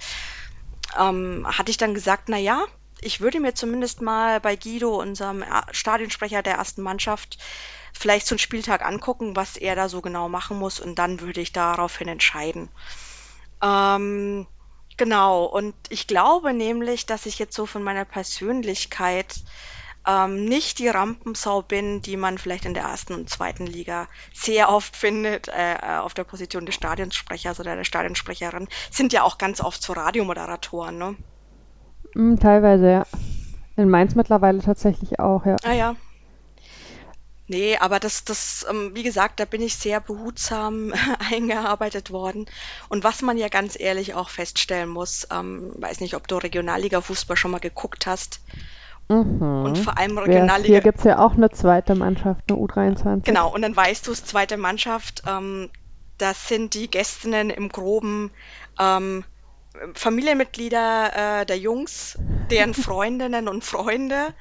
ähm, 0.98 1.46
hatte 1.48 1.72
ich 1.72 1.78
dann 1.78 1.94
gesagt, 1.94 2.30
na 2.30 2.38
ja, 2.38 2.66
ich 3.02 3.20
würde 3.20 3.40
mir 3.40 3.54
zumindest 3.54 4.02
mal 4.02 4.40
bei 4.40 4.56
Guido, 4.56 5.00
unserem 5.00 5.44
Stadionsprecher 5.72 6.44
der 6.44 6.56
ersten 6.56 6.82
Mannschaft, 6.82 7.38
vielleicht 7.94 8.32
einen 8.32 8.40
Spieltag 8.40 8.86
angucken, 8.86 9.36
was 9.36 9.58
er 9.58 9.76
da 9.76 9.90
so 9.90 10.02
genau 10.02 10.30
machen 10.30 10.58
muss 10.58 10.80
und 10.80 10.96
dann 10.96 11.20
würde 11.20 11.42
ich 11.42 11.52
daraufhin 11.52 12.08
entscheiden. 12.08 12.70
Ähm, 13.62 14.48
genau, 14.98 15.46
und 15.46 15.76
ich 15.90 16.08
glaube 16.08 16.54
nämlich, 16.54 17.06
dass 17.06 17.26
ich 17.26 17.40
jetzt 17.40 17.56
so 17.56 17.66
von 17.66 17.84
meiner 17.84 18.06
Persönlichkeit 18.06 19.36
ähm, 20.08 20.46
nicht 20.46 20.80
die 20.80 20.88
Rampensau 20.88 21.62
bin, 21.62 22.02
die 22.02 22.18
man 22.18 22.38
vielleicht 22.38 22.66
in 22.66 22.74
der 22.74 22.84
ersten 22.84 23.14
und 23.14 23.30
zweiten 23.30 23.68
Liga 23.68 24.08
sehr 24.34 24.70
oft 24.70 24.96
findet, 24.96 25.48
äh, 25.50 25.76
äh 25.76 25.98
auf 26.00 26.14
der 26.14 26.24
Position 26.24 26.66
des 26.66 26.76
Stadionsprechers 26.76 27.60
oder 27.60 27.76
der 27.76 27.84
Stadionsprecherin. 27.84 28.68
Sind 28.90 29.14
ja 29.14 29.24
auch 29.24 29.38
ganz 29.38 29.62
oft 29.62 29.82
so 29.82 29.94
Radiomoderatoren, 29.94 30.98
ne? 30.98 31.16
Mm, 32.14 32.36
teilweise, 32.36 32.92
ja. 32.92 33.06
In 33.78 33.90
Mainz 33.90 34.16
mittlerweile 34.16 34.60
tatsächlich 34.60 35.20
auch, 35.20 35.46
ja. 35.46 35.56
Ah 35.64 35.74
ja. 35.74 35.96
Nee, 37.48 37.76
aber 37.78 38.00
das, 38.00 38.24
das, 38.24 38.66
ähm, 38.70 38.92
wie 38.94 39.04
gesagt, 39.04 39.42
da 39.42 39.46
bin 39.46 39.62
ich 39.62 39.76
sehr 39.76 40.00
behutsam 40.00 40.94
eingearbeitet 41.32 42.10
worden. 42.12 42.46
Und 42.88 43.04
was 43.04 43.22
man 43.22 43.38
ja 43.38 43.50
ganz 43.50 43.78
ehrlich 43.78 44.14
auch 44.16 44.30
feststellen 44.30 44.90
muss, 44.90 45.28
ähm, 45.32 45.74
weiß 45.76 46.00
nicht, 46.00 46.16
ob 46.16 46.30
du 46.30 46.38
Regionalliga-Fußball 46.38 47.36
schon 47.36 47.52
mal 47.52 47.60
geguckt 47.60 48.08
hast. 48.08 48.40
Mhm. 49.10 49.66
Und 49.66 49.78
vor 49.78 49.98
allem 49.98 50.16
Ja, 50.16 50.22
Regionalliga. 50.22 50.68
hier 50.68 50.82
gibt 50.82 51.00
es 51.00 51.04
ja 51.04 51.20
auch 51.20 51.34
eine 51.34 51.50
zweite 51.50 51.96
Mannschaft, 51.96 52.42
eine 52.50 52.58
U23. 52.58 53.24
Genau, 53.24 53.54
und 53.54 53.62
dann 53.64 53.76
weißt 53.76 54.08
du, 54.08 54.12
es 54.14 54.24
zweite 54.24 54.56
Mannschaft, 54.56 55.24
ähm, 55.28 55.70
das 56.18 56.48
sind 56.48 56.74
die 56.74 56.90
Gästinnen 56.90 57.50
im 57.50 57.68
Groben 57.68 58.32
ähm, 58.80 59.26
Familienmitglieder 59.94 61.42
äh, 61.42 61.46
der 61.46 61.58
Jungs, 61.58 62.18
deren 62.50 62.74
Freundinnen 62.76 63.48
und 63.48 63.64
Freunde. 63.64 64.34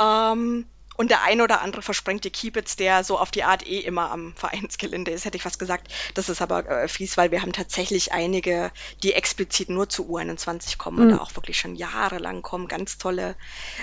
Ähm, 0.00 0.66
und 1.02 1.10
der 1.10 1.22
ein 1.22 1.40
oder 1.40 1.62
andere 1.62 1.82
versprengte 1.82 2.30
Kiebitz, 2.30 2.76
der 2.76 3.02
so 3.02 3.18
auf 3.18 3.32
die 3.32 3.42
Art 3.42 3.66
eh 3.66 3.80
immer 3.80 4.12
am 4.12 4.34
Vereinsgelände 4.36 5.10
ist, 5.10 5.24
hätte 5.24 5.36
ich 5.36 5.42
fast 5.42 5.58
gesagt. 5.58 5.92
Das 6.14 6.28
ist 6.28 6.40
aber 6.40 6.64
äh, 6.68 6.86
fies, 6.86 7.16
weil 7.16 7.32
wir 7.32 7.42
haben 7.42 7.52
tatsächlich 7.52 8.12
einige, 8.12 8.70
die 9.02 9.12
explizit 9.12 9.68
nur 9.68 9.88
zu 9.88 10.04
U21 10.08 10.78
kommen 10.78 11.00
und 11.00 11.06
Mhm. 11.08 11.16
da 11.16 11.18
auch 11.18 11.34
wirklich 11.34 11.58
schon 11.58 11.74
jahrelang 11.74 12.42
kommen. 12.42 12.68
Ganz 12.68 12.98
tolle 12.98 13.34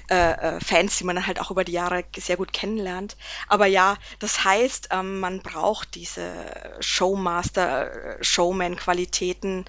äh, 0.10 0.16
äh, 0.32 0.60
Fans, 0.62 0.98
die 0.98 1.04
man 1.04 1.18
dann 1.18 1.28
halt 1.28 1.42
auch 1.42 1.52
über 1.52 1.66
die 1.66 1.74
Jahre 1.74 2.06
sehr 2.16 2.38
gut 2.38 2.54
kennenlernt. 2.54 3.18
Aber 3.50 3.66
ja, 3.66 3.98
das 4.20 4.46
heißt, 4.46 4.88
ähm, 4.92 5.20
man 5.20 5.42
braucht 5.42 5.96
diese 5.96 6.32
Showmaster, 6.80 8.18
Showman-Qualitäten 8.22 9.66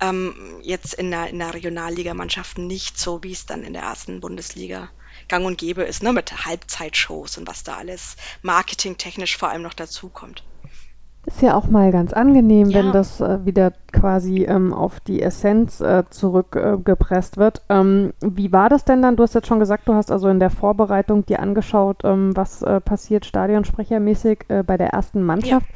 ähm, 0.00 0.60
jetzt 0.62 0.92
in 0.92 1.10
der, 1.10 1.28
in 1.28 1.38
der 1.38 1.54
Regionalligamannschaft 1.54 2.58
nicht 2.58 2.98
so, 2.98 3.22
wie 3.22 3.32
es 3.32 3.46
dann 3.46 3.62
in 3.64 3.72
der 3.72 3.84
ersten 3.84 4.20
Bundesliga 4.20 4.90
gang 5.30 5.46
und 5.46 5.56
gäbe 5.56 5.82
ist, 5.82 6.02
ne, 6.02 6.12
mit 6.12 6.44
Halbzeitshows 6.44 7.38
und 7.38 7.48
was 7.48 7.64
da 7.64 7.76
alles 7.76 8.16
marketingtechnisch 8.42 9.38
vor 9.38 9.48
allem 9.48 9.62
noch 9.62 9.74
dazukommt. 9.74 10.44
Ist 11.26 11.42
ja 11.42 11.54
auch 11.54 11.66
mal 11.66 11.92
ganz 11.92 12.14
angenehm, 12.14 12.72
wenn 12.72 12.86
Ja. 12.86 12.92
das 12.92 13.20
äh, 13.20 13.44
wieder 13.44 13.74
quasi 13.92 14.44
ähm, 14.44 14.72
auf 14.72 15.00
die 15.00 15.20
Essenz 15.20 15.80
äh, 15.80 16.04
zurückgepresst 16.08 17.36
äh, 17.36 17.40
wird. 17.40 17.62
Ähm, 17.68 18.14
wie 18.22 18.52
war 18.52 18.70
das 18.70 18.86
denn 18.86 19.02
dann? 19.02 19.16
Du 19.16 19.22
hast 19.22 19.34
jetzt 19.34 19.46
schon 19.46 19.60
gesagt, 19.60 19.86
du 19.86 19.92
hast 19.92 20.10
also 20.10 20.28
in 20.28 20.40
der 20.40 20.48
Vorbereitung 20.48 21.26
dir 21.26 21.40
angeschaut, 21.40 21.98
ähm, 22.04 22.34
was 22.34 22.62
äh, 22.62 22.80
passiert 22.80 23.26
stadionsprechermäßig 23.26 24.46
äh, 24.48 24.62
bei 24.62 24.78
der 24.78 24.88
ersten 24.88 25.22
Mannschaft. 25.22 25.66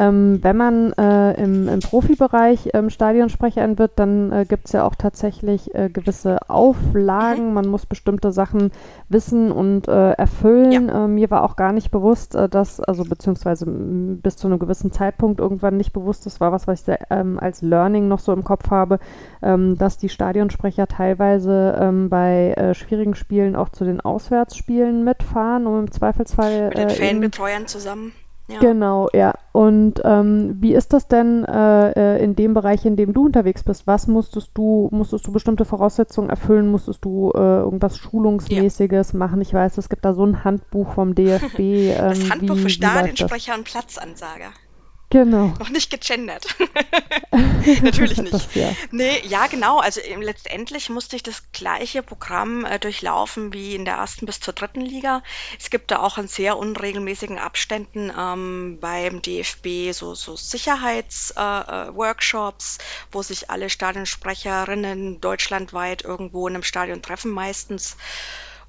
Ähm, 0.00 0.38
wenn 0.42 0.56
man 0.56 0.94
äh, 0.94 1.34
im, 1.42 1.68
im 1.68 1.80
Profibereich 1.80 2.70
ähm, 2.72 2.88
Stadionsprecherin 2.88 3.78
wird, 3.78 3.98
dann 3.98 4.32
äh, 4.32 4.46
gibt 4.48 4.64
es 4.66 4.72
ja 4.72 4.86
auch 4.86 4.94
tatsächlich 4.94 5.74
äh, 5.74 5.90
gewisse 5.90 6.48
Auflagen. 6.48 7.52
Man 7.52 7.68
muss 7.68 7.84
bestimmte 7.84 8.32
Sachen 8.32 8.70
wissen 9.10 9.52
und 9.52 9.88
äh, 9.88 10.12
erfüllen. 10.12 10.88
Äh, 10.88 11.06
mir 11.06 11.30
war 11.30 11.44
auch 11.44 11.54
gar 11.54 11.72
nicht 11.72 11.90
bewusst, 11.90 12.34
äh, 12.34 12.48
dass, 12.48 12.80
also 12.80 13.04
beziehungsweise 13.04 13.66
bis 13.66 14.38
zu 14.38 14.46
einem 14.46 14.58
gewissen 14.58 14.90
Zeitpunkt 14.90 15.38
irgendwann 15.38 15.76
nicht 15.76 15.92
bewusst, 15.92 16.24
das 16.24 16.40
war 16.40 16.50
was, 16.50 16.66
was 16.66 16.80
ich 16.80 16.86
sehr, 16.86 17.10
ähm, 17.10 17.38
als 17.38 17.60
Learning 17.60 18.08
noch 18.08 18.20
so 18.20 18.32
im 18.32 18.42
Kopf 18.42 18.70
habe, 18.70 19.00
ähm, 19.42 19.76
dass 19.76 19.98
die 19.98 20.08
Stadionsprecher 20.08 20.86
teilweise 20.86 21.76
ähm, 21.78 22.08
bei 22.08 22.54
äh, 22.56 22.72
schwierigen 22.72 23.14
Spielen 23.14 23.54
auch 23.54 23.68
zu 23.68 23.84
den 23.84 24.00
Auswärtsspielen 24.00 25.04
mitfahren, 25.04 25.66
um 25.66 25.78
im 25.78 25.90
Zweifelsfall 25.90 26.68
Mit 26.68 26.78
den 26.78 26.88
Fanbetreuern 26.88 27.66
zusammen. 27.66 28.12
Ja. 28.50 28.58
Genau, 28.60 29.08
ja. 29.12 29.34
Und 29.52 30.00
ähm, 30.04 30.56
wie 30.60 30.74
ist 30.74 30.92
das 30.92 31.08
denn 31.08 31.44
äh, 31.44 31.90
äh, 31.90 32.22
in 32.22 32.36
dem 32.36 32.54
Bereich, 32.54 32.84
in 32.84 32.96
dem 32.96 33.12
du 33.12 33.26
unterwegs 33.26 33.62
bist? 33.62 33.86
Was 33.86 34.06
musstest 34.06 34.50
du, 34.54 34.88
musstest 34.92 35.26
du 35.26 35.32
bestimmte 35.32 35.64
Voraussetzungen 35.64 36.30
erfüllen? 36.30 36.68
Musstest 36.70 37.04
du 37.04 37.30
äh, 37.34 37.38
irgendwas 37.38 37.96
Schulungsmäßiges 37.98 39.12
machen? 39.12 39.40
Ich 39.40 39.52
weiß, 39.52 39.78
es 39.78 39.88
gibt 39.88 40.04
da 40.04 40.14
so 40.14 40.24
ein 40.24 40.44
Handbuch 40.44 40.92
vom 40.94 41.14
DFB. 41.16 41.58
Ähm, 41.58 41.94
Das 41.98 42.30
Handbuch 42.30 42.56
wie, 42.56 42.60
für? 42.62 42.68
Stadionsprecher 42.70 43.54
und 43.54 43.64
Platzansager. 43.64 44.50
Genau. 45.10 45.52
Noch 45.58 45.68
nicht 45.70 45.90
gegendert. 45.90 46.46
Natürlich 47.82 48.18
nicht. 48.18 48.32
Das, 48.32 48.54
ja. 48.54 48.72
Nee, 48.92 49.20
ja, 49.26 49.48
genau. 49.48 49.80
Also 49.80 50.00
ähm, 50.00 50.22
letztendlich 50.22 50.88
musste 50.88 51.16
ich 51.16 51.24
das 51.24 51.50
gleiche 51.50 52.04
Programm 52.04 52.64
äh, 52.64 52.78
durchlaufen 52.78 53.52
wie 53.52 53.74
in 53.74 53.84
der 53.84 53.94
ersten 53.94 54.24
bis 54.24 54.38
zur 54.38 54.54
dritten 54.54 54.82
Liga. 54.82 55.24
Es 55.58 55.70
gibt 55.70 55.90
da 55.90 55.98
auch 55.98 56.16
in 56.16 56.28
sehr 56.28 56.58
unregelmäßigen 56.58 57.40
Abständen 57.40 58.12
ähm, 58.16 58.78
beim 58.80 59.20
DFB 59.20 59.90
so, 59.92 60.14
so 60.14 60.36
Sicherheitsworkshops, 60.36 62.78
äh, 62.78 62.80
äh, 62.80 62.84
wo 63.10 63.22
sich 63.22 63.50
alle 63.50 63.68
Stadionsprecherinnen 63.68 65.20
deutschlandweit 65.20 66.02
irgendwo 66.02 66.46
in 66.46 66.54
einem 66.54 66.62
Stadion 66.62 67.02
treffen 67.02 67.32
meistens. 67.32 67.96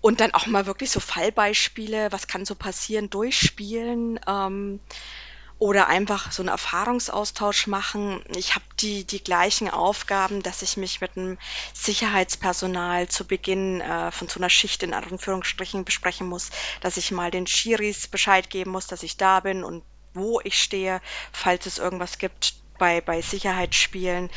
Und 0.02 0.20
dann 0.20 0.34
auch 0.34 0.48
mal 0.48 0.66
wirklich 0.66 0.90
so 0.90 1.00
Fallbeispiele, 1.00 2.12
was 2.12 2.26
kann 2.26 2.46
so 2.46 2.56
passieren, 2.56 3.12
durchspielen. 3.12 4.20
Ähm, 4.28 4.80
oder 5.62 5.88
einfach 5.88 6.32
so 6.32 6.42
einen 6.42 6.50
Erfahrungsaustausch 6.50 7.68
machen. 7.68 8.24
Ich 8.36 8.56
habe 8.56 8.66
die, 8.80 9.04
die 9.04 9.24
gleichen 9.24 9.70
Aufgaben, 9.70 10.42
dass 10.42 10.64
ich 10.64 10.76
mich 10.76 11.02
mit 11.02 11.16
dem 11.16 11.38
Sicherheitspersonal 11.74 13.08
zu 13.10 13.28
Beginn 13.28 13.80
äh, 13.80 14.10
von 14.10 14.28
so 14.28 14.40
einer 14.40 14.50
Schicht 14.50 14.82
in 14.82 14.96
Anführungsstrichen 14.96 15.86
besprechen 15.86 16.26
muss, 16.26 16.50
dass 16.82 16.98
ich 16.98 17.12
mal 17.12 17.30
den 17.30 17.46
Schiris 17.46 18.08
Bescheid 18.08 18.50
geben 18.50 18.72
muss, 18.72 18.88
dass 18.88 19.04
ich 19.04 19.18
da 19.18 19.40
bin 19.40 19.64
und 19.64 19.84
wo 20.16 20.42
ich 20.44 20.60
stehe, 20.60 21.00
falls 21.32 21.68
es 21.68 21.78
irgendwas 21.78 22.18
gibt 22.18 22.56
bei, 22.80 23.00
bei 23.00 23.22
Sicherheitsspielen. 23.22 24.32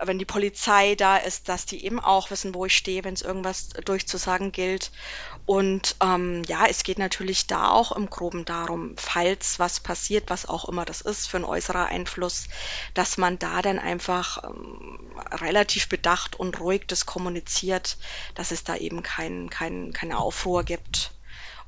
Wenn 0.00 0.18
die 0.18 0.24
Polizei 0.24 0.94
da 0.94 1.16
ist, 1.16 1.48
dass 1.48 1.66
die 1.66 1.84
eben 1.84 1.98
auch 1.98 2.30
wissen, 2.30 2.54
wo 2.54 2.64
ich 2.66 2.76
stehe, 2.76 3.04
wenn 3.04 3.14
es 3.14 3.22
irgendwas 3.22 3.70
durchzusagen 3.84 4.52
gilt. 4.52 4.92
Und 5.44 5.96
ähm, 6.02 6.42
ja, 6.46 6.66
es 6.66 6.84
geht 6.84 6.98
natürlich 6.98 7.46
da 7.46 7.70
auch 7.70 7.92
im 7.92 8.08
Groben 8.08 8.44
darum, 8.44 8.94
falls 8.96 9.58
was 9.58 9.80
passiert, 9.80 10.30
was 10.30 10.46
auch 10.46 10.68
immer 10.68 10.84
das 10.84 11.00
ist 11.00 11.26
für 11.26 11.38
ein 11.38 11.44
äußerer 11.44 11.86
Einfluss, 11.86 12.48
dass 12.94 13.16
man 13.16 13.38
da 13.38 13.62
dann 13.62 13.78
einfach 13.78 14.44
ähm, 14.44 14.98
relativ 15.32 15.88
bedacht 15.88 16.36
und 16.36 16.60
ruhig 16.60 16.84
das 16.86 17.06
kommuniziert, 17.06 17.96
dass 18.34 18.50
es 18.50 18.62
da 18.62 18.76
eben 18.76 19.02
kein, 19.02 19.50
kein, 19.50 19.92
keine 19.92 20.18
Aufruhr 20.18 20.64
gibt. 20.64 21.12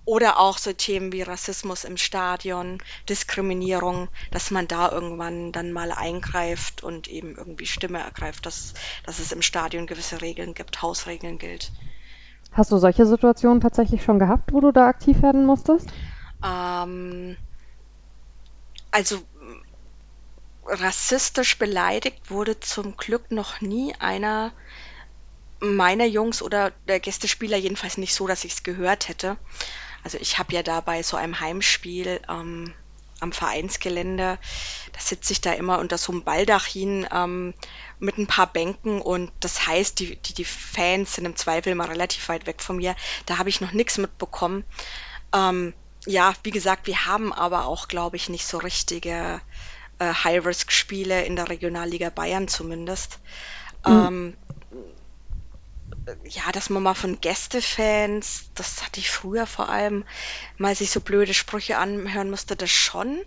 Oder 0.05 0.41
auch 0.41 0.59
so 0.59 0.73
Themen 0.73 1.13
wie 1.13 1.23
Rassismus 1.23 1.85
im 1.85 1.97
Stadion, 1.97 2.79
Diskriminierung, 3.09 4.09
dass 4.31 4.51
man 4.51 4.67
da 4.67 4.91
irgendwann 4.91 5.53
dann 5.53 5.73
mal 5.73 5.93
eingreift 5.93 6.83
und 6.83 7.07
eben 7.09 7.37
irgendwie 7.37 7.67
Stimme 7.67 8.01
ergreift, 8.01 8.47
dass, 8.47 8.75
dass 9.05 9.19
es 9.19 9.31
im 9.33 9.43
Stadion 9.43 9.87
gewisse 9.87 10.21
Regeln 10.21 10.55
gibt, 10.55 10.83
Hausregeln 10.83 11.39
gilt. 11.39 11.71
Hast 12.53 12.73
du 12.73 12.79
solche 12.79 13.07
Situationen 13.07 13.61
tatsächlich 13.61 14.03
schon 14.03 14.19
gehabt, 14.19 14.53
wo 14.53 14.61
du 14.61 14.73
da 14.73 14.87
aktiv 14.87 15.23
werden 15.23 15.47
musstest? 15.47 15.89
Ähm, 16.45 17.37
also 18.91 19.23
rassistisch 20.67 21.59
beleidigt 21.59 22.31
wurde 22.31 22.59
zum 22.61 22.97
Glück 22.97 23.31
noch 23.31 23.61
nie 23.61 23.95
einer 23.99 24.53
meiner 25.61 26.07
Jungs 26.07 26.43
oder 26.43 26.73
der 26.89 27.01
Gästespieler, 27.01 27.57
jedenfalls 27.57 27.99
nicht 27.99 28.15
so, 28.15 28.27
dass 28.27 28.45
ich 28.45 28.55
es 28.55 28.63
gehört 28.63 29.09
hätte. 29.09 29.37
Also 30.03 30.19
ich 30.19 30.39
habe 30.39 30.55
ja 30.55 30.63
da 30.63 30.81
bei 30.81 31.03
so 31.03 31.17
einem 31.17 31.41
Heimspiel 31.41 32.21
ähm, 32.29 32.75
am 33.21 33.33
Vereinsgelände, 33.33 34.39
da 34.93 35.01
sitze 35.01 35.33
ich 35.33 35.41
da 35.41 35.53
immer 35.53 35.79
unter 35.79 35.99
so 35.99 36.13
einem 36.13 36.23
Baldachin 36.23 37.07
ähm, 37.13 37.55
mit 37.99 38.19
ein 38.19 38.27
paar 38.27 38.47
Bänken 38.47 39.01
und 39.03 39.31
das 39.41 39.67
heißt, 39.67 39.99
die, 40.01 40.17
die, 40.17 40.35
die 40.35 40.45
Fans 40.45 41.15
sind 41.15 41.27
im 41.27 41.37
Zweifel 41.37 41.75
mal 41.75 41.89
relativ 41.89 42.29
weit 42.29 42.47
weg 42.47 42.63
von 42.63 42.77
mir. 42.77 42.97
Da 43.27 43.39
habe 43.39 43.51
ich 43.51 43.61
noch 43.61 43.73
nichts 43.73 43.99
mitbekommen. 43.99 44.65
Ähm, 45.35 45.75
ja, 46.07 46.35
wie 46.43 46.51
gesagt, 46.51 46.87
wir 46.87 47.05
haben 47.05 47.33
aber 47.33 47.67
auch, 47.67 47.89
glaube 47.89 48.17
ich, 48.17 48.31
nicht 48.31 48.47
so 48.47 48.57
richtige 48.59 49.41
äh, 49.99 50.15
High-Risk-Spiele 50.15 51.25
in 51.25 51.37
der 51.37 51.51
Regionalliga 51.51 52.09
Bayern 52.11 52.49
zumindest. 52.49 53.19
Mhm. 53.87 53.93
Ähm, 53.93 54.37
ja, 56.25 56.51
dass 56.53 56.71
man 56.71 56.83
mal 56.83 56.95
von 56.95 57.21
Gästefans, 57.21 58.51
das 58.55 58.83
hatte 58.83 59.01
ich 59.01 59.11
früher 59.11 59.47
vor 59.47 59.69
allem, 59.69 60.05
mal 60.57 60.75
sich 60.75 60.91
so 60.91 61.01
blöde 61.01 61.35
Sprüche 61.35 61.79
anhören 61.79 62.31
musste, 62.31 62.57
das 62.57 62.71
schon. 62.71 63.21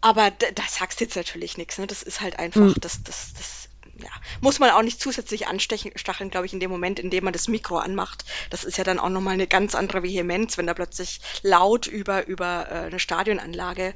Aber 0.00 0.30
da, 0.30 0.50
da 0.50 0.62
sagst 0.68 1.00
du 1.00 1.04
jetzt 1.04 1.16
natürlich 1.16 1.56
nichts, 1.56 1.78
ne? 1.78 1.86
Das 1.86 2.02
ist 2.02 2.20
halt 2.20 2.38
einfach, 2.38 2.60
mhm. 2.60 2.74
das, 2.80 3.02
das, 3.02 3.32
das 3.34 3.63
ja, 4.04 4.10
muss 4.40 4.58
man 4.58 4.70
auch 4.70 4.82
nicht 4.82 5.00
zusätzlich 5.00 5.46
anstechen, 5.46 5.92
stacheln, 5.96 6.30
glaube 6.30 6.46
ich, 6.46 6.52
in 6.52 6.60
dem 6.60 6.70
Moment, 6.70 6.98
in 6.98 7.10
dem 7.10 7.24
man 7.24 7.32
das 7.32 7.48
Mikro 7.48 7.78
anmacht. 7.78 8.24
Das 8.50 8.64
ist 8.64 8.78
ja 8.78 8.84
dann 8.84 8.98
auch 8.98 9.08
nochmal 9.08 9.34
eine 9.34 9.46
ganz 9.46 9.74
andere 9.74 10.02
Vehemenz, 10.02 10.58
wenn 10.58 10.66
da 10.66 10.74
plötzlich 10.74 11.20
laut 11.42 11.86
über, 11.86 12.26
über 12.26 12.66
äh, 12.70 12.74
eine 12.86 12.98
Stadionanlage 12.98 13.94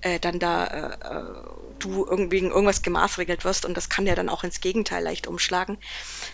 äh, 0.00 0.18
dann 0.18 0.38
da 0.38 0.64
äh, 0.64 1.18
äh 1.18 1.70
du 1.78 2.04
irgendwie 2.04 2.38
irgendwas 2.38 2.82
gemaßregelt 2.82 3.44
wirst 3.44 3.64
und 3.64 3.74
das 3.74 3.88
kann 3.88 4.06
ja 4.06 4.14
dann 4.14 4.28
auch 4.28 4.44
ins 4.44 4.60
Gegenteil 4.60 5.02
leicht 5.02 5.26
umschlagen. 5.26 5.78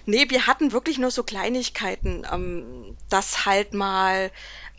Nee, 0.04 0.26
wir 0.28 0.48
hatten 0.48 0.72
wirklich 0.72 0.98
nur 0.98 1.12
so 1.12 1.22
Kleinigkeiten, 1.22 2.26
ähm, 2.32 2.96
dass 3.08 3.46
halt 3.46 3.72
mal 3.72 4.32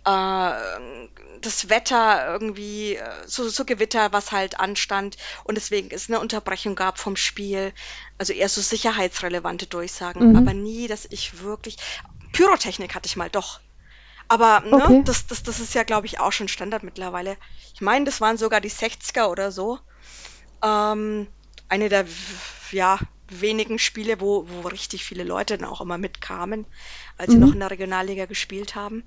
äh, 0.07 1.09
das 1.41 1.69
Wetter 1.69 2.27
irgendwie, 2.31 2.95
äh, 2.95 3.09
so, 3.25 3.47
so 3.49 3.65
Gewitter, 3.65 4.11
was 4.13 4.31
halt 4.31 4.59
anstand 4.59 5.17
und 5.43 5.55
deswegen 5.55 5.89
es 5.91 6.09
eine 6.09 6.19
Unterbrechung 6.19 6.75
gab 6.75 6.97
vom 6.97 7.15
Spiel. 7.15 7.73
Also 8.17 8.33
eher 8.33 8.49
so 8.49 8.61
sicherheitsrelevante 8.61 9.67
Durchsagen, 9.67 10.29
mhm. 10.31 10.35
aber 10.35 10.53
nie, 10.53 10.87
dass 10.87 11.05
ich 11.09 11.41
wirklich. 11.41 11.77
Pyrotechnik 12.31 12.95
hatte 12.95 13.07
ich 13.07 13.15
mal, 13.15 13.29
doch. 13.29 13.59
Aber 14.27 14.59
ne, 14.61 14.75
okay. 14.75 15.01
das, 15.05 15.27
das, 15.27 15.43
das 15.43 15.59
ist 15.59 15.73
ja, 15.73 15.83
glaube 15.83 16.05
ich, 16.05 16.19
auch 16.19 16.31
schon 16.31 16.49
Standard 16.49 16.83
mittlerweile. 16.83 17.37
Ich 17.73 17.81
meine, 17.81 18.05
das 18.05 18.19
waren 18.19 18.37
sogar 18.37 18.59
die 18.59 18.71
60er 18.71 19.27
oder 19.27 19.51
so. 19.51 19.79
Ähm, 20.63 21.27
eine 21.69 21.89
der 21.89 22.05
ja, 22.71 22.99
wenigen 23.29 23.79
Spiele, 23.79 24.19
wo, 24.19 24.45
wo 24.49 24.67
richtig 24.67 25.05
viele 25.05 25.23
Leute 25.23 25.57
dann 25.57 25.69
auch 25.69 25.79
immer 25.79 25.97
mitkamen, 25.97 26.65
als 27.17 27.29
mhm. 27.29 27.33
sie 27.33 27.39
noch 27.39 27.53
in 27.53 27.59
der 27.59 27.71
Regionalliga 27.71 28.25
gespielt 28.25 28.75
haben. 28.75 29.03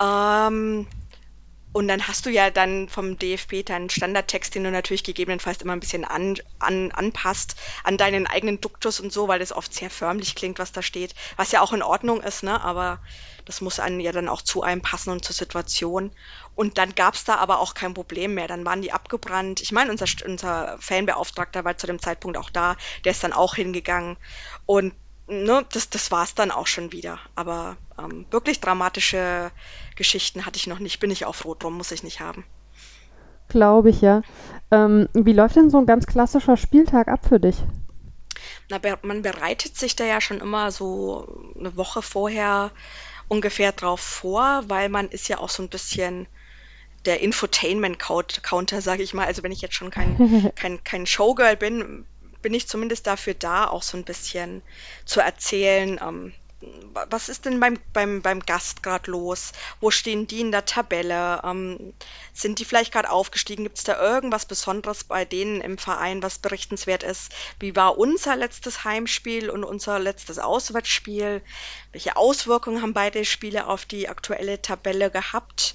Ähm, 0.00 0.86
und 1.74 1.88
dann 1.88 2.06
hast 2.06 2.26
du 2.26 2.30
ja 2.30 2.50
dann 2.50 2.90
vom 2.90 3.18
DFB 3.18 3.64
deinen 3.64 3.88
Standardtext, 3.88 4.54
den 4.54 4.64
du 4.64 4.70
natürlich 4.70 5.04
gegebenenfalls 5.04 5.62
immer 5.62 5.72
ein 5.72 5.80
bisschen 5.80 6.04
an, 6.04 6.36
an, 6.58 6.92
anpasst 6.92 7.56
an 7.82 7.96
deinen 7.96 8.26
eigenen 8.26 8.60
Duktus 8.60 9.00
und 9.00 9.10
so, 9.10 9.26
weil 9.26 9.38
das 9.38 9.52
oft 9.52 9.72
sehr 9.72 9.88
förmlich 9.88 10.34
klingt, 10.34 10.58
was 10.58 10.72
da 10.72 10.82
steht, 10.82 11.14
was 11.36 11.50
ja 11.50 11.62
auch 11.62 11.72
in 11.72 11.82
Ordnung 11.82 12.22
ist, 12.22 12.42
ne? 12.42 12.62
Aber 12.62 12.98
das 13.46 13.62
muss 13.62 13.80
einen 13.80 14.00
ja 14.00 14.12
dann 14.12 14.28
auch 14.28 14.42
zu 14.42 14.62
einem 14.62 14.82
passen 14.82 15.10
und 15.10 15.24
zur 15.24 15.34
Situation. 15.34 16.12
Und 16.54 16.76
dann 16.76 16.94
gab 16.94 17.14
es 17.14 17.24
da 17.24 17.36
aber 17.36 17.58
auch 17.58 17.72
kein 17.72 17.94
Problem 17.94 18.34
mehr. 18.34 18.48
Dann 18.48 18.66
waren 18.66 18.82
die 18.82 18.92
abgebrannt. 18.92 19.62
Ich 19.62 19.72
meine, 19.72 19.90
unser, 19.90 20.06
unser 20.26 20.76
Fanbeauftragter 20.78 21.64
war 21.64 21.78
zu 21.78 21.86
dem 21.86 22.00
Zeitpunkt 22.00 22.36
auch 22.36 22.50
da, 22.50 22.76
der 23.04 23.12
ist 23.12 23.24
dann 23.24 23.32
auch 23.32 23.54
hingegangen. 23.54 24.18
Und 24.66 24.94
ne, 25.26 25.64
das, 25.72 25.88
das 25.88 26.10
war 26.10 26.24
es 26.24 26.34
dann 26.34 26.50
auch 26.50 26.66
schon 26.66 26.92
wieder. 26.92 27.18
Aber 27.34 27.76
ähm, 28.02 28.26
wirklich 28.30 28.60
dramatische 28.60 29.50
Geschichten 29.96 30.46
hatte 30.46 30.56
ich 30.56 30.66
noch 30.66 30.78
nicht. 30.78 31.00
Bin 31.00 31.10
ich 31.10 31.24
auch 31.24 31.34
froh 31.34 31.54
drum, 31.54 31.76
muss 31.76 31.92
ich 31.92 32.02
nicht 32.02 32.20
haben. 32.20 32.44
Glaube 33.48 33.90
ich, 33.90 34.00
ja. 34.00 34.22
Ähm, 34.70 35.08
wie 35.12 35.32
läuft 35.32 35.56
denn 35.56 35.70
so 35.70 35.78
ein 35.78 35.86
ganz 35.86 36.06
klassischer 36.06 36.56
Spieltag 36.56 37.08
ab 37.08 37.26
für 37.28 37.38
dich? 37.38 37.56
Na, 38.68 38.78
man 39.02 39.22
bereitet 39.22 39.76
sich 39.76 39.96
da 39.96 40.04
ja 40.04 40.20
schon 40.20 40.40
immer 40.40 40.70
so 40.70 41.52
eine 41.58 41.76
Woche 41.76 42.00
vorher 42.02 42.70
ungefähr 43.28 43.72
drauf 43.72 44.00
vor, 44.00 44.64
weil 44.68 44.88
man 44.88 45.08
ist 45.08 45.28
ja 45.28 45.38
auch 45.38 45.50
so 45.50 45.62
ein 45.62 45.68
bisschen 45.68 46.26
der 47.04 47.20
Infotainment-Counter, 47.20 48.80
sage 48.80 49.02
ich 49.02 49.12
mal. 49.12 49.26
Also 49.26 49.42
wenn 49.42 49.52
ich 49.52 49.60
jetzt 49.60 49.74
schon 49.74 49.90
kein, 49.90 50.52
kein, 50.54 50.82
kein 50.84 51.06
Showgirl 51.06 51.56
bin, 51.56 52.06
bin 52.40 52.54
ich 52.54 52.68
zumindest 52.68 53.06
dafür 53.06 53.34
da, 53.34 53.68
auch 53.68 53.82
so 53.82 53.96
ein 53.96 54.04
bisschen 54.04 54.62
zu 55.04 55.20
erzählen, 55.20 56.00
ähm, 56.02 56.32
was 57.10 57.28
ist 57.28 57.44
denn 57.44 57.58
beim, 57.60 57.78
beim, 57.92 58.22
beim 58.22 58.40
Gast 58.40 58.82
gerade 58.82 59.10
los? 59.10 59.52
Wo 59.80 59.90
stehen 59.90 60.26
die 60.26 60.40
in 60.40 60.52
der 60.52 60.64
Tabelle? 60.64 61.40
Ähm, 61.44 61.94
sind 62.32 62.58
die 62.58 62.64
vielleicht 62.64 62.92
gerade 62.92 63.10
aufgestiegen? 63.10 63.64
Gibt 63.64 63.78
es 63.78 63.84
da 63.84 64.00
irgendwas 64.00 64.46
Besonderes 64.46 65.04
bei 65.04 65.24
denen 65.24 65.60
im 65.60 65.78
Verein, 65.78 66.22
was 66.22 66.38
berichtenswert 66.38 67.02
ist? 67.02 67.32
Wie 67.58 67.74
war 67.76 67.98
unser 67.98 68.36
letztes 68.36 68.84
Heimspiel 68.84 69.50
und 69.50 69.64
unser 69.64 69.98
letztes 69.98 70.38
Auswärtsspiel? 70.38 71.42
Welche 71.92 72.16
Auswirkungen 72.16 72.82
haben 72.82 72.94
beide 72.94 73.24
Spiele 73.24 73.66
auf 73.66 73.84
die 73.84 74.08
aktuelle 74.08 74.60
Tabelle 74.60 75.10
gehabt? 75.10 75.74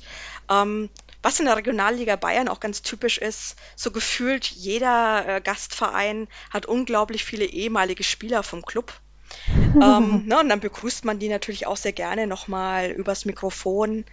Ähm, 0.50 0.90
was 1.22 1.40
in 1.40 1.46
der 1.46 1.58
Regionalliga 1.58 2.16
Bayern 2.16 2.48
auch 2.48 2.60
ganz 2.60 2.82
typisch 2.84 3.18
ist, 3.18 3.56
so 3.76 3.92
gefühlt 3.92 4.46
jeder 4.46 5.26
äh, 5.28 5.42
Gastverein 5.42 6.28
hat 6.52 6.66
unglaublich 6.66 7.26
viele 7.26 7.46
ehemalige 7.46 8.04
Spieler 8.04 8.44
vom 8.44 8.64
Club. 8.64 8.94
ähm, 9.82 10.26
ne, 10.26 10.40
und 10.40 10.50
dann 10.50 10.60
begrüßt 10.60 11.06
man 11.06 11.20
die 11.20 11.30
natürlich 11.30 11.68
auch 11.68 11.78
sehr 11.78 11.94
gerne 11.94 12.28
nochmal 12.28 12.92
übers 12.92 13.26
Mikrofon. 13.26 14.06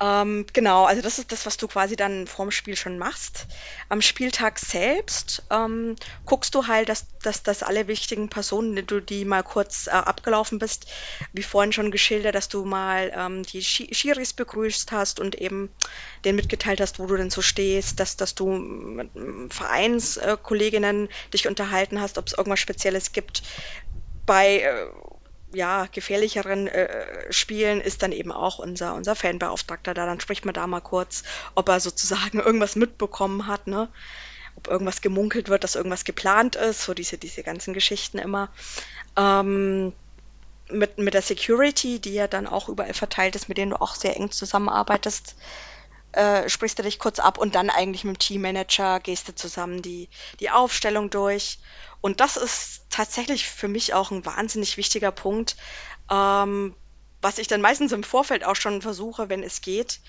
Ähm, 0.00 0.46
genau, 0.52 0.84
also 0.84 1.00
das 1.00 1.18
ist 1.18 1.30
das, 1.30 1.46
was 1.46 1.58
du 1.58 1.68
quasi 1.68 1.94
dann 1.94 2.26
vorm 2.26 2.50
Spiel 2.50 2.74
schon 2.76 2.98
machst. 2.98 3.46
Am 3.88 4.02
Spieltag 4.02 4.58
selbst 4.58 5.44
ähm, 5.50 5.94
guckst 6.24 6.54
du 6.54 6.66
halt, 6.66 6.88
dass, 6.88 7.06
dass, 7.22 7.44
dass 7.44 7.62
alle 7.62 7.86
wichtigen 7.86 8.28
Personen, 8.28 8.74
die 8.74 8.84
du 8.84 9.00
die 9.00 9.24
mal 9.24 9.44
kurz 9.44 9.86
äh, 9.86 9.90
abgelaufen 9.90 10.58
bist, 10.58 10.86
wie 11.32 11.44
vorhin 11.44 11.72
schon 11.72 11.92
geschildert, 11.92 12.34
dass 12.34 12.48
du 12.48 12.64
mal 12.64 13.12
ähm, 13.14 13.44
die 13.44 13.62
Schiris 13.62 14.32
begrüßt 14.32 14.90
hast 14.90 15.20
und 15.20 15.36
eben 15.36 15.70
denen 16.24 16.36
mitgeteilt 16.36 16.80
hast, 16.80 16.98
wo 16.98 17.06
du 17.06 17.16
denn 17.16 17.30
so 17.30 17.42
stehst, 17.42 18.00
dass, 18.00 18.16
dass 18.16 18.34
du 18.34 18.48
mit 18.48 19.10
Vereinskolleginnen 19.50 21.10
dich 21.32 21.46
unterhalten 21.46 22.00
hast, 22.00 22.18
ob 22.18 22.26
es 22.26 22.32
irgendwas 22.32 22.60
Spezielles 22.60 23.12
gibt. 23.12 23.42
Bei 24.26 24.60
äh, 24.60 24.86
ja, 25.54 25.86
gefährlicheren 25.90 26.66
äh, 26.66 27.32
Spielen 27.32 27.80
ist 27.80 28.02
dann 28.02 28.12
eben 28.12 28.32
auch 28.32 28.58
unser, 28.58 28.94
unser 28.94 29.14
Fanbeauftragter 29.14 29.94
da. 29.94 30.06
Dann 30.06 30.20
spricht 30.20 30.44
man 30.44 30.54
da 30.54 30.66
mal 30.66 30.80
kurz, 30.80 31.22
ob 31.54 31.68
er 31.68 31.80
sozusagen 31.80 32.40
irgendwas 32.44 32.76
mitbekommen 32.76 33.46
hat, 33.46 33.66
ne? 33.66 33.88
Ob 34.56 34.68
irgendwas 34.68 35.00
gemunkelt 35.00 35.48
wird, 35.48 35.64
dass 35.64 35.76
irgendwas 35.76 36.04
geplant 36.04 36.56
ist, 36.56 36.82
so 36.84 36.92
diese, 36.92 37.16
diese 37.16 37.42
ganzen 37.42 37.72
Geschichten 37.72 38.18
immer. 38.18 38.50
Ähm, 39.16 39.92
mit, 40.70 40.98
mit 40.98 41.14
der 41.14 41.22
Security, 41.22 42.00
die 42.00 42.14
ja 42.14 42.28
dann 42.28 42.46
auch 42.46 42.68
überall 42.68 42.94
verteilt 42.94 43.36
ist, 43.36 43.48
mit 43.48 43.58
denen 43.58 43.70
du 43.72 43.80
auch 43.80 43.94
sehr 43.94 44.16
eng 44.16 44.30
zusammenarbeitest, 44.30 45.36
äh, 46.12 46.48
sprichst 46.48 46.78
du 46.78 46.82
dich 46.82 46.98
kurz 46.98 47.18
ab 47.18 47.38
und 47.38 47.54
dann 47.54 47.70
eigentlich 47.70 48.04
mit 48.04 48.16
dem 48.16 48.18
Teammanager 48.18 49.00
gehst 49.00 49.28
du 49.28 49.34
zusammen 49.34 49.82
die, 49.82 50.08
die 50.40 50.50
Aufstellung 50.50 51.10
durch 51.10 51.58
und 52.00 52.20
das 52.20 52.36
ist 52.36 52.82
tatsächlich 52.90 53.48
für 53.48 53.68
mich 53.68 53.94
auch 53.94 54.10
ein 54.10 54.26
wahnsinnig 54.26 54.76
wichtiger 54.76 55.12
Punkt, 55.12 55.56
ähm, 56.10 56.74
was 57.22 57.38
ich 57.38 57.46
dann 57.46 57.60
meistens 57.60 57.92
im 57.92 58.02
Vorfeld 58.02 58.44
auch 58.44 58.56
schon 58.56 58.82
versuche, 58.82 59.28
wenn 59.28 59.44
es 59.44 59.60
geht, 59.60 60.00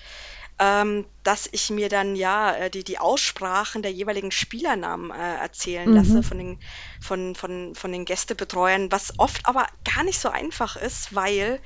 ähm, 0.58 1.04
dass 1.22 1.48
ich 1.50 1.70
mir 1.70 1.88
dann 1.88 2.14
ja 2.16 2.54
äh, 2.54 2.70
die, 2.70 2.84
die 2.84 2.98
Aussprachen 2.98 3.82
der 3.82 3.92
jeweiligen 3.92 4.30
Spielernamen 4.30 5.10
äh, 5.10 5.36
erzählen 5.36 5.88
mhm. 5.88 5.96
lasse 5.96 6.22
von 6.22 6.38
den, 6.38 6.58
von, 7.00 7.34
von, 7.34 7.74
von 7.74 7.92
den 7.92 8.04
Gästebetreuern, 8.04 8.92
was 8.92 9.18
oft 9.18 9.46
aber 9.46 9.66
gar 9.84 10.04
nicht 10.04 10.18
so 10.18 10.28
einfach 10.28 10.76
ist, 10.76 11.14
weil 11.14 11.60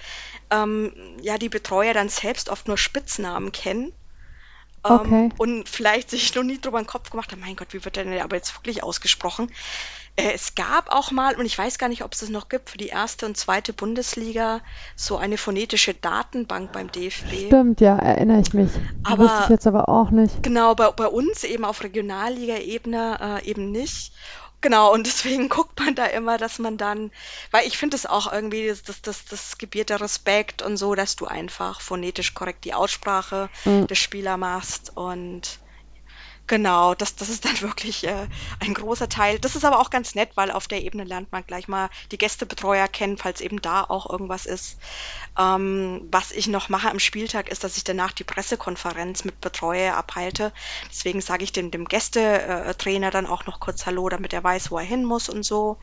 ähm, 0.51 0.93
ja 1.21 1.39
die 1.39 1.51
Betreuer 1.51 1.93
dann 1.93 2.09
selbst 2.09 2.49
oft 2.49 2.69
nur 2.69 2.79
Spitznamen 2.79 3.53
kennen. 3.53 3.93
Ähm, 4.85 4.95
okay. 4.95 5.29
und 5.39 5.69
vielleicht 5.69 6.11
sich 6.11 6.35
noch 6.35 6.43
nie 6.43 6.61
drüber 6.61 6.81
den 6.81 6.87
Kopf 6.87 7.11
gemacht 7.11 7.33
haben, 7.33 7.41
mein 7.41 7.57
Gott, 7.57 7.69
wie 7.73 7.85
wird 7.85 7.97
der 7.97 8.05
denn 8.05 8.21
aber 8.21 8.37
jetzt 8.37 8.57
wirklich 8.57 8.83
ausgesprochen? 8.83 9.51
Äh, 10.19 10.33
es 10.35 10.55
gab 10.55 10.91
auch 10.91 11.11
mal, 11.11 11.37
und 11.37 11.47
ich 11.47 11.57
weiß 11.57 11.79
gar 11.79 11.89
nicht, 11.89 12.03
ob 12.03 12.13
es 12.13 12.21
das 12.21 12.29
noch 12.29 12.49
gibt, 12.49 12.71
für 12.71 12.79
die 12.79 12.89
erste 12.89 13.27
und 13.27 13.37
zweite 13.37 13.73
Bundesliga 13.73 14.61
so 14.97 15.17
eine 15.17 15.39
phonetische 15.39 15.95
Datenbank 15.95 16.73
beim 16.73 16.91
DFB. 16.91 17.47
Stimmt, 17.47 17.81
ja, 17.81 17.97
erinnere 17.97 18.41
ich 18.41 18.53
mich. 18.53 18.71
Aber, 19.05 19.25
Wusste 19.25 19.41
ich 19.45 19.49
jetzt 19.51 19.67
aber 19.67 19.89
auch 19.89 20.11
nicht. 20.11 20.43
Genau, 20.43 20.75
bei, 20.75 20.91
bei 20.91 21.07
uns 21.07 21.45
eben 21.45 21.65
auf 21.65 21.83
Regionalliga-Ebene 21.83 23.41
äh, 23.43 23.49
eben 23.49 23.71
nicht. 23.71 24.13
Genau, 24.61 24.93
und 24.93 25.07
deswegen 25.07 25.49
guckt 25.49 25.79
man 25.79 25.95
da 25.95 26.07
immer, 26.07 26.39
dass 26.39 26.59
man 26.59 26.77
dann, 26.77 27.11
weil 27.51 27.67
ich 27.67 27.79
finde 27.79 27.97
es 27.97 28.07
auch 28.07 28.33
irgendwie, 28.33 28.69
das, 28.69 28.83
das, 28.83 29.03
das, 29.03 29.25
das 29.25 29.59
gebiert 29.59 29.91
der 29.91 30.01
Respekt 30.01 30.63
und 30.63 30.77
so, 30.77 30.95
dass 30.95 31.17
du 31.17 31.27
einfach 31.27 31.81
phonetisch 31.81 32.35
korrekt 32.35 32.65
die 32.65 32.75
Aussprache 32.75 33.49
mhm. 33.65 33.87
des 33.87 33.99
Spielers 33.99 34.39
machst 34.39 34.97
und 34.97 35.61
Genau, 36.49 36.95
das, 36.95 37.15
das 37.15 37.29
ist 37.29 37.45
dann 37.45 37.61
wirklich 37.61 38.05
äh, 38.05 38.27
ein 38.59 38.73
großer 38.75 39.09
Teil. 39.09 39.39
Das 39.39 39.55
ist 39.55 39.65
aber 39.65 39.79
auch 39.79 39.91
ganz 39.91 40.15
nett, 40.15 40.31
weil 40.35 40.51
auf 40.51 40.67
der 40.67 40.83
Ebene 40.83 41.05
lernt 41.05 41.31
man 41.31 41.45
gleich 41.47 41.69
mal 41.69 41.91
die 42.11 42.19
Gästebetreuer 42.19 42.89
kennen, 42.89 43.19
falls 43.19 43.43
eben 43.43 43.61
da 43.61 43.85
auch 43.85 44.09
irgendwas 44.11 44.47
ist. 44.47 44.79
Ähm, 45.39 46.09
was 46.11 46.33
ich 46.33 46.47
noch 46.49 46.71
mache 46.71 46.91
am 46.91 46.99
Spieltag 46.99 47.51
ist, 47.51 47.65
dass 47.65 47.77
ich 47.77 47.85
danach 47.85 48.13
die 48.13 48.25
Pressekonferenz 48.25 49.25
mit 49.25 49.41
Betreuer 49.43 49.95
abhalte. 49.95 50.53
Deswegen 50.89 51.21
sage 51.21 51.45
ich 51.45 51.53
dem, 51.53 51.71
dem 51.71 51.85
Gästetrainer 51.85 53.11
dann 53.11 53.27
auch 53.27 53.45
noch 53.45 53.61
kurz 53.61 53.85
Hallo, 53.85 54.09
damit 54.09 54.33
er 54.33 54.43
weiß, 54.43 54.71
wo 54.71 54.79
er 54.79 54.85
hin 54.85 55.05
muss 55.05 55.29
und 55.29 55.45
so. 55.45 55.77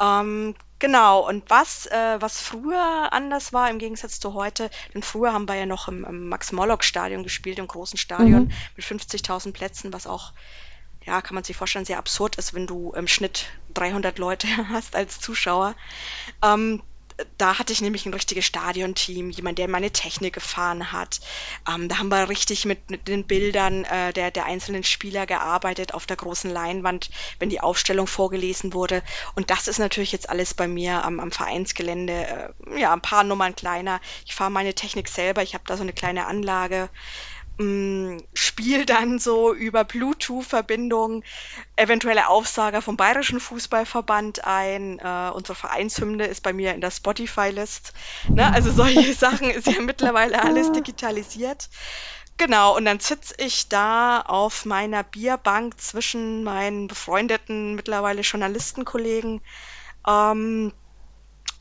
Ähm, 0.00 0.54
Genau, 0.82 1.26
und 1.28 1.48
was, 1.48 1.86
äh, 1.86 2.20
was 2.20 2.40
früher 2.40 3.12
anders 3.12 3.52
war 3.52 3.70
im 3.70 3.78
Gegensatz 3.78 4.18
zu 4.18 4.34
heute, 4.34 4.68
denn 4.92 5.02
früher 5.04 5.32
haben 5.32 5.46
wir 5.48 5.54
ja 5.54 5.64
noch 5.66 5.86
im, 5.86 6.04
im 6.04 6.28
Max-Morlock-Stadion 6.28 7.22
gespielt, 7.22 7.58
im 7.60 7.68
großen 7.68 7.98
Stadion 7.98 8.48
Mhm. 8.48 8.50
mit 8.74 8.84
50.000 8.84 9.54
Plätzen, 9.54 9.92
was 9.92 10.08
auch, 10.08 10.32
ja, 11.04 11.22
kann 11.22 11.34
man 11.36 11.44
sich 11.44 11.56
vorstellen, 11.56 11.84
sehr 11.84 11.98
absurd 11.98 12.36
ist, 12.36 12.54
wenn 12.54 12.66
du 12.66 12.92
im 12.92 13.08
Schnitt 13.08 13.46
300 13.70 14.18
Leute 14.18 14.48
hast 14.70 14.96
als 14.96 15.20
Zuschauer. 15.20 15.76
Ähm, 16.42 16.82
da 17.38 17.58
hatte 17.58 17.72
ich 17.72 17.80
nämlich 17.80 18.06
ein 18.06 18.14
richtiges 18.14 18.44
Stadionteam, 18.44 19.30
jemand, 19.30 19.58
der 19.58 19.68
meine 19.68 19.90
Technik 19.90 20.34
gefahren 20.34 20.92
hat. 20.92 21.20
Ähm, 21.68 21.88
da 21.88 21.98
haben 21.98 22.08
wir 22.08 22.28
richtig 22.28 22.64
mit, 22.64 22.90
mit 22.90 23.08
den 23.08 23.26
Bildern 23.26 23.84
äh, 23.84 24.12
der, 24.12 24.30
der 24.30 24.46
einzelnen 24.46 24.84
Spieler 24.84 25.26
gearbeitet 25.26 25.94
auf 25.94 26.06
der 26.06 26.16
großen 26.16 26.50
Leinwand, 26.50 27.10
wenn 27.38 27.50
die 27.50 27.60
Aufstellung 27.60 28.06
vorgelesen 28.06 28.72
wurde. 28.72 29.02
Und 29.34 29.50
das 29.50 29.68
ist 29.68 29.78
natürlich 29.78 30.12
jetzt 30.12 30.28
alles 30.30 30.54
bei 30.54 30.68
mir 30.68 31.04
am, 31.04 31.20
am 31.20 31.32
Vereinsgelände, 31.32 32.52
äh, 32.66 32.80
ja, 32.80 32.92
ein 32.92 33.02
paar 33.02 33.24
Nummern 33.24 33.54
kleiner. 33.54 34.00
Ich 34.26 34.34
fahre 34.34 34.50
meine 34.50 34.74
Technik 34.74 35.08
selber, 35.08 35.42
ich 35.42 35.54
habe 35.54 35.64
da 35.66 35.76
so 35.76 35.82
eine 35.82 35.92
kleine 35.92 36.26
Anlage 36.26 36.88
Spiel 37.58 38.86
dann 38.86 39.18
so 39.18 39.52
über 39.52 39.84
Bluetooth-Verbindung 39.84 41.22
eventuelle 41.76 42.28
Aufsager 42.28 42.82
vom 42.82 42.96
Bayerischen 42.96 43.40
Fußballverband 43.40 44.44
ein. 44.44 44.98
Äh, 44.98 45.30
unsere 45.34 45.54
Vereinshymne 45.54 46.26
ist 46.26 46.42
bei 46.42 46.52
mir 46.52 46.74
in 46.74 46.80
der 46.80 46.90
Spotify-List. 46.90 47.92
Ne? 48.28 48.52
Also 48.52 48.72
solche 48.72 49.12
Sachen 49.14 49.50
ist 49.50 49.66
ja 49.66 49.80
mittlerweile 49.80 50.42
alles 50.42 50.72
digitalisiert. 50.72 51.68
Genau, 52.38 52.76
und 52.76 52.86
dann 52.86 52.98
sitze 52.98 53.34
ich 53.38 53.68
da 53.68 54.20
auf 54.20 54.64
meiner 54.64 55.02
Bierbank 55.04 55.80
zwischen 55.80 56.42
meinen 56.42 56.88
befreundeten 56.88 57.74
mittlerweile 57.74 58.22
Journalistenkollegen. 58.22 59.40
Ähm, 60.08 60.72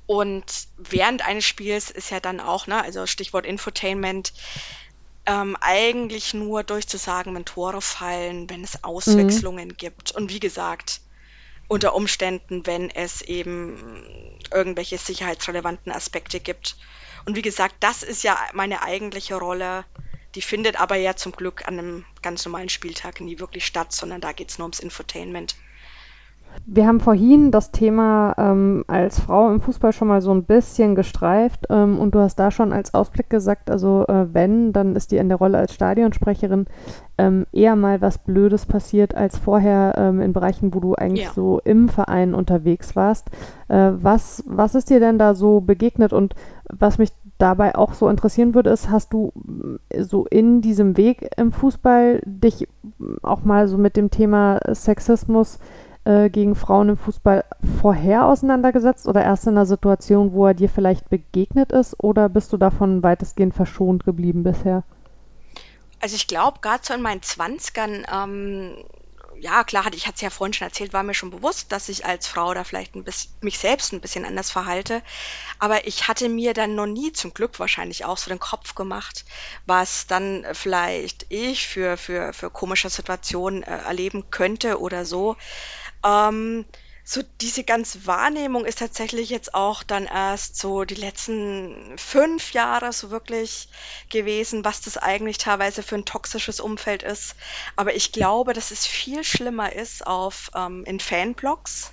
und 0.07 0.45
während 0.77 1.25
eines 1.25 1.45
Spiels 1.45 1.91
ist 1.91 2.09
ja 2.09 2.19
dann 2.19 2.39
auch, 2.39 2.67
ne, 2.67 2.81
also 2.81 3.05
Stichwort 3.05 3.45
Infotainment, 3.45 4.33
ähm, 5.25 5.55
eigentlich 5.61 6.33
nur 6.33 6.63
durchzusagen, 6.63 7.35
wenn 7.35 7.45
Tore 7.45 7.81
fallen, 7.81 8.49
wenn 8.49 8.63
es 8.63 8.83
Mhm. 9.05 9.43
Auswechslungen 9.45 9.75
gibt. 9.77 10.11
Und 10.11 10.31
wie 10.31 10.39
gesagt, 10.39 11.01
unter 11.67 11.95
Umständen, 11.95 12.65
wenn 12.67 12.89
es 12.89 13.21
eben 13.21 14.37
irgendwelche 14.53 14.97
sicherheitsrelevanten 14.97 15.91
Aspekte 15.91 16.39
gibt. 16.39 16.77
Und 17.25 17.35
wie 17.35 17.41
gesagt, 17.41 17.75
das 17.81 18.03
ist 18.03 18.23
ja 18.23 18.37
meine 18.53 18.83
eigentliche 18.83 19.35
Rolle. 19.35 19.85
Die 20.35 20.41
findet 20.41 20.79
aber 20.79 20.95
ja 20.95 21.15
zum 21.15 21.31
Glück 21.33 21.67
an 21.67 21.79
einem 21.79 22.05
ganz 22.21 22.45
normalen 22.45 22.69
Spieltag 22.69 23.21
nie 23.21 23.39
wirklich 23.39 23.65
statt, 23.65 23.93
sondern 23.93 24.21
da 24.21 24.33
geht 24.33 24.49
es 24.51 24.57
nur 24.57 24.65
ums 24.65 24.79
Infotainment. 24.79 25.55
Wir 26.65 26.87
haben 26.87 26.99
vorhin 26.99 27.51
das 27.51 27.71
Thema 27.71 28.33
ähm, 28.37 28.83
als 28.87 29.19
Frau 29.19 29.51
im 29.51 29.61
Fußball 29.61 29.93
schon 29.93 30.07
mal 30.07 30.21
so 30.21 30.31
ein 30.31 30.43
bisschen 30.43 30.95
gestreift 30.95 31.67
ähm, 31.69 31.99
und 31.99 32.15
du 32.15 32.19
hast 32.19 32.35
da 32.37 32.51
schon 32.51 32.71
als 32.71 32.93
Ausblick 32.93 33.29
gesagt, 33.29 33.69
also 33.69 34.05
äh, 34.07 34.33
wenn, 34.33 34.71
dann 34.71 34.95
ist 34.95 35.11
dir 35.11 35.21
in 35.21 35.29
der 35.29 35.37
Rolle 35.37 35.57
als 35.57 35.73
Stadionsprecherin 35.73 36.67
ähm, 37.17 37.45
eher 37.51 37.75
mal 37.75 38.01
was 38.01 38.19
Blödes 38.19 38.65
passiert 38.65 39.15
als 39.15 39.37
vorher 39.37 39.95
ähm, 39.97 40.21
in 40.21 40.33
Bereichen, 40.33 40.73
wo 40.73 40.79
du 40.79 40.95
eigentlich 40.95 41.25
Ja. 41.25 41.33
so 41.33 41.59
im 41.63 41.89
Verein 41.89 42.33
unterwegs 42.33 42.95
warst. 42.95 43.29
Äh, 43.67 43.91
was, 43.93 44.43
was 44.47 44.75
ist 44.75 44.89
dir 44.89 44.99
denn 44.99 45.17
da 45.17 45.33
so 45.33 45.61
begegnet 45.61 46.13
und 46.13 46.35
was 46.69 46.97
mich 46.97 47.11
dabei 47.37 47.75
auch 47.75 47.93
so 47.93 48.07
interessieren 48.07 48.53
würde, 48.53 48.69
ist, 48.69 48.89
hast 48.89 49.13
du 49.13 49.33
äh, 49.89 50.03
so 50.03 50.25
in 50.25 50.61
diesem 50.61 50.95
Weg 50.95 51.29
im 51.37 51.51
Fußball 51.51 52.21
dich 52.25 52.67
auch 53.23 53.43
mal 53.43 53.67
so 53.67 53.77
mit 53.77 53.97
dem 53.97 54.09
Thema 54.11 54.59
Sexismus 54.73 55.59
äh, 56.03 56.29
gegen 56.29 56.55
Frauen 56.55 56.89
im 56.89 56.97
Fußball 56.97 57.45
vorher 57.81 58.25
auseinandergesetzt 58.25 59.07
oder 59.07 59.23
erst 59.23 59.45
in 59.45 59.53
einer 59.53 59.65
Situation, 59.65 60.33
wo 60.33 60.47
er 60.47 60.53
dir 60.53 60.69
vielleicht 60.69 61.09
begegnet 61.09 61.71
ist 61.71 61.95
oder 61.99 62.29
bist 62.29 62.51
du 62.53 62.57
davon 62.57 63.03
weitestgehend 63.03 63.53
verschont 63.53 64.03
geblieben 64.03 64.43
bisher? 64.43 64.83
Also 65.99 66.15
ich 66.15 66.27
glaube, 66.27 66.59
gerade 66.61 66.83
so 66.83 66.95
in 66.95 67.01
meinen 67.01 67.21
Zwanzigern, 67.21 68.05
ähm, 68.11 68.75
ja 69.39 69.63
klar, 69.63 69.85
ich 69.93 70.05
hatte 70.05 70.15
es 70.15 70.21
ja 70.21 70.29
vorhin 70.29 70.53
schon 70.53 70.67
erzählt, 70.67 70.93
war 70.93 71.03
mir 71.03 71.13
schon 71.13 71.31
bewusst, 71.31 71.71
dass 71.71 71.89
ich 71.89 72.05
als 72.05 72.27
Frau 72.27 72.53
da 72.53 72.63
vielleicht 72.63 72.95
ein 72.95 73.03
bisschen, 73.03 73.31
mich 73.41 73.57
selbst 73.57 73.91
ein 73.91 74.01
bisschen 74.01 74.25
anders 74.25 74.51
verhalte. 74.51 75.01
Aber 75.59 75.87
ich 75.87 76.07
hatte 76.07 76.29
mir 76.29 76.53
dann 76.53 76.75
noch 76.75 76.85
nie, 76.85 77.11
zum 77.11 77.33
Glück 77.33 77.59
wahrscheinlich 77.59 78.05
auch 78.05 78.17
so 78.17 78.29
den 78.29 78.39
Kopf 78.39 78.75
gemacht, 78.75 79.25
was 79.65 80.05
dann 80.07 80.45
vielleicht 80.53 81.25
ich 81.29 81.67
für, 81.67 81.97
für, 81.97 82.33
für 82.33 82.49
komische 82.49 82.89
Situationen 82.89 83.63
äh, 83.63 83.77
erleben 83.77 84.29
könnte 84.29 84.79
oder 84.79 85.05
so. 85.05 85.35
Ähm, 86.03 86.65
so 87.03 87.21
diese 87.41 87.63
ganze 87.63 88.05
Wahrnehmung 88.05 88.63
ist 88.63 88.79
tatsächlich 88.79 89.29
jetzt 89.29 89.53
auch 89.53 89.83
dann 89.83 90.05
erst 90.05 90.55
so 90.57 90.85
die 90.85 90.95
letzten 90.95 91.97
fünf 91.97 92.53
Jahre 92.53 92.93
so 92.93 93.09
wirklich 93.09 93.69
gewesen, 94.09 94.63
was 94.63 94.81
das 94.81 94.97
eigentlich 94.97 95.37
teilweise 95.37 95.83
für 95.83 95.95
ein 95.95 96.05
toxisches 96.05 96.59
Umfeld 96.59 97.03
ist. 97.03 97.35
Aber 97.75 97.95
ich 97.95 98.11
glaube, 98.11 98.53
dass 98.53 98.71
es 98.71 98.85
viel 98.85 99.23
schlimmer 99.23 99.73
ist 99.73 100.05
auf 100.05 100.51
ähm, 100.55 100.85
in 100.85 100.99
Fanblogs. 100.99 101.91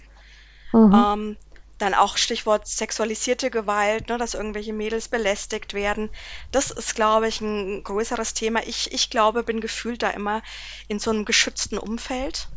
Mhm. 0.73 0.95
Ähm, 0.95 1.37
dann 1.79 1.95
auch 1.95 2.17
Stichwort 2.17 2.67
sexualisierte 2.67 3.51
Gewalt, 3.51 4.09
ne, 4.09 4.19
dass 4.19 4.35
irgendwelche 4.35 4.73
Mädels 4.73 5.09
belästigt 5.09 5.75
werden. 5.75 6.11
Das 6.51 6.71
ist, 6.71 6.97
glaube 6.97 7.29
ich, 7.29 7.41
ein 7.41 7.83
größeres 7.85 8.35
Thema. 8.35 8.67
Ich, 8.67 8.93
ich 8.93 9.11
glaube, 9.11 9.45
bin 9.45 9.61
gefühlt 9.61 10.03
da 10.03 10.11
immer 10.11 10.43
in 10.89 10.99
so 10.99 11.11
einem 11.11 11.25
geschützten 11.25 11.79
Umfeld. 11.79 12.49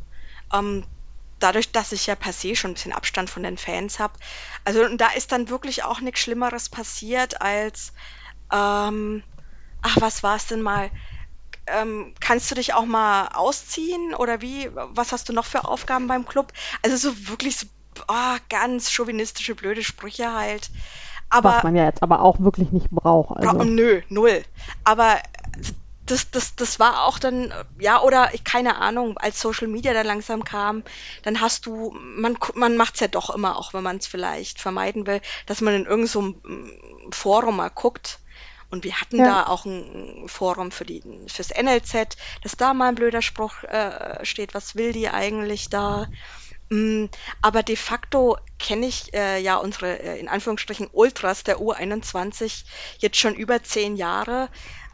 Ähm, 0.52 0.86
dadurch, 1.44 1.72
dass 1.72 1.92
ich 1.92 2.08
ja 2.08 2.16
per 2.16 2.34
se 2.34 2.56
schon 2.56 2.72
ein 2.72 2.74
bisschen 2.76 2.94
Abstand 2.94 3.30
von 3.30 3.44
den 3.44 3.58
Fans 3.58 4.00
habe. 4.00 4.14
Also 4.64 4.84
und 4.84 5.00
da 5.00 5.10
ist 5.10 5.32
dann 5.32 5.50
wirklich 5.50 5.84
auch 5.84 6.02
nichts 6.02 6.22
Schlimmeres 6.22 6.70
passiert 6.70 7.42
als, 7.42 7.94
ähm, 8.52 9.24
ach, 9.82 9.98
was 10.00 10.24
war 10.24 10.36
es 10.36 10.48
denn 10.48 10.62
mal? 10.62 10.92
Ähm, 11.68 12.14
kannst 12.20 12.50
du 12.52 12.56
dich 12.56 12.74
auch 12.74 12.86
mal 12.86 13.28
ausziehen 13.34 14.14
oder 14.16 14.42
wie? 14.42 14.70
Was 14.74 15.12
hast 15.12 15.30
du 15.30 15.34
noch 15.34 15.46
für 15.46 15.66
Aufgaben 15.66 16.08
beim 16.08 16.26
Club? 16.26 16.52
Also 16.82 16.98
so 16.98 17.30
wirklich 17.30 17.58
so, 17.58 17.68
ah, 18.08 18.38
ganz 18.50 18.90
chauvinistische, 18.92 19.56
blöde 19.56 19.84
Sprüche 19.84 20.34
halt. 20.34 20.72
Was 21.30 21.56
Aber 21.56 21.64
man 21.64 21.76
ja 21.76 21.86
jetzt 21.86 22.04
aber 22.04 22.22
auch 22.22 22.40
wirklich 22.40 22.72
nicht 22.72 22.90
braucht. 22.90 23.36
Bra 23.36 23.52
Also, 23.52 23.64
nö, 23.64 24.02
null. 24.10 24.44
Aber 24.84 25.18
das, 26.06 26.32
das, 26.32 26.56
das 26.56 26.80
war 26.80 27.06
auch 27.06 27.20
dann, 27.20 27.54
ja, 27.80 28.02
oder 28.02 28.34
ich, 28.34 28.44
keine 28.44 28.78
Ahnung, 28.78 29.18
als 29.18 29.40
Social 29.40 29.68
Media 29.68 29.94
dann 29.94 30.06
langsam 30.06 30.44
kam, 30.44 30.84
dann 31.24 31.42
hast 31.42 31.66
du, 31.66 31.92
man, 32.00 32.38
man 32.56 32.78
macht's 32.78 33.00
ja 33.00 33.08
doch 33.08 33.30
immer, 33.30 33.58
auch 33.58 33.74
wenn 33.74 33.84
man 33.84 33.98
es 33.98 34.08
vielleicht 34.08 34.60
vermeiden 34.60 35.06
will, 35.08 35.22
dass 35.46 35.62
man 35.62 35.74
in 35.74 35.86
irgendeinem 35.86 36.08
so 36.08 36.20
einem 36.20 37.12
Forum 37.12 37.58
mal 37.58 37.70
guckt. 37.70 38.20
Und 38.70 38.86
wir 38.86 39.02
hatten 39.02 39.18
ja. 39.18 39.26
da 39.26 39.48
auch 39.48 39.66
ein 39.66 40.28
Forum 40.28 40.72
für 40.72 40.86
die, 40.86 41.04
fürs 41.28 41.50
NLZ, 41.50 42.16
dass 42.42 42.56
da 42.56 42.74
mal 42.74 42.88
ein 42.88 42.96
blöder 42.96 43.22
Spruch 43.22 43.64
äh, 43.64 44.24
steht, 44.24 44.54
was 44.54 44.76
will 44.76 44.94
die 44.94 45.10
eigentlich 45.10 45.68
da? 45.70 46.08
Mm, 46.72 47.08
Aber 47.42 47.64
de 47.64 47.76
facto 47.76 48.38
kenne 48.58 48.86
ich 48.86 49.14
äh, 49.14 49.42
ja 49.42 49.58
unsere, 49.58 50.00
äh, 50.00 50.18
in 50.18 50.30
Anführungsstrichen, 50.30 50.90
Ultras 50.94 51.44
der 51.44 51.60
U21 51.60 52.64
jetzt 53.00 53.18
schon 53.18 53.36
über 53.36 53.62
zehn 53.62 53.98
Jahre. 53.98 54.48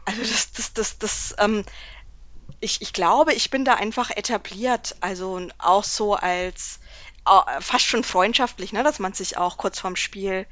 Also 0.08 0.22
das, 0.22 0.52
das, 0.52 0.72
das, 0.72 0.98
das, 0.98 1.34
ähm, 1.38 1.64
ich, 2.60 2.82
ich 2.82 2.92
glaube, 2.92 3.34
ich 3.34 3.50
bin 3.50 3.64
da 3.64 3.74
einfach 3.74 4.10
etabliert. 4.10 4.96
Also 5.00 5.48
auch 5.58 5.84
so 5.84 6.14
als 6.14 6.80
fast 7.60 7.84
schon 7.84 8.04
freundschaftlich, 8.04 8.72
ne, 8.72 8.82
dass 8.82 8.98
man 9.00 9.12
sich 9.12 9.36
auch 9.36 9.58
kurz 9.58 9.78
vorm 9.80 9.96
Spiel 9.96 10.46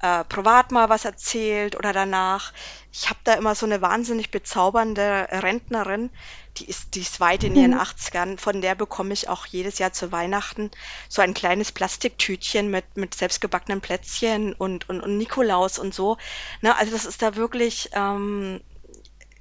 äh, 0.00 0.24
privat 0.24 0.70
mal 0.70 0.88
was 0.88 1.04
erzählt 1.04 1.76
oder 1.76 1.92
danach. 1.92 2.52
Ich 2.92 3.08
habe 3.10 3.18
da 3.24 3.34
immer 3.34 3.54
so 3.56 3.66
eine 3.66 3.82
wahnsinnig 3.82 4.30
bezaubernde 4.30 5.26
Rentnerin, 5.30 6.10
die 6.58 6.66
ist, 6.66 6.94
die 6.94 7.00
ist 7.00 7.20
weit 7.20 7.44
in 7.44 7.56
ihren 7.56 7.72
Mhm. 7.72 7.80
Achtzigern. 7.80 8.38
Von 8.38 8.60
der 8.60 8.76
bekomme 8.76 9.12
ich 9.12 9.28
auch 9.28 9.46
jedes 9.46 9.78
Jahr 9.78 9.92
zu 9.92 10.12
Weihnachten 10.12 10.70
so 11.08 11.22
ein 11.22 11.34
kleines 11.34 11.72
Plastiktütchen 11.72 12.70
mit, 12.70 12.96
mit 12.96 13.14
selbstgebackenen 13.14 13.80
Plätzchen 13.80 14.54
und, 14.54 14.88
und, 14.88 15.00
und 15.00 15.16
Nikolaus 15.18 15.78
und 15.80 15.94
so. 15.94 16.16
Ne, 16.60 16.76
also 16.76 16.92
das 16.92 17.06
ist 17.06 17.22
da 17.22 17.36
wirklich 17.36 17.90
ähm, 17.94 18.60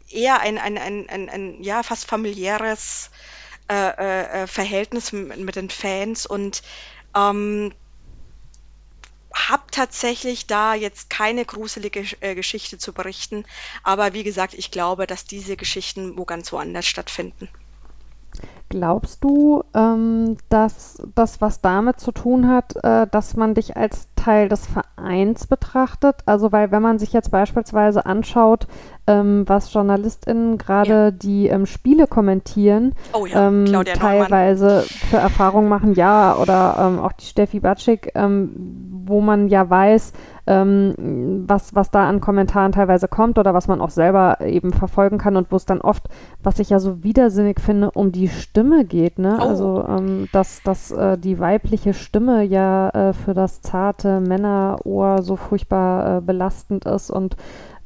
eher 0.10 0.42
ein, 0.42 0.58
ein, 0.58 0.78
ein, 0.78 1.10
ein, 1.10 1.30
ein 1.30 1.64
ja, 1.64 1.84
fast 1.84 2.06
familiäres 2.06 3.10
äh, 3.70 3.74
äh, 3.74 4.44
äh, 4.44 4.48
Verhältnis 4.48 5.12
mit, 5.12 5.56
den 5.56 5.70
Fans 5.70 6.26
und 6.26 6.64
ähm, 7.16 7.72
habe 9.34 9.64
tatsächlich 9.72 10.48
da 10.48 10.74
jetzt 10.74 11.10
keine 11.10 11.46
gruselige 11.46 12.04
äh, 12.20 12.34
Geschichte 12.34 12.78
zu 12.80 12.94
berichten, 12.94 13.46
aber 13.84 14.14
wie 14.14 14.24
gesagt, 14.24 14.56
ich 14.56 14.72
glaube, 14.72 15.06
dass 15.06 15.26
diese 15.26 15.56
Geschichten 15.56 16.18
wo 16.18 16.26
ganz 16.26 16.52
woanders 16.52 16.88
stattfinden. 16.88 17.48
Glaubst 18.70 19.24
du, 19.24 19.64
ähm, 19.74 20.38
dass 20.50 21.02
das 21.16 21.42
was 21.42 21.60
damit 21.60 22.00
zu 22.00 22.12
tun 22.12 22.48
hat, 22.48 22.76
äh, 22.84 23.08
dass 23.08 23.36
man 23.36 23.56
dich 23.56 23.76
als 23.76 24.10
Teil 24.16 24.48
des 24.48 24.68
Vereins 24.68 25.48
betrachtet? 25.48 26.18
Also, 26.28 26.52
weil 26.52 26.70
wenn 26.70 26.84
man 26.84 27.00
sich 27.00 27.12
jetzt 27.12 27.32
beispielsweise 27.32 28.06
anschaut, 28.06 28.68
ähm, 29.10 29.44
was 29.48 29.74
JournalistInnen 29.74 30.60
gerade 30.60 30.90
ja. 30.90 31.12
die 31.12 31.48
ähm, 31.48 31.66
Spiele 31.66 32.06
kommentieren, 32.06 32.94
oh 33.14 33.26
ja, 33.26 33.48
ähm, 33.48 33.66
teilweise 33.66 34.82
für 34.82 35.18
Erfahrungen 35.18 35.68
machen, 35.68 35.96
ja, 35.96 36.36
oder 36.38 36.76
ähm, 36.80 37.00
auch 37.00 37.14
die 37.14 37.26
Steffi 37.26 37.60
Batschik, 37.60 38.12
ähm, 38.14 38.52
wo 39.06 39.20
man 39.20 39.48
ja 39.48 39.68
weiß, 39.68 40.14
ähm, 40.46 41.44
was, 41.48 41.74
was 41.74 41.90
da 41.90 42.08
an 42.08 42.22
Kommentaren 42.22 42.72
teilweise 42.72 43.08
kommt 43.08 43.40
oder 43.40 43.56
was 43.56 43.68
man 43.68 43.82
auch 43.82 43.90
selber 43.90 44.42
eben 44.42 44.74
verfolgen 44.74 45.18
kann 45.18 45.36
und 45.36 45.52
wo 45.52 45.56
es 45.56 45.66
dann 45.66 45.82
oft, 45.82 46.08
was 46.44 46.60
ich 46.60 46.70
ja 46.70 46.80
so 46.80 47.04
widersinnig 47.04 47.60
finde, 47.60 47.90
um 47.92 48.12
die 48.12 48.28
Stimme 48.28 48.86
geht. 48.86 49.18
Ne? 49.18 49.40
Oh. 49.40 49.44
Also, 49.44 49.86
ähm, 49.88 50.28
dass, 50.32 50.62
dass 50.64 50.92
äh, 50.92 51.18
die 51.18 51.40
weibliche 51.40 51.96
Stimme 51.96 52.44
ja 52.44 52.90
äh, 52.90 53.14
für 53.14 53.34
das 53.34 53.62
zarte 53.62 54.20
Männerohr 54.20 55.24
so 55.24 55.36
furchtbar 55.36 56.18
äh, 56.18 56.22
belastend 56.22 56.86
ist 56.86 57.10
und 57.10 57.36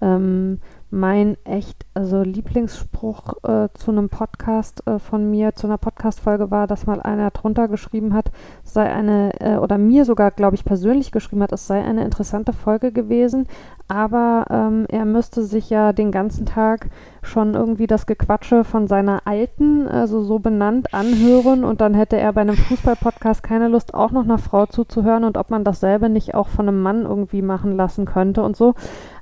ähm, 0.01 0.59
mein 0.93 1.37
echt, 1.43 1.85
also 1.95 2.21
Lieblingsspruch 2.21 3.43
äh, 3.43 3.69
zu 3.73 3.89
einem 3.89 4.09
Podcast 4.09 4.85
äh, 4.87 4.99
von 4.99 5.29
mir, 5.29 5.55
zu 5.55 5.65
einer 5.65 5.79
Podcast-Folge 5.79 6.51
war, 6.51 6.67
dass 6.67 6.85
mal 6.85 7.01
einer 7.01 7.31
drunter 7.31 7.67
geschrieben 7.67 8.13
hat, 8.13 8.31
sei 8.63 8.93
eine, 8.93 9.31
äh, 9.39 9.57
oder 9.57 9.79
mir 9.79 10.05
sogar, 10.05 10.29
glaube 10.29 10.55
ich, 10.55 10.63
persönlich 10.63 11.11
geschrieben 11.11 11.41
hat, 11.41 11.51
es 11.51 11.65
sei 11.65 11.83
eine 11.83 12.03
interessante 12.03 12.53
Folge 12.53 12.91
gewesen, 12.91 13.47
aber 13.87 14.45
ähm, 14.49 14.85
er 14.89 15.05
müsste 15.05 15.43
sich 15.43 15.69
ja 15.69 15.93
den 15.93 16.11
ganzen 16.11 16.45
Tag 16.45 16.89
schon 17.21 17.53
irgendwie 17.53 17.87
das 17.87 18.05
Gequatsche 18.05 18.63
von 18.63 18.87
seiner 18.87 19.21
Alten, 19.25 19.87
also 19.87 20.21
so 20.23 20.39
benannt, 20.39 20.93
anhören. 20.93 21.63
Und 21.63 21.81
dann 21.81 21.93
hätte 21.93 22.17
er 22.17 22.33
bei 22.33 22.41
einem 22.41 22.55
Fußball-Podcast 22.55 23.43
keine 23.43 23.67
Lust, 23.67 23.93
auch 23.93 24.11
noch 24.11 24.23
einer 24.23 24.37
Frau 24.37 24.65
zuzuhören. 24.65 25.23
Und 25.23 25.37
ob 25.37 25.49
man 25.49 25.63
dasselbe 25.63 26.09
nicht 26.09 26.33
auch 26.33 26.47
von 26.47 26.67
einem 26.67 26.81
Mann 26.81 27.03
irgendwie 27.03 27.41
machen 27.41 27.75
lassen 27.75 28.05
könnte 28.05 28.41
und 28.41 28.55
so. 28.55 28.73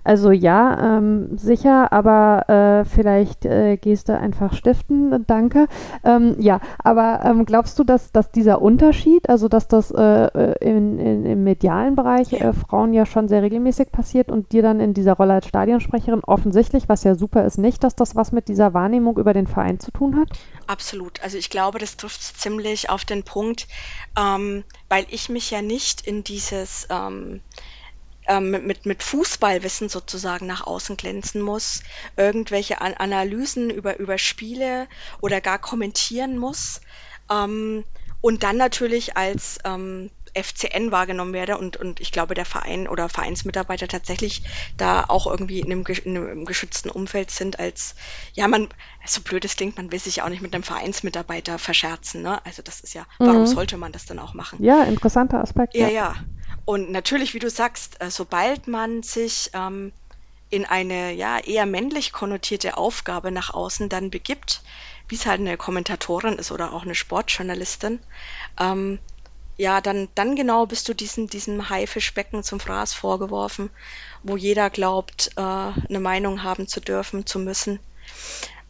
Also 0.04 0.32
ja, 0.32 0.98
ähm, 0.98 1.38
sicher, 1.38 1.92
aber 1.94 2.50
äh, 2.50 2.86
vielleicht 2.86 3.46
äh, 3.46 3.78
gehst 3.78 4.10
du 4.10 4.18
einfach 4.18 4.54
stiften, 4.54 5.26
danke. 5.28 5.68
Ähm, 6.04 6.36
ja, 6.40 6.60
aber 6.84 7.22
ähm, 7.24 7.46
glaubst 7.46 7.78
du, 7.78 7.84
dass, 7.84 8.12
dass 8.12 8.32
dieser 8.32 8.62
Unterschied, 8.62 9.30
also 9.30 9.48
dass 9.48 9.68
das 9.68 9.92
äh, 9.92 10.02
äh 10.02 10.52
in, 10.62 11.00
in, 11.00 11.26
im 11.26 11.44
medialen 11.44 11.96
Bereich 11.96 12.34
äh, 12.34 12.54
Frauen 12.54 12.94
ja 12.94 13.06
schon 13.06 13.28
sehr 13.28 13.42
regelmäßig 13.42 13.92
passiert 13.92 14.32
und 14.32 14.52
dir 14.52 14.62
dann 14.62 14.80
in 14.80 14.94
dieser 14.94 15.14
Rolle 15.14 15.34
als 15.34 15.48
Stadionsprecherin 15.48 16.24
offensichtlich, 16.24 16.90
was 16.90 17.04
ja 17.04 17.16
super 17.16 17.46
ist, 17.46 17.58
nicht, 17.58 17.84
dass 17.84 17.96
das 17.96 18.16
was 18.16 18.32
mit 18.32 18.48
dieser 18.48 18.74
Wahrnehmung 18.74 19.18
über 19.18 19.34
den 19.34 19.48
Verein 19.48 19.80
zu 19.80 19.92
tun 19.92 20.20
hat? 20.20 20.30
Absolut. 20.68 21.22
Also 21.24 21.38
ich 21.38 21.50
glaube, 21.50 21.80
das 21.80 21.98
trifft 21.98 22.22
ziemlich 22.22 22.90
auf 22.90 23.06
den 23.06 23.24
Punkt, 23.24 23.68
ähm, 24.18 24.64
weil 24.90 25.06
ich 25.10 25.30
mich 25.30 25.52
ja 25.52 25.62
nicht 25.62 26.08
in 26.08 26.24
dieses 26.24 26.88
ähm, 28.28 28.52
mit, 28.52 28.86
mit 28.86 29.04
Fußballwissen 29.04 29.90
sozusagen 29.90 30.48
nach 30.48 30.66
außen 30.66 30.98
glänzen 30.98 31.42
muss, 31.42 31.82
irgendwelche 32.18 32.82
An 32.82 32.94
Analysen 32.94 33.70
über, 33.70 33.98
über 34.00 34.18
Spiele 34.18 34.88
oder 35.22 35.42
gar 35.42 35.60
kommentieren 35.60 36.38
muss 36.38 36.82
ähm, 37.30 37.84
und 38.22 38.44
dann 38.44 38.58
natürlich 38.58 39.18
als 39.18 39.58
ähm, 39.64 40.12
FCN 40.34 40.92
wahrgenommen 40.92 41.34
werde 41.34 41.58
und, 41.58 41.78
und 41.78 42.00
ich 42.00 42.12
glaube, 42.12 42.36
der 42.36 42.46
Verein 42.46 42.88
oder 42.88 43.10
Vereinsmitarbeiter 43.10 43.88
tatsächlich 43.88 44.44
da 44.78 45.04
auch 45.08 45.28
irgendwie 45.28 45.60
in 45.60 45.72
einem, 45.72 45.84
in 46.04 46.18
einem 46.18 46.46
geschützten 46.46 46.90
Umfeld 46.90 47.32
sind, 47.32 47.60
als, 47.60 47.96
ja, 48.34 48.48
man, 48.48 48.70
so 49.06 49.22
blöd 49.22 49.44
es 49.46 49.56
klingt, 49.56 49.78
man 49.78 49.92
will 49.92 50.00
sich 50.00 50.22
auch 50.22 50.30
nicht 50.30 50.42
mit 50.42 50.54
einem 50.54 50.64
Vereinsmitarbeiter 50.64 51.60
verscherzen, 51.60 52.22
ne? 52.22 52.44
Also 52.46 52.62
das 52.62 52.80
ist 52.80 52.94
ja, 52.94 53.06
warum 53.20 53.42
mhm. 53.42 53.48
sollte 53.48 53.78
man 53.78 53.92
das 53.92 54.06
dann 54.06 54.20
auch 54.20 54.34
machen? 54.34 54.64
Ja, 54.64 54.84
interessanter 54.84 55.42
Aspekt. 55.42 55.76
Ja, 55.76 55.88
ja. 55.88 55.94
ja. 55.94 56.16
Und 56.72 56.90
natürlich, 56.90 57.34
wie 57.34 57.40
du 57.40 57.50
sagst, 57.50 58.00
äh, 58.00 58.10
sobald 58.10 58.70
man 58.70 59.04
sich 59.04 59.50
ähm, 59.54 59.92
in 60.50 60.64
eine 60.64 61.12
ja 61.12 61.38
eher 61.38 61.66
männlich 61.66 62.14
konnotierte 62.14 62.78
Aufgabe 62.78 63.30
nach 63.30 63.54
außen 63.54 63.90
dann 63.90 64.10
begibt, 64.10 64.62
wie 65.10 65.16
es 65.16 65.26
halt 65.26 65.42
eine 65.42 65.58
Kommentatorin 65.58 66.38
ist 66.38 66.50
oder 66.50 66.72
auch 66.72 66.84
eine 66.84 66.96
Sportjournalistin, 66.96 68.00
ähm, 68.58 69.00
ja, 69.58 69.82
dann, 69.82 70.08
dann 70.16 70.38
genau 70.38 70.66
bist 70.66 70.88
du 70.88 70.94
diesem, 70.94 71.28
diesem 71.28 71.70
Haifischbecken 71.70 72.42
zum 72.42 72.62
Fraß 72.62 72.94
vorgeworfen, 72.94 73.70
wo 74.24 74.38
jeder 74.38 74.70
glaubt, 74.70 75.32
äh, 75.36 75.42
eine 75.42 76.00
Meinung 76.00 76.42
haben 76.42 76.70
zu 76.70 76.80
dürfen, 76.80 77.26
zu 77.26 77.40
müssen. 77.40 77.82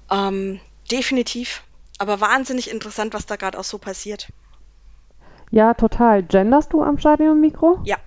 Ähm, 0.09 0.59
definitiv. 0.89 1.61
Aber 1.99 2.19
wahnsinnig 2.19 2.71
interessant, 2.71 3.13
was 3.13 3.27
da 3.27 3.35
gerade 3.35 3.59
auch 3.59 3.63
so 3.63 3.77
passiert. 3.77 4.27
Ja, 5.51 5.73
total. 5.73 6.23
Genderst 6.23 6.73
du 6.73 6.81
am 6.81 6.97
Stadionmikro? 6.97 7.79
Ja, 7.83 7.97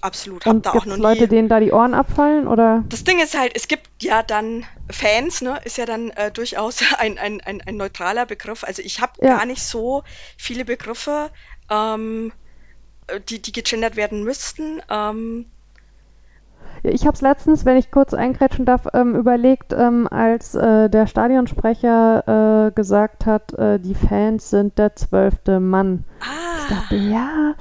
absolut. 0.00 0.46
Hab 0.46 0.54
Und 0.54 0.66
da 0.66 0.72
auch 0.72 0.86
noch 0.86 0.96
Leute, 0.96 1.28
denen 1.28 1.48
da 1.48 1.60
die 1.60 1.70
Ohren 1.70 1.92
abfallen, 1.92 2.48
oder? 2.48 2.82
Das 2.88 3.04
Ding 3.04 3.20
ist 3.20 3.38
halt, 3.38 3.52
es 3.54 3.68
gibt 3.68 3.88
ja 4.00 4.22
dann 4.22 4.64
Fans, 4.90 5.42
ne, 5.42 5.60
ist 5.64 5.76
ja 5.76 5.84
dann 5.84 6.10
äh, 6.10 6.30
durchaus 6.30 6.80
ein, 6.98 7.18
ein, 7.18 7.40
ein, 7.42 7.60
ein 7.60 7.76
neutraler 7.76 8.24
Begriff. 8.24 8.64
Also 8.64 8.82
ich 8.82 9.00
habe 9.00 9.12
ja. 9.20 9.36
gar 9.36 9.44
nicht 9.46 9.62
so 9.62 10.02
viele 10.38 10.64
Begriffe, 10.64 11.30
ähm, 11.70 12.32
die, 13.28 13.40
die 13.40 13.52
gegendert 13.52 13.96
werden 13.96 14.24
müssten. 14.24 14.80
Ähm, 14.90 15.46
ich 16.86 17.06
habe 17.06 17.14
es 17.14 17.20
letztens, 17.20 17.64
wenn 17.64 17.76
ich 17.76 17.90
kurz 17.90 18.14
eingrätschen 18.14 18.64
darf, 18.64 18.86
ähm, 18.94 19.14
überlegt, 19.14 19.72
ähm, 19.72 20.08
als 20.10 20.54
äh, 20.54 20.88
der 20.88 21.06
Stadionsprecher 21.06 22.68
äh, 22.68 22.70
gesagt 22.72 23.26
hat, 23.26 23.52
äh, 23.54 23.78
die 23.78 23.94
Fans 23.94 24.50
sind 24.50 24.78
der 24.78 24.96
zwölfte 24.96 25.60
Mann. 25.60 26.04
Ah. 26.20 26.46
Ich 26.58 26.74
dachte, 26.74 26.96
ja, 26.96 27.54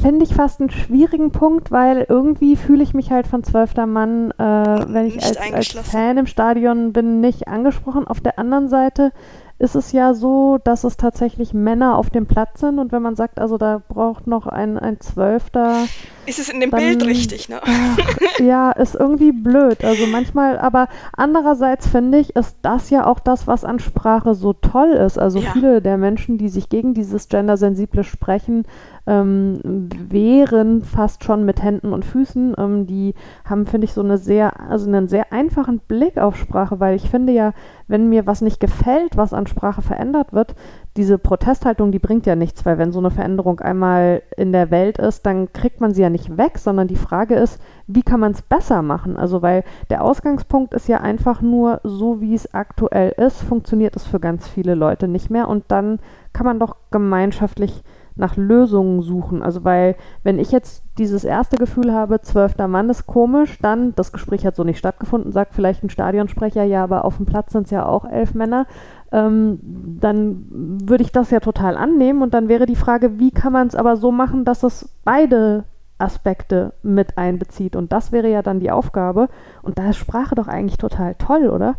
finde 0.00 0.24
ich 0.24 0.34
fast 0.34 0.60
einen 0.60 0.70
schwierigen 0.70 1.30
Punkt, 1.30 1.70
weil 1.70 2.06
irgendwie 2.08 2.56
fühle 2.56 2.82
ich 2.82 2.94
mich 2.94 3.10
halt 3.10 3.26
von 3.26 3.44
zwölfter 3.44 3.86
Mann, 3.86 4.30
äh, 4.32 4.42
wenn 4.42 5.06
ich 5.06 5.22
als, 5.22 5.36
als 5.36 5.68
Fan 5.68 6.18
im 6.18 6.26
Stadion 6.26 6.92
bin, 6.92 7.20
nicht 7.20 7.48
angesprochen. 7.48 8.06
Auf 8.06 8.20
der 8.20 8.38
anderen 8.38 8.68
Seite 8.68 9.12
ist 9.60 9.74
es 9.74 9.92
ja 9.92 10.14
so, 10.14 10.58
dass 10.64 10.84
es 10.84 10.96
tatsächlich 10.96 11.52
Männer 11.52 11.98
auf 11.98 12.08
dem 12.08 12.24
Platz 12.24 12.60
sind 12.60 12.78
und 12.78 12.92
wenn 12.92 13.02
man 13.02 13.14
sagt, 13.14 13.38
also 13.38 13.58
da 13.58 13.82
braucht 13.88 14.26
noch 14.26 14.46
ein, 14.46 14.78
ein 14.78 15.00
Zwölfter. 15.00 15.84
Ist 16.24 16.38
es 16.38 16.48
in 16.48 16.60
dem 16.60 16.70
dann, 16.70 16.80
Bild 16.80 17.04
richtig, 17.04 17.50
ne? 17.50 17.60
Ach, 17.62 17.98
ja, 18.38 18.70
ist 18.72 18.94
irgendwie 18.94 19.32
blöd. 19.32 19.84
Also 19.84 20.06
manchmal, 20.06 20.58
aber 20.58 20.88
andererseits 21.12 21.86
finde 21.86 22.18
ich, 22.18 22.34
ist 22.36 22.56
das 22.62 22.88
ja 22.88 23.06
auch 23.06 23.20
das, 23.20 23.46
was 23.46 23.66
an 23.66 23.80
Sprache 23.80 24.34
so 24.34 24.54
toll 24.54 24.92
ist. 24.92 25.18
Also 25.18 25.40
ja. 25.40 25.50
viele 25.52 25.82
der 25.82 25.98
Menschen, 25.98 26.38
die 26.38 26.48
sich 26.48 26.70
gegen 26.70 26.94
dieses 26.94 27.28
gendersensible 27.28 28.02
Sprechen 28.02 28.64
ähm, 29.06 29.60
wehren 29.64 30.82
fast 30.82 31.24
schon 31.24 31.44
mit 31.44 31.62
Händen 31.62 31.92
und 31.92 32.04
Füßen. 32.04 32.54
Ähm, 32.58 32.86
die 32.86 33.14
haben, 33.44 33.66
finde 33.66 33.86
ich, 33.86 33.92
so 33.92 34.02
eine 34.02 34.18
sehr, 34.18 34.60
also 34.60 34.88
einen 34.88 35.08
sehr 35.08 35.32
einfachen 35.32 35.80
Blick 35.80 36.18
auf 36.18 36.36
Sprache, 36.36 36.80
weil 36.80 36.96
ich 36.96 37.10
finde 37.10 37.32
ja, 37.32 37.52
wenn 37.88 38.08
mir 38.08 38.26
was 38.26 38.40
nicht 38.40 38.60
gefällt, 38.60 39.16
was 39.16 39.32
an 39.32 39.46
Sprache 39.46 39.82
verändert 39.82 40.32
wird, 40.32 40.54
diese 40.96 41.18
Protesthaltung, 41.18 41.92
die 41.92 41.98
bringt 41.98 42.26
ja 42.26 42.36
nichts, 42.36 42.64
weil 42.66 42.78
wenn 42.78 42.92
so 42.92 42.98
eine 42.98 43.10
Veränderung 43.10 43.60
einmal 43.60 44.22
in 44.36 44.52
der 44.52 44.70
Welt 44.70 44.98
ist, 44.98 45.24
dann 45.24 45.52
kriegt 45.52 45.80
man 45.80 45.94
sie 45.94 46.02
ja 46.02 46.10
nicht 46.10 46.36
weg, 46.36 46.58
sondern 46.58 46.88
die 46.88 46.96
Frage 46.96 47.36
ist, 47.36 47.60
wie 47.86 48.02
kann 48.02 48.20
man 48.20 48.32
es 48.32 48.42
besser 48.42 48.82
machen? 48.82 49.16
Also 49.16 49.42
weil 49.42 49.64
der 49.88 50.02
Ausgangspunkt 50.02 50.74
ist 50.74 50.88
ja 50.88 51.00
einfach 51.00 51.42
nur, 51.42 51.80
so 51.84 52.20
wie 52.20 52.34
es 52.34 52.54
aktuell 52.54 53.10
ist, 53.16 53.42
funktioniert 53.42 53.96
es 53.96 54.06
für 54.06 54.20
ganz 54.20 54.48
viele 54.48 54.74
Leute 54.74 55.08
nicht 55.08 55.30
mehr 55.30 55.48
und 55.48 55.64
dann 55.68 56.00
kann 56.32 56.46
man 56.46 56.58
doch 56.58 56.76
gemeinschaftlich 56.90 57.82
nach 58.20 58.36
Lösungen 58.36 59.02
suchen. 59.02 59.42
Also 59.42 59.64
weil, 59.64 59.96
wenn 60.22 60.38
ich 60.38 60.52
jetzt 60.52 60.84
dieses 60.98 61.24
erste 61.24 61.56
Gefühl 61.56 61.92
habe, 61.92 62.20
zwölfter 62.20 62.68
Mann 62.68 62.88
ist 62.90 63.06
komisch, 63.06 63.58
dann, 63.60 63.94
das 63.96 64.12
Gespräch 64.12 64.46
hat 64.46 64.54
so 64.54 64.62
nicht 64.62 64.78
stattgefunden, 64.78 65.32
sagt 65.32 65.54
vielleicht 65.54 65.82
ein 65.82 65.90
Stadionsprecher, 65.90 66.62
ja, 66.62 66.84
aber 66.84 67.04
auf 67.04 67.16
dem 67.16 67.26
Platz 67.26 67.52
sind 67.52 67.64
es 67.64 67.70
ja 67.70 67.86
auch 67.86 68.04
elf 68.04 68.34
Männer, 68.34 68.66
ähm, 69.10 69.58
dann 70.00 70.44
würde 70.84 71.02
ich 71.02 71.10
das 71.10 71.30
ja 71.30 71.40
total 71.40 71.76
annehmen 71.76 72.22
und 72.22 72.32
dann 72.34 72.48
wäre 72.48 72.66
die 72.66 72.76
Frage, 72.76 73.18
wie 73.18 73.32
kann 73.32 73.52
man 73.52 73.66
es 73.66 73.74
aber 73.74 73.96
so 73.96 74.12
machen, 74.12 74.44
dass 74.44 74.62
es 74.62 74.88
beide 75.04 75.64
Aspekte 76.00 76.72
mit 76.82 77.18
einbezieht. 77.18 77.76
Und 77.76 77.92
das 77.92 78.12
wäre 78.12 78.30
ja 78.30 78.42
dann 78.42 78.60
die 78.60 78.70
Aufgabe. 78.70 79.28
Und 79.62 79.78
da 79.78 79.90
ist 79.90 79.98
Sprache 79.98 80.34
doch 80.34 80.48
eigentlich 80.48 80.78
total 80.78 81.14
toll, 81.16 81.48
oder? 81.48 81.76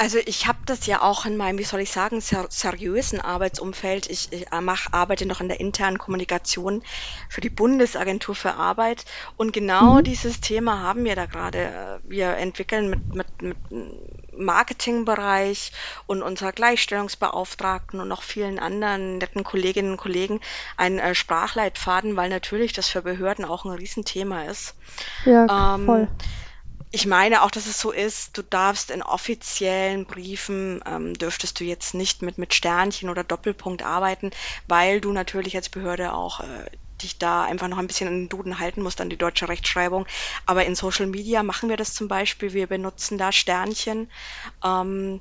Also 0.00 0.18
ich 0.24 0.46
habe 0.46 0.58
das 0.64 0.86
ja 0.86 1.02
auch 1.02 1.26
in 1.26 1.36
meinem, 1.36 1.58
wie 1.58 1.64
soll 1.64 1.80
ich 1.80 1.90
sagen, 1.90 2.20
ser 2.20 2.46
seriösen 2.50 3.20
Arbeitsumfeld. 3.20 4.08
Ich, 4.08 4.32
ich 4.32 4.52
äh, 4.52 4.60
mach, 4.60 4.92
arbeite 4.92 5.26
noch 5.26 5.40
in 5.40 5.48
der 5.48 5.58
internen 5.58 5.98
Kommunikation 5.98 6.84
für 7.28 7.40
die 7.40 7.50
Bundesagentur 7.50 8.36
für 8.36 8.54
Arbeit. 8.54 9.04
Und 9.36 9.52
genau 9.52 9.94
mhm. 9.94 10.04
dieses 10.04 10.40
Thema 10.40 10.84
haben 10.84 11.04
wir 11.04 11.16
da 11.16 11.26
gerade. 11.26 11.58
Äh, 11.58 11.98
wir 12.08 12.36
entwickeln 12.36 12.90
mit, 12.90 13.12
mit, 13.12 13.42
mit 13.42 13.56
Marketingbereich 14.38 15.72
und 16.06 16.22
unserer 16.22 16.52
Gleichstellungsbeauftragten 16.52 17.98
und 17.98 18.06
noch 18.06 18.22
vielen 18.22 18.60
anderen 18.60 19.18
netten 19.18 19.42
Kolleginnen 19.42 19.90
und 19.90 19.96
Kollegen 19.96 20.40
einen 20.76 21.00
äh, 21.00 21.16
Sprachleitfaden, 21.16 22.14
weil 22.14 22.30
natürlich 22.30 22.72
das 22.72 22.88
für 22.88 23.02
Behörden 23.02 23.44
auch 23.44 23.64
ein 23.64 23.72
Riesenthema 23.72 24.44
ist. 24.44 24.76
Ja, 25.24 25.74
ähm, 25.74 25.86
voll 25.86 26.08
ich 26.90 27.06
meine 27.06 27.42
auch, 27.42 27.50
dass 27.50 27.66
es 27.66 27.80
so 27.80 27.90
ist, 27.90 28.36
du 28.38 28.42
darfst 28.42 28.90
in 28.90 29.02
offiziellen 29.02 30.06
Briefen, 30.06 30.82
ähm, 30.86 31.14
dürftest 31.14 31.60
du 31.60 31.64
jetzt 31.64 31.94
nicht 31.94 32.22
mit, 32.22 32.38
mit 32.38 32.54
Sternchen 32.54 33.10
oder 33.10 33.24
Doppelpunkt 33.24 33.82
arbeiten, 33.82 34.30
weil 34.66 35.00
du 35.00 35.12
natürlich 35.12 35.54
als 35.56 35.68
Behörde 35.68 36.14
auch 36.14 36.40
äh, 36.40 36.70
dich 37.02 37.18
da 37.18 37.44
einfach 37.44 37.68
noch 37.68 37.78
ein 37.78 37.86
bisschen 37.86 38.08
an 38.08 38.14
den 38.14 38.28
Duden 38.28 38.58
halten 38.58 38.82
musst, 38.82 39.00
an 39.00 39.10
die 39.10 39.18
deutsche 39.18 39.48
Rechtschreibung. 39.48 40.06
Aber 40.46 40.64
in 40.64 40.74
Social 40.74 41.06
Media 41.06 41.42
machen 41.42 41.68
wir 41.68 41.76
das 41.76 41.94
zum 41.94 42.08
Beispiel, 42.08 42.52
wir 42.54 42.66
benutzen 42.66 43.18
da 43.18 43.32
Sternchen. 43.32 44.10
Ähm, 44.64 45.20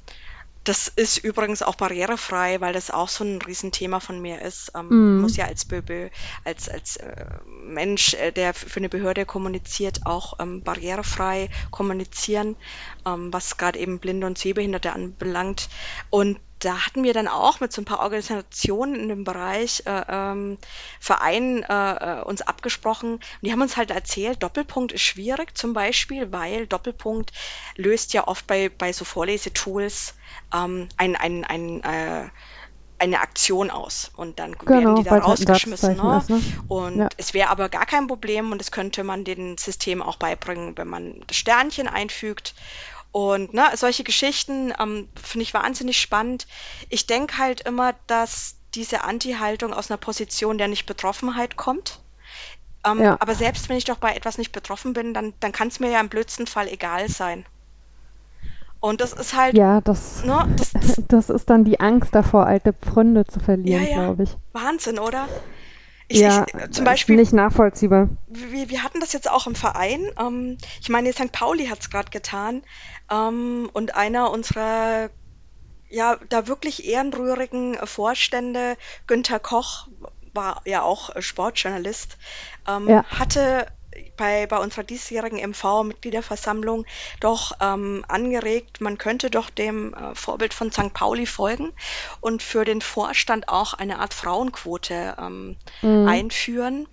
das 0.67 0.89
ist 0.89 1.17
übrigens 1.19 1.61
auch 1.61 1.75
barrierefrei, 1.75 2.59
weil 2.59 2.73
das 2.73 2.91
auch 2.91 3.07
so 3.07 3.23
ein 3.23 3.41
Riesenthema 3.41 4.01
von 4.01 4.21
mir 4.21 4.41
ist. 4.41 4.73
Ähm, 4.75 5.17
mm. 5.17 5.21
Muss 5.21 5.37
ja 5.37 5.45
als, 5.45 5.63
Bö 5.63 6.09
als, 6.43 6.67
als 6.67 6.97
äh, 6.97 7.25
Mensch, 7.63 8.13
äh, 8.15 8.31
der 8.31 8.53
für 8.53 8.77
eine 8.77 8.89
Behörde 8.89 9.25
kommuniziert, 9.25 10.05
auch 10.05 10.39
ähm, 10.39 10.63
barrierefrei 10.63 11.49
kommunizieren, 11.71 12.57
ähm, 13.05 13.31
was 13.31 13.57
gerade 13.57 13.79
eben 13.79 13.99
Blinde 13.99 14.27
und 14.27 14.37
Sehbehinderte 14.37 14.91
anbelangt. 14.91 15.69
Und 16.09 16.37
da 16.59 16.85
hatten 16.85 17.03
wir 17.03 17.13
dann 17.13 17.27
auch 17.27 17.59
mit 17.59 17.71
so 17.71 17.81
ein 17.81 17.85
paar 17.85 17.99
Organisationen 17.99 18.95
in 18.95 19.07
dem 19.07 19.23
Bereich 19.23 19.83
äh, 19.85 20.03
ähm, 20.09 20.57
Vereinen 20.99 21.63
äh, 21.63 22.19
äh, 22.19 22.23
uns 22.23 22.41
abgesprochen. 22.41 23.13
Und 23.13 23.23
die 23.41 23.51
haben 23.51 23.61
uns 23.61 23.77
halt 23.77 23.91
erzählt, 23.91 24.43
Doppelpunkt 24.43 24.91
ist 24.91 25.03
schwierig 25.03 25.57
zum 25.57 25.73
Beispiel, 25.73 26.31
weil 26.31 26.67
Doppelpunkt 26.67 27.31
löst 27.75 28.13
ja 28.13 28.27
oft 28.27 28.47
bei, 28.47 28.69
bei 28.69 28.91
so 28.91 29.05
Vorlesetools 29.05 30.15
ähm, 30.53 30.87
ein, 30.97 31.15
ein, 31.15 31.43
ein 31.45 31.83
äh, 31.83 32.29
eine 32.99 33.19
Aktion 33.19 33.69
aus 33.69 34.11
und 34.15 34.39
dann 34.39 34.53
genau, 34.53 34.71
werden 34.71 34.95
die 34.95 35.03
da 35.03 35.11
halt 35.11 35.23
rausgeschmissen. 35.23 35.97
Ne? 35.97 36.17
Ist, 36.17 36.29
ne? 36.31 36.41
Und 36.67 36.97
ja. 36.97 37.09
es 37.17 37.35
wäre 37.35 37.49
aber 37.49 37.69
gar 37.69 37.85
kein 37.85 38.07
Problem 38.07 38.51
und 38.51 38.57
das 38.57 38.71
könnte 38.71 39.03
man 39.03 39.23
dem 39.23 39.55
System 39.57 40.01
auch 40.01 40.15
beibringen, 40.15 40.75
wenn 40.77 40.87
man 40.87 41.23
das 41.27 41.37
Sternchen 41.37 41.87
einfügt 41.87 42.55
und 43.11 43.53
ne, 43.53 43.69
solche 43.75 44.03
Geschichten 44.03 44.73
ähm, 44.79 45.09
finde 45.21 45.43
ich 45.43 45.53
wahnsinnig 45.53 45.99
spannend. 45.99 46.47
Ich 46.89 47.07
denke 47.07 47.37
halt 47.37 47.61
immer, 47.61 47.93
dass 48.07 48.55
diese 48.75 49.03
Anti-Haltung 49.03 49.73
aus 49.73 49.89
einer 49.89 49.97
Position 49.97 50.57
der 50.57 50.67
Nicht-Betroffenheit 50.67 51.55
kommt. 51.55 51.99
Ähm, 52.85 53.01
ja. 53.01 53.17
Aber 53.19 53.33
selbst 53.33 53.69
wenn 53.69 53.77
ich 53.77 53.85
doch 53.85 53.97
bei 53.97 54.13
etwas 54.13 54.37
nicht 54.37 54.51
betroffen 54.51 54.93
bin, 54.93 55.13
dann, 55.13 55.33
dann 55.39 55.51
kann 55.51 55.69
es 55.69 55.79
mir 55.79 55.89
ja 55.89 55.99
im 55.99 56.09
blödsten 56.09 56.47
Fall 56.47 56.67
egal 56.67 57.09
sein. 57.09 57.45
Und 58.79 59.01
das 59.01 59.13
ist 59.13 59.35
halt. 59.35 59.57
Ja, 59.57 59.81
das, 59.81 60.23
ne, 60.23 60.47
das, 60.57 60.71
das, 60.71 61.01
das, 61.07 61.29
ist 61.29 61.49
dann 61.49 61.63
die 61.63 61.79
Angst 61.79 62.13
davor, 62.13 62.45
alte 62.45 62.73
Pfründe 62.73 63.25
zu 63.25 63.39
verlieren, 63.39 63.83
ja, 63.83 63.89
ja. 63.89 64.03
glaube 64.05 64.23
ich. 64.23 64.37
Wahnsinn, 64.53 64.99
oder? 64.99 65.27
Ich, 66.09 66.19
ja, 66.19 66.45
ich, 66.47 66.53
äh, 66.53 66.69
zum 66.69 66.85
Beispiel, 66.85 67.15
ist 67.15 67.19
nicht 67.19 67.33
nachvollziehbar. 67.33 68.09
Wir, 68.27 68.69
wir 68.69 68.83
hatten 68.83 68.99
das 69.01 69.13
jetzt 69.13 69.29
auch 69.29 69.45
im 69.45 69.55
Verein. 69.55 70.05
Ähm, 70.19 70.57
ich 70.81 70.89
meine, 70.89 71.11
St. 71.11 71.31
Pauli 71.31 71.67
hat 71.67 71.79
es 71.81 71.89
gerade 71.89 72.11
getan. 72.11 72.63
Ähm, 73.11 73.69
und 73.73 73.95
einer 73.95 74.31
unserer 74.31 75.09
ja, 75.89 76.17
da 76.29 76.47
wirklich 76.47 76.85
ehrenrührigen 76.85 77.75
Vorstände, 77.85 78.77
Günther 79.05 79.39
Koch, 79.39 79.87
war 80.33 80.61
ja 80.65 80.83
auch 80.83 81.09
Sportjournalist, 81.19 82.17
ähm, 82.67 82.87
ja. 82.87 83.03
hatte 83.05 83.67
bei, 84.15 84.47
bei 84.47 84.57
unserer 84.57 84.83
diesjährigen 84.83 85.39
MV-Mitgliederversammlung 85.39 86.85
doch 87.19 87.53
ähm, 87.61 88.03
angeregt, 88.07 88.81
man 88.81 88.97
könnte 88.97 89.29
doch 89.29 89.49
dem 89.49 89.93
äh, 89.93 90.15
Vorbild 90.15 90.53
von 90.53 90.71
St. 90.71 90.93
Pauli 90.93 91.25
folgen 91.25 91.73
und 92.21 92.43
für 92.43 92.65
den 92.65 92.81
Vorstand 92.81 93.49
auch 93.49 93.73
eine 93.73 93.99
Art 93.99 94.13
Frauenquote 94.13 95.15
ähm, 95.19 95.55
mhm. 95.81 96.07
einführen. 96.07 96.87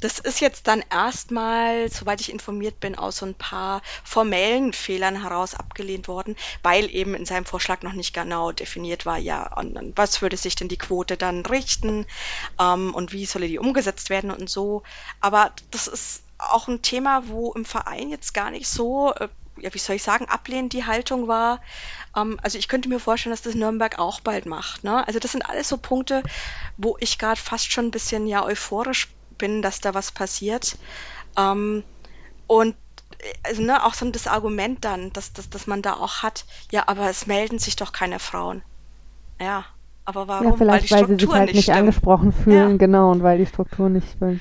Das 0.00 0.18
ist 0.18 0.40
jetzt 0.40 0.66
dann 0.66 0.82
erstmal, 0.90 1.90
soweit 1.90 2.20
ich 2.20 2.32
informiert 2.32 2.80
bin, 2.80 2.96
aus 2.96 3.18
so 3.18 3.26
ein 3.26 3.34
paar 3.34 3.82
formellen 4.02 4.72
Fehlern 4.72 5.22
heraus 5.22 5.54
abgelehnt 5.54 6.08
worden, 6.08 6.36
weil 6.62 6.92
eben 6.94 7.14
in 7.14 7.26
seinem 7.26 7.44
Vorschlag 7.44 7.82
noch 7.82 7.92
nicht 7.92 8.14
genau 8.14 8.50
definiert 8.52 9.04
war, 9.06 9.18
ja, 9.18 9.42
an 9.42 9.92
was 9.96 10.22
würde 10.22 10.36
sich 10.36 10.54
denn 10.54 10.68
die 10.68 10.78
Quote 10.78 11.16
dann 11.16 11.44
richten 11.44 12.06
ähm, 12.58 12.94
und 12.94 13.12
wie 13.12 13.26
solle 13.26 13.46
die 13.46 13.58
umgesetzt 13.58 14.10
werden 14.10 14.30
und 14.30 14.48
so. 14.48 14.82
Aber 15.20 15.52
das 15.70 15.86
ist 15.86 16.22
auch 16.38 16.68
ein 16.68 16.82
Thema, 16.82 17.28
wo 17.28 17.52
im 17.52 17.64
Verein 17.64 18.08
jetzt 18.08 18.32
gar 18.32 18.50
nicht 18.50 18.68
so, 18.68 19.12
äh, 19.14 19.28
ja, 19.58 19.74
wie 19.74 19.78
soll 19.78 19.96
ich 19.96 20.02
sagen, 20.02 20.26
ablehnend 20.26 20.72
die 20.72 20.86
Haltung 20.86 21.28
war. 21.28 21.60
Ähm, 22.16 22.40
also 22.42 22.56
ich 22.56 22.68
könnte 22.68 22.88
mir 22.88 23.00
vorstellen, 23.00 23.32
dass 23.32 23.42
das 23.42 23.54
Nürnberg 23.54 23.98
auch 23.98 24.20
bald 24.20 24.46
macht. 24.46 24.84
Ne? 24.84 25.06
Also 25.06 25.18
das 25.18 25.32
sind 25.32 25.42
alles 25.42 25.68
so 25.68 25.76
Punkte, 25.76 26.22
wo 26.78 26.96
ich 27.00 27.18
gerade 27.18 27.40
fast 27.40 27.70
schon 27.70 27.86
ein 27.86 27.90
bisschen 27.90 28.26
ja 28.26 28.42
euphorisch 28.42 29.08
bin, 29.40 29.62
dass 29.62 29.80
da 29.80 29.94
was 29.94 30.12
passiert. 30.12 30.78
Ähm, 31.36 31.84
und 32.46 32.76
also, 33.44 33.62
ne, 33.62 33.84
auch 33.84 33.94
so 33.94 34.10
das 34.10 34.26
Argument 34.28 34.84
dann, 34.84 35.12
dass, 35.12 35.32
dass, 35.32 35.50
dass 35.50 35.66
man 35.66 35.82
da 35.82 35.94
auch 35.94 36.22
hat, 36.22 36.46
ja, 36.72 36.88
aber 36.88 37.10
es 37.10 37.26
melden 37.26 37.58
sich 37.58 37.76
doch 37.76 37.92
keine 37.92 38.20
Frauen. 38.20 38.64
Ja, 39.40 39.66
aber 40.10 40.28
warum? 40.28 40.46
Ja, 40.46 40.52
vielleicht, 40.56 40.90
weil, 40.90 41.00
weil 41.00 41.08
sie 41.08 41.24
sich 41.24 41.32
halt 41.32 41.46
nicht, 41.46 41.54
nicht 41.54 41.72
angesprochen 41.72 42.32
fühlen, 42.32 42.72
ja. 42.72 42.76
genau, 42.76 43.10
und 43.10 43.22
weil 43.22 43.38
die 43.38 43.46
Struktur 43.46 43.88
nicht 43.88 44.08
stimmt. 44.10 44.40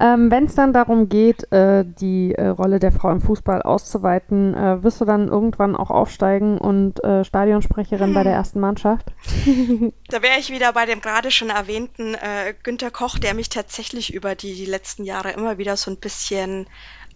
Ähm, 0.00 0.30
Wenn 0.30 0.46
es 0.46 0.54
dann 0.54 0.72
darum 0.72 1.08
geht, 1.08 1.50
äh, 1.52 1.84
die 1.84 2.34
äh, 2.34 2.48
Rolle 2.48 2.80
der 2.80 2.92
Frau 2.92 3.10
im 3.10 3.20
Fußball 3.20 3.62
auszuweiten, 3.62 4.54
äh, 4.54 4.82
wirst 4.82 5.00
du 5.00 5.04
dann 5.04 5.28
irgendwann 5.28 5.76
auch 5.76 5.90
aufsteigen 5.90 6.58
und 6.58 7.02
äh, 7.04 7.24
Stadionsprecherin 7.24 8.08
hm. 8.08 8.14
bei 8.14 8.22
der 8.22 8.32
hm. 8.32 8.38
ersten 8.38 8.60
Mannschaft? 8.60 9.12
da 10.08 10.22
wäre 10.22 10.38
ich 10.38 10.50
wieder 10.50 10.72
bei 10.72 10.86
dem 10.86 11.00
gerade 11.00 11.30
schon 11.30 11.50
erwähnten 11.50 12.14
äh, 12.14 12.54
Günter 12.62 12.90
Koch, 12.90 13.18
der 13.18 13.34
mich 13.34 13.48
tatsächlich 13.48 14.14
über 14.14 14.34
die, 14.34 14.54
die 14.54 14.66
letzten 14.66 15.04
Jahre 15.04 15.32
immer 15.32 15.58
wieder 15.58 15.76
so 15.76 15.90
ein 15.90 15.98
bisschen 15.98 16.66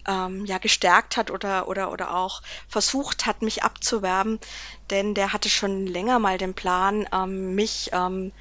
ähm, 0.07 0.45
ja 0.45 0.57
gestärkt 0.57 1.17
hat 1.17 1.31
oder 1.31 1.67
oder 1.67 1.91
oder 1.91 2.15
auch 2.15 2.41
versucht 2.67 3.25
hat, 3.25 3.41
mich 3.41 3.63
abzuwerben, 3.63 4.39
denn 4.89 5.13
der 5.13 5.33
hatte 5.33 5.49
schon 5.49 5.85
länger 5.85 6.19
mal 6.19 6.37
den 6.37 6.53
Plan, 6.53 7.07
ähm, 7.13 7.55
mich 7.55 7.89
ähm, 7.93 8.31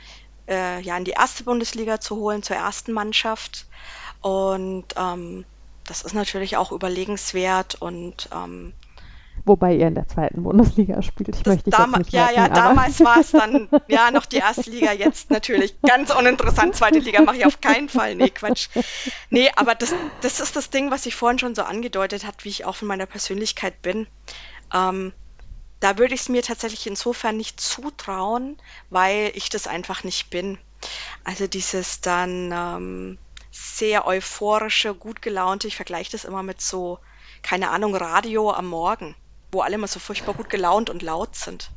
äh, 0.49 0.81
ja 0.81 0.97
in 0.97 1.05
die 1.05 1.13
erste 1.13 1.45
Bundesliga 1.45 2.01
zu 2.01 2.17
holen, 2.17 2.43
zur 2.43 2.57
ersten 2.57 2.93
Mannschaft. 2.93 3.67
Und 4.21 4.87
ähm, 4.97 5.45
das 5.87 6.03
ist 6.03 6.15
natürlich 6.15 6.57
auch 6.57 6.73
überlegenswert 6.73 7.77
und 7.77 8.29
ähm, 8.33 8.73
Wobei 9.45 9.77
ihr 9.77 9.87
in 9.87 9.95
der 9.95 10.09
zweiten 10.09 10.43
Bundesliga 10.43 11.03
spielt. 11.03 11.37
Ich 11.37 11.47
möchte 11.47 11.71
dich 11.71 11.79
jetzt 11.79 11.99
nicht 11.99 12.13
Ja, 12.13 12.25
merken, 12.25 12.37
ja, 12.37 12.49
damals 12.49 12.99
war 13.01 13.21
es 13.21 13.31
dann 13.31 13.69
ja 13.89 14.11
noch 14.11 14.27
die 14.27 14.39
erste 14.39 14.71
Liga, 14.71 14.93
jetzt 14.93 15.31
natürlich 15.31 15.81
ganz 15.83 16.13
uninteressant. 16.13 16.75
Zweite 16.75 16.99
Liga 16.99 17.23
mache 17.23 17.37
ich 17.37 17.47
auf 17.47 17.61
keinen 17.61 17.89
Fall. 17.89 18.17
Nee, 18.17 18.31
Quatsch. 18.31 18.69
Nee, 19.31 19.51
aber 19.55 19.77
das, 19.77 19.95
das 20.21 20.41
ist 20.41 20.57
das 20.57 20.71
Ding, 20.71 20.91
was 20.91 21.07
ich 21.07 21.15
vorhin 21.15 21.39
schon 21.39 21.55
so 21.55 21.63
angedeutet 21.63 22.27
hat, 22.27 22.45
wie 22.45 22.49
ich 22.49 22.65
auch 22.65 22.75
von 22.75 22.89
meiner 22.89 23.07
Persönlichkeit 23.07 23.83
bin. 23.83 24.09
Ähm, 24.75 25.13
da 25.79 25.99
würde 25.99 26.15
ich 26.15 26.23
es 26.23 26.29
mir 26.29 26.43
tatsächlich 26.43 26.87
insofern 26.87 27.37
nicht 27.37 27.61
zutrauen, 27.61 28.57
weil 28.91 29.31
ich 29.35 29.49
das 29.49 29.69
einfach 29.69 30.03
nicht 30.03 30.31
bin. 30.31 30.59
Also 31.23 31.47
dieses 31.47 32.01
dann 32.01 32.51
ähm, 32.53 33.19
sehr 33.53 34.07
euphorische, 34.07 34.95
gut 34.95 35.23
gelaunte, 35.23 35.69
ich 35.69 35.77
vergleiche 35.77 36.13
das 36.13 36.25
immer 36.25 36.43
mit 36.43 36.61
so, 36.61 36.99
keine 37.43 37.71
Ahnung, 37.71 37.95
Radio 37.95 38.51
am 38.51 38.67
Morgen 38.67 39.15
wo 39.53 39.61
alle 39.61 39.77
immer 39.77 39.87
so 39.87 40.01
furchtbar 40.01 40.35
gut 40.35 40.51
gelaunt 40.51 40.91
und 40.91 41.03
laut 41.03 41.35
sind. 41.35 41.71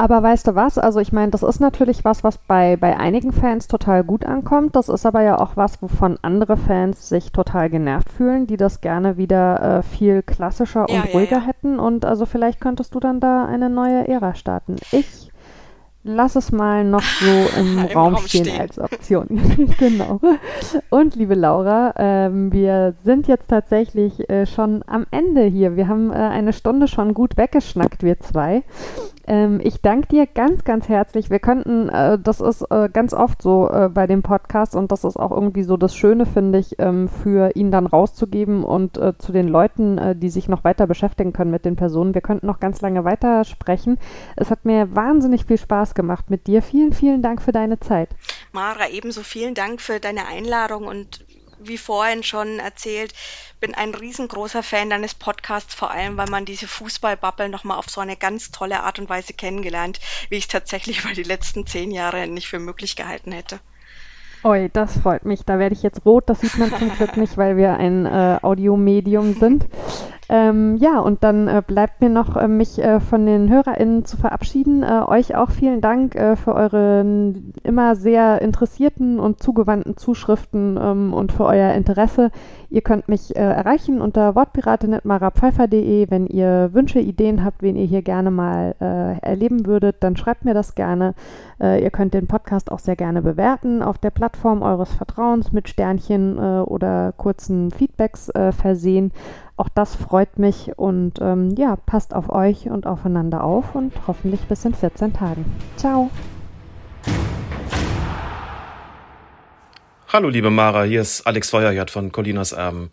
Aber 0.00 0.22
weißt 0.22 0.46
du 0.46 0.54
was? 0.54 0.78
Also 0.78 0.98
ich 0.98 1.12
meine, 1.12 1.30
das 1.30 1.42
ist 1.42 1.60
natürlich 1.60 2.06
was, 2.06 2.24
was 2.24 2.38
bei, 2.38 2.78
bei 2.78 2.96
einigen 2.96 3.32
Fans 3.32 3.68
total 3.68 4.02
gut 4.02 4.24
ankommt. 4.24 4.74
Das 4.74 4.88
ist 4.88 5.04
aber 5.04 5.20
ja 5.20 5.38
auch 5.38 5.58
was, 5.58 5.82
wovon 5.82 6.18
andere 6.22 6.56
Fans 6.56 7.10
sich 7.10 7.32
total 7.32 7.68
genervt 7.68 8.10
fühlen, 8.10 8.46
die 8.46 8.56
das 8.56 8.80
gerne 8.80 9.18
wieder 9.18 9.78
äh, 9.78 9.82
viel 9.82 10.22
klassischer 10.22 10.88
und 10.88 10.94
ja, 10.94 11.02
ruhiger 11.12 11.32
ja, 11.32 11.38
ja. 11.38 11.46
hätten. 11.46 11.78
Und 11.78 12.06
also 12.06 12.24
vielleicht 12.24 12.62
könntest 12.62 12.94
du 12.94 13.00
dann 13.00 13.20
da 13.20 13.44
eine 13.44 13.68
neue 13.68 14.08
Ära 14.08 14.34
starten. 14.34 14.76
Ich 14.90 15.29
Lass 16.02 16.34
es 16.34 16.50
mal 16.50 16.84
noch 16.84 17.02
so 17.02 17.26
im, 17.58 17.78
Im 17.78 17.84
Raum, 17.86 18.14
Raum 18.14 18.26
stehen, 18.26 18.46
stehen, 18.46 18.60
als 18.60 18.78
Option. 18.78 19.26
genau. 19.78 20.20
Und 20.88 21.14
liebe 21.14 21.34
Laura, 21.34 21.92
ähm, 21.96 22.52
wir 22.52 22.94
sind 23.04 23.28
jetzt 23.28 23.48
tatsächlich 23.48 24.28
äh, 24.30 24.46
schon 24.46 24.82
am 24.86 25.06
Ende 25.10 25.44
hier. 25.44 25.76
Wir 25.76 25.88
haben 25.88 26.10
äh, 26.10 26.14
eine 26.14 26.52
Stunde 26.52 26.88
schon 26.88 27.12
gut 27.12 27.36
weggeschnackt, 27.36 28.02
wir 28.02 28.18
zwei. 28.20 28.62
Ähm, 29.30 29.60
ich 29.62 29.80
danke 29.80 30.08
dir 30.08 30.26
ganz, 30.26 30.64
ganz 30.64 30.88
herzlich. 30.88 31.30
Wir 31.30 31.38
könnten, 31.38 31.88
äh, 31.88 32.18
das 32.18 32.40
ist 32.40 32.62
äh, 32.62 32.88
ganz 32.92 33.14
oft 33.14 33.40
so 33.40 33.70
äh, 33.70 33.88
bei 33.88 34.08
dem 34.08 34.22
Podcast 34.24 34.74
und 34.74 34.90
das 34.90 35.04
ist 35.04 35.16
auch 35.16 35.30
irgendwie 35.30 35.62
so 35.62 35.76
das 35.76 35.94
Schöne, 35.94 36.26
finde 36.26 36.58
ich, 36.58 36.80
ähm, 36.80 37.08
für 37.08 37.54
ihn 37.54 37.70
dann 37.70 37.86
rauszugeben 37.86 38.64
und 38.64 38.98
äh, 38.98 39.16
zu 39.18 39.30
den 39.30 39.46
Leuten, 39.46 40.18
die 40.18 40.30
sich 40.30 40.48
noch 40.48 40.64
weiter 40.64 40.88
beschäftigen 40.88 41.32
können 41.32 41.52
mit 41.52 41.64
den 41.64 41.76
Personen. 41.76 42.14
Wir 42.14 42.22
könnten 42.22 42.46
noch 42.46 42.58
ganz 42.58 42.80
lange 42.80 43.04
weiter 43.04 43.44
sprechen. 43.44 43.98
Es 44.34 44.50
hat 44.50 44.64
mir 44.64 44.96
wahnsinnig 44.96 45.44
viel 45.44 45.58
Spaß 45.58 45.94
gemacht 45.94 46.28
mit 46.28 46.48
dir. 46.48 46.62
Vielen, 46.62 46.92
vielen 46.92 47.22
Dank 47.22 47.40
für 47.40 47.52
deine 47.52 47.78
Zeit. 47.78 48.08
Mara, 48.52 48.88
ebenso 48.90 49.22
vielen 49.22 49.54
Dank 49.54 49.80
für 49.80 50.00
deine 50.00 50.26
Einladung 50.26 50.86
und 50.86 51.24
wie 51.62 51.78
vorhin 51.78 52.22
schon 52.22 52.58
erzählt, 52.58 53.14
bin 53.60 53.74
ein 53.74 53.94
riesengroßer 53.94 54.62
Fan 54.62 54.90
deines 54.90 55.14
Podcasts, 55.14 55.74
vor 55.74 55.90
allem, 55.90 56.16
weil 56.16 56.28
man 56.28 56.44
diese 56.44 56.66
Fußballbubble 56.66 57.48
nochmal 57.48 57.78
auf 57.78 57.88
so 57.88 58.00
eine 58.00 58.16
ganz 58.16 58.50
tolle 58.50 58.82
Art 58.82 58.98
und 58.98 59.08
Weise 59.08 59.32
kennengelernt, 59.32 60.00
wie 60.28 60.36
ich 60.36 60.44
es 60.44 60.48
tatsächlich 60.48 61.00
über 61.04 61.14
die 61.14 61.22
letzten 61.22 61.66
zehn 61.66 61.90
Jahre 61.90 62.26
nicht 62.26 62.48
für 62.48 62.58
möglich 62.58 62.96
gehalten 62.96 63.32
hätte. 63.32 63.60
Oi, 64.42 64.70
das 64.72 64.98
freut 64.98 65.26
mich. 65.26 65.44
Da 65.44 65.58
werde 65.58 65.74
ich 65.74 65.82
jetzt 65.82 66.06
rot. 66.06 66.24
Das 66.30 66.40
sieht 66.40 66.56
man 66.56 66.74
zum 66.78 66.90
Glück 66.96 67.18
nicht, 67.18 67.36
weil 67.36 67.58
wir 67.58 67.74
ein 67.74 68.06
äh, 68.06 68.38
Audiomedium 68.40 69.34
sind. 69.34 69.66
Ähm, 70.32 70.76
ja, 70.76 71.00
und 71.00 71.24
dann 71.24 71.48
äh, 71.48 71.60
bleibt 71.66 72.00
mir 72.00 72.08
noch, 72.08 72.36
äh, 72.36 72.46
mich 72.46 72.78
äh, 72.78 73.00
von 73.00 73.26
den 73.26 73.50
HörerInnen 73.50 74.04
zu 74.04 74.16
verabschieden. 74.16 74.84
Äh, 74.84 75.02
euch 75.08 75.34
auch 75.34 75.50
vielen 75.50 75.80
Dank 75.80 76.14
äh, 76.14 76.36
für 76.36 76.54
eure 76.54 77.34
immer 77.64 77.96
sehr 77.96 78.40
interessierten 78.40 79.18
und 79.18 79.42
zugewandten 79.42 79.96
Zuschriften 79.96 80.78
ähm, 80.80 81.12
und 81.12 81.32
für 81.32 81.46
euer 81.46 81.74
Interesse. 81.74 82.30
Ihr 82.68 82.82
könnt 82.82 83.08
mich 83.08 83.34
äh, 83.34 83.40
erreichen 83.40 84.00
unter 84.00 84.36
wortpiratin.marapfeifer.de. 84.36 86.08
Wenn 86.10 86.28
ihr 86.28 86.70
Wünsche, 86.74 87.00
Ideen 87.00 87.44
habt, 87.44 87.60
wen 87.60 87.74
ihr 87.74 87.86
hier 87.86 88.02
gerne 88.02 88.30
mal 88.30 88.76
erleben 89.22 89.66
würdet, 89.66 89.96
dann 90.00 90.16
schreibt 90.16 90.44
mir 90.44 90.54
das 90.54 90.74
gerne. 90.74 91.14
ihr 91.60 91.90
könnt 91.90 92.14
den 92.14 92.26
Podcast 92.26 92.70
auch 92.70 92.78
sehr 92.78 92.96
gerne 92.96 93.22
bewerten 93.22 93.82
auf 93.82 93.98
der 93.98 94.10
Plattform 94.10 94.62
eures 94.62 94.92
Vertrauens 94.92 95.52
mit 95.52 95.68
Sternchen 95.68 96.38
oder 96.38 97.12
kurzen 97.16 97.70
Feedbacks 97.70 98.30
versehen. 98.52 99.12
Auch 99.60 99.68
das 99.68 99.94
freut 99.94 100.38
mich 100.38 100.78
und 100.78 101.18
ähm, 101.20 101.54
ja, 101.54 101.76
passt 101.76 102.14
auf 102.14 102.30
euch 102.30 102.70
und 102.70 102.86
aufeinander 102.86 103.44
auf 103.44 103.74
und 103.74 103.92
hoffentlich 104.06 104.40
bis 104.44 104.64
in 104.64 104.72
14 104.72 105.12
Tagen. 105.12 105.44
Ciao. 105.76 106.10
Hallo 110.08 110.30
liebe 110.30 110.48
Mara, 110.48 110.84
hier 110.84 111.02
ist 111.02 111.26
Alex 111.26 111.50
Feuerjad 111.50 111.90
von 111.90 112.10
Colinas 112.10 112.52
Erben. 112.52 112.90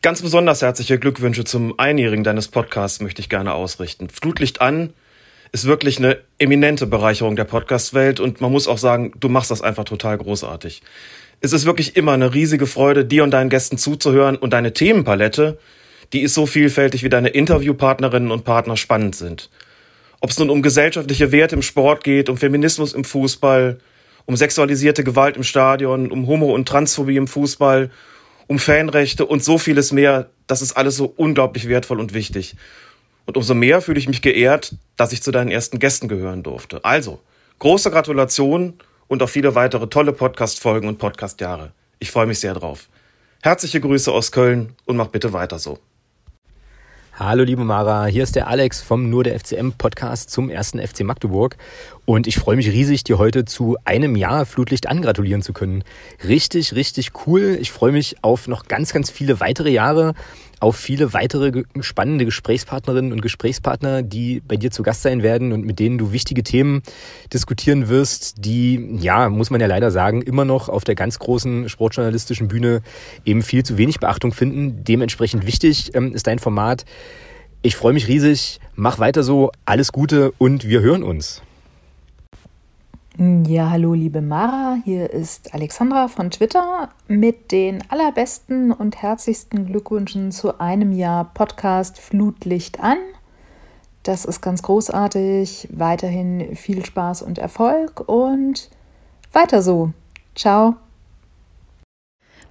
Ganz 0.00 0.22
besonders 0.22 0.62
herzliche 0.62 1.00
Glückwünsche 1.00 1.42
zum 1.42 1.76
Einjährigen 1.76 2.22
deines 2.22 2.46
Podcasts 2.46 3.00
möchte 3.00 3.20
ich 3.20 3.28
gerne 3.28 3.52
ausrichten. 3.54 4.08
Flutlicht 4.08 4.60
an 4.60 4.92
ist 5.50 5.64
wirklich 5.64 5.98
eine 5.98 6.18
eminente 6.38 6.86
Bereicherung 6.86 7.34
der 7.34 7.46
Podcast-Welt 7.46 8.20
und 8.20 8.40
man 8.40 8.52
muss 8.52 8.68
auch 8.68 8.78
sagen, 8.78 9.12
du 9.18 9.28
machst 9.28 9.50
das 9.50 9.60
einfach 9.60 9.84
total 9.84 10.18
großartig. 10.18 10.82
Es 11.40 11.52
ist 11.52 11.66
wirklich 11.66 11.96
immer 11.96 12.12
eine 12.12 12.34
riesige 12.34 12.66
Freude, 12.66 13.04
dir 13.04 13.24
und 13.24 13.30
deinen 13.30 13.50
Gästen 13.50 13.78
zuzuhören 13.78 14.36
und 14.36 14.52
deine 14.52 14.72
Themenpalette, 14.72 15.58
die 16.12 16.22
ist 16.22 16.34
so 16.34 16.46
vielfältig, 16.46 17.02
wie 17.02 17.08
deine 17.08 17.28
Interviewpartnerinnen 17.28 18.30
und 18.30 18.44
Partner 18.44 18.76
spannend 18.76 19.16
sind. 19.16 19.50
Ob 20.20 20.30
es 20.30 20.38
nun 20.38 20.50
um 20.50 20.62
gesellschaftliche 20.62 21.32
Werte 21.32 21.56
im 21.56 21.62
Sport 21.62 22.04
geht, 22.04 22.28
um 22.28 22.36
Feminismus 22.36 22.92
im 22.92 23.04
Fußball, 23.04 23.78
um 24.26 24.36
sexualisierte 24.36 25.04
Gewalt 25.04 25.36
im 25.36 25.42
Stadion, 25.42 26.10
um 26.10 26.26
Homo- 26.26 26.54
und 26.54 26.66
Transphobie 26.66 27.16
im 27.16 27.28
Fußball, 27.28 27.90
um 28.46 28.58
Fanrechte 28.58 29.26
und 29.26 29.44
so 29.44 29.58
vieles 29.58 29.92
mehr, 29.92 30.30
das 30.46 30.62
ist 30.62 30.76
alles 30.76 30.96
so 30.96 31.12
unglaublich 31.16 31.68
wertvoll 31.68 32.00
und 32.00 32.14
wichtig. 32.14 32.56
Und 33.26 33.36
umso 33.36 33.54
mehr 33.54 33.80
fühle 33.80 33.98
ich 33.98 34.08
mich 34.08 34.22
geehrt, 34.22 34.74
dass 34.96 35.12
ich 35.12 35.22
zu 35.22 35.30
deinen 35.30 35.50
ersten 35.50 35.78
Gästen 35.78 36.08
gehören 36.08 36.42
durfte. 36.42 36.84
Also, 36.84 37.20
große 37.58 37.90
Gratulation 37.90 38.74
und 39.08 39.22
auf 39.22 39.30
viele 39.30 39.54
weitere 39.54 39.88
tolle 39.88 40.12
Podcast-Folgen 40.12 40.88
und 40.88 40.98
Podcast-Jahre. 40.98 41.72
Ich 41.98 42.10
freue 42.10 42.26
mich 42.26 42.40
sehr 42.40 42.54
drauf. 42.54 42.88
Herzliche 43.42 43.80
Grüße 43.80 44.10
aus 44.10 44.32
Köln 44.32 44.74
und 44.86 44.96
mach 44.96 45.08
bitte 45.08 45.32
weiter 45.32 45.58
so. 45.58 45.78
Hallo 47.16 47.44
liebe 47.44 47.62
Mara, 47.62 48.06
hier 48.06 48.24
ist 48.24 48.34
der 48.34 48.48
Alex 48.48 48.80
vom 48.80 49.08
Nur 49.08 49.22
der 49.22 49.38
FCM 49.38 49.70
Podcast 49.78 50.30
zum 50.30 50.50
ersten 50.50 50.84
FC 50.84 51.04
Magdeburg 51.04 51.56
und 52.06 52.26
ich 52.26 52.36
freue 52.36 52.56
mich 52.56 52.68
riesig, 52.72 53.04
dir 53.04 53.18
heute 53.18 53.44
zu 53.44 53.76
einem 53.84 54.16
Jahr 54.16 54.46
Flutlicht 54.46 54.88
angratulieren 54.88 55.40
zu 55.40 55.52
können. 55.52 55.84
Richtig, 56.26 56.74
richtig 56.74 57.12
cool. 57.24 57.56
Ich 57.60 57.70
freue 57.70 57.92
mich 57.92 58.16
auf 58.22 58.48
noch 58.48 58.66
ganz, 58.66 58.92
ganz 58.92 59.10
viele 59.10 59.38
weitere 59.38 59.70
Jahre 59.70 60.14
auf 60.64 60.76
viele 60.76 61.12
weitere 61.12 61.64
spannende 61.80 62.24
Gesprächspartnerinnen 62.24 63.12
und 63.12 63.20
Gesprächspartner, 63.20 64.02
die 64.02 64.40
bei 64.40 64.56
dir 64.56 64.70
zu 64.70 64.82
Gast 64.82 65.02
sein 65.02 65.22
werden 65.22 65.52
und 65.52 65.66
mit 65.66 65.78
denen 65.78 65.98
du 65.98 66.10
wichtige 66.10 66.42
Themen 66.42 66.82
diskutieren 67.34 67.90
wirst, 67.90 68.46
die, 68.46 68.96
ja, 68.98 69.28
muss 69.28 69.50
man 69.50 69.60
ja 69.60 69.66
leider 69.66 69.90
sagen, 69.90 70.22
immer 70.22 70.46
noch 70.46 70.70
auf 70.70 70.84
der 70.84 70.94
ganz 70.94 71.18
großen 71.18 71.68
sportjournalistischen 71.68 72.48
Bühne 72.48 72.80
eben 73.26 73.42
viel 73.42 73.62
zu 73.62 73.76
wenig 73.76 74.00
Beachtung 74.00 74.32
finden. 74.32 74.84
Dementsprechend 74.84 75.46
wichtig 75.46 75.94
ähm, 75.94 76.14
ist 76.14 76.26
dein 76.26 76.38
Format. 76.38 76.86
Ich 77.60 77.76
freue 77.76 77.92
mich 77.92 78.08
riesig. 78.08 78.58
Mach 78.74 78.98
weiter 78.98 79.22
so. 79.22 79.52
Alles 79.66 79.92
Gute 79.92 80.32
und 80.38 80.66
wir 80.66 80.80
hören 80.80 81.02
uns. 81.02 81.42
Ja, 83.16 83.70
hallo 83.70 83.94
liebe 83.94 84.20
Mara, 84.20 84.76
hier 84.84 85.08
ist 85.08 85.54
Alexandra 85.54 86.08
von 86.08 86.32
Twitter 86.32 86.88
mit 87.06 87.52
den 87.52 87.88
allerbesten 87.88 88.72
und 88.72 89.00
herzlichsten 89.02 89.66
Glückwünschen 89.66 90.32
zu 90.32 90.58
einem 90.58 90.90
Jahr 90.90 91.30
Podcast 91.32 92.00
Flutlicht 92.00 92.80
an. 92.80 92.96
Das 94.02 94.24
ist 94.24 94.40
ganz 94.40 94.62
großartig. 94.62 95.68
Weiterhin 95.70 96.56
viel 96.56 96.84
Spaß 96.84 97.22
und 97.22 97.38
Erfolg 97.38 98.00
und 98.08 98.68
weiter 99.32 99.62
so. 99.62 99.92
Ciao. 100.34 100.74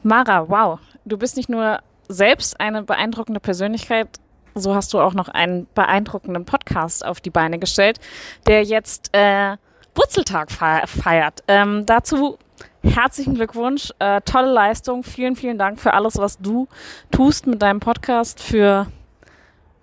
Mara, 0.01 0.47
wow, 0.47 0.80
du 1.03 1.18
bist 1.18 1.36
nicht 1.36 1.49
nur 1.49 1.82
selbst 2.07 2.61
eine 2.61 2.84
beeindruckende 2.84 3.41
Persönlichkeit, 3.41 4.07
so 4.55 4.74
hast 4.74 4.93
du 4.93 5.01
auch 5.01 5.14
noch 5.14 5.28
einen 5.28 5.68
beeindruckenden 5.76 6.45
Podcast 6.45 7.05
auf 7.05 7.20
die 7.20 7.32
Beine 7.32 7.59
gestellt, 7.59 7.99
der 8.47 8.64
jetzt 8.64 9.09
äh, 9.11 9.57
Wurzeltag 9.96 10.52
feiert. 10.52 11.44
Ähm, 11.48 11.86
dazu 11.86 12.38
herzlichen 12.84 13.36
Glückwunsch, 13.36 13.91
äh, 14.00 14.22
tolle 14.22 14.52
Leistung, 14.52 15.04
vielen, 15.04 15.36
vielen 15.36 15.58
Dank 15.58 15.80
für 15.80 15.94
alles, 15.94 16.18
was 16.18 16.38
du 16.38 16.68
tust 17.12 17.48
mit 17.48 17.62
deinem 17.62 17.80
Podcast 17.80 18.41
für 18.41 18.88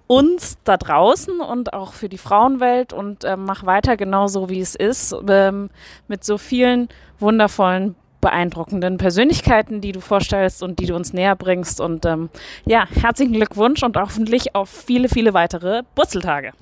uns 0.07 0.59
da 0.65 0.77
draußen 0.77 1.41
und 1.41 1.73
auch 1.73 1.93
für 1.93 2.09
die 2.09 2.19
Frauenwelt 2.19 2.93
und 2.93 3.25
äh, 3.25 3.37
mach 3.37 3.65
weiter 3.65 3.97
genauso, 3.97 4.49
wie 4.49 4.61
es 4.61 4.75
ist, 4.75 5.15
ähm, 5.29 5.71
mit 6.09 6.25
so 6.25 6.37
vielen 6.37 6.89
wundervollen 7.21 7.95
beeindruckenden 8.21 8.99
Persönlichkeiten, 8.99 9.81
die 9.81 9.93
du 9.93 10.01
vorstellst 10.01 10.63
und 10.63 10.79
die 10.79 10.87
du 10.87 10.95
uns 10.95 11.13
näher 11.13 11.37
bringst. 11.37 11.81
Und 11.81 12.05
ähm, 12.05 12.29
ja, 12.67 12.87
herzlichen 12.91 13.33
Glückwunsch 13.33 13.83
und 13.83 13.97
hoffentlich 13.97 14.55
auf 14.55 14.69
viele, 14.69 15.09
viele 15.09 15.33
weitere 15.33 15.85
Wurzeltage. 15.97 16.53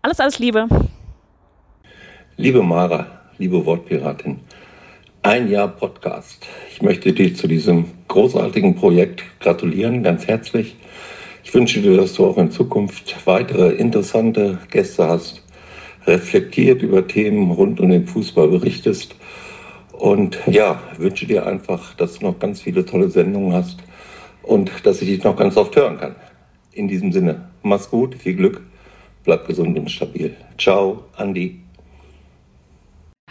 Alles, 0.00 0.20
alles 0.20 0.38
Liebe. 0.38 0.68
Liebe 2.38 2.62
Mara, 2.62 3.06
liebe 3.36 3.66
Wortpiratin, 3.66 4.40
ein 5.22 5.50
Jahr 5.50 5.68
Podcast. 5.68 6.46
Ich 6.72 6.80
möchte 6.80 7.12
dir 7.12 7.34
zu 7.34 7.46
diesem 7.46 7.84
großartigen 8.08 8.74
Projekt 8.74 9.22
gratulieren, 9.38 10.02
ganz 10.02 10.26
herzlich. 10.26 10.76
Ich 11.44 11.52
wünsche 11.52 11.82
dir, 11.82 11.94
dass 11.94 12.14
du 12.14 12.24
auch 12.24 12.38
in 12.38 12.50
Zukunft 12.50 13.14
weitere 13.26 13.74
interessante 13.74 14.58
Gäste 14.70 15.08
hast, 15.08 15.44
reflektiert 16.06 16.80
über 16.80 17.06
Themen 17.06 17.50
rund 17.50 17.80
um 17.80 17.90
den 17.90 18.06
Fußball 18.06 18.48
berichtest 18.48 19.14
und 19.92 20.38
ja, 20.46 20.80
wünsche 20.96 21.26
dir 21.26 21.46
einfach, 21.46 21.92
dass 21.96 22.18
du 22.18 22.24
noch 22.24 22.38
ganz 22.38 22.62
viele 22.62 22.86
tolle 22.86 23.10
Sendungen 23.10 23.52
hast 23.52 23.76
und 24.42 24.70
dass 24.84 25.02
ich 25.02 25.08
dich 25.08 25.22
noch 25.22 25.36
ganz 25.36 25.58
oft 25.58 25.76
hören 25.76 25.98
kann. 25.98 26.16
In 26.72 26.88
diesem 26.88 27.12
Sinne, 27.12 27.50
mach's 27.62 27.90
gut, 27.90 28.14
viel 28.14 28.36
Glück, 28.36 28.62
bleib 29.22 29.46
gesund 29.46 29.78
und 29.78 29.90
stabil. 29.90 30.34
Ciao, 30.56 31.04
Andi. 31.14 31.61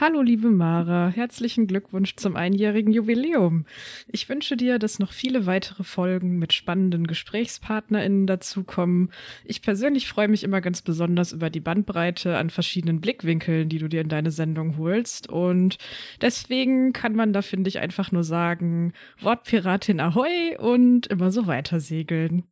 Hallo 0.01 0.23
liebe 0.23 0.49
Mara, 0.49 1.09
herzlichen 1.09 1.67
Glückwunsch 1.67 2.15
zum 2.15 2.35
einjährigen 2.35 2.91
Jubiläum. 2.91 3.67
Ich 4.07 4.27
wünsche 4.29 4.57
dir, 4.57 4.79
dass 4.79 4.97
noch 4.97 5.11
viele 5.11 5.45
weitere 5.45 5.83
Folgen 5.83 6.39
mit 6.39 6.53
spannenden 6.53 7.05
GesprächspartnerInnen 7.05 8.25
dazukommen. 8.25 9.11
Ich 9.45 9.61
persönlich 9.61 10.07
freue 10.07 10.27
mich 10.27 10.43
immer 10.43 10.59
ganz 10.59 10.81
besonders 10.81 11.33
über 11.33 11.51
die 11.51 11.59
Bandbreite 11.59 12.35
an 12.35 12.49
verschiedenen 12.49 12.99
Blickwinkeln, 12.99 13.69
die 13.69 13.77
du 13.77 13.89
dir 13.89 14.01
in 14.01 14.09
deine 14.09 14.31
Sendung 14.31 14.77
holst. 14.77 15.29
Und 15.29 15.77
deswegen 16.19 16.93
kann 16.93 17.13
man 17.13 17.31
da, 17.31 17.43
finde 17.43 17.67
ich, 17.67 17.77
einfach 17.77 18.11
nur 18.11 18.23
sagen, 18.23 18.93
Wortpiratin 19.19 19.99
Ahoi 19.99 20.57
und 20.57 21.05
immer 21.05 21.29
so 21.29 21.45
weiter 21.45 21.79
segeln. 21.79 22.45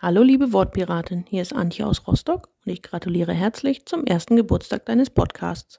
Hallo 0.00 0.24
liebe 0.24 0.52
Wortpiratin, 0.52 1.26
hier 1.28 1.42
ist 1.42 1.52
Antje 1.52 1.86
aus 1.86 2.08
Rostock 2.08 2.48
und 2.66 2.72
ich 2.72 2.82
gratuliere 2.82 3.32
herzlich 3.32 3.86
zum 3.86 4.04
ersten 4.04 4.34
Geburtstag 4.34 4.84
deines 4.84 5.10
Podcasts. 5.10 5.78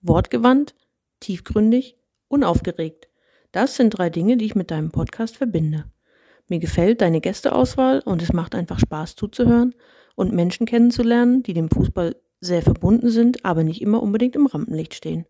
Wortgewandt, 0.00 0.74
tiefgründig, 1.20 1.96
unaufgeregt. 2.28 3.08
Das 3.52 3.76
sind 3.76 3.90
drei 3.90 4.10
Dinge, 4.10 4.36
die 4.36 4.44
ich 4.44 4.54
mit 4.54 4.70
deinem 4.70 4.90
Podcast 4.90 5.36
verbinde. 5.36 5.86
Mir 6.46 6.60
gefällt 6.60 7.00
deine 7.00 7.20
Gästeauswahl 7.20 8.00
und 8.00 8.22
es 8.22 8.32
macht 8.32 8.54
einfach 8.54 8.78
Spaß 8.78 9.16
zuzuhören 9.16 9.74
und 10.14 10.32
Menschen 10.32 10.66
kennenzulernen, 10.66 11.42
die 11.42 11.52
dem 11.52 11.68
Fußball 11.68 12.16
sehr 12.40 12.62
verbunden 12.62 13.10
sind, 13.10 13.44
aber 13.44 13.64
nicht 13.64 13.82
immer 13.82 14.02
unbedingt 14.02 14.36
im 14.36 14.46
Rampenlicht 14.46 14.94
stehen. 14.94 15.26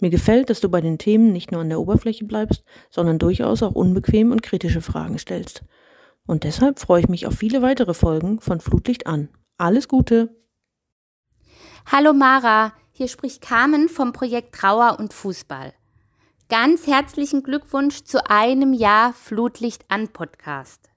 Mir 0.00 0.10
gefällt, 0.10 0.50
dass 0.50 0.60
du 0.60 0.68
bei 0.68 0.80
den 0.80 0.98
Themen 0.98 1.32
nicht 1.32 1.52
nur 1.52 1.60
an 1.60 1.68
der 1.68 1.78
Oberfläche 1.78 2.24
bleibst, 2.24 2.64
sondern 2.90 3.18
durchaus 3.18 3.62
auch 3.62 3.74
unbequem 3.74 4.32
und 4.32 4.42
kritische 4.42 4.80
Fragen 4.80 5.18
stellst. 5.18 5.64
Und 6.26 6.44
deshalb 6.44 6.78
freue 6.78 7.00
ich 7.00 7.08
mich 7.08 7.26
auf 7.26 7.34
viele 7.34 7.62
weitere 7.62 7.94
Folgen 7.94 8.40
von 8.40 8.60
Flutlicht 8.60 9.06
an. 9.06 9.28
Alles 9.58 9.86
Gute! 9.86 10.34
Hallo 11.86 12.12
Mara, 12.12 12.72
hier 12.92 13.08
spricht 13.08 13.40
Carmen 13.40 13.88
vom 13.88 14.12
Projekt 14.12 14.54
Trauer 14.54 14.98
und 14.98 15.12
Fußball. 15.14 15.72
Ganz 16.48 16.86
herzlichen 16.86 17.42
Glückwunsch 17.42 18.04
zu 18.04 18.28
einem 18.28 18.74
Jahr 18.74 19.14
Flutlicht 19.14 19.84
an 19.88 20.08
Podcast. 20.08 20.90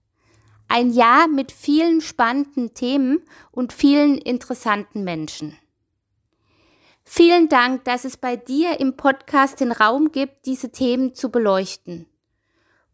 Ein 0.68 0.92
Jahr 0.92 1.28
mit 1.28 1.52
vielen 1.52 2.02
spannenden 2.02 2.74
Themen 2.74 3.22
und 3.52 3.72
vielen 3.72 4.18
interessanten 4.18 5.04
Menschen. 5.04 5.58
Vielen 7.06 7.48
Dank, 7.50 7.86
dass 7.86 8.04
es 8.04 8.18
bei 8.18 8.36
dir 8.36 8.80
im 8.80 8.98
Podcast 8.98 9.60
den 9.60 9.72
Raum 9.72 10.12
gibt, 10.12 10.46
diese 10.46 10.72
Themen 10.72 11.14
zu 11.14 11.30
beleuchten. 11.30 12.08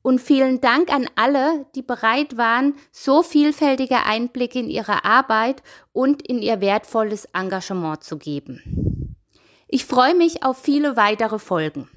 Und 0.02 0.19
vielen 0.19 0.61
Dank 0.61 0.91
an 0.91 1.07
alle, 1.15 1.65
die 1.76 1.84
bereit 1.84 2.38
waren, 2.38 2.73
so 2.91 3.22
vielfältige 3.22 4.03
Einblicke 4.06 4.60
in 4.60 4.69
ihre 4.69 5.06
Arbeit 5.06 5.61
und 5.94 6.28
in 6.28 6.41
ihr 6.41 6.60
wertvolles 6.60 7.26
Engagement 7.34 8.03
zu 8.03 8.18
geben. 8.18 9.15
Ich 9.68 9.86
freue 9.86 10.15
mich 10.15 10.44
auf 10.44 10.57
viele 10.57 10.98
weitere 10.98 11.40
Folgen. 11.40 11.88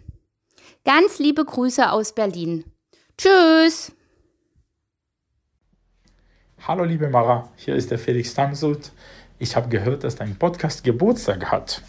Ganz 0.84 1.18
liebe 1.18 1.44
Grüße 1.44 1.90
aus 1.90 2.14
Berlin. 2.14 2.64
Tschüss! 3.16 3.92
Hallo 6.66 6.84
liebe 6.84 7.08
Mara, 7.08 7.50
hier 7.56 7.74
ist 7.74 7.90
der 7.90 7.98
Felix 7.98 8.34
Tamsut. 8.34 8.92
Ich 9.38 9.56
habe 9.56 9.68
gehört, 9.68 10.04
dass 10.04 10.16
dein 10.16 10.36
Podcast 10.36 10.84
Geburtstag 10.84 11.50
hat. 11.50 11.82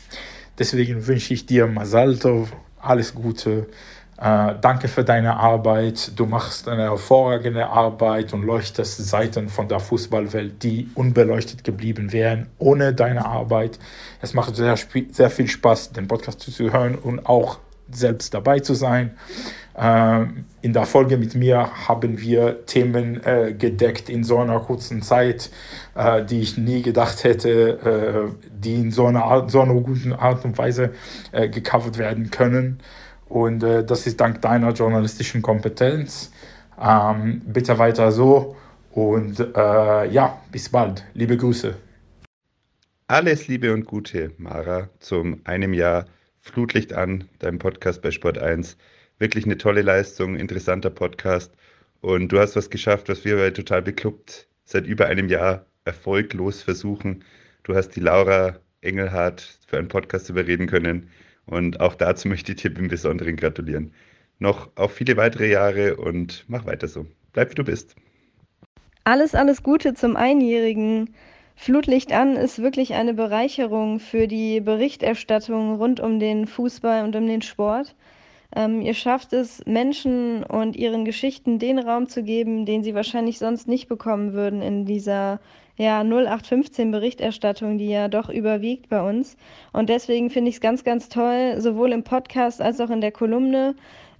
Deswegen 0.57 1.07
wünsche 1.07 1.33
ich 1.33 1.45
dir 1.45 1.67
Masaltov 1.67 2.51
alles 2.79 3.13
Gute 3.13 3.67
äh, 4.17 4.53
danke 4.61 4.87
für 4.87 5.03
deine 5.03 5.35
Arbeit. 5.37 6.17
Du 6.17 6.25
machst 6.25 6.69
eine 6.69 6.83
hervorragende 6.83 7.67
Arbeit 7.67 8.33
und 8.33 8.43
leuchtest 8.43 9.05
Seiten 9.09 9.49
von 9.49 9.67
der 9.67 9.79
Fußballwelt, 9.79 10.63
die 10.63 10.89
unbeleuchtet 10.95 11.63
geblieben 11.63 12.13
wären 12.13 12.47
ohne 12.57 12.93
deine 12.93 13.25
Arbeit. 13.25 13.77
Es 14.21 14.33
macht 14.33 14.55
sehr, 14.55 14.77
sehr 15.11 15.29
viel 15.29 15.47
Spaß, 15.47 15.91
den 15.91 16.07
Podcast 16.07 16.39
zuzuhören 16.39 16.95
und 16.95 17.25
auch 17.25 17.59
selbst 17.91 18.33
dabei 18.33 18.59
zu 18.59 18.73
sein. 18.73 19.11
Äh, 19.77 20.25
in 20.61 20.71
der 20.73 20.85
Folge 20.85 21.17
mit 21.17 21.35
mir 21.35 21.87
haben 21.87 22.19
wir 22.19 22.65
Themen 22.65 23.21
äh, 23.25 23.53
gedeckt 23.53 24.09
in 24.09 24.23
so 24.23 24.39
einer 24.39 24.59
kurzen 24.61 25.01
Zeit, 25.01 25.49
äh, 25.95 26.23
die 26.23 26.39
ich 26.39 26.57
nie 26.57 26.81
gedacht 26.81 27.23
hätte, 27.23 28.35
die 28.49 28.75
in 28.75 28.91
so 28.91 29.05
einer, 29.07 29.25
Art, 29.25 29.51
so 29.51 29.61
einer 29.61 29.73
guten 29.73 30.13
Art 30.13 30.45
und 30.45 30.57
Weise 30.57 30.91
gecovert 31.31 31.97
werden 31.97 32.31
können. 32.31 32.79
Und 33.27 33.63
äh, 33.63 33.83
das 33.83 34.05
ist 34.07 34.19
dank 34.19 34.41
deiner 34.41 34.71
journalistischen 34.71 35.41
Kompetenz. 35.41 36.31
Ähm, 36.81 37.41
bitte 37.45 37.77
weiter 37.77 38.11
so. 38.11 38.55
Und 38.91 39.39
äh, 39.39 40.09
ja, 40.09 40.39
bis 40.51 40.69
bald. 40.69 41.03
Liebe 41.13 41.35
Grüße. 41.37 41.75
Alles 43.07 43.47
Liebe 43.47 43.73
und 43.73 43.85
Gute, 43.85 44.31
Mara, 44.37 44.89
zum 44.99 45.41
einem 45.43 45.73
Jahr 45.73 46.05
Flutlicht 46.41 46.93
an, 46.93 47.25
deinem 47.39 47.59
Podcast 47.59 48.01
bei 48.01 48.11
Sport 48.11 48.37
1. 48.37 48.77
Wirklich 49.19 49.45
eine 49.45 49.57
tolle 49.57 49.81
Leistung, 49.81 50.35
interessanter 50.35 50.89
Podcast. 50.89 51.53
Und 52.01 52.31
du 52.31 52.39
hast 52.39 52.55
was 52.55 52.69
geschafft, 52.69 53.09
was 53.09 53.25
wir 53.25 53.37
bei 53.37 53.49
Total 53.51 53.81
Beklubbt 53.81 54.47
seit 54.63 54.85
über 54.85 55.07
einem 55.07 55.29
Jahr 55.29 55.65
erfolglos 55.85 56.61
versuchen. 56.61 57.23
Du 57.63 57.75
hast 57.75 57.89
die 57.89 57.99
Laura 57.99 58.59
Engelhardt 58.81 59.59
für 59.67 59.77
einen 59.77 59.87
Podcast 59.87 60.29
überreden 60.29 60.67
können. 60.67 61.09
Und 61.45 61.79
auch 61.79 61.95
dazu 61.95 62.27
möchte 62.27 62.53
ich 62.53 62.61
dir 62.61 62.75
im 62.75 62.87
Besonderen 62.87 63.35
gratulieren. 63.35 63.93
Noch 64.39 64.69
auf 64.75 64.93
viele 64.93 65.17
weitere 65.17 65.49
Jahre 65.49 65.95
und 65.97 66.45
mach 66.47 66.65
weiter 66.65 66.87
so. 66.87 67.05
Bleib 67.33 67.51
wie 67.51 67.55
du 67.55 67.63
bist. 67.63 67.95
Alles, 69.03 69.35
alles 69.35 69.63
Gute 69.63 69.93
zum 69.93 70.15
Einjährigen. 70.15 71.13
Flutlicht 71.55 72.11
an 72.11 72.35
ist 72.35 72.61
wirklich 72.61 72.95
eine 72.95 73.13
Bereicherung 73.13 73.99
für 73.99 74.27
die 74.27 74.59
Berichterstattung 74.59 75.75
rund 75.75 75.99
um 75.99 76.19
den 76.19 76.47
Fußball 76.47 77.03
und 77.03 77.15
um 77.15 77.27
den 77.27 77.41
Sport. 77.41 77.95
Ähm, 78.55 78.81
ihr 78.81 78.93
schafft 78.93 79.33
es, 79.33 79.65
Menschen 79.65 80.43
und 80.43 80.75
ihren 80.75 81.05
Geschichten 81.05 81.59
den 81.59 81.79
Raum 81.79 82.07
zu 82.07 82.23
geben, 82.23 82.65
den 82.65 82.83
sie 82.83 82.93
wahrscheinlich 82.93 83.37
sonst 83.37 83.67
nicht 83.67 83.87
bekommen 83.87 84.33
würden 84.33 84.61
in 84.61 84.85
dieser 84.85 85.39
ja, 85.77 86.03
0815 86.03 86.91
Berichterstattung, 86.91 87.77
die 87.77 87.89
ja 87.89 88.07
doch 88.07 88.29
überwiegt 88.29 88.89
bei 88.89 89.01
uns. 89.01 89.35
Und 89.73 89.89
deswegen 89.89 90.29
finde 90.29 90.49
ich 90.49 90.55
es 90.55 90.61
ganz, 90.61 90.83
ganz 90.83 91.09
toll, 91.09 91.55
sowohl 91.59 91.91
im 91.91 92.03
Podcast 92.03 92.61
als 92.61 92.79
auch 92.79 92.89
in 92.89 93.01
der 93.01 93.11
Kolumne, 93.11 93.75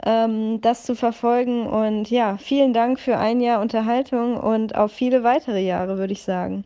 ähm, 0.05 0.59
das 0.61 0.83
zu 0.83 0.95
verfolgen. 0.95 1.65
Und 1.67 2.09
ja, 2.09 2.37
vielen 2.37 2.73
Dank 2.73 2.99
für 2.99 3.17
ein 3.17 3.39
Jahr 3.39 3.61
Unterhaltung 3.61 4.37
und 4.37 4.75
auf 4.75 4.91
viele 4.91 5.23
weitere 5.23 5.63
Jahre, 5.65 5.97
würde 5.97 6.13
ich 6.13 6.23
sagen. 6.23 6.65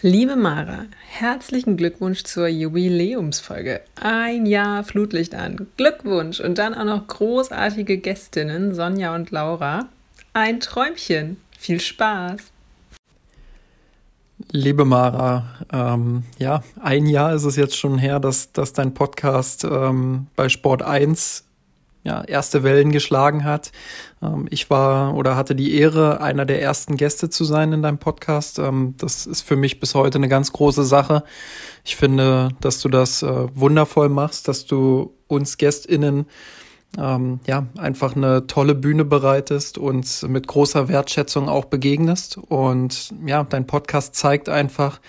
Liebe 0.00 0.36
Mara, 0.36 0.84
herzlichen 1.08 1.76
Glückwunsch 1.76 2.22
zur 2.22 2.46
Jubiläumsfolge. 2.46 3.80
Ein 4.00 4.46
Jahr 4.46 4.84
Flutlicht 4.84 5.34
an. 5.34 5.66
Glückwunsch 5.76 6.38
und 6.38 6.56
dann 6.58 6.72
auch 6.72 6.84
noch 6.84 7.08
großartige 7.08 7.98
Gästinnen, 7.98 8.76
Sonja 8.76 9.12
und 9.14 9.32
Laura. 9.32 9.88
Ein 10.34 10.60
Träumchen. 10.60 11.38
Viel 11.58 11.80
Spaß. 11.80 12.52
Liebe 14.50 14.86
Mara, 14.86 15.44
ähm, 15.70 16.22
ja, 16.38 16.62
ein 16.80 17.04
Jahr 17.04 17.34
ist 17.34 17.44
es 17.44 17.56
jetzt 17.56 17.76
schon 17.76 17.98
her, 17.98 18.18
dass, 18.18 18.50
dass 18.52 18.72
dein 18.72 18.94
Podcast 18.94 19.62
ähm, 19.64 20.28
bei 20.36 20.48
Sport 20.48 20.82
1 20.82 21.44
ja, 22.02 22.24
erste 22.24 22.62
Wellen 22.62 22.90
geschlagen 22.90 23.44
hat. 23.44 23.72
Ähm, 24.22 24.46
ich 24.48 24.70
war 24.70 25.14
oder 25.14 25.36
hatte 25.36 25.54
die 25.54 25.78
Ehre, 25.78 26.22
einer 26.22 26.46
der 26.46 26.62
ersten 26.62 26.96
Gäste 26.96 27.28
zu 27.28 27.44
sein 27.44 27.74
in 27.74 27.82
deinem 27.82 27.98
Podcast. 27.98 28.58
Ähm, 28.58 28.94
das 28.96 29.26
ist 29.26 29.42
für 29.42 29.56
mich 29.56 29.80
bis 29.80 29.94
heute 29.94 30.16
eine 30.16 30.28
ganz 30.28 30.50
große 30.50 30.84
Sache. 30.84 31.24
Ich 31.84 31.96
finde, 31.96 32.48
dass 32.62 32.80
du 32.80 32.88
das 32.88 33.22
äh, 33.22 33.48
wundervoll 33.54 34.08
machst, 34.08 34.48
dass 34.48 34.64
du 34.64 35.12
uns 35.26 35.58
GästInnen 35.58 36.24
ähm, 36.96 37.40
ja, 37.46 37.66
einfach 37.76 38.16
eine 38.16 38.46
tolle 38.46 38.74
Bühne 38.74 39.04
bereitest 39.04 39.76
und 39.76 40.22
mit 40.28 40.46
großer 40.46 40.88
Wertschätzung 40.88 41.48
auch 41.48 41.66
begegnest. 41.66 42.38
Und 42.38 43.12
ja, 43.26 43.44
dein 43.44 43.66
Podcast 43.66 44.14
zeigt 44.14 44.48
einfach, 44.48 45.00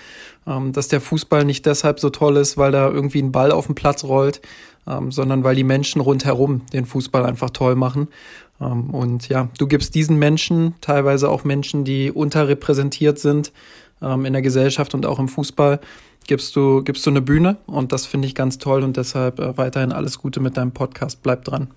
ähm, 0.46 0.74
dass 0.74 0.90
der 0.90 1.02
Fußball 1.02 1.46
nicht 1.46 1.66
deshalb 1.66 2.00
so 2.00 2.10
toll 2.10 2.38
ist, 2.38 2.58
weil 2.58 2.72
da 2.72 2.90
irgendwie 2.90 3.22
ein 3.22 3.32
Ball 3.32 3.52
auf 3.52 3.68
dem 3.68 3.76
Platz 3.76 4.04
rollt, 4.04 4.42
ähm, 4.88 5.12
sondern 5.12 5.44
weil 5.44 5.56
die 5.56 5.64
Menschen 5.64 6.02
rundherum 6.02 6.66
den 6.74 6.86
Fußball 6.86 7.26
einfach 7.26 7.52
toll 7.52 7.76
machen. 7.76 8.10
Ähm, 8.60 8.90
und 8.90 9.30
ja, 9.30 9.50
du 9.58 9.68
gibst 9.68 9.96
diesen 9.96 10.18
Menschen, 10.18 10.76
teilweise 10.82 11.30
auch 11.30 11.44
Menschen, 11.44 11.86
die 11.86 12.12
unterrepräsentiert 12.12 13.20
sind 13.20 13.54
ähm, 14.02 14.26
in 14.26 14.34
der 14.34 14.42
Gesellschaft 14.42 14.94
und 14.94 15.06
auch 15.06 15.20
im 15.20 15.30
Fußball, 15.30 15.80
gibst 16.30 16.56
du, 16.56 16.84
gibst 16.84 17.06
du 17.08 17.10
eine 17.10 17.22
Bühne 17.22 17.58
und 17.66 17.92
das 17.92 18.06
finde 18.06 18.28
ich 18.28 18.36
ganz 18.36 18.60
toll 18.60 18.84
und 18.84 18.96
deshalb 18.98 19.40
äh, 19.40 19.58
weiterhin 19.58 19.92
alles 19.92 20.20
Gute 20.20 20.40
mit 20.40 20.58
deinem 20.58 20.72
Podcast. 20.72 21.24
Bleib 21.24 21.44
dran. 21.44 21.72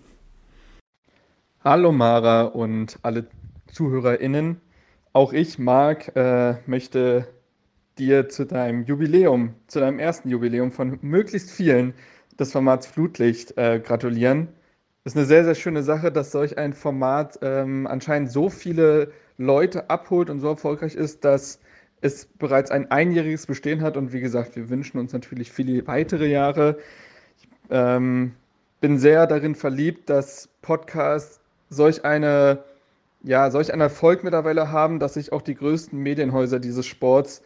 Hallo 1.65 1.91
Mara 1.91 2.43
und 2.43 2.99
alle 3.03 3.27
ZuhörerInnen. 3.73 4.61
Auch 5.15 5.33
ich, 5.33 5.59
Marc, 5.59 6.15
äh, 6.17 6.57
möchte 6.67 7.27
dir 7.99 8.29
zu 8.29 8.45
deinem 8.45 8.85
Jubiläum, 8.85 9.55
zu 9.69 9.81
deinem 9.81 9.99
ersten 9.99 10.29
Jubiläum 10.29 10.71
von 10.71 10.99
möglichst 11.01 11.51
vielen 11.51 11.95
des 12.39 12.53
Formats 12.53 12.87
Flutlicht 12.87 13.57
äh, 13.57 13.81
gratulieren. 13.81 14.49
Ist 15.05 15.17
eine 15.17 15.25
sehr, 15.25 15.45
sehr 15.45 15.55
schöne 15.55 15.83
Sache, 15.83 16.13
dass 16.13 16.31
solch 16.31 16.59
ein 16.59 16.75
Format 16.75 17.39
ähm, 17.41 17.87
anscheinend 17.87 18.31
so 18.31 18.51
viele 18.51 19.13
Leute 19.39 19.89
abholt 19.89 20.29
und 20.29 20.41
so 20.41 20.49
erfolgreich 20.49 20.95
ist, 20.95 21.25
dass 21.25 21.59
es 22.03 22.27
bereits 22.27 22.71
ein 22.71 22.91
einjähriges 22.91 23.47
Bestehen 23.47 23.81
hat 23.81 23.97
und 23.97 24.13
wie 24.13 24.21
gesagt, 24.21 24.57
wir 24.57 24.69
wünschen 24.69 24.99
uns 24.99 25.13
natürlich 25.13 25.51
viele 25.51 25.87
weitere 25.87 26.27
Jahre. 26.27 26.79
Ich 27.39 27.49
ähm, 27.71 28.35
bin 28.81 28.99
sehr 28.99 29.27
darin 29.27 29.55
verliebt, 29.55 30.11
dass 30.11 30.49
Podcasts 30.61 31.41
solch 31.71 32.05
eine 32.05 32.65
ja, 33.25 33.51
solch 33.51 33.73
einen 33.73 33.83
Erfolg 33.83 34.25
mittlerweile 34.25 34.73
haben, 34.73 34.99
dass 34.99 35.15
sich 35.15 35.33
auch 35.33 35.43
die 35.43 35.55
größten 35.55 35.99
Medienhäuser 35.99 36.59
dieses 36.59 36.87
Sports 36.87 37.43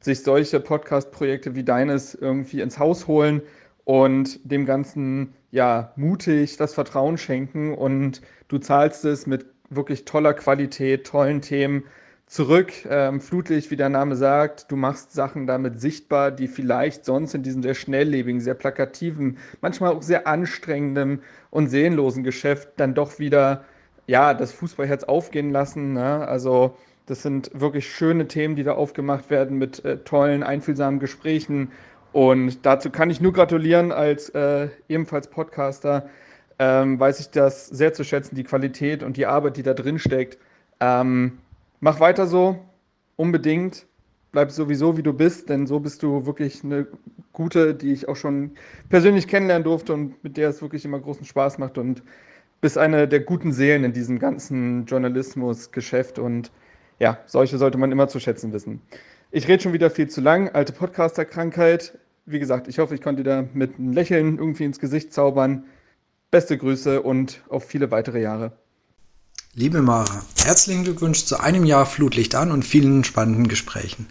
sich 0.00 0.22
solche 0.22 0.60
Podcast-Projekte 0.60 1.54
wie 1.54 1.64
deines 1.64 2.14
irgendwie 2.14 2.60
ins 2.60 2.78
Haus 2.78 3.06
holen 3.06 3.42
und 3.84 4.40
dem 4.50 4.64
Ganzen 4.64 5.34
ja 5.50 5.92
mutig 5.96 6.56
das 6.56 6.74
Vertrauen 6.74 7.18
schenken 7.18 7.74
und 7.74 8.22
du 8.48 8.58
zahlst 8.58 9.04
es 9.04 9.26
mit 9.26 9.46
wirklich 9.70 10.04
toller 10.06 10.34
Qualität, 10.34 11.06
tollen 11.06 11.42
Themen 11.42 11.84
zurück. 12.28 12.72
Ähm, 12.88 13.20
Flutlicht, 13.20 13.70
wie 13.70 13.76
der 13.76 13.88
Name 13.88 14.14
sagt, 14.14 14.70
du 14.70 14.76
machst 14.76 15.12
Sachen 15.12 15.46
damit 15.46 15.80
sichtbar, 15.80 16.30
die 16.30 16.46
vielleicht 16.46 17.04
sonst 17.04 17.34
in 17.34 17.42
diesem 17.42 17.62
sehr 17.62 17.74
schnelllebigen, 17.74 18.40
sehr 18.40 18.54
plakativen, 18.54 19.38
manchmal 19.60 19.92
auch 19.92 20.02
sehr 20.02 20.26
anstrengenden 20.26 21.22
und 21.50 21.68
seelenlosen 21.68 22.22
Geschäft 22.24 22.68
dann 22.76 22.94
doch 22.94 23.18
wieder 23.18 23.64
ja, 24.06 24.34
das 24.34 24.52
Fußballherz 24.52 25.04
aufgehen 25.04 25.50
lassen. 25.50 25.94
Ne? 25.94 26.26
Also 26.28 26.76
das 27.06 27.22
sind 27.22 27.50
wirklich 27.54 27.90
schöne 27.90 28.28
Themen, 28.28 28.56
die 28.56 28.62
da 28.62 28.72
aufgemacht 28.72 29.30
werden 29.30 29.58
mit 29.58 29.84
äh, 29.84 29.98
tollen, 29.98 30.42
einfühlsamen 30.42 31.00
Gesprächen. 31.00 31.72
Und 32.12 32.64
dazu 32.64 32.90
kann 32.90 33.10
ich 33.10 33.20
nur 33.20 33.32
gratulieren 33.32 33.92
als 33.92 34.28
äh, 34.30 34.68
ebenfalls 34.88 35.28
Podcaster. 35.28 36.08
Ähm, 36.58 36.98
weiß 36.98 37.20
ich 37.20 37.30
das 37.30 37.66
sehr 37.68 37.92
zu 37.92 38.04
schätzen, 38.04 38.34
die 38.34 38.44
Qualität 38.44 39.02
und 39.02 39.16
die 39.16 39.26
Arbeit, 39.26 39.56
die 39.56 39.62
da 39.62 39.74
drin 39.74 39.98
steckt. 39.98 40.38
Ähm, 40.80 41.38
mach 41.80 42.00
weiter 42.00 42.26
so, 42.26 42.58
unbedingt. 43.16 43.86
Bleib 44.30 44.50
sowieso 44.50 44.96
wie 44.98 45.02
du 45.02 45.14
bist, 45.14 45.48
denn 45.48 45.66
so 45.66 45.80
bist 45.80 46.02
du 46.02 46.26
wirklich 46.26 46.62
eine 46.62 46.86
gute, 47.32 47.74
die 47.74 47.92
ich 47.92 48.08
auch 48.08 48.16
schon 48.16 48.52
persönlich 48.90 49.26
kennenlernen 49.26 49.64
durfte 49.64 49.94
und 49.94 50.22
mit 50.22 50.36
der 50.36 50.50
es 50.50 50.60
wirklich 50.60 50.84
immer 50.84 51.00
großen 51.00 51.24
Spaß 51.24 51.58
macht 51.58 51.78
und 51.78 52.02
bist 52.60 52.76
eine 52.76 53.08
der 53.08 53.20
guten 53.20 53.52
Seelen 53.52 53.84
in 53.84 53.92
diesem 53.92 54.18
ganzen 54.18 54.84
Journalismus-Geschäft 54.84 56.18
und 56.18 56.50
ja, 56.98 57.18
solche 57.26 57.56
sollte 57.58 57.78
man 57.78 57.92
immer 57.92 58.08
zu 58.08 58.20
schätzen 58.20 58.52
wissen. 58.52 58.82
Ich 59.30 59.46
rede 59.48 59.62
schon 59.62 59.72
wieder 59.72 59.90
viel 59.90 60.08
zu 60.08 60.20
lang, 60.20 60.50
alte 60.50 60.72
Podcaster-Krankheit. 60.72 61.98
Wie 62.26 62.38
gesagt, 62.38 62.68
ich 62.68 62.78
hoffe, 62.78 62.94
ich 62.94 63.00
konnte 63.00 63.22
dir 63.22 63.30
da 63.30 63.48
mit 63.54 63.78
einem 63.78 63.92
Lächeln 63.92 64.38
irgendwie 64.38 64.64
ins 64.64 64.78
Gesicht 64.78 65.12
zaubern. 65.12 65.64
Beste 66.30 66.58
Grüße 66.58 67.00
und 67.00 67.42
auf 67.48 67.64
viele 67.64 67.90
weitere 67.90 68.20
Jahre. 68.20 68.52
Liebe 69.58 69.82
Mara, 69.82 70.22
herzlichen 70.44 70.84
Glückwunsch 70.84 71.24
zu 71.24 71.40
einem 71.40 71.64
Jahr 71.64 71.84
Flutlicht 71.84 72.36
an 72.36 72.52
und 72.52 72.64
vielen 72.64 73.02
spannenden 73.02 73.48
Gesprächen. 73.48 74.06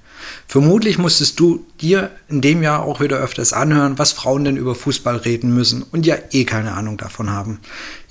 Vermutlich 0.46 0.98
musstest 0.98 1.40
du 1.40 1.66
dir 1.80 2.12
in 2.28 2.42
dem 2.42 2.62
Jahr 2.64 2.84
auch 2.84 3.00
wieder 3.00 3.16
öfters 3.16 3.54
anhören, 3.54 3.98
was 3.98 4.12
Frauen 4.12 4.44
denn 4.44 4.58
über 4.58 4.76
Fußball 4.76 5.16
reden 5.16 5.54
müssen 5.54 5.84
und 5.84 6.06
ja 6.06 6.18
eh 6.32 6.44
keine 6.44 6.74
Ahnung 6.74 6.98
davon 6.98 7.30
haben. 7.30 7.62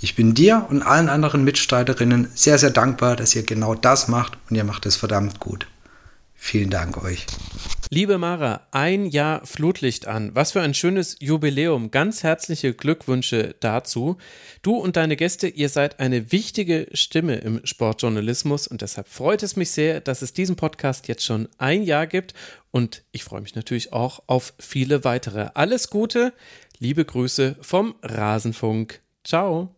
Ich 0.00 0.16
bin 0.16 0.32
dir 0.32 0.64
und 0.70 0.80
allen 0.80 1.10
anderen 1.10 1.44
Mitstreiterinnen 1.44 2.28
sehr, 2.34 2.56
sehr 2.56 2.70
dankbar, 2.70 3.16
dass 3.16 3.36
ihr 3.36 3.42
genau 3.42 3.74
das 3.74 4.08
macht 4.08 4.38
und 4.48 4.56
ihr 4.56 4.64
macht 4.64 4.86
es 4.86 4.96
verdammt 4.96 5.38
gut. 5.38 5.66
Vielen 6.46 6.70
Dank 6.70 7.02
euch. 7.02 7.26
Liebe 7.90 8.18
Mara, 8.18 8.68
ein 8.70 9.06
Jahr 9.06 9.44
Flutlicht 9.44 10.06
an. 10.06 10.30
Was 10.32 10.52
für 10.52 10.60
ein 10.60 10.74
schönes 10.74 11.16
Jubiläum. 11.18 11.90
Ganz 11.90 12.22
herzliche 12.22 12.72
Glückwünsche 12.72 13.56
dazu. 13.58 14.16
Du 14.62 14.76
und 14.76 14.94
deine 14.94 15.16
Gäste, 15.16 15.48
ihr 15.48 15.68
seid 15.68 15.98
eine 15.98 16.30
wichtige 16.30 16.86
Stimme 16.92 17.34
im 17.38 17.66
Sportjournalismus 17.66 18.68
und 18.68 18.82
deshalb 18.82 19.08
freut 19.08 19.42
es 19.42 19.56
mich 19.56 19.72
sehr, 19.72 20.00
dass 20.00 20.22
es 20.22 20.34
diesen 20.34 20.54
Podcast 20.54 21.08
jetzt 21.08 21.24
schon 21.24 21.48
ein 21.58 21.82
Jahr 21.82 22.06
gibt 22.06 22.32
und 22.70 23.02
ich 23.10 23.24
freue 23.24 23.40
mich 23.40 23.56
natürlich 23.56 23.92
auch 23.92 24.22
auf 24.28 24.54
viele 24.60 25.02
weitere. 25.02 25.48
Alles 25.54 25.90
Gute, 25.90 26.32
liebe 26.78 27.04
Grüße 27.04 27.56
vom 27.60 27.96
Rasenfunk. 28.04 29.00
Ciao. 29.24 29.74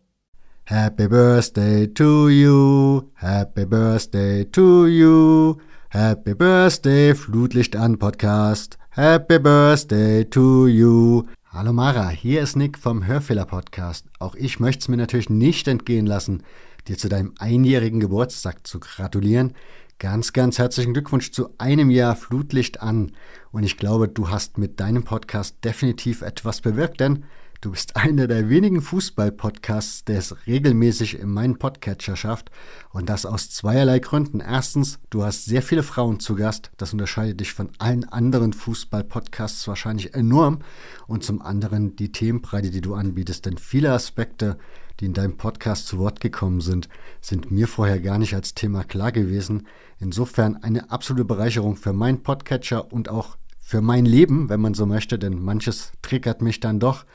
Happy 0.65 1.07
Birthday 1.07 1.91
to 1.91 2.29
you. 2.29 3.09
Happy 3.15 3.65
Birthday 3.65 4.45
to 4.45 4.85
you. 4.85 5.57
Happy 5.91 6.35
Birthday, 6.35 7.15
Flutlicht 7.15 7.75
an 7.75 7.97
Podcast. 7.97 8.77
Happy 8.91 9.39
Birthday 9.39 10.23
to 10.23 10.67
you. 10.67 11.23
Hallo 11.51 11.73
Mara, 11.73 12.09
hier 12.09 12.43
ist 12.43 12.55
Nick 12.55 12.77
vom 12.77 13.07
Hörfehler 13.07 13.45
Podcast. 13.45 14.05
Auch 14.19 14.35
ich 14.35 14.59
möchte 14.59 14.81
es 14.81 14.87
mir 14.87 14.97
natürlich 14.97 15.31
nicht 15.31 15.67
entgehen 15.67 16.05
lassen, 16.05 16.43
dir 16.87 16.95
zu 16.95 17.09
deinem 17.09 17.33
einjährigen 17.39 17.99
Geburtstag 17.99 18.67
zu 18.67 18.79
gratulieren. 18.79 19.55
Ganz, 19.97 20.31
ganz 20.31 20.59
herzlichen 20.59 20.93
Glückwunsch 20.93 21.31
zu 21.31 21.55
einem 21.57 21.89
Jahr 21.89 22.15
Flutlicht 22.15 22.83
an. 22.83 23.13
Und 23.51 23.63
ich 23.63 23.77
glaube, 23.77 24.07
du 24.07 24.29
hast 24.29 24.59
mit 24.59 24.79
deinem 24.79 25.03
Podcast 25.03 25.55
definitiv 25.63 26.21
etwas 26.21 26.61
bewirkt, 26.61 26.99
denn 26.99 27.23
Du 27.61 27.71
bist 27.71 27.97
einer 27.97 28.27
der 28.27 28.47
wenigen 28.47 28.81
Fußball-Podcasts, 28.81 30.05
der 30.05 30.19
es 30.19 30.33
regelmäßig 30.47 31.19
in 31.19 31.29
meinen 31.29 31.59
Podcatcher 31.59 32.15
schafft. 32.15 32.51
Und 32.93 33.09
das 33.09 33.25
aus 33.25 33.49
zweierlei 33.49 33.99
Gründen. 33.99 34.39
Erstens, 34.39 34.97
du 35.09 35.25
hast 35.25 35.43
sehr 35.43 35.61
viele 35.61 35.83
Frauen 35.83 36.21
zu 36.21 36.35
Gast. 36.35 36.71
Das 36.77 36.93
unterscheidet 36.93 37.41
dich 37.41 37.51
von 37.51 37.69
allen 37.77 38.05
anderen 38.05 38.53
Fußball-Podcasts 38.53 39.67
wahrscheinlich 39.67 40.13
enorm. 40.13 40.59
Und 41.05 41.25
zum 41.25 41.41
anderen 41.41 41.97
die 41.97 42.13
Themenbreite, 42.13 42.69
die 42.69 42.79
du 42.79 42.95
anbietest. 42.95 43.45
Denn 43.45 43.57
viele 43.57 43.91
Aspekte, 43.91 44.57
die 45.01 45.07
in 45.07 45.13
deinem 45.13 45.35
Podcast 45.35 45.87
zu 45.87 45.99
Wort 45.99 46.21
gekommen 46.21 46.61
sind, 46.61 46.87
sind 47.19 47.51
mir 47.51 47.67
vorher 47.67 47.99
gar 47.99 48.19
nicht 48.19 48.35
als 48.35 48.53
Thema 48.53 48.85
klar 48.85 49.11
gewesen. 49.11 49.67
Insofern 49.99 50.63
eine 50.63 50.91
absolute 50.91 51.25
Bereicherung 51.25 51.75
für 51.75 51.91
meinen 51.91 52.23
Podcatcher 52.23 52.93
und 52.93 53.09
auch 53.09 53.35
für 53.59 53.81
mein 53.81 54.05
Leben, 54.05 54.47
wenn 54.47 54.61
man 54.61 54.73
so 54.73 54.85
möchte, 54.85 55.19
denn 55.19 55.43
manches 55.43 55.91
triggert 56.01 56.41
mich 56.41 56.61
dann 56.61 56.79
doch. 56.79 57.05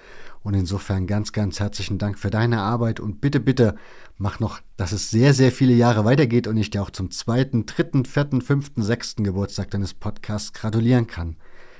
Und 0.45 0.53
insofern 0.53 1.07
ganz, 1.07 1.33
ganz 1.33 1.59
herzlichen 1.59 1.97
Dank 1.97 2.19
für 2.19 2.29
deine 2.29 2.61
Arbeit 2.61 3.01
und 3.01 3.23
bitte, 3.23 3.41
bitte 3.41 3.77
mach 4.19 4.41
noch, 4.41 4.61
dass 4.77 4.93
es 4.93 5.11
sehr, 5.11 5.33
sehr 5.33 5.51
viele 5.51 5.73
Jahre 5.73 6.05
weitergeht 6.05 6.47
und 6.47 6.59
ich 6.59 6.69
dir 6.69 6.83
auch 6.83 6.91
zum 6.91 7.11
zweiten, 7.11 7.65
dritten, 7.65 8.05
vierten, 8.05 8.43
fünften, 8.43 8.83
sechsten 8.83 9.25
Geburtstag 9.25 9.71
deines 9.71 9.95
Podcasts 9.95 10.53
gratulieren 10.53 11.07
kann. 11.07 11.37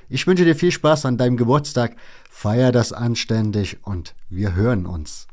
Ich 0.09 0.25
wünsche 0.25 0.45
dir 0.45 0.55
viel 0.55 0.71
Spaß 0.71 1.05
an 1.05 1.17
deinem 1.17 1.37
Geburtstag, 1.37 1.95
feier 2.27 2.71
das 2.71 2.91
anständig 2.91 3.77
und 3.83 4.15
wir 4.29 4.55
hören 4.55 4.87
uns. 4.87 5.27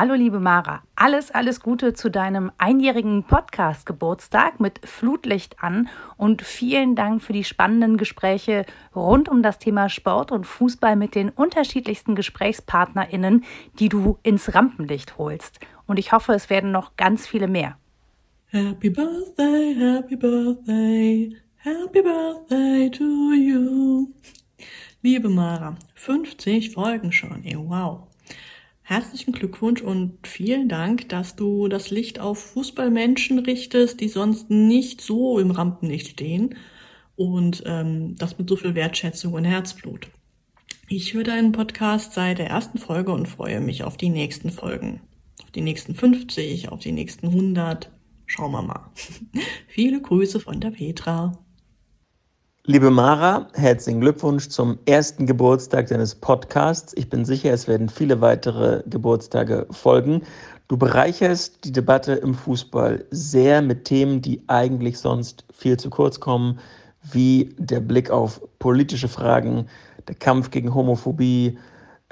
Hallo 0.00 0.14
liebe 0.14 0.38
Mara, 0.38 0.84
alles, 0.94 1.32
alles 1.32 1.58
Gute 1.58 1.92
zu 1.92 2.08
deinem 2.08 2.52
einjährigen 2.56 3.24
Podcast-Geburtstag 3.24 4.60
mit 4.60 4.78
Flutlicht 4.86 5.60
an 5.60 5.88
und 6.16 6.42
vielen 6.42 6.94
Dank 6.94 7.20
für 7.20 7.32
die 7.32 7.42
spannenden 7.42 7.96
Gespräche 7.96 8.64
rund 8.94 9.28
um 9.28 9.42
das 9.42 9.58
Thema 9.58 9.88
Sport 9.88 10.30
und 10.30 10.46
Fußball 10.46 10.94
mit 10.94 11.16
den 11.16 11.30
unterschiedlichsten 11.30 12.14
GesprächspartnerInnen, 12.14 13.42
die 13.80 13.88
du 13.88 14.20
ins 14.22 14.54
Rampenlicht 14.54 15.18
holst. 15.18 15.58
Und 15.88 15.98
ich 15.98 16.12
hoffe, 16.12 16.32
es 16.32 16.48
werden 16.48 16.70
noch 16.70 16.94
ganz 16.96 17.26
viele 17.26 17.48
mehr. 17.48 17.76
Happy 18.50 18.90
Birthday, 18.90 19.74
Happy 19.74 20.14
Birthday, 20.14 21.36
Happy 21.56 22.02
Birthday 22.02 22.88
to 22.88 23.32
you. 23.32 24.12
Liebe 25.02 25.28
Mara, 25.28 25.74
50 25.96 26.70
Folgen 26.70 27.10
schon, 27.10 27.42
ey, 27.42 27.56
wow. 27.58 28.07
Herzlichen 28.88 29.32
Glückwunsch 29.32 29.82
und 29.82 30.26
vielen 30.26 30.70
Dank, 30.70 31.10
dass 31.10 31.36
du 31.36 31.68
das 31.68 31.90
Licht 31.90 32.20
auf 32.20 32.38
Fußballmenschen 32.38 33.38
richtest, 33.38 34.00
die 34.00 34.08
sonst 34.08 34.48
nicht 34.48 35.02
so 35.02 35.38
im 35.38 35.50
Rampenlicht 35.50 36.08
stehen 36.08 36.54
und 37.14 37.62
ähm, 37.66 38.16
das 38.16 38.38
mit 38.38 38.48
so 38.48 38.56
viel 38.56 38.74
Wertschätzung 38.74 39.34
und 39.34 39.44
Herzblut. 39.44 40.08
Ich 40.88 41.12
höre 41.12 41.24
deinen 41.24 41.52
Podcast 41.52 42.14
seit 42.14 42.38
der 42.38 42.48
ersten 42.48 42.78
Folge 42.78 43.12
und 43.12 43.28
freue 43.28 43.60
mich 43.60 43.84
auf 43.84 43.98
die 43.98 44.08
nächsten 44.08 44.48
Folgen. 44.48 45.02
Auf 45.42 45.50
die 45.50 45.60
nächsten 45.60 45.94
50, 45.94 46.70
auf 46.70 46.80
die 46.80 46.92
nächsten 46.92 47.26
100. 47.26 47.90
Schauen 48.24 48.52
wir 48.52 48.62
mal. 48.62 48.90
Viele 49.68 50.00
Grüße 50.00 50.40
von 50.40 50.60
der 50.60 50.70
Petra. 50.70 51.38
Liebe 52.70 52.90
Mara, 52.90 53.48
herzlichen 53.54 54.02
Glückwunsch 54.02 54.50
zum 54.50 54.78
ersten 54.84 55.24
Geburtstag 55.24 55.86
deines 55.86 56.14
Podcasts. 56.14 56.92
Ich 56.98 57.08
bin 57.08 57.24
sicher, 57.24 57.50
es 57.50 57.66
werden 57.66 57.88
viele 57.88 58.20
weitere 58.20 58.82
Geburtstage 58.84 59.66
folgen. 59.70 60.20
Du 60.68 60.76
bereicherst 60.76 61.64
die 61.64 61.72
Debatte 61.72 62.12
im 62.12 62.34
Fußball 62.34 63.06
sehr 63.10 63.62
mit 63.62 63.86
Themen, 63.86 64.20
die 64.20 64.42
eigentlich 64.48 64.98
sonst 64.98 65.46
viel 65.50 65.78
zu 65.78 65.88
kurz 65.88 66.20
kommen, 66.20 66.58
wie 67.10 67.54
der 67.56 67.80
Blick 67.80 68.10
auf 68.10 68.42
politische 68.58 69.08
Fragen, 69.08 69.66
der 70.06 70.16
Kampf 70.16 70.50
gegen 70.50 70.74
Homophobie, 70.74 71.56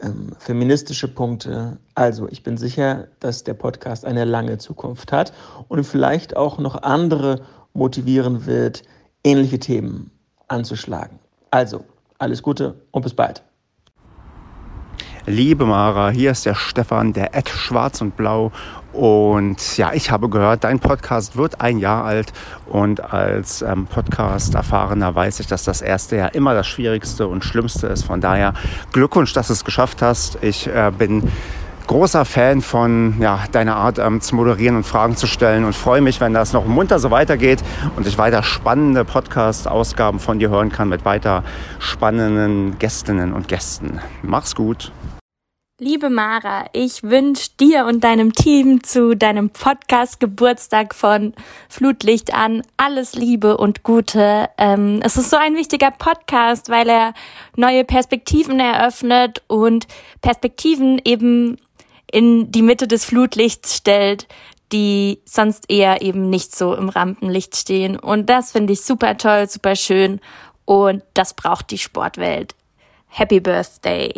ähm, 0.00 0.32
feministische 0.38 1.08
Punkte. 1.08 1.76
Also, 1.94 2.28
ich 2.30 2.42
bin 2.42 2.56
sicher, 2.56 3.08
dass 3.20 3.44
der 3.44 3.52
Podcast 3.52 4.06
eine 4.06 4.24
lange 4.24 4.56
Zukunft 4.56 5.12
hat 5.12 5.34
und 5.68 5.84
vielleicht 5.84 6.34
auch 6.34 6.56
noch 6.56 6.82
andere 6.82 7.42
motivieren 7.74 8.46
wird, 8.46 8.84
ähnliche 9.22 9.58
Themen 9.58 10.12
anzuschlagen. 10.48 11.18
Also, 11.51 11.85
alles 12.18 12.43
Gute 12.43 12.74
und 12.90 13.02
bis 13.02 13.14
bald. 13.14 13.43
Liebe 15.28 15.66
Mara, 15.66 16.10
hier 16.10 16.31
ist 16.31 16.47
der 16.47 16.55
Stefan, 16.55 17.12
der 17.12 17.35
Ed 17.35 17.48
Schwarz 17.48 18.01
und 18.01 18.16
Blau. 18.16 18.52
Und 18.93 19.77
ja, 19.77 19.93
ich 19.93 20.12
habe 20.12 20.28
gehört, 20.28 20.62
dein 20.62 20.78
Podcast 20.78 21.36
wird 21.36 21.60
ein 21.60 21.78
Jahr 21.78 22.05
alt. 22.05 22.32
Und 22.66 23.12
als 23.12 23.60
ähm, 23.60 23.86
Podcast-Erfahrener 23.86 25.16
weiß 25.16 25.40
ich, 25.40 25.48
dass 25.48 25.64
das 25.64 25.82
erste 25.82 26.14
Jahr 26.14 26.35
immer 26.36 26.55
das 26.55 26.68
Schwierigste 26.68 27.27
und 27.27 27.44
Schlimmste 27.44 27.89
ist. 27.89 28.05
Von 28.05 28.20
daher 28.20 28.55
Glückwunsch, 28.93 29.32
dass 29.32 29.48
du 29.48 29.55
es 29.55 29.64
geschafft 29.64 30.01
hast. 30.01 30.39
Ich 30.43 30.68
äh, 30.68 30.93
bin 30.97 31.24
großer 31.86 32.24
Fan 32.24 32.62
von 32.62 33.16
ja, 33.20 33.44
deiner 33.52 33.76
Art 33.76 33.98
ähm, 33.98 34.20
zu 34.20 34.34
moderieren 34.34 34.76
und 34.76 34.84
Fragen 34.84 35.16
zu 35.16 35.26
stellen 35.26 35.64
und 35.64 35.74
freue 35.74 36.00
mich, 36.00 36.20
wenn 36.20 36.34
das 36.34 36.52
noch 36.52 36.66
munter 36.66 36.98
so 36.98 37.10
weitergeht 37.10 37.62
und 37.96 38.06
ich 38.06 38.18
weiter 38.18 38.42
spannende 38.42 39.04
Podcast-Ausgaben 39.04 40.20
von 40.20 40.38
dir 40.38 40.50
hören 40.50 40.70
kann 40.70 40.88
mit 40.88 41.04
weiter 41.04 41.44
spannenden 41.78 42.78
Gästinnen 42.78 43.32
und 43.32 43.48
Gästen. 43.48 44.00
Mach's 44.22 44.54
gut. 44.54 44.92
Liebe 45.78 46.08
Mara, 46.08 46.64
ich 46.72 47.02
wünsche 47.02 47.50
dir 47.60 47.84
und 47.84 48.02
deinem 48.02 48.32
Team 48.32 48.82
zu 48.82 49.14
deinem 49.14 49.50
Podcast 49.50 50.20
Geburtstag 50.20 50.94
von 50.94 51.34
Flutlicht 51.68 52.32
an 52.32 52.62
alles 52.78 53.14
Liebe 53.14 53.58
und 53.58 53.82
Gute. 53.82 54.48
Ähm, 54.56 55.00
es 55.04 55.18
ist 55.18 55.28
so 55.28 55.36
ein 55.36 55.54
wichtiger 55.54 55.90
Podcast, 55.90 56.70
weil 56.70 56.88
er 56.88 57.12
neue 57.56 57.84
Perspektiven 57.84 58.58
eröffnet 58.58 59.42
und 59.48 59.86
Perspektiven 60.22 60.98
eben 61.04 61.58
in 62.10 62.50
die 62.52 62.62
Mitte 62.62 62.88
des 62.88 63.04
Flutlichts 63.04 63.76
stellt, 63.76 64.26
die 64.72 65.20
sonst 65.24 65.70
eher 65.70 66.02
eben 66.02 66.28
nicht 66.30 66.54
so 66.54 66.74
im 66.74 66.88
Rampenlicht 66.88 67.56
stehen. 67.56 67.98
Und 67.98 68.28
das 68.28 68.52
finde 68.52 68.72
ich 68.72 68.82
super 68.82 69.16
toll, 69.16 69.48
super 69.48 69.76
schön. 69.76 70.20
Und 70.64 71.02
das 71.14 71.34
braucht 71.34 71.70
die 71.70 71.78
Sportwelt. 71.78 72.54
Happy 73.08 73.40
Birthday! 73.40 74.12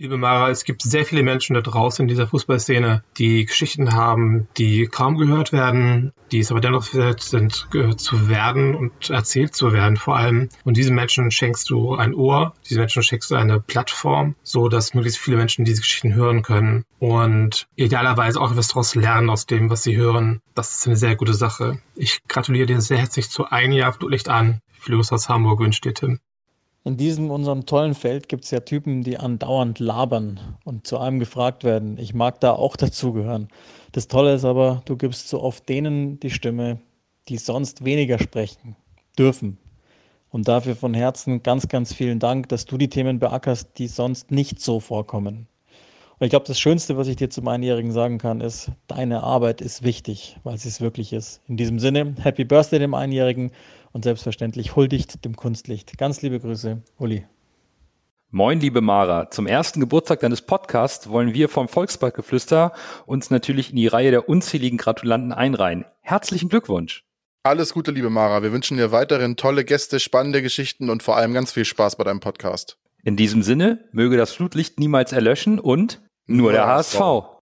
Liebe 0.00 0.16
Mara, 0.16 0.48
es 0.50 0.62
gibt 0.62 0.82
sehr 0.82 1.04
viele 1.04 1.24
Menschen 1.24 1.54
da 1.54 1.60
draußen 1.60 2.04
in 2.04 2.08
dieser 2.08 2.28
Fußballszene, 2.28 3.02
die 3.16 3.44
Geschichten 3.46 3.94
haben, 3.94 4.46
die 4.56 4.86
kaum 4.86 5.16
gehört 5.16 5.52
werden, 5.52 6.12
die 6.30 6.38
es 6.38 6.52
aber 6.52 6.60
dennoch 6.60 6.94
wert 6.94 7.20
sind, 7.20 7.66
gehört 7.72 7.98
zu 7.98 8.28
werden 8.28 8.76
und 8.76 9.10
erzählt 9.10 9.56
zu 9.56 9.72
werden 9.72 9.96
vor 9.96 10.16
allem. 10.16 10.50
Und 10.62 10.76
diesen 10.76 10.94
Menschen 10.94 11.32
schenkst 11.32 11.68
du 11.68 11.96
ein 11.96 12.14
Ohr, 12.14 12.54
diesen 12.70 12.78
Menschen 12.78 13.02
schenkst 13.02 13.32
du 13.32 13.34
eine 13.34 13.58
Plattform, 13.58 14.36
so 14.44 14.68
dass 14.68 14.94
möglichst 14.94 15.18
viele 15.18 15.36
Menschen 15.36 15.64
diese 15.64 15.80
Geschichten 15.80 16.14
hören 16.14 16.42
können 16.42 16.84
und 17.00 17.66
idealerweise 17.74 18.40
auch 18.40 18.52
etwas 18.52 18.68
daraus 18.68 18.94
lernen 18.94 19.30
aus 19.30 19.46
dem, 19.46 19.68
was 19.68 19.82
sie 19.82 19.96
hören. 19.96 20.40
Das 20.54 20.78
ist 20.78 20.86
eine 20.86 20.94
sehr 20.94 21.16
gute 21.16 21.34
Sache. 21.34 21.80
Ich 21.96 22.20
gratuliere 22.28 22.66
dir 22.66 22.80
sehr 22.80 22.98
herzlich 22.98 23.30
zu 23.30 23.46
ein 23.46 23.72
Jahr 23.72 23.92
Flutlicht 23.92 24.28
an. 24.28 24.60
Grüße 24.84 25.12
aus 25.12 25.28
Hamburg 25.28 25.58
wünscht 25.58 25.84
dir 25.84 25.92
Tim. 25.92 26.20
In 26.88 26.96
diesem 26.96 27.30
unserem 27.30 27.66
tollen 27.66 27.94
Feld 27.94 28.28
gibt 28.30 28.44
es 28.44 28.50
ja 28.50 28.60
Typen, 28.60 29.02
die 29.02 29.18
andauernd 29.18 29.78
labern 29.78 30.40
und 30.64 30.86
zu 30.86 30.98
einem 30.98 31.18
gefragt 31.20 31.62
werden. 31.62 31.98
Ich 31.98 32.14
mag 32.14 32.40
da 32.40 32.52
auch 32.52 32.76
dazugehören. 32.84 33.48
Das 33.92 34.08
Tolle 34.08 34.34
ist 34.34 34.46
aber, 34.46 34.82
du 34.86 34.96
gibst 34.96 35.28
so 35.28 35.42
oft 35.42 35.68
denen 35.68 36.18
die 36.18 36.30
Stimme, 36.30 36.80
die 37.28 37.36
sonst 37.36 37.84
weniger 37.84 38.18
sprechen 38.18 38.74
dürfen. 39.18 39.58
Und 40.30 40.48
dafür 40.48 40.76
von 40.76 40.94
Herzen 40.94 41.42
ganz, 41.42 41.68
ganz 41.68 41.92
vielen 41.92 42.20
Dank, 42.20 42.48
dass 42.48 42.64
du 42.64 42.78
die 42.78 42.88
Themen 42.88 43.18
beackerst, 43.18 43.78
die 43.78 43.86
sonst 43.86 44.30
nicht 44.30 44.60
so 44.60 44.80
vorkommen. 44.80 45.46
Und 46.18 46.24
ich 46.24 46.30
glaube, 46.30 46.46
das 46.46 46.58
Schönste, 46.58 46.96
was 46.96 47.06
ich 47.06 47.16
dir 47.16 47.30
zum 47.30 47.46
Einjährigen 47.48 47.92
sagen 47.92 48.18
kann, 48.18 48.40
ist, 48.40 48.72
deine 48.88 49.22
Arbeit 49.22 49.60
ist 49.60 49.84
wichtig, 49.84 50.36
weil 50.42 50.58
sie 50.58 50.68
es 50.68 50.80
wirklich 50.80 51.12
ist. 51.12 51.40
In 51.48 51.56
diesem 51.56 51.78
Sinne, 51.78 52.14
Happy 52.20 52.44
Birthday 52.44 52.78
dem 52.78 52.94
Einjährigen 52.94 53.52
und 53.98 54.04
selbstverständlich 54.04 54.76
huldigt 54.76 55.24
dem 55.24 55.34
Kunstlicht. 55.34 55.98
Ganz 55.98 56.22
liebe 56.22 56.38
Grüße, 56.38 56.80
Uli. 56.98 57.26
Moin, 58.30 58.60
liebe 58.60 58.80
Mara. 58.80 59.28
Zum 59.28 59.48
ersten 59.48 59.80
Geburtstag 59.80 60.20
deines 60.20 60.40
Podcasts 60.40 61.08
wollen 61.08 61.34
wir 61.34 61.48
vom 61.48 61.66
Volksparkgeflüster 61.66 62.72
uns 63.06 63.30
natürlich 63.30 63.70
in 63.70 63.76
die 63.76 63.88
Reihe 63.88 64.12
der 64.12 64.28
unzähligen 64.28 64.78
Gratulanten 64.78 65.32
einreihen. 65.32 65.84
Herzlichen 66.00 66.48
Glückwunsch. 66.48 67.02
Alles 67.42 67.74
Gute, 67.74 67.90
liebe 67.90 68.08
Mara. 68.08 68.44
Wir 68.44 68.52
wünschen 68.52 68.76
dir 68.76 68.92
weiterhin 68.92 69.34
tolle 69.34 69.64
Gäste, 69.64 69.98
spannende 69.98 70.42
Geschichten 70.42 70.90
und 70.90 71.02
vor 71.02 71.16
allem 71.16 71.32
ganz 71.32 71.50
viel 71.50 71.64
Spaß 71.64 71.96
bei 71.96 72.04
deinem 72.04 72.20
Podcast. 72.20 72.78
In 73.02 73.16
diesem 73.16 73.42
Sinne, 73.42 73.88
möge 73.90 74.16
das 74.16 74.30
Flutlicht 74.30 74.78
niemals 74.78 75.10
erlöschen 75.10 75.58
und 75.58 76.02
nur, 76.26 76.42
nur 76.42 76.52
der 76.52 76.68
HSV. 76.68 77.00
HSV. 77.00 77.37